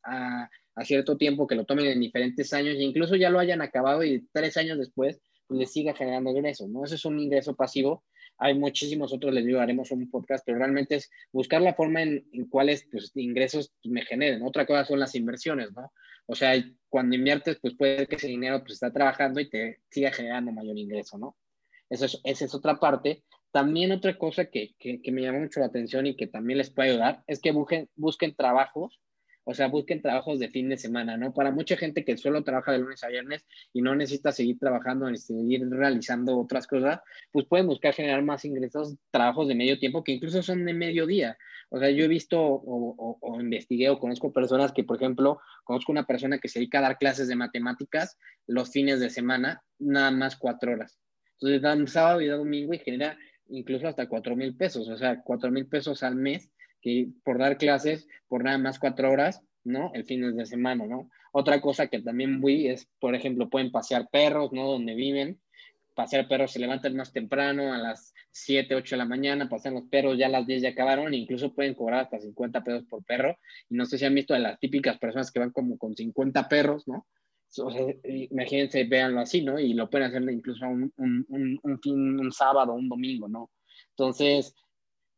a, 0.03 0.49
a 0.75 0.85
cierto 0.85 1.17
tiempo, 1.17 1.45
que 1.45 1.55
lo 1.55 1.65
tomen 1.65 1.87
en 1.87 1.99
diferentes 1.99 2.53
años 2.53 2.75
e 2.75 2.83
incluso 2.83 3.17
ya 3.17 3.29
lo 3.29 3.39
hayan 3.39 3.61
acabado 3.61 4.01
y 4.03 4.27
tres 4.31 4.55
años 4.55 4.77
después, 4.77 5.19
pues 5.47 5.59
les 5.59 5.71
siga 5.71 5.93
generando 5.93 6.29
ingresos, 6.31 6.69
¿no? 6.69 6.83
Eso 6.83 6.95
es 6.95 7.05
un 7.05 7.19
ingreso 7.19 7.55
pasivo. 7.55 8.03
Hay 8.37 8.53
muchísimos 8.53 9.13
otros, 9.13 9.33
les 9.33 9.45
digo, 9.45 9.59
haremos 9.59 9.91
un 9.91 10.09
podcast, 10.09 10.43
pero 10.45 10.59
realmente 10.59 10.95
es 10.95 11.09
buscar 11.31 11.61
la 11.61 11.73
forma 11.73 12.03
en, 12.03 12.23
cuáles 12.49 12.87
pues, 12.91 13.11
ingresos 13.15 13.73
me 13.83 14.03
generen. 14.03 14.43
Otra 14.43 14.65
cosa 14.65 14.85
son 14.85 14.99
las 14.99 15.15
inversiones, 15.15 15.71
¿no? 15.71 15.91
O 16.27 16.35
sea, 16.35 16.53
cuando 16.89 17.15
inviertes, 17.15 17.57
pues 17.61 17.75
puede 17.75 18.05
que 18.07 18.15
ese 18.15 18.27
dinero 18.27 18.59
pues 18.59 18.73
está 18.73 18.91
trabajando 18.91 19.39
y 19.39 19.49
te 19.49 19.79
siga 19.89 20.11
generando 20.11 20.51
mayor 20.51 20.77
ingreso, 20.77 21.17
¿no? 21.17 21.37
Esa 21.89 22.05
es, 22.05 22.19
esa 22.23 22.45
es 22.45 22.53
otra 22.53 22.79
parte. 22.79 23.23
También 23.51 23.91
otra 23.91 24.17
cosa 24.17 24.45
que, 24.45 24.75
que, 24.77 25.01
que, 25.01 25.11
me 25.11 25.21
llama 25.21 25.39
mucho 25.39 25.61
la 25.61 25.67
atención 25.67 26.05
y 26.05 26.15
que 26.15 26.27
también 26.27 26.57
les 26.57 26.69
puede 26.69 26.91
ayudar 26.91 27.23
es 27.27 27.39
que 27.39 27.51
busquen, 27.51 27.89
busquen 27.95 28.35
trabajos, 28.35 28.99
o 29.49 29.53
sea, 29.53 29.69
busquen 29.69 30.01
trabajos 30.01 30.39
de 30.39 30.49
fin 30.49 30.67
de 30.67 30.75
semana, 30.75 31.15
¿no? 31.15 31.33
Para 31.33 31.51
mucha 31.51 31.77
gente 31.77 32.03
que 32.03 32.17
solo 32.17 32.43
trabaja 32.43 32.73
de 32.73 32.79
lunes 32.79 33.01
a 33.05 33.07
viernes 33.07 33.45
y 33.71 33.81
no 33.81 33.95
necesita 33.95 34.33
seguir 34.33 34.59
trabajando 34.59 35.07
seguir 35.15 35.65
realizando 35.69 36.37
otras 36.37 36.67
cosas, 36.67 36.99
pues 37.31 37.45
pueden 37.45 37.65
buscar 37.65 37.93
generar 37.93 38.21
más 38.23 38.43
ingresos, 38.43 38.97
trabajos 39.09 39.47
de 39.47 39.55
medio 39.55 39.79
tiempo 39.79 40.03
que 40.03 40.11
incluso 40.11 40.43
son 40.43 40.65
de 40.65 40.73
medio 40.73 41.07
día. 41.07 41.37
O 41.69 41.79
sea, 41.79 41.89
yo 41.89 42.03
he 42.03 42.09
visto 42.09 42.41
o 42.41 43.37
investigué 43.39 43.89
o 43.89 43.99
conozco 43.99 44.33
personas 44.33 44.73
que, 44.73 44.83
por 44.83 44.97
ejemplo, 44.97 45.39
conozco 45.63 45.93
una 45.93 46.05
persona 46.05 46.39
que 46.39 46.49
se 46.49 46.59
dedica 46.59 46.79
a 46.79 46.81
dar 46.81 46.97
clases 46.97 47.29
de 47.29 47.37
matemáticas 47.37 48.17
los 48.47 48.69
fines 48.69 48.99
de 48.99 49.09
semana, 49.09 49.63
nada 49.79 50.11
más 50.11 50.35
cuatro 50.35 50.73
horas. 50.73 50.99
Entonces 51.39 51.61
dan 51.61 51.87
sábado 51.87 52.19
y 52.19 52.27
domingo 52.27 52.73
y 52.73 52.79
genera 52.79 53.17
incluso 53.47 53.87
hasta 53.87 54.09
cuatro 54.09 54.35
mil 54.35 54.57
pesos, 54.57 54.89
o 54.89 54.97
sea, 54.97 55.21
cuatro 55.23 55.51
mil 55.51 55.67
pesos 55.67 56.03
al 56.03 56.15
mes 56.15 56.51
que 56.81 57.09
por 57.23 57.39
dar 57.39 57.57
clases 57.57 58.07
por 58.27 58.43
nada 58.43 58.57
más 58.57 58.79
cuatro 58.79 59.11
horas, 59.11 59.41
¿no? 59.63 59.91
El 59.93 60.05
fin 60.05 60.35
de 60.35 60.45
semana, 60.45 60.85
¿no? 60.85 61.09
Otra 61.31 61.61
cosa 61.61 61.87
que 61.87 62.01
también 62.01 62.41
voy 62.41 62.67
es, 62.67 62.87
por 62.99 63.15
ejemplo, 63.15 63.49
pueden 63.49 63.71
pasear 63.71 64.07
perros, 64.09 64.51
¿no? 64.53 64.67
Donde 64.67 64.95
viven. 64.95 65.39
Pasear 65.95 66.27
perros 66.27 66.51
se 66.51 66.59
levantan 66.59 66.95
más 66.95 67.11
temprano, 67.11 67.73
a 67.73 67.77
las 67.77 68.13
7, 68.31 68.75
8 68.75 68.95
de 68.95 68.97
la 68.97 69.05
mañana, 69.05 69.49
pasean 69.49 69.73
los 69.73 69.87
perros, 69.89 70.17
ya 70.17 70.27
a 70.27 70.29
las 70.29 70.45
10 70.45 70.61
ya 70.61 70.69
acabaron, 70.69 71.13
e 71.13 71.17
incluso 71.17 71.53
pueden 71.53 71.73
cobrar 71.73 72.01
hasta 72.01 72.19
50 72.19 72.63
pesos 72.63 72.83
por 72.87 73.03
perro. 73.03 73.37
Y 73.69 73.75
no 73.75 73.85
sé 73.85 73.97
si 73.97 74.05
han 74.05 74.13
visto 74.13 74.33
de 74.33 74.41
las 74.41 74.59
típicas 74.59 74.97
personas 74.99 75.31
que 75.31 75.39
van 75.39 75.51
como 75.51 75.77
con 75.77 75.95
50 75.95 76.47
perros, 76.47 76.87
¿no? 76.87 77.07
o 77.59 77.71
sea, 77.71 77.81
imagínense, 78.03 78.83
véanlo 78.83 79.21
así, 79.21 79.41
¿no? 79.41 79.59
Y 79.59 79.73
lo 79.73 79.89
pueden 79.89 80.07
hacer 80.07 80.21
incluso 80.29 80.67
un, 80.67 80.91
un, 80.97 81.25
un, 81.29 81.59
un, 81.63 81.79
fin, 81.79 82.19
un 82.19 82.31
sábado, 82.31 82.73
un 82.73 82.89
domingo, 82.89 83.27
¿no? 83.27 83.51
Entonces, 83.91 84.53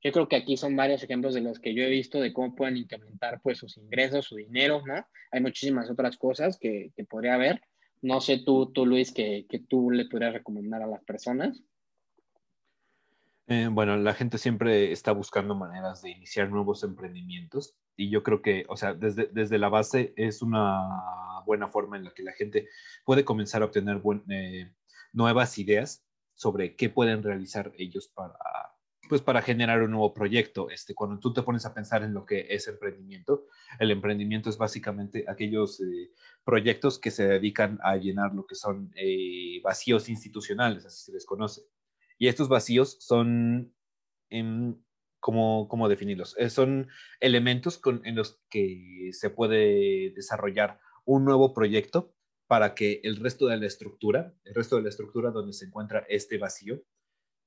yo 0.01 0.11
creo 0.11 0.27
que 0.27 0.37
aquí 0.37 0.55
son 0.55 0.75
varios 0.75 1.03
ejemplos 1.03 1.33
de 1.33 1.41
los 1.41 1.59
que 1.59 1.73
yo 1.73 1.83
he 1.83 1.89
visto 1.89 2.19
de 2.21 2.31
cómo 2.31 2.55
pueden 2.55 2.77
incrementar 2.77 3.41
pues 3.41 3.57
sus 3.57 3.77
ingresos, 3.77 4.25
su 4.25 4.35
dinero, 4.35 4.81
¿no? 4.85 5.05
Hay 5.31 5.41
muchísimas 5.41 5.89
otras 5.89 6.17
cosas 6.17 6.57
que, 6.57 6.91
que 6.95 7.03
podría 7.03 7.35
haber. 7.35 7.61
No 8.01 8.21
sé 8.21 8.39
tú, 8.45 8.71
tú 8.71 8.85
Luis, 8.85 9.11
que, 9.11 9.45
que 9.49 9.59
tú 9.59 9.91
le 9.91 10.05
podrías 10.05 10.33
recomendar 10.33 10.81
a 10.81 10.87
las 10.87 11.03
personas. 11.03 11.61
Eh, 13.47 13.67
bueno, 13.69 13.97
la 13.97 14.13
gente 14.13 14.37
siempre 14.37 14.91
está 14.91 15.11
buscando 15.11 15.55
maneras 15.55 16.01
de 16.01 16.11
iniciar 16.11 16.49
nuevos 16.49 16.83
emprendimientos 16.83 17.75
y 17.97 18.09
yo 18.09 18.23
creo 18.23 18.41
que, 18.41 18.65
o 18.69 18.77
sea, 18.77 18.93
desde, 18.93 19.27
desde 19.33 19.57
la 19.57 19.69
base 19.69 20.13
es 20.15 20.41
una 20.41 20.87
buena 21.45 21.67
forma 21.67 21.97
en 21.97 22.05
la 22.05 22.13
que 22.13 22.23
la 22.23 22.31
gente 22.33 22.69
puede 23.03 23.25
comenzar 23.25 23.63
a 23.63 23.65
obtener 23.65 23.97
buen, 23.97 24.23
eh, 24.29 24.71
nuevas 25.13 25.57
ideas 25.57 26.05
sobre 26.35 26.75
qué 26.75 26.89
pueden 26.89 27.23
realizar 27.23 27.73
ellos 27.75 28.07
para, 28.07 28.37
pues 29.09 29.21
para 29.21 29.41
generar 29.41 29.81
un 29.81 29.91
nuevo 29.91 30.13
proyecto. 30.13 30.69
Este, 30.69 30.93
cuando 30.93 31.19
tú 31.19 31.33
te 31.33 31.41
pones 31.41 31.65
a 31.65 31.73
pensar 31.73 32.03
en 32.03 32.13
lo 32.13 32.25
que 32.25 32.45
es 32.49 32.67
emprendimiento, 32.67 33.47
el 33.79 33.89
emprendimiento 33.91 34.49
es 34.49 34.57
básicamente 34.57 35.25
aquellos 35.27 35.81
eh, 35.81 36.11
proyectos 36.45 36.99
que 36.99 37.09
se 37.09 37.27
dedican 37.27 37.79
a 37.83 37.97
llenar 37.97 38.33
lo 38.35 38.45
que 38.45 38.55
son 38.55 38.93
eh, 38.95 39.59
vacíos 39.63 40.07
institucionales, 40.07 40.85
así 40.85 41.05
se 41.05 41.11
les 41.11 41.25
conoce. 41.25 41.63
Y 42.19 42.27
estos 42.27 42.49
vacíos 42.49 42.97
son, 42.99 43.73
en, 44.29 44.85
¿cómo, 45.19 45.67
¿cómo, 45.67 45.89
definirlos? 45.89 46.37
Eh, 46.37 46.51
son 46.51 46.87
elementos 47.19 47.79
con, 47.79 48.05
en 48.05 48.15
los 48.15 48.39
que 48.49 49.09
se 49.11 49.31
puede 49.31 50.11
desarrollar 50.11 50.79
un 51.03 51.25
nuevo 51.25 51.53
proyecto 51.53 52.13
para 52.45 52.75
que 52.75 53.01
el 53.03 53.15
resto 53.15 53.47
de 53.47 53.57
la 53.57 53.65
estructura, 53.65 54.35
el 54.43 54.53
resto 54.53 54.75
de 54.75 54.83
la 54.83 54.89
estructura 54.89 55.31
donde 55.31 55.53
se 55.53 55.65
encuentra 55.65 56.05
este 56.09 56.37
vacío, 56.37 56.83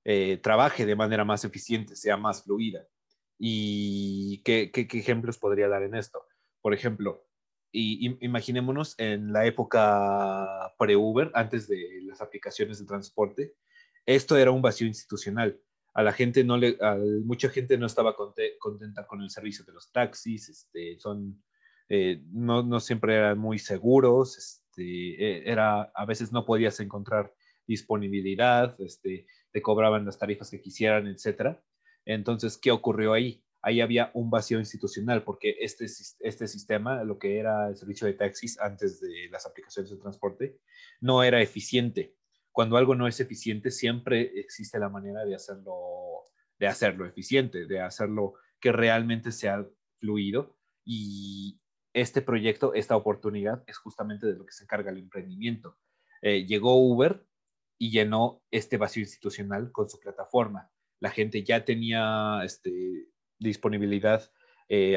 eh, 0.05 0.39
trabaje 0.39 0.85
de 0.85 0.97
manera 0.97 1.25
más 1.25 1.45
eficiente, 1.45 1.97
sea 1.97 2.17
más 2.17 2.43
fluida. 2.43 2.87
¿Y 3.39 4.43
qué, 4.45 4.71
ejemplos 4.75 5.39
podría 5.39 5.69
dar 5.69 5.83
en 5.83 5.95
esto? 5.95 6.25
Por 6.61 6.75
ejemplo, 6.75 7.27
y, 7.73 8.17
imaginémonos 8.25 8.95
en 8.99 9.33
la 9.33 9.47
época 9.47 10.75
pre-Uber, 10.79 11.31
antes 11.35 11.69
de 11.69 12.01
las 12.05 12.21
aplicaciones 12.21 12.79
de 12.79 12.87
transporte, 12.87 13.55
esto 14.07 14.37
era 14.37 14.51
un 14.51 14.63
vacío 14.63 14.87
institucional. 14.87 15.61
A 15.95 16.03
la 16.03 16.13
gente 16.13 16.43
no 16.43 16.57
le, 16.57 16.77
mucha 17.25 17.49
gente 17.49 17.77
no 17.79 17.87
estaba 17.87 18.17
contenta 18.17 19.07
con 19.07 19.23
el 19.23 19.31
servicio 19.31 19.65
de 19.65 19.73
los 19.73 19.93
taxis, 19.93 20.49
este, 20.49 20.99
son, 20.99 21.43
eh, 21.89 22.23
no, 22.31 22.63
no, 22.63 22.81
siempre 22.81 23.17
eran 23.17 23.39
muy 23.39 23.59
seguros, 23.59 24.39
este, 24.39 24.83
e, 24.83 25.51
era, 25.51 25.83
a 25.95 26.07
veces 26.07 26.33
no 26.33 26.45
podías 26.45 26.81
encontrar 26.81 27.33
disponibilidad, 27.67 28.75
este, 28.81 29.27
te 29.51 29.63
cobraban 29.63 30.05
las 30.05 30.19
tarifas 30.19 30.51
que 30.51 30.61
quisieran, 30.61 31.07
etcétera. 31.07 31.63
Entonces, 32.05 32.59
¿qué 32.59 32.71
ocurrió 32.71 33.13
ahí? 33.13 33.45
Ahí 33.63 33.81
había 33.81 34.11
un 34.15 34.31
vacío 34.31 34.59
institucional 34.59 35.23
porque 35.23 35.57
este, 35.61 35.87
este 36.21 36.49
sistema, 36.49 37.05
lo 37.05 37.19
que 37.19 37.39
era 37.39 37.69
el 37.69 37.77
servicio 37.77 38.07
de 38.07 38.15
taxis 38.15 38.59
antes 38.59 39.01
de 39.01 39.29
las 39.31 39.47
aplicaciones 39.47 39.91
de 39.91 39.99
transporte, 39.99 40.59
no 41.01 41.23
era 41.23 41.41
eficiente 41.41 42.17
cuando 42.53 42.77
algo 42.77 42.95
no 42.95 43.09
es 43.09 43.19
eficiente, 43.19 43.71
siempre 43.71 44.39
existe 44.39 44.79
la 44.79 44.91
manera 44.91 45.25
de 45.25 45.35
hacerlo, 45.35 46.25
de 46.59 46.67
hacerlo 46.67 47.07
eficiente, 47.07 47.67
de 47.67 47.81
hacerlo 47.81 48.35
que 48.61 48.73
realmente 48.73 49.33
sea 49.33 49.67
fluido. 49.99 50.59
Y 50.85 51.59
este 51.95 52.21
proyecto, 52.21 52.75
esta 52.75 52.95
oportunidad, 52.95 53.65
es 53.67 53.79
justamente 53.79 54.27
de 54.27 54.35
lo 54.35 54.45
que 54.45 54.53
se 54.53 54.65
encarga 54.65 54.91
el 54.91 54.99
emprendimiento. 54.99 55.79
Eh, 56.21 56.45
llegó 56.47 56.77
Uber 56.77 57.27
y 57.83 57.91
llenó 57.91 58.41
este 58.53 58.77
vacío 58.77 59.03
institucional 59.03 59.73
con 59.73 59.91
su 59.91 59.99
plataforma. 59.99 60.71
La 61.01 61.11
gente 61.11 61.43
ya 61.43 61.65
tenía 61.65 62.41
este, 62.45 63.09
disponibilidad 63.41 64.31
eh, 64.69 64.97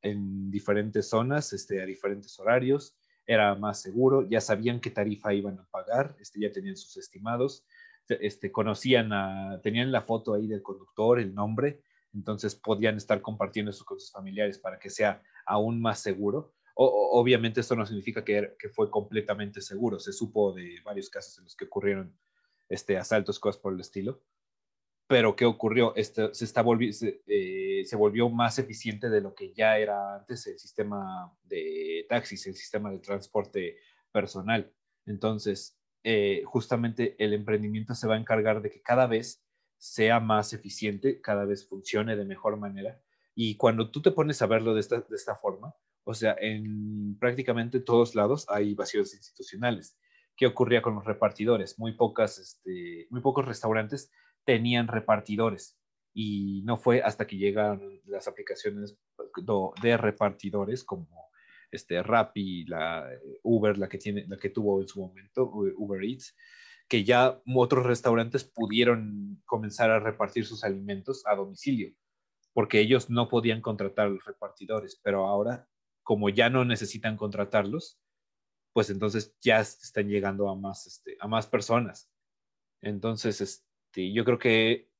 en 0.00 0.50
diferentes 0.50 1.06
zonas, 1.06 1.52
este, 1.52 1.82
a 1.82 1.84
diferentes 1.84 2.40
horarios. 2.40 2.96
era 3.26 3.54
más 3.56 3.82
seguro, 3.82 4.26
ya 4.26 4.40
sabían 4.40 4.80
qué 4.80 4.90
tarifa 4.90 5.34
iban 5.34 5.58
a 5.58 5.68
pagar, 5.70 6.16
este, 6.18 6.40
ya 6.40 6.50
tenían 6.50 6.78
sus 6.78 6.96
estimados, 6.96 7.66
este, 8.08 8.50
conocían 8.50 9.12
a, 9.12 9.60
tenían 9.62 9.92
la 9.92 10.00
foto 10.00 10.32
ahí 10.32 10.46
del 10.46 10.62
conductor, 10.62 11.20
el 11.20 11.34
nombre, 11.34 11.82
entonces 12.14 12.54
podían 12.54 12.96
estar 12.96 13.20
compartiendo 13.20 13.70
eso 13.70 13.84
con 13.84 14.00
sus 14.00 14.10
familiares 14.10 14.58
para 14.58 14.78
que 14.78 14.88
sea 14.88 15.20
aún 15.44 15.78
más 15.78 16.00
seguro. 16.00 16.54
Obviamente 16.74 17.60
esto 17.60 17.76
no 17.76 17.86
significa 17.86 18.24
que, 18.24 18.54
que, 18.58 18.68
fue 18.68 18.90
completamente 18.90 19.60
seguro, 19.60 19.98
se 19.98 20.12
supo 20.12 20.52
de 20.52 20.80
varios 20.84 21.08
casos 21.08 21.38
en 21.38 21.44
los 21.44 21.56
que 21.56 21.66
ocurrieron 21.66 22.16
este, 22.68 22.96
asaltos, 22.96 23.38
cosas 23.38 23.60
por 23.60 23.72
el 23.74 23.80
estilo, 23.80 24.22
pero 25.06 25.36
¿qué 25.36 25.44
ocurrió? 25.44 25.94
Este, 25.96 26.32
se, 26.34 26.44
está 26.44 26.64
eh, 27.26 27.82
se 27.84 27.96
volvió 27.96 28.28
más 28.30 28.58
eficiente 28.58 29.10
de 29.10 29.20
lo 29.20 29.34
que 29.34 29.52
ya 29.52 29.78
era 29.78 30.16
antes 30.16 30.46
el 30.46 30.58
sistema 30.58 31.32
de 31.44 32.06
taxis, 32.08 32.46
el 32.46 32.54
sistema 32.54 32.90
de 32.90 32.98
transporte 32.98 33.76
personal. 34.10 34.72
Entonces, 35.04 35.78
eh, 36.02 36.42
justamente 36.46 37.16
el 37.22 37.34
emprendimiento 37.34 37.94
se 37.94 38.08
va 38.08 38.14
a 38.14 38.18
encargar 38.18 38.62
de 38.62 38.70
que 38.70 38.80
cada 38.80 39.06
vez 39.06 39.44
sea 39.76 40.20
más 40.20 40.54
eficiente, 40.54 41.20
cada 41.20 41.44
vez 41.44 41.68
funcione 41.68 42.16
de 42.16 42.24
mejor 42.24 42.56
manera. 42.56 43.00
Y 43.34 43.56
cuando 43.56 43.90
tú 43.90 44.00
te 44.00 44.10
pones 44.10 44.40
a 44.40 44.46
verlo 44.46 44.72
de 44.74 44.80
esta, 44.80 45.00
de 45.00 45.16
esta 45.16 45.36
forma, 45.36 45.74
o 46.04 46.14
sea, 46.14 46.36
en 46.38 47.18
prácticamente 47.18 47.80
todos 47.80 48.14
lados 48.14 48.46
hay 48.48 48.74
vacíos 48.74 49.14
institucionales. 49.14 49.98
¿Qué 50.36 50.46
ocurría 50.46 50.82
con 50.82 50.94
los 50.94 51.04
repartidores? 51.04 51.78
Muy, 51.78 51.92
pocas, 51.92 52.38
este, 52.38 53.06
muy 53.10 53.20
pocos 53.20 53.46
restaurantes 53.46 54.10
tenían 54.44 54.88
repartidores 54.88 55.78
y 56.12 56.62
no 56.64 56.76
fue 56.76 57.02
hasta 57.02 57.26
que 57.26 57.36
llegaron 57.36 58.00
las 58.04 58.28
aplicaciones 58.28 58.96
de 59.82 59.96
repartidores 59.96 60.84
como 60.84 61.08
este 61.70 62.02
Rappi, 62.02 62.64
la 62.66 63.08
Uber, 63.42 63.76
la 63.78 63.88
que 63.88 63.98
tiene, 63.98 64.24
la 64.28 64.36
que 64.36 64.50
tuvo 64.50 64.80
en 64.80 64.88
su 64.88 65.00
momento 65.00 65.50
Uber 65.52 66.04
Eats, 66.04 66.36
que 66.88 67.02
ya 67.02 67.40
otros 67.54 67.84
restaurantes 67.84 68.44
pudieron 68.44 69.42
comenzar 69.44 69.90
a 69.90 69.98
repartir 69.98 70.46
sus 70.46 70.62
alimentos 70.62 71.26
a 71.26 71.34
domicilio, 71.34 71.92
porque 72.52 72.80
ellos 72.80 73.10
no 73.10 73.28
podían 73.28 73.60
contratar 73.60 74.10
los 74.10 74.24
repartidores, 74.24 75.00
pero 75.02 75.26
ahora 75.26 75.66
como 76.04 76.28
ya 76.28 76.50
no 76.50 76.64
necesitan 76.64 77.16
contratarlos, 77.16 77.98
pues 78.72 78.90
entonces 78.90 79.34
ya 79.40 79.60
están 79.60 80.08
llegando 80.08 80.48
a 80.48 80.54
más, 80.54 80.86
este, 80.86 81.16
a 81.18 81.26
más 81.26 81.46
personas. 81.46 82.10
Entonces, 82.82 83.40
este, 83.40 84.12
yo 84.12 84.24
creo 84.24 84.38
que 84.38 84.90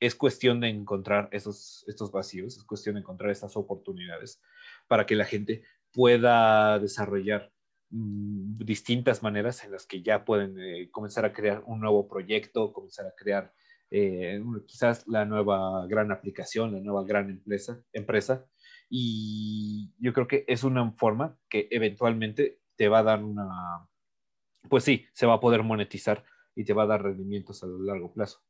es 0.00 0.14
cuestión 0.14 0.60
de 0.60 0.68
encontrar 0.68 1.28
esos, 1.32 1.84
estos 1.86 2.10
vacíos, 2.12 2.56
es 2.56 2.64
cuestión 2.64 2.94
de 2.94 3.00
encontrar 3.00 3.30
estas 3.30 3.56
oportunidades 3.56 4.40
para 4.88 5.06
que 5.06 5.14
la 5.14 5.24
gente 5.24 5.62
pueda 5.92 6.78
desarrollar 6.78 7.52
mm, 7.90 8.58
distintas 8.58 9.22
maneras 9.22 9.64
en 9.64 9.72
las 9.72 9.86
que 9.86 10.02
ya 10.02 10.24
pueden 10.24 10.58
eh, 10.58 10.90
comenzar 10.90 11.24
a 11.24 11.32
crear 11.32 11.62
un 11.66 11.80
nuevo 11.80 12.08
proyecto, 12.08 12.72
comenzar 12.72 13.06
a 13.06 13.14
crear 13.16 13.52
eh, 13.90 14.40
quizás 14.66 15.06
la 15.08 15.24
nueva 15.24 15.86
gran 15.86 16.12
aplicación, 16.12 16.72
la 16.72 16.80
nueva 16.80 17.04
gran 17.04 17.28
empresa, 17.28 17.82
empresa. 17.92 18.46
Y 18.90 19.92
yo 19.98 20.12
creo 20.12 20.26
que 20.26 20.44
es 20.48 20.64
una 20.64 20.90
forma 20.92 21.38
que 21.48 21.68
eventualmente 21.70 22.58
te 22.74 22.88
va 22.88 22.98
a 22.98 23.04
dar 23.04 23.22
una, 23.22 23.88
pues 24.68 24.82
sí, 24.84 25.06
se 25.12 25.26
va 25.26 25.34
a 25.34 25.40
poder 25.40 25.62
monetizar 25.62 26.24
y 26.56 26.64
te 26.64 26.72
va 26.72 26.82
a 26.82 26.86
dar 26.86 27.02
rendimientos 27.02 27.62
a 27.62 27.68
largo 27.68 28.12
plazo. 28.12 28.40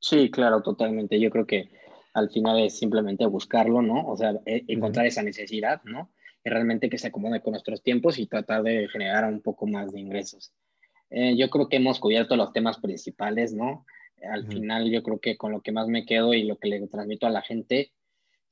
Sí, 0.00 0.30
claro, 0.30 0.62
totalmente. 0.62 1.20
Yo 1.20 1.30
creo 1.30 1.46
que 1.46 1.70
al 2.14 2.30
final 2.30 2.60
es 2.60 2.78
simplemente 2.78 3.26
buscarlo, 3.26 3.82
¿no? 3.82 4.06
O 4.06 4.16
sea, 4.16 4.32
e, 4.46 4.64
encontrar 4.68 5.06
esa 5.06 5.22
necesidad, 5.22 5.82
¿no? 5.84 6.10
Y 6.42 6.50
realmente 6.50 6.88
que 6.88 6.98
se 6.98 7.08
acomode 7.08 7.40
con 7.42 7.52
nuestros 7.52 7.82
tiempos 7.82 8.18
y 8.18 8.26
tratar 8.26 8.62
de 8.62 8.88
generar 8.88 9.24
un 9.24 9.40
poco 9.40 9.66
más 9.66 9.92
de 9.92 10.00
ingresos. 10.00 10.54
Eh, 11.10 11.36
yo 11.36 11.50
creo 11.50 11.68
que 11.68 11.76
hemos 11.76 12.00
cubierto 12.00 12.36
los 12.36 12.52
temas 12.52 12.78
principales, 12.78 13.52
¿no? 13.52 13.84
Al 14.30 14.46
final 14.46 14.90
yo 14.90 15.02
creo 15.02 15.20
que 15.20 15.36
con 15.36 15.52
lo 15.52 15.60
que 15.60 15.72
más 15.72 15.86
me 15.86 16.06
quedo 16.06 16.32
y 16.32 16.44
lo 16.44 16.56
que 16.56 16.68
le 16.68 16.86
transmito 16.86 17.26
a 17.26 17.30
la 17.30 17.42
gente, 17.42 17.92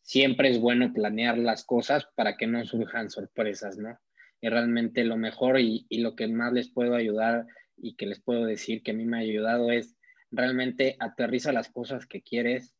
siempre 0.02 0.50
es 0.50 0.60
bueno 0.60 0.92
planear 0.92 1.38
las 1.38 1.64
cosas 1.64 2.06
para 2.14 2.36
que 2.36 2.46
no 2.46 2.64
surjan 2.64 3.10
sorpresas, 3.10 3.78
¿no? 3.78 3.98
Y 4.40 4.48
realmente 4.48 5.04
lo 5.04 5.16
mejor 5.16 5.60
y, 5.60 5.86
lo 5.90 6.16
que 6.16 6.26
más 6.28 6.52
les 6.52 6.70
puedo 6.70 6.94
ayudar 6.94 7.46
y 7.76 7.94
que 7.96 8.06
les 8.06 8.20
puedo 8.20 8.44
decir 8.44 8.82
que 8.82 8.90
a 8.90 8.94
mí 8.94 9.04
me 9.04 9.18
ha 9.18 9.20
ayudado 9.20 9.70
es 9.70 9.96
realmente 10.30 10.96
aterriza 10.98 11.52
las 11.52 11.70
cosas 11.70 12.06
que 12.06 12.22
quieres, 12.22 12.74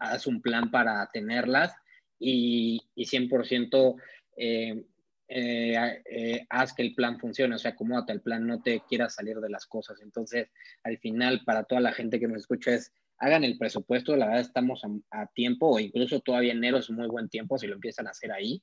haz 0.00 0.26
un 0.26 0.40
plan 0.40 0.70
para 0.70 1.08
tenerlas 1.12 1.74
y, 2.18 2.80
y 2.94 3.06
100% 3.06 3.96
eh, 4.36 4.84
eh, 5.30 6.02
eh, 6.10 6.46
haz 6.48 6.72
que 6.72 6.82
el 6.82 6.94
plan 6.94 7.18
funcione, 7.18 7.54
o 7.54 7.58
sea, 7.58 7.72
acomódate 7.72 8.12
el 8.12 8.22
plan, 8.22 8.46
no 8.46 8.62
te 8.62 8.82
quieras 8.88 9.14
salir 9.14 9.36
de 9.38 9.50
las 9.50 9.66
cosas. 9.66 10.00
Entonces, 10.00 10.48
al 10.82 10.98
final, 10.98 11.42
para 11.44 11.64
toda 11.64 11.82
la 11.82 11.92
gente 11.92 12.18
que 12.18 12.28
nos 12.28 12.38
escucha 12.38 12.72
es, 12.72 12.92
hagan 13.18 13.44
el 13.44 13.58
presupuesto, 13.58 14.16
la 14.16 14.26
verdad 14.26 14.42
estamos 14.42 14.82
a, 15.10 15.26
tiempo, 15.34 15.68
o 15.68 15.80
incluso 15.80 16.20
todavía 16.20 16.52
enero 16.52 16.78
es 16.78 16.90
muy 16.90 17.08
buen 17.08 17.28
tiempo 17.28 17.58
si 17.58 17.66
lo 17.66 17.74
empiezan 17.74 18.06
a 18.06 18.10
hacer 18.10 18.32
ahí, 18.32 18.62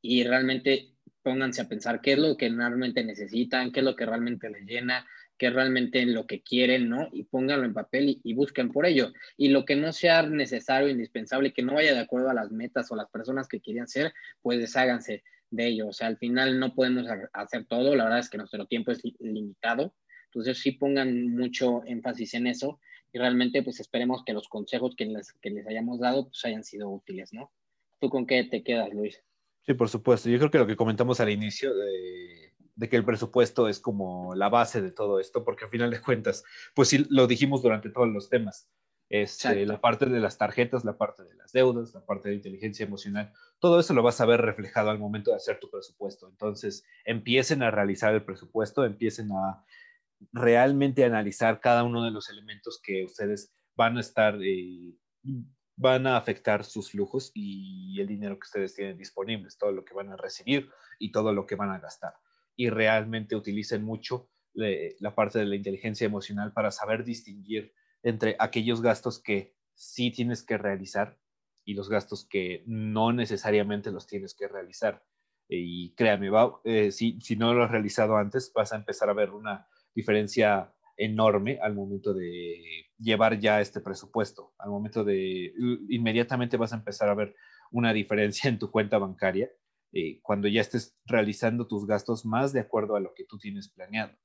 y 0.00 0.24
realmente 0.24 0.94
pónganse 1.22 1.62
a 1.62 1.68
pensar 1.68 2.00
qué 2.00 2.12
es 2.12 2.18
lo 2.18 2.36
que 2.36 2.48
realmente 2.48 3.04
necesitan, 3.04 3.70
qué 3.70 3.80
es 3.80 3.84
lo 3.84 3.94
que 3.94 4.06
realmente 4.06 4.50
les 4.50 4.66
llena, 4.66 5.06
que 5.38 5.50
realmente 5.50 6.04
lo 6.06 6.26
que 6.26 6.42
quieren, 6.42 6.88
¿no? 6.88 7.08
Y 7.12 7.24
pónganlo 7.24 7.64
en 7.64 7.74
papel 7.74 8.20
y, 8.22 8.34
busquen 8.34 8.70
por 8.70 8.86
ello. 8.86 9.12
Y 9.36 9.48
lo 9.48 9.64
que 9.64 9.76
no 9.76 9.92
sea 9.92 10.22
necesario, 10.22 10.88
indispensable, 10.88 11.52
que 11.52 11.62
no 11.62 11.74
vaya 11.74 11.94
de 11.94 12.00
acuerdo 12.00 12.30
a 12.30 12.34
las 12.34 12.50
metas 12.50 12.90
o 12.90 12.96
las 12.96 13.08
personas 13.10 13.48
que 13.48 13.60
querían 13.60 13.88
ser, 13.88 14.12
pues 14.40 14.58
desháganse 14.58 15.22
de 15.50 15.66
ello. 15.66 15.88
O 15.88 15.92
sea, 15.92 16.08
al 16.08 16.18
final 16.18 16.58
no 16.58 16.74
podemos 16.74 17.06
hacer 17.32 17.64
todo, 17.66 17.94
la 17.94 18.04
verdad 18.04 18.20
es 18.20 18.30
que 18.30 18.38
nuestro 18.38 18.66
tiempo 18.66 18.92
es 18.92 19.00
limitado. 19.20 19.94
Entonces 20.26 20.58
sí 20.58 20.72
pongan 20.72 21.28
mucho 21.28 21.82
énfasis 21.86 22.34
en 22.34 22.46
eso 22.46 22.80
y 23.12 23.18
realmente 23.18 23.62
pues 23.62 23.80
esperemos 23.80 24.24
que 24.24 24.32
los 24.32 24.48
consejos 24.48 24.94
que 24.96 25.06
les, 25.06 25.32
que 25.34 25.50
les 25.50 25.66
hayamos 25.66 26.00
dado 26.00 26.26
pues 26.26 26.44
hayan 26.44 26.64
sido 26.64 26.90
útiles, 26.90 27.32
¿no? 27.32 27.50
¿Tú 28.00 28.10
con 28.10 28.26
qué 28.26 28.44
te 28.44 28.62
quedas, 28.62 28.92
Luis? 28.92 29.22
Sí, 29.64 29.74
por 29.74 29.88
supuesto. 29.88 30.28
Yo 30.28 30.38
creo 30.38 30.50
que 30.50 30.58
lo 30.58 30.66
que 30.66 30.76
comentamos 30.76 31.20
al 31.20 31.30
inicio 31.30 31.72
de 31.74 32.52
de 32.74 32.88
que 32.88 32.96
el 32.96 33.04
presupuesto 33.04 33.68
es 33.68 33.80
como 33.80 34.34
la 34.34 34.48
base 34.48 34.80
de 34.80 34.90
todo 34.90 35.20
esto, 35.20 35.44
porque 35.44 35.64
al 35.64 35.70
final 35.70 35.90
de 35.90 36.00
cuentas, 36.00 36.44
pues 36.74 36.88
sí, 36.88 37.06
lo 37.10 37.26
dijimos 37.26 37.62
durante 37.62 37.90
todos 37.90 38.08
los 38.08 38.28
temas. 38.28 38.68
Es 39.08 39.44
este, 39.44 39.66
la 39.66 39.78
parte 39.78 40.06
de 40.06 40.20
las 40.20 40.38
tarjetas, 40.38 40.86
la 40.86 40.96
parte 40.96 41.22
de 41.22 41.34
las 41.34 41.52
deudas, 41.52 41.92
la 41.92 42.04
parte 42.04 42.30
de 42.30 42.36
inteligencia 42.36 42.86
emocional, 42.86 43.30
todo 43.58 43.78
eso 43.78 43.92
lo 43.92 44.02
vas 44.02 44.22
a 44.22 44.26
ver 44.26 44.40
reflejado 44.40 44.88
al 44.88 44.98
momento 44.98 45.30
de 45.30 45.36
hacer 45.36 45.60
tu 45.60 45.70
presupuesto. 45.70 46.28
Entonces, 46.28 46.86
empiecen 47.04 47.62
a 47.62 47.70
realizar 47.70 48.14
el 48.14 48.24
presupuesto, 48.24 48.86
empiecen 48.86 49.30
a 49.32 49.64
realmente 50.32 51.04
analizar 51.04 51.60
cada 51.60 51.84
uno 51.84 52.04
de 52.04 52.10
los 52.10 52.28
elementos 52.30 52.80
que 52.82 53.04
ustedes 53.04 53.52
van 53.74 53.96
a 53.96 54.00
estar, 54.00 54.38
eh, 54.42 54.94
van 55.76 56.06
a 56.06 56.16
afectar 56.16 56.64
sus 56.64 56.90
flujos 56.90 57.30
y 57.34 58.00
el 58.00 58.06
dinero 58.06 58.38
que 58.38 58.46
ustedes 58.46 58.74
tienen 58.74 58.98
disponibles, 58.98 59.58
todo 59.58 59.72
lo 59.72 59.84
que 59.84 59.94
van 59.94 60.10
a 60.10 60.16
recibir 60.16 60.70
y 60.98 61.12
todo 61.12 61.32
lo 61.32 61.46
que 61.46 61.56
van 61.56 61.70
a 61.70 61.78
gastar 61.78 62.14
y 62.56 62.70
realmente 62.70 63.36
utilicen 63.36 63.82
mucho 63.82 64.28
la 64.54 65.14
parte 65.14 65.38
de 65.38 65.46
la 65.46 65.56
inteligencia 65.56 66.04
emocional 66.04 66.52
para 66.52 66.70
saber 66.70 67.04
distinguir 67.04 67.72
entre 68.02 68.36
aquellos 68.38 68.82
gastos 68.82 69.18
que 69.18 69.56
sí 69.74 70.10
tienes 70.10 70.42
que 70.42 70.58
realizar 70.58 71.18
y 71.64 71.74
los 71.74 71.88
gastos 71.88 72.26
que 72.28 72.62
no 72.66 73.12
necesariamente 73.12 73.90
los 73.90 74.06
tienes 74.06 74.34
que 74.34 74.48
realizar. 74.48 75.04
Y 75.48 75.94
créanme, 75.94 76.30
eh, 76.64 76.92
si, 76.92 77.18
si 77.20 77.36
no 77.36 77.54
lo 77.54 77.64
has 77.64 77.70
realizado 77.70 78.16
antes, 78.16 78.52
vas 78.54 78.72
a 78.72 78.76
empezar 78.76 79.08
a 79.08 79.14
ver 79.14 79.30
una 79.30 79.66
diferencia 79.94 80.72
enorme 80.96 81.58
al 81.62 81.74
momento 81.74 82.14
de 82.14 82.86
llevar 82.98 83.38
ya 83.38 83.60
este 83.60 83.80
presupuesto. 83.80 84.54
Al 84.58 84.70
momento 84.70 85.04
de, 85.04 85.52
inmediatamente 85.88 86.56
vas 86.56 86.72
a 86.72 86.76
empezar 86.76 87.08
a 87.08 87.14
ver 87.14 87.34
una 87.70 87.92
diferencia 87.92 88.48
en 88.48 88.58
tu 88.58 88.70
cuenta 88.70 88.98
bancaria 88.98 89.50
eh, 89.92 90.20
cuando 90.22 90.48
ya 90.48 90.60
estés 90.60 90.96
realizando 91.04 91.66
tus 91.66 91.86
gastos 91.86 92.24
más 92.24 92.52
de 92.52 92.60
acuerdo 92.60 92.96
a 92.96 93.00
lo 93.00 93.12
que 93.14 93.24
tú 93.24 93.38
tienes 93.38 93.68
planeado. 93.68 94.16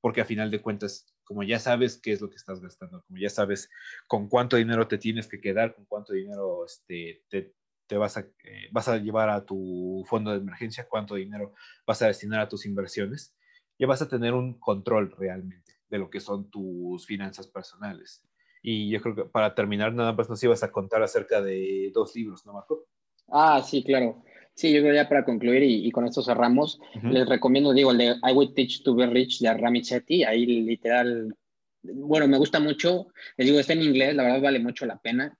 Porque 0.00 0.20
a 0.20 0.24
final 0.24 0.50
de 0.50 0.60
cuentas, 0.60 1.06
como 1.24 1.42
ya 1.42 1.58
sabes 1.58 1.98
qué 2.00 2.12
es 2.12 2.20
lo 2.20 2.30
que 2.30 2.36
estás 2.36 2.60
gastando, 2.60 3.02
como 3.02 3.18
ya 3.18 3.30
sabes 3.30 3.70
con 4.06 4.28
cuánto 4.28 4.56
dinero 4.56 4.86
te 4.86 4.98
tienes 4.98 5.26
que 5.26 5.40
quedar, 5.40 5.74
con 5.74 5.84
cuánto 5.86 6.12
dinero 6.12 6.64
este, 6.64 7.24
te, 7.28 7.96
vas, 7.96 8.16
a, 8.16 8.20
eh, 8.20 8.68
vas 8.72 8.88
a 8.88 8.98
llevar 8.98 9.30
a 9.30 9.44
tu 9.44 10.04
fondo 10.06 10.30
de 10.30 10.38
emergencia, 10.38 10.86
cuánto 10.88 11.14
dinero 11.16 11.54
vas 11.86 12.02
a 12.02 12.08
destinar 12.08 12.40
a 12.40 12.48
tus 12.48 12.66
inversiones, 12.66 13.34
ya 13.78 13.86
vas 13.86 14.02
a 14.02 14.08
tener 14.08 14.34
un 14.34 14.54
control 14.54 15.14
realmente 15.18 15.74
de 15.88 15.98
lo 15.98 16.10
que 16.10 16.20
son 16.20 16.50
tus 16.50 17.06
finanzas 17.06 17.46
personales. 17.46 18.22
Y 18.62 18.90
yo 18.90 19.00
creo 19.00 19.14
que 19.14 19.24
para 19.24 19.54
terminar, 19.54 19.94
nada 19.94 20.12
más 20.12 20.28
nos 20.28 20.42
ibas 20.42 20.62
a 20.62 20.72
contar 20.72 21.02
acerca 21.02 21.40
de 21.40 21.90
dos 21.94 22.14
libros, 22.16 22.44
¿no, 22.44 22.54
Marco? 22.54 22.86
Ah, 23.28 23.62
sí, 23.62 23.82
claro. 23.84 24.22
Sí, 24.54 24.72
yo 24.72 24.80
creo 24.80 24.94
ya 24.94 25.08
para 25.08 25.24
concluir 25.24 25.62
y, 25.62 25.90
con 25.90 26.06
esto 26.06 26.22
cerramos, 26.22 26.80
les 27.02 27.28
recomiendo, 27.28 27.74
digo, 27.74 27.90
el 27.90 27.98
de 27.98 28.06
I 28.22 28.32
Will 28.32 28.54
Teach 28.54 28.82
to 28.82 28.94
Be 28.94 29.06
Rich 29.06 29.40
de 29.40 29.52
Rami 29.52 29.82
Chetty, 29.82 30.24
ahí 30.24 30.46
literal, 30.46 31.36
bueno, 31.82 32.26
me 32.26 32.38
gusta 32.38 32.58
mucho, 32.58 33.08
les 33.36 33.46
digo, 33.46 33.60
está 33.60 33.74
en 33.74 33.82
inglés, 33.82 34.14
la 34.14 34.22
verdad 34.22 34.40
vale 34.40 34.58
mucho 34.58 34.86
la 34.86 34.96
pena. 34.96 35.38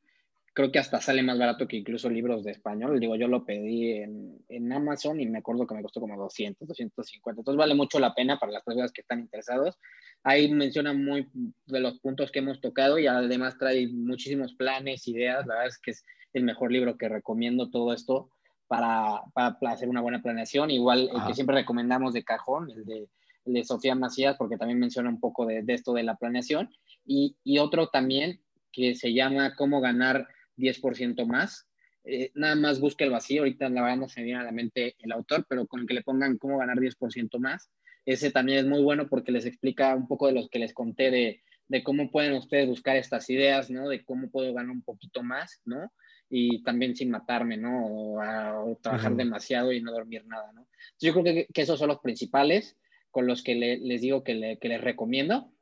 Creo 0.56 0.72
que 0.72 0.78
hasta 0.78 1.02
sale 1.02 1.22
más 1.22 1.38
barato 1.38 1.68
que 1.68 1.76
incluso 1.76 2.08
libros 2.08 2.42
de 2.42 2.52
español. 2.52 2.98
Digo, 2.98 3.14
yo 3.14 3.28
lo 3.28 3.44
pedí 3.44 3.92
en, 3.92 4.42
en, 4.48 4.72
Amazon 4.72 5.20
y 5.20 5.26
me 5.26 5.40
acuerdo 5.40 5.66
que 5.66 5.74
me 5.74 5.82
costó 5.82 6.00
como 6.00 6.16
200, 6.16 6.66
250. 6.66 7.42
Entonces 7.42 7.58
vale 7.58 7.74
mucho 7.74 8.00
la 8.00 8.14
pena 8.14 8.38
para 8.38 8.52
las 8.52 8.64
personas 8.64 8.90
que 8.90 9.02
están 9.02 9.20
interesados. 9.20 9.78
Ahí 10.22 10.50
menciona 10.50 10.94
muy 10.94 11.28
de 11.66 11.80
los 11.80 12.00
puntos 12.00 12.32
que 12.32 12.38
hemos 12.38 12.62
tocado 12.62 12.98
y 12.98 13.06
además 13.06 13.58
trae 13.58 13.86
muchísimos 13.88 14.54
planes, 14.54 15.06
ideas. 15.06 15.46
La 15.46 15.56
verdad 15.56 15.68
es 15.68 15.78
que 15.78 15.90
es 15.90 16.06
el 16.32 16.44
mejor 16.44 16.72
libro 16.72 16.96
que 16.96 17.10
recomiendo 17.10 17.68
todo 17.68 17.92
esto 17.92 18.30
para, 18.66 19.20
para 19.34 19.58
hacer 19.74 19.90
una 19.90 20.00
buena 20.00 20.22
planeación. 20.22 20.70
Igual 20.70 21.10
el 21.14 21.22
que 21.26 21.34
siempre 21.34 21.56
recomendamos 21.56 22.14
de 22.14 22.24
cajón, 22.24 22.70
el 22.70 22.86
de, 22.86 23.08
el 23.44 23.52
de 23.52 23.62
Sofía 23.62 23.94
Macías, 23.94 24.36
porque 24.38 24.56
también 24.56 24.80
menciona 24.80 25.10
un 25.10 25.20
poco 25.20 25.44
de, 25.44 25.62
de 25.62 25.74
esto 25.74 25.92
de 25.92 26.02
la 26.02 26.16
planeación. 26.16 26.70
Y, 27.04 27.36
y 27.44 27.58
otro 27.58 27.88
también 27.88 28.40
que 28.72 28.94
se 28.94 29.12
llama 29.12 29.54
Cómo 29.54 29.82
ganar 29.82 30.26
10% 30.56 31.26
más. 31.26 31.68
Eh, 32.04 32.30
nada 32.34 32.54
más 32.54 32.78
busca 32.78 33.04
el 33.04 33.10
vacío, 33.10 33.42
ahorita 33.42 33.68
la 33.68 33.82
verdad 33.82 33.96
no 33.96 34.08
se 34.08 34.22
viene 34.22 34.40
a 34.40 34.44
la 34.44 34.52
mente 34.52 34.94
el 35.00 35.12
autor, 35.12 35.44
pero 35.48 35.66
con 35.66 35.80
el 35.80 35.86
que 35.86 35.94
le 35.94 36.02
pongan 36.02 36.38
cómo 36.38 36.58
ganar 36.58 36.78
10% 36.78 37.38
más. 37.38 37.70
Ese 38.04 38.30
también 38.30 38.58
es 38.58 38.66
muy 38.66 38.82
bueno 38.82 39.08
porque 39.08 39.32
les 39.32 39.46
explica 39.46 39.94
un 39.94 40.06
poco 40.06 40.28
de 40.28 40.32
los 40.32 40.48
que 40.48 40.60
les 40.60 40.72
conté 40.72 41.10
de, 41.10 41.42
de 41.68 41.82
cómo 41.82 42.10
pueden 42.10 42.34
ustedes 42.34 42.68
buscar 42.68 42.96
estas 42.96 43.28
ideas, 43.30 43.70
¿no? 43.70 43.88
De 43.88 44.04
cómo 44.04 44.30
puedo 44.30 44.52
ganar 44.54 44.70
un 44.70 44.82
poquito 44.82 45.22
más, 45.22 45.60
¿no? 45.64 45.92
Y 46.28 46.62
también 46.62 46.94
sin 46.94 47.10
matarme, 47.10 47.56
¿no? 47.56 47.86
O, 47.86 48.78
trabajar 48.80 49.16
demasiado 49.16 49.72
y 49.72 49.80
no 49.80 49.92
dormir 49.92 50.24
nada, 50.26 50.52
¿no? 50.52 50.68
yo 51.00 51.12
creo 51.12 51.24
que, 51.24 51.46
que, 51.52 51.62
esos 51.62 51.78
son 51.78 51.88
los 51.88 52.00
principales 52.00 52.76
con 53.10 53.26
los 53.26 53.42
que 53.42 53.54
les 53.54 54.00
digo 54.00 54.22
que, 54.22 54.34
le, 54.34 54.58
que 54.58 54.68
les 54.68 54.80
recomiendo. 54.80 55.52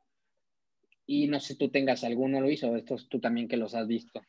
Y 1.07 1.27
no 1.27 1.39
sé 1.39 1.53
si 1.53 1.59
tú 1.59 1.69
tengas 1.69 2.03
alguno, 2.03 2.41
Luis, 2.41 2.63
o 2.63 2.75
estos 2.75 3.07
tú 3.09 3.19
también 3.19 3.47
que 3.47 3.57
los 3.57 3.75
has 3.75 3.87
visto. 3.87 4.21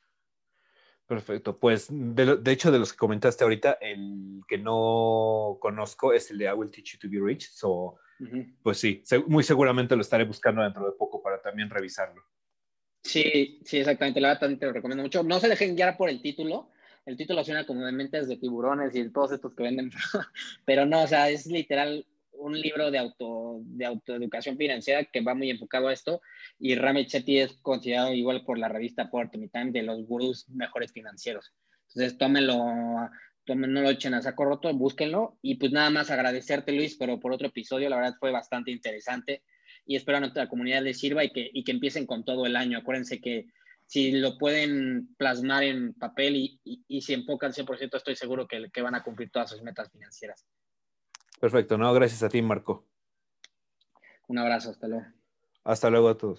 Perfecto. 1.07 1.59
Pues 1.59 1.87
de, 1.91 2.37
de, 2.37 2.53
hecho, 2.53 2.73
de 2.73 2.81
los 2.81 2.93
que 2.93 2.99
comentaste 2.99 3.45
ahorita, 3.45 3.78
el 3.81 4.41
que 4.49 4.59
no 4.59 5.57
conozco 5.61 6.12
es 6.12 6.31
el 6.31 6.39
de 6.39 6.47
I 6.47 6.53
Will 6.53 6.70
Teach 6.70 6.95
You 6.95 6.99
to 6.99 7.09
Be 7.09 7.20
Rich. 7.24 7.51
So, 7.53 7.70
uh 7.70 8.24
-huh. 8.24 8.57
Pues 8.62 8.78
sí, 8.78 9.03
muy 9.28 9.45
seguramente 9.45 9.95
lo 9.95 10.03
estaré 10.03 10.24
buscando 10.24 10.62
dentro 10.62 10.85
de 10.85 10.93
poco 10.93 11.23
para 11.23 11.41
también 11.41 11.70
revisarlo. 11.70 12.23
Sí, 13.05 13.61
sí, 13.65 13.78
exactamente. 13.78 14.20
La 14.20 14.35
verdad 14.35 14.59
te 14.59 14.66
lo 14.66 14.73
recomiendo 14.73 15.05
mucho. 15.05 15.23
No 15.23 15.39
se 15.39 15.49
dejen 15.49 15.77
guiar 15.77 15.97
por 15.97 16.09
el 16.09 16.20
título. 16.20 16.70
El 17.05 17.16
título 17.16 17.45
suena 17.45 17.65
como 17.65 17.85
de 17.85 17.93
mentes 17.93 18.27
de 18.27 18.37
tiburones 18.37 18.97
y 18.97 19.09
todos 19.11 19.31
estos 19.31 19.55
que 19.55 19.62
venden, 19.62 19.91
pero 20.65 20.87
no, 20.87 21.05
o 21.05 21.07
sea, 21.07 21.31
es 21.31 21.47
literal 21.47 22.05
un 22.39 22.61
libro 22.61 22.91
de, 22.91 22.99
auto, 22.99 23.61
de 23.63 23.85
autoeducación 23.85 24.57
financiera 24.57 25.05
que 25.05 25.21
va 25.21 25.35
muy 25.35 25.51
enfocado 25.51 25.89
a 25.89 25.93
esto 25.93 26.21
y 26.59 26.75
Rame 26.75 27.07
Chetty 27.07 27.39
es 27.39 27.53
considerado 27.63 28.13
igual 28.13 28.45
por 28.45 28.59
la 28.59 28.69
revista 28.69 29.11
Portmy 29.11 29.49
Time 29.49 29.73
de 29.73 29.83
los 29.83 30.05
gurús 30.07 30.49
mejores 30.49 30.93
financieros. 30.93 31.53
Entonces 31.89 32.19
tómenlo, 32.19 32.65
tómenlo, 33.45 33.81
no 33.81 33.83
lo 33.83 33.91
echen 33.91 34.15
a 34.15 34.23
saco 34.23 34.45
roto, 34.45 34.73
búsquenlo 34.75 35.39
y 35.43 35.57
pues 35.57 35.73
nada 35.73 35.91
más 35.91 36.11
agradecerte 36.11 36.73
Luis, 36.73 36.97
pero 36.97 37.21
por 37.21 37.33
otro 37.33 37.49
episodio 37.49 37.89
la 37.89 37.97
verdad 37.97 38.17
fue 38.19 38.31
bastante 38.31 38.71
interesante 38.71 39.43
y 39.87 39.97
espero 39.97 40.19
a 40.19 40.21
nuestra 40.21 40.49
comunidad 40.49 40.83
les 40.83 40.99
sirva 40.99 41.25
y 41.25 41.31
que, 41.31 41.51
y 41.53 41.65
que 41.65 41.73
empiecen 41.73 42.07
con 42.07 42.25
todo 42.25 42.47
el 42.47 42.57
año. 42.57 42.79
Acuérdense 42.79 43.21
que 43.21 43.47
si 43.87 44.13
lo 44.13 44.37
pueden 44.37 45.15
plasmar 45.17 45.63
en 45.63 45.95
papel 45.95 46.37
y, 46.37 46.61
y, 46.65 46.85
y 46.89 47.03
si 47.03 47.15
enfocan 47.15 47.53
100%, 47.53 47.97
estoy 47.97 48.17
seguro 48.17 48.49
que, 48.49 48.69
que 48.73 48.83
van 48.83 48.97
a 48.97 49.05
cumplir 49.05 49.31
todas 49.31 49.51
sus 49.51 49.63
metas 49.63 49.91
financieras. 49.91 50.45
Perfecto, 51.41 51.77
no, 51.79 51.93
gracias 51.93 52.23
a 52.23 52.29
ti, 52.29 52.41
Marco. 52.43 52.87
Un 54.29 54.39
abrazo, 54.39 54.71
hasta 54.71 54.89
luego. 54.89 55.07
Hasta 55.65 55.91
luego 55.91 56.09
a 56.09 56.17
todos. 56.17 56.35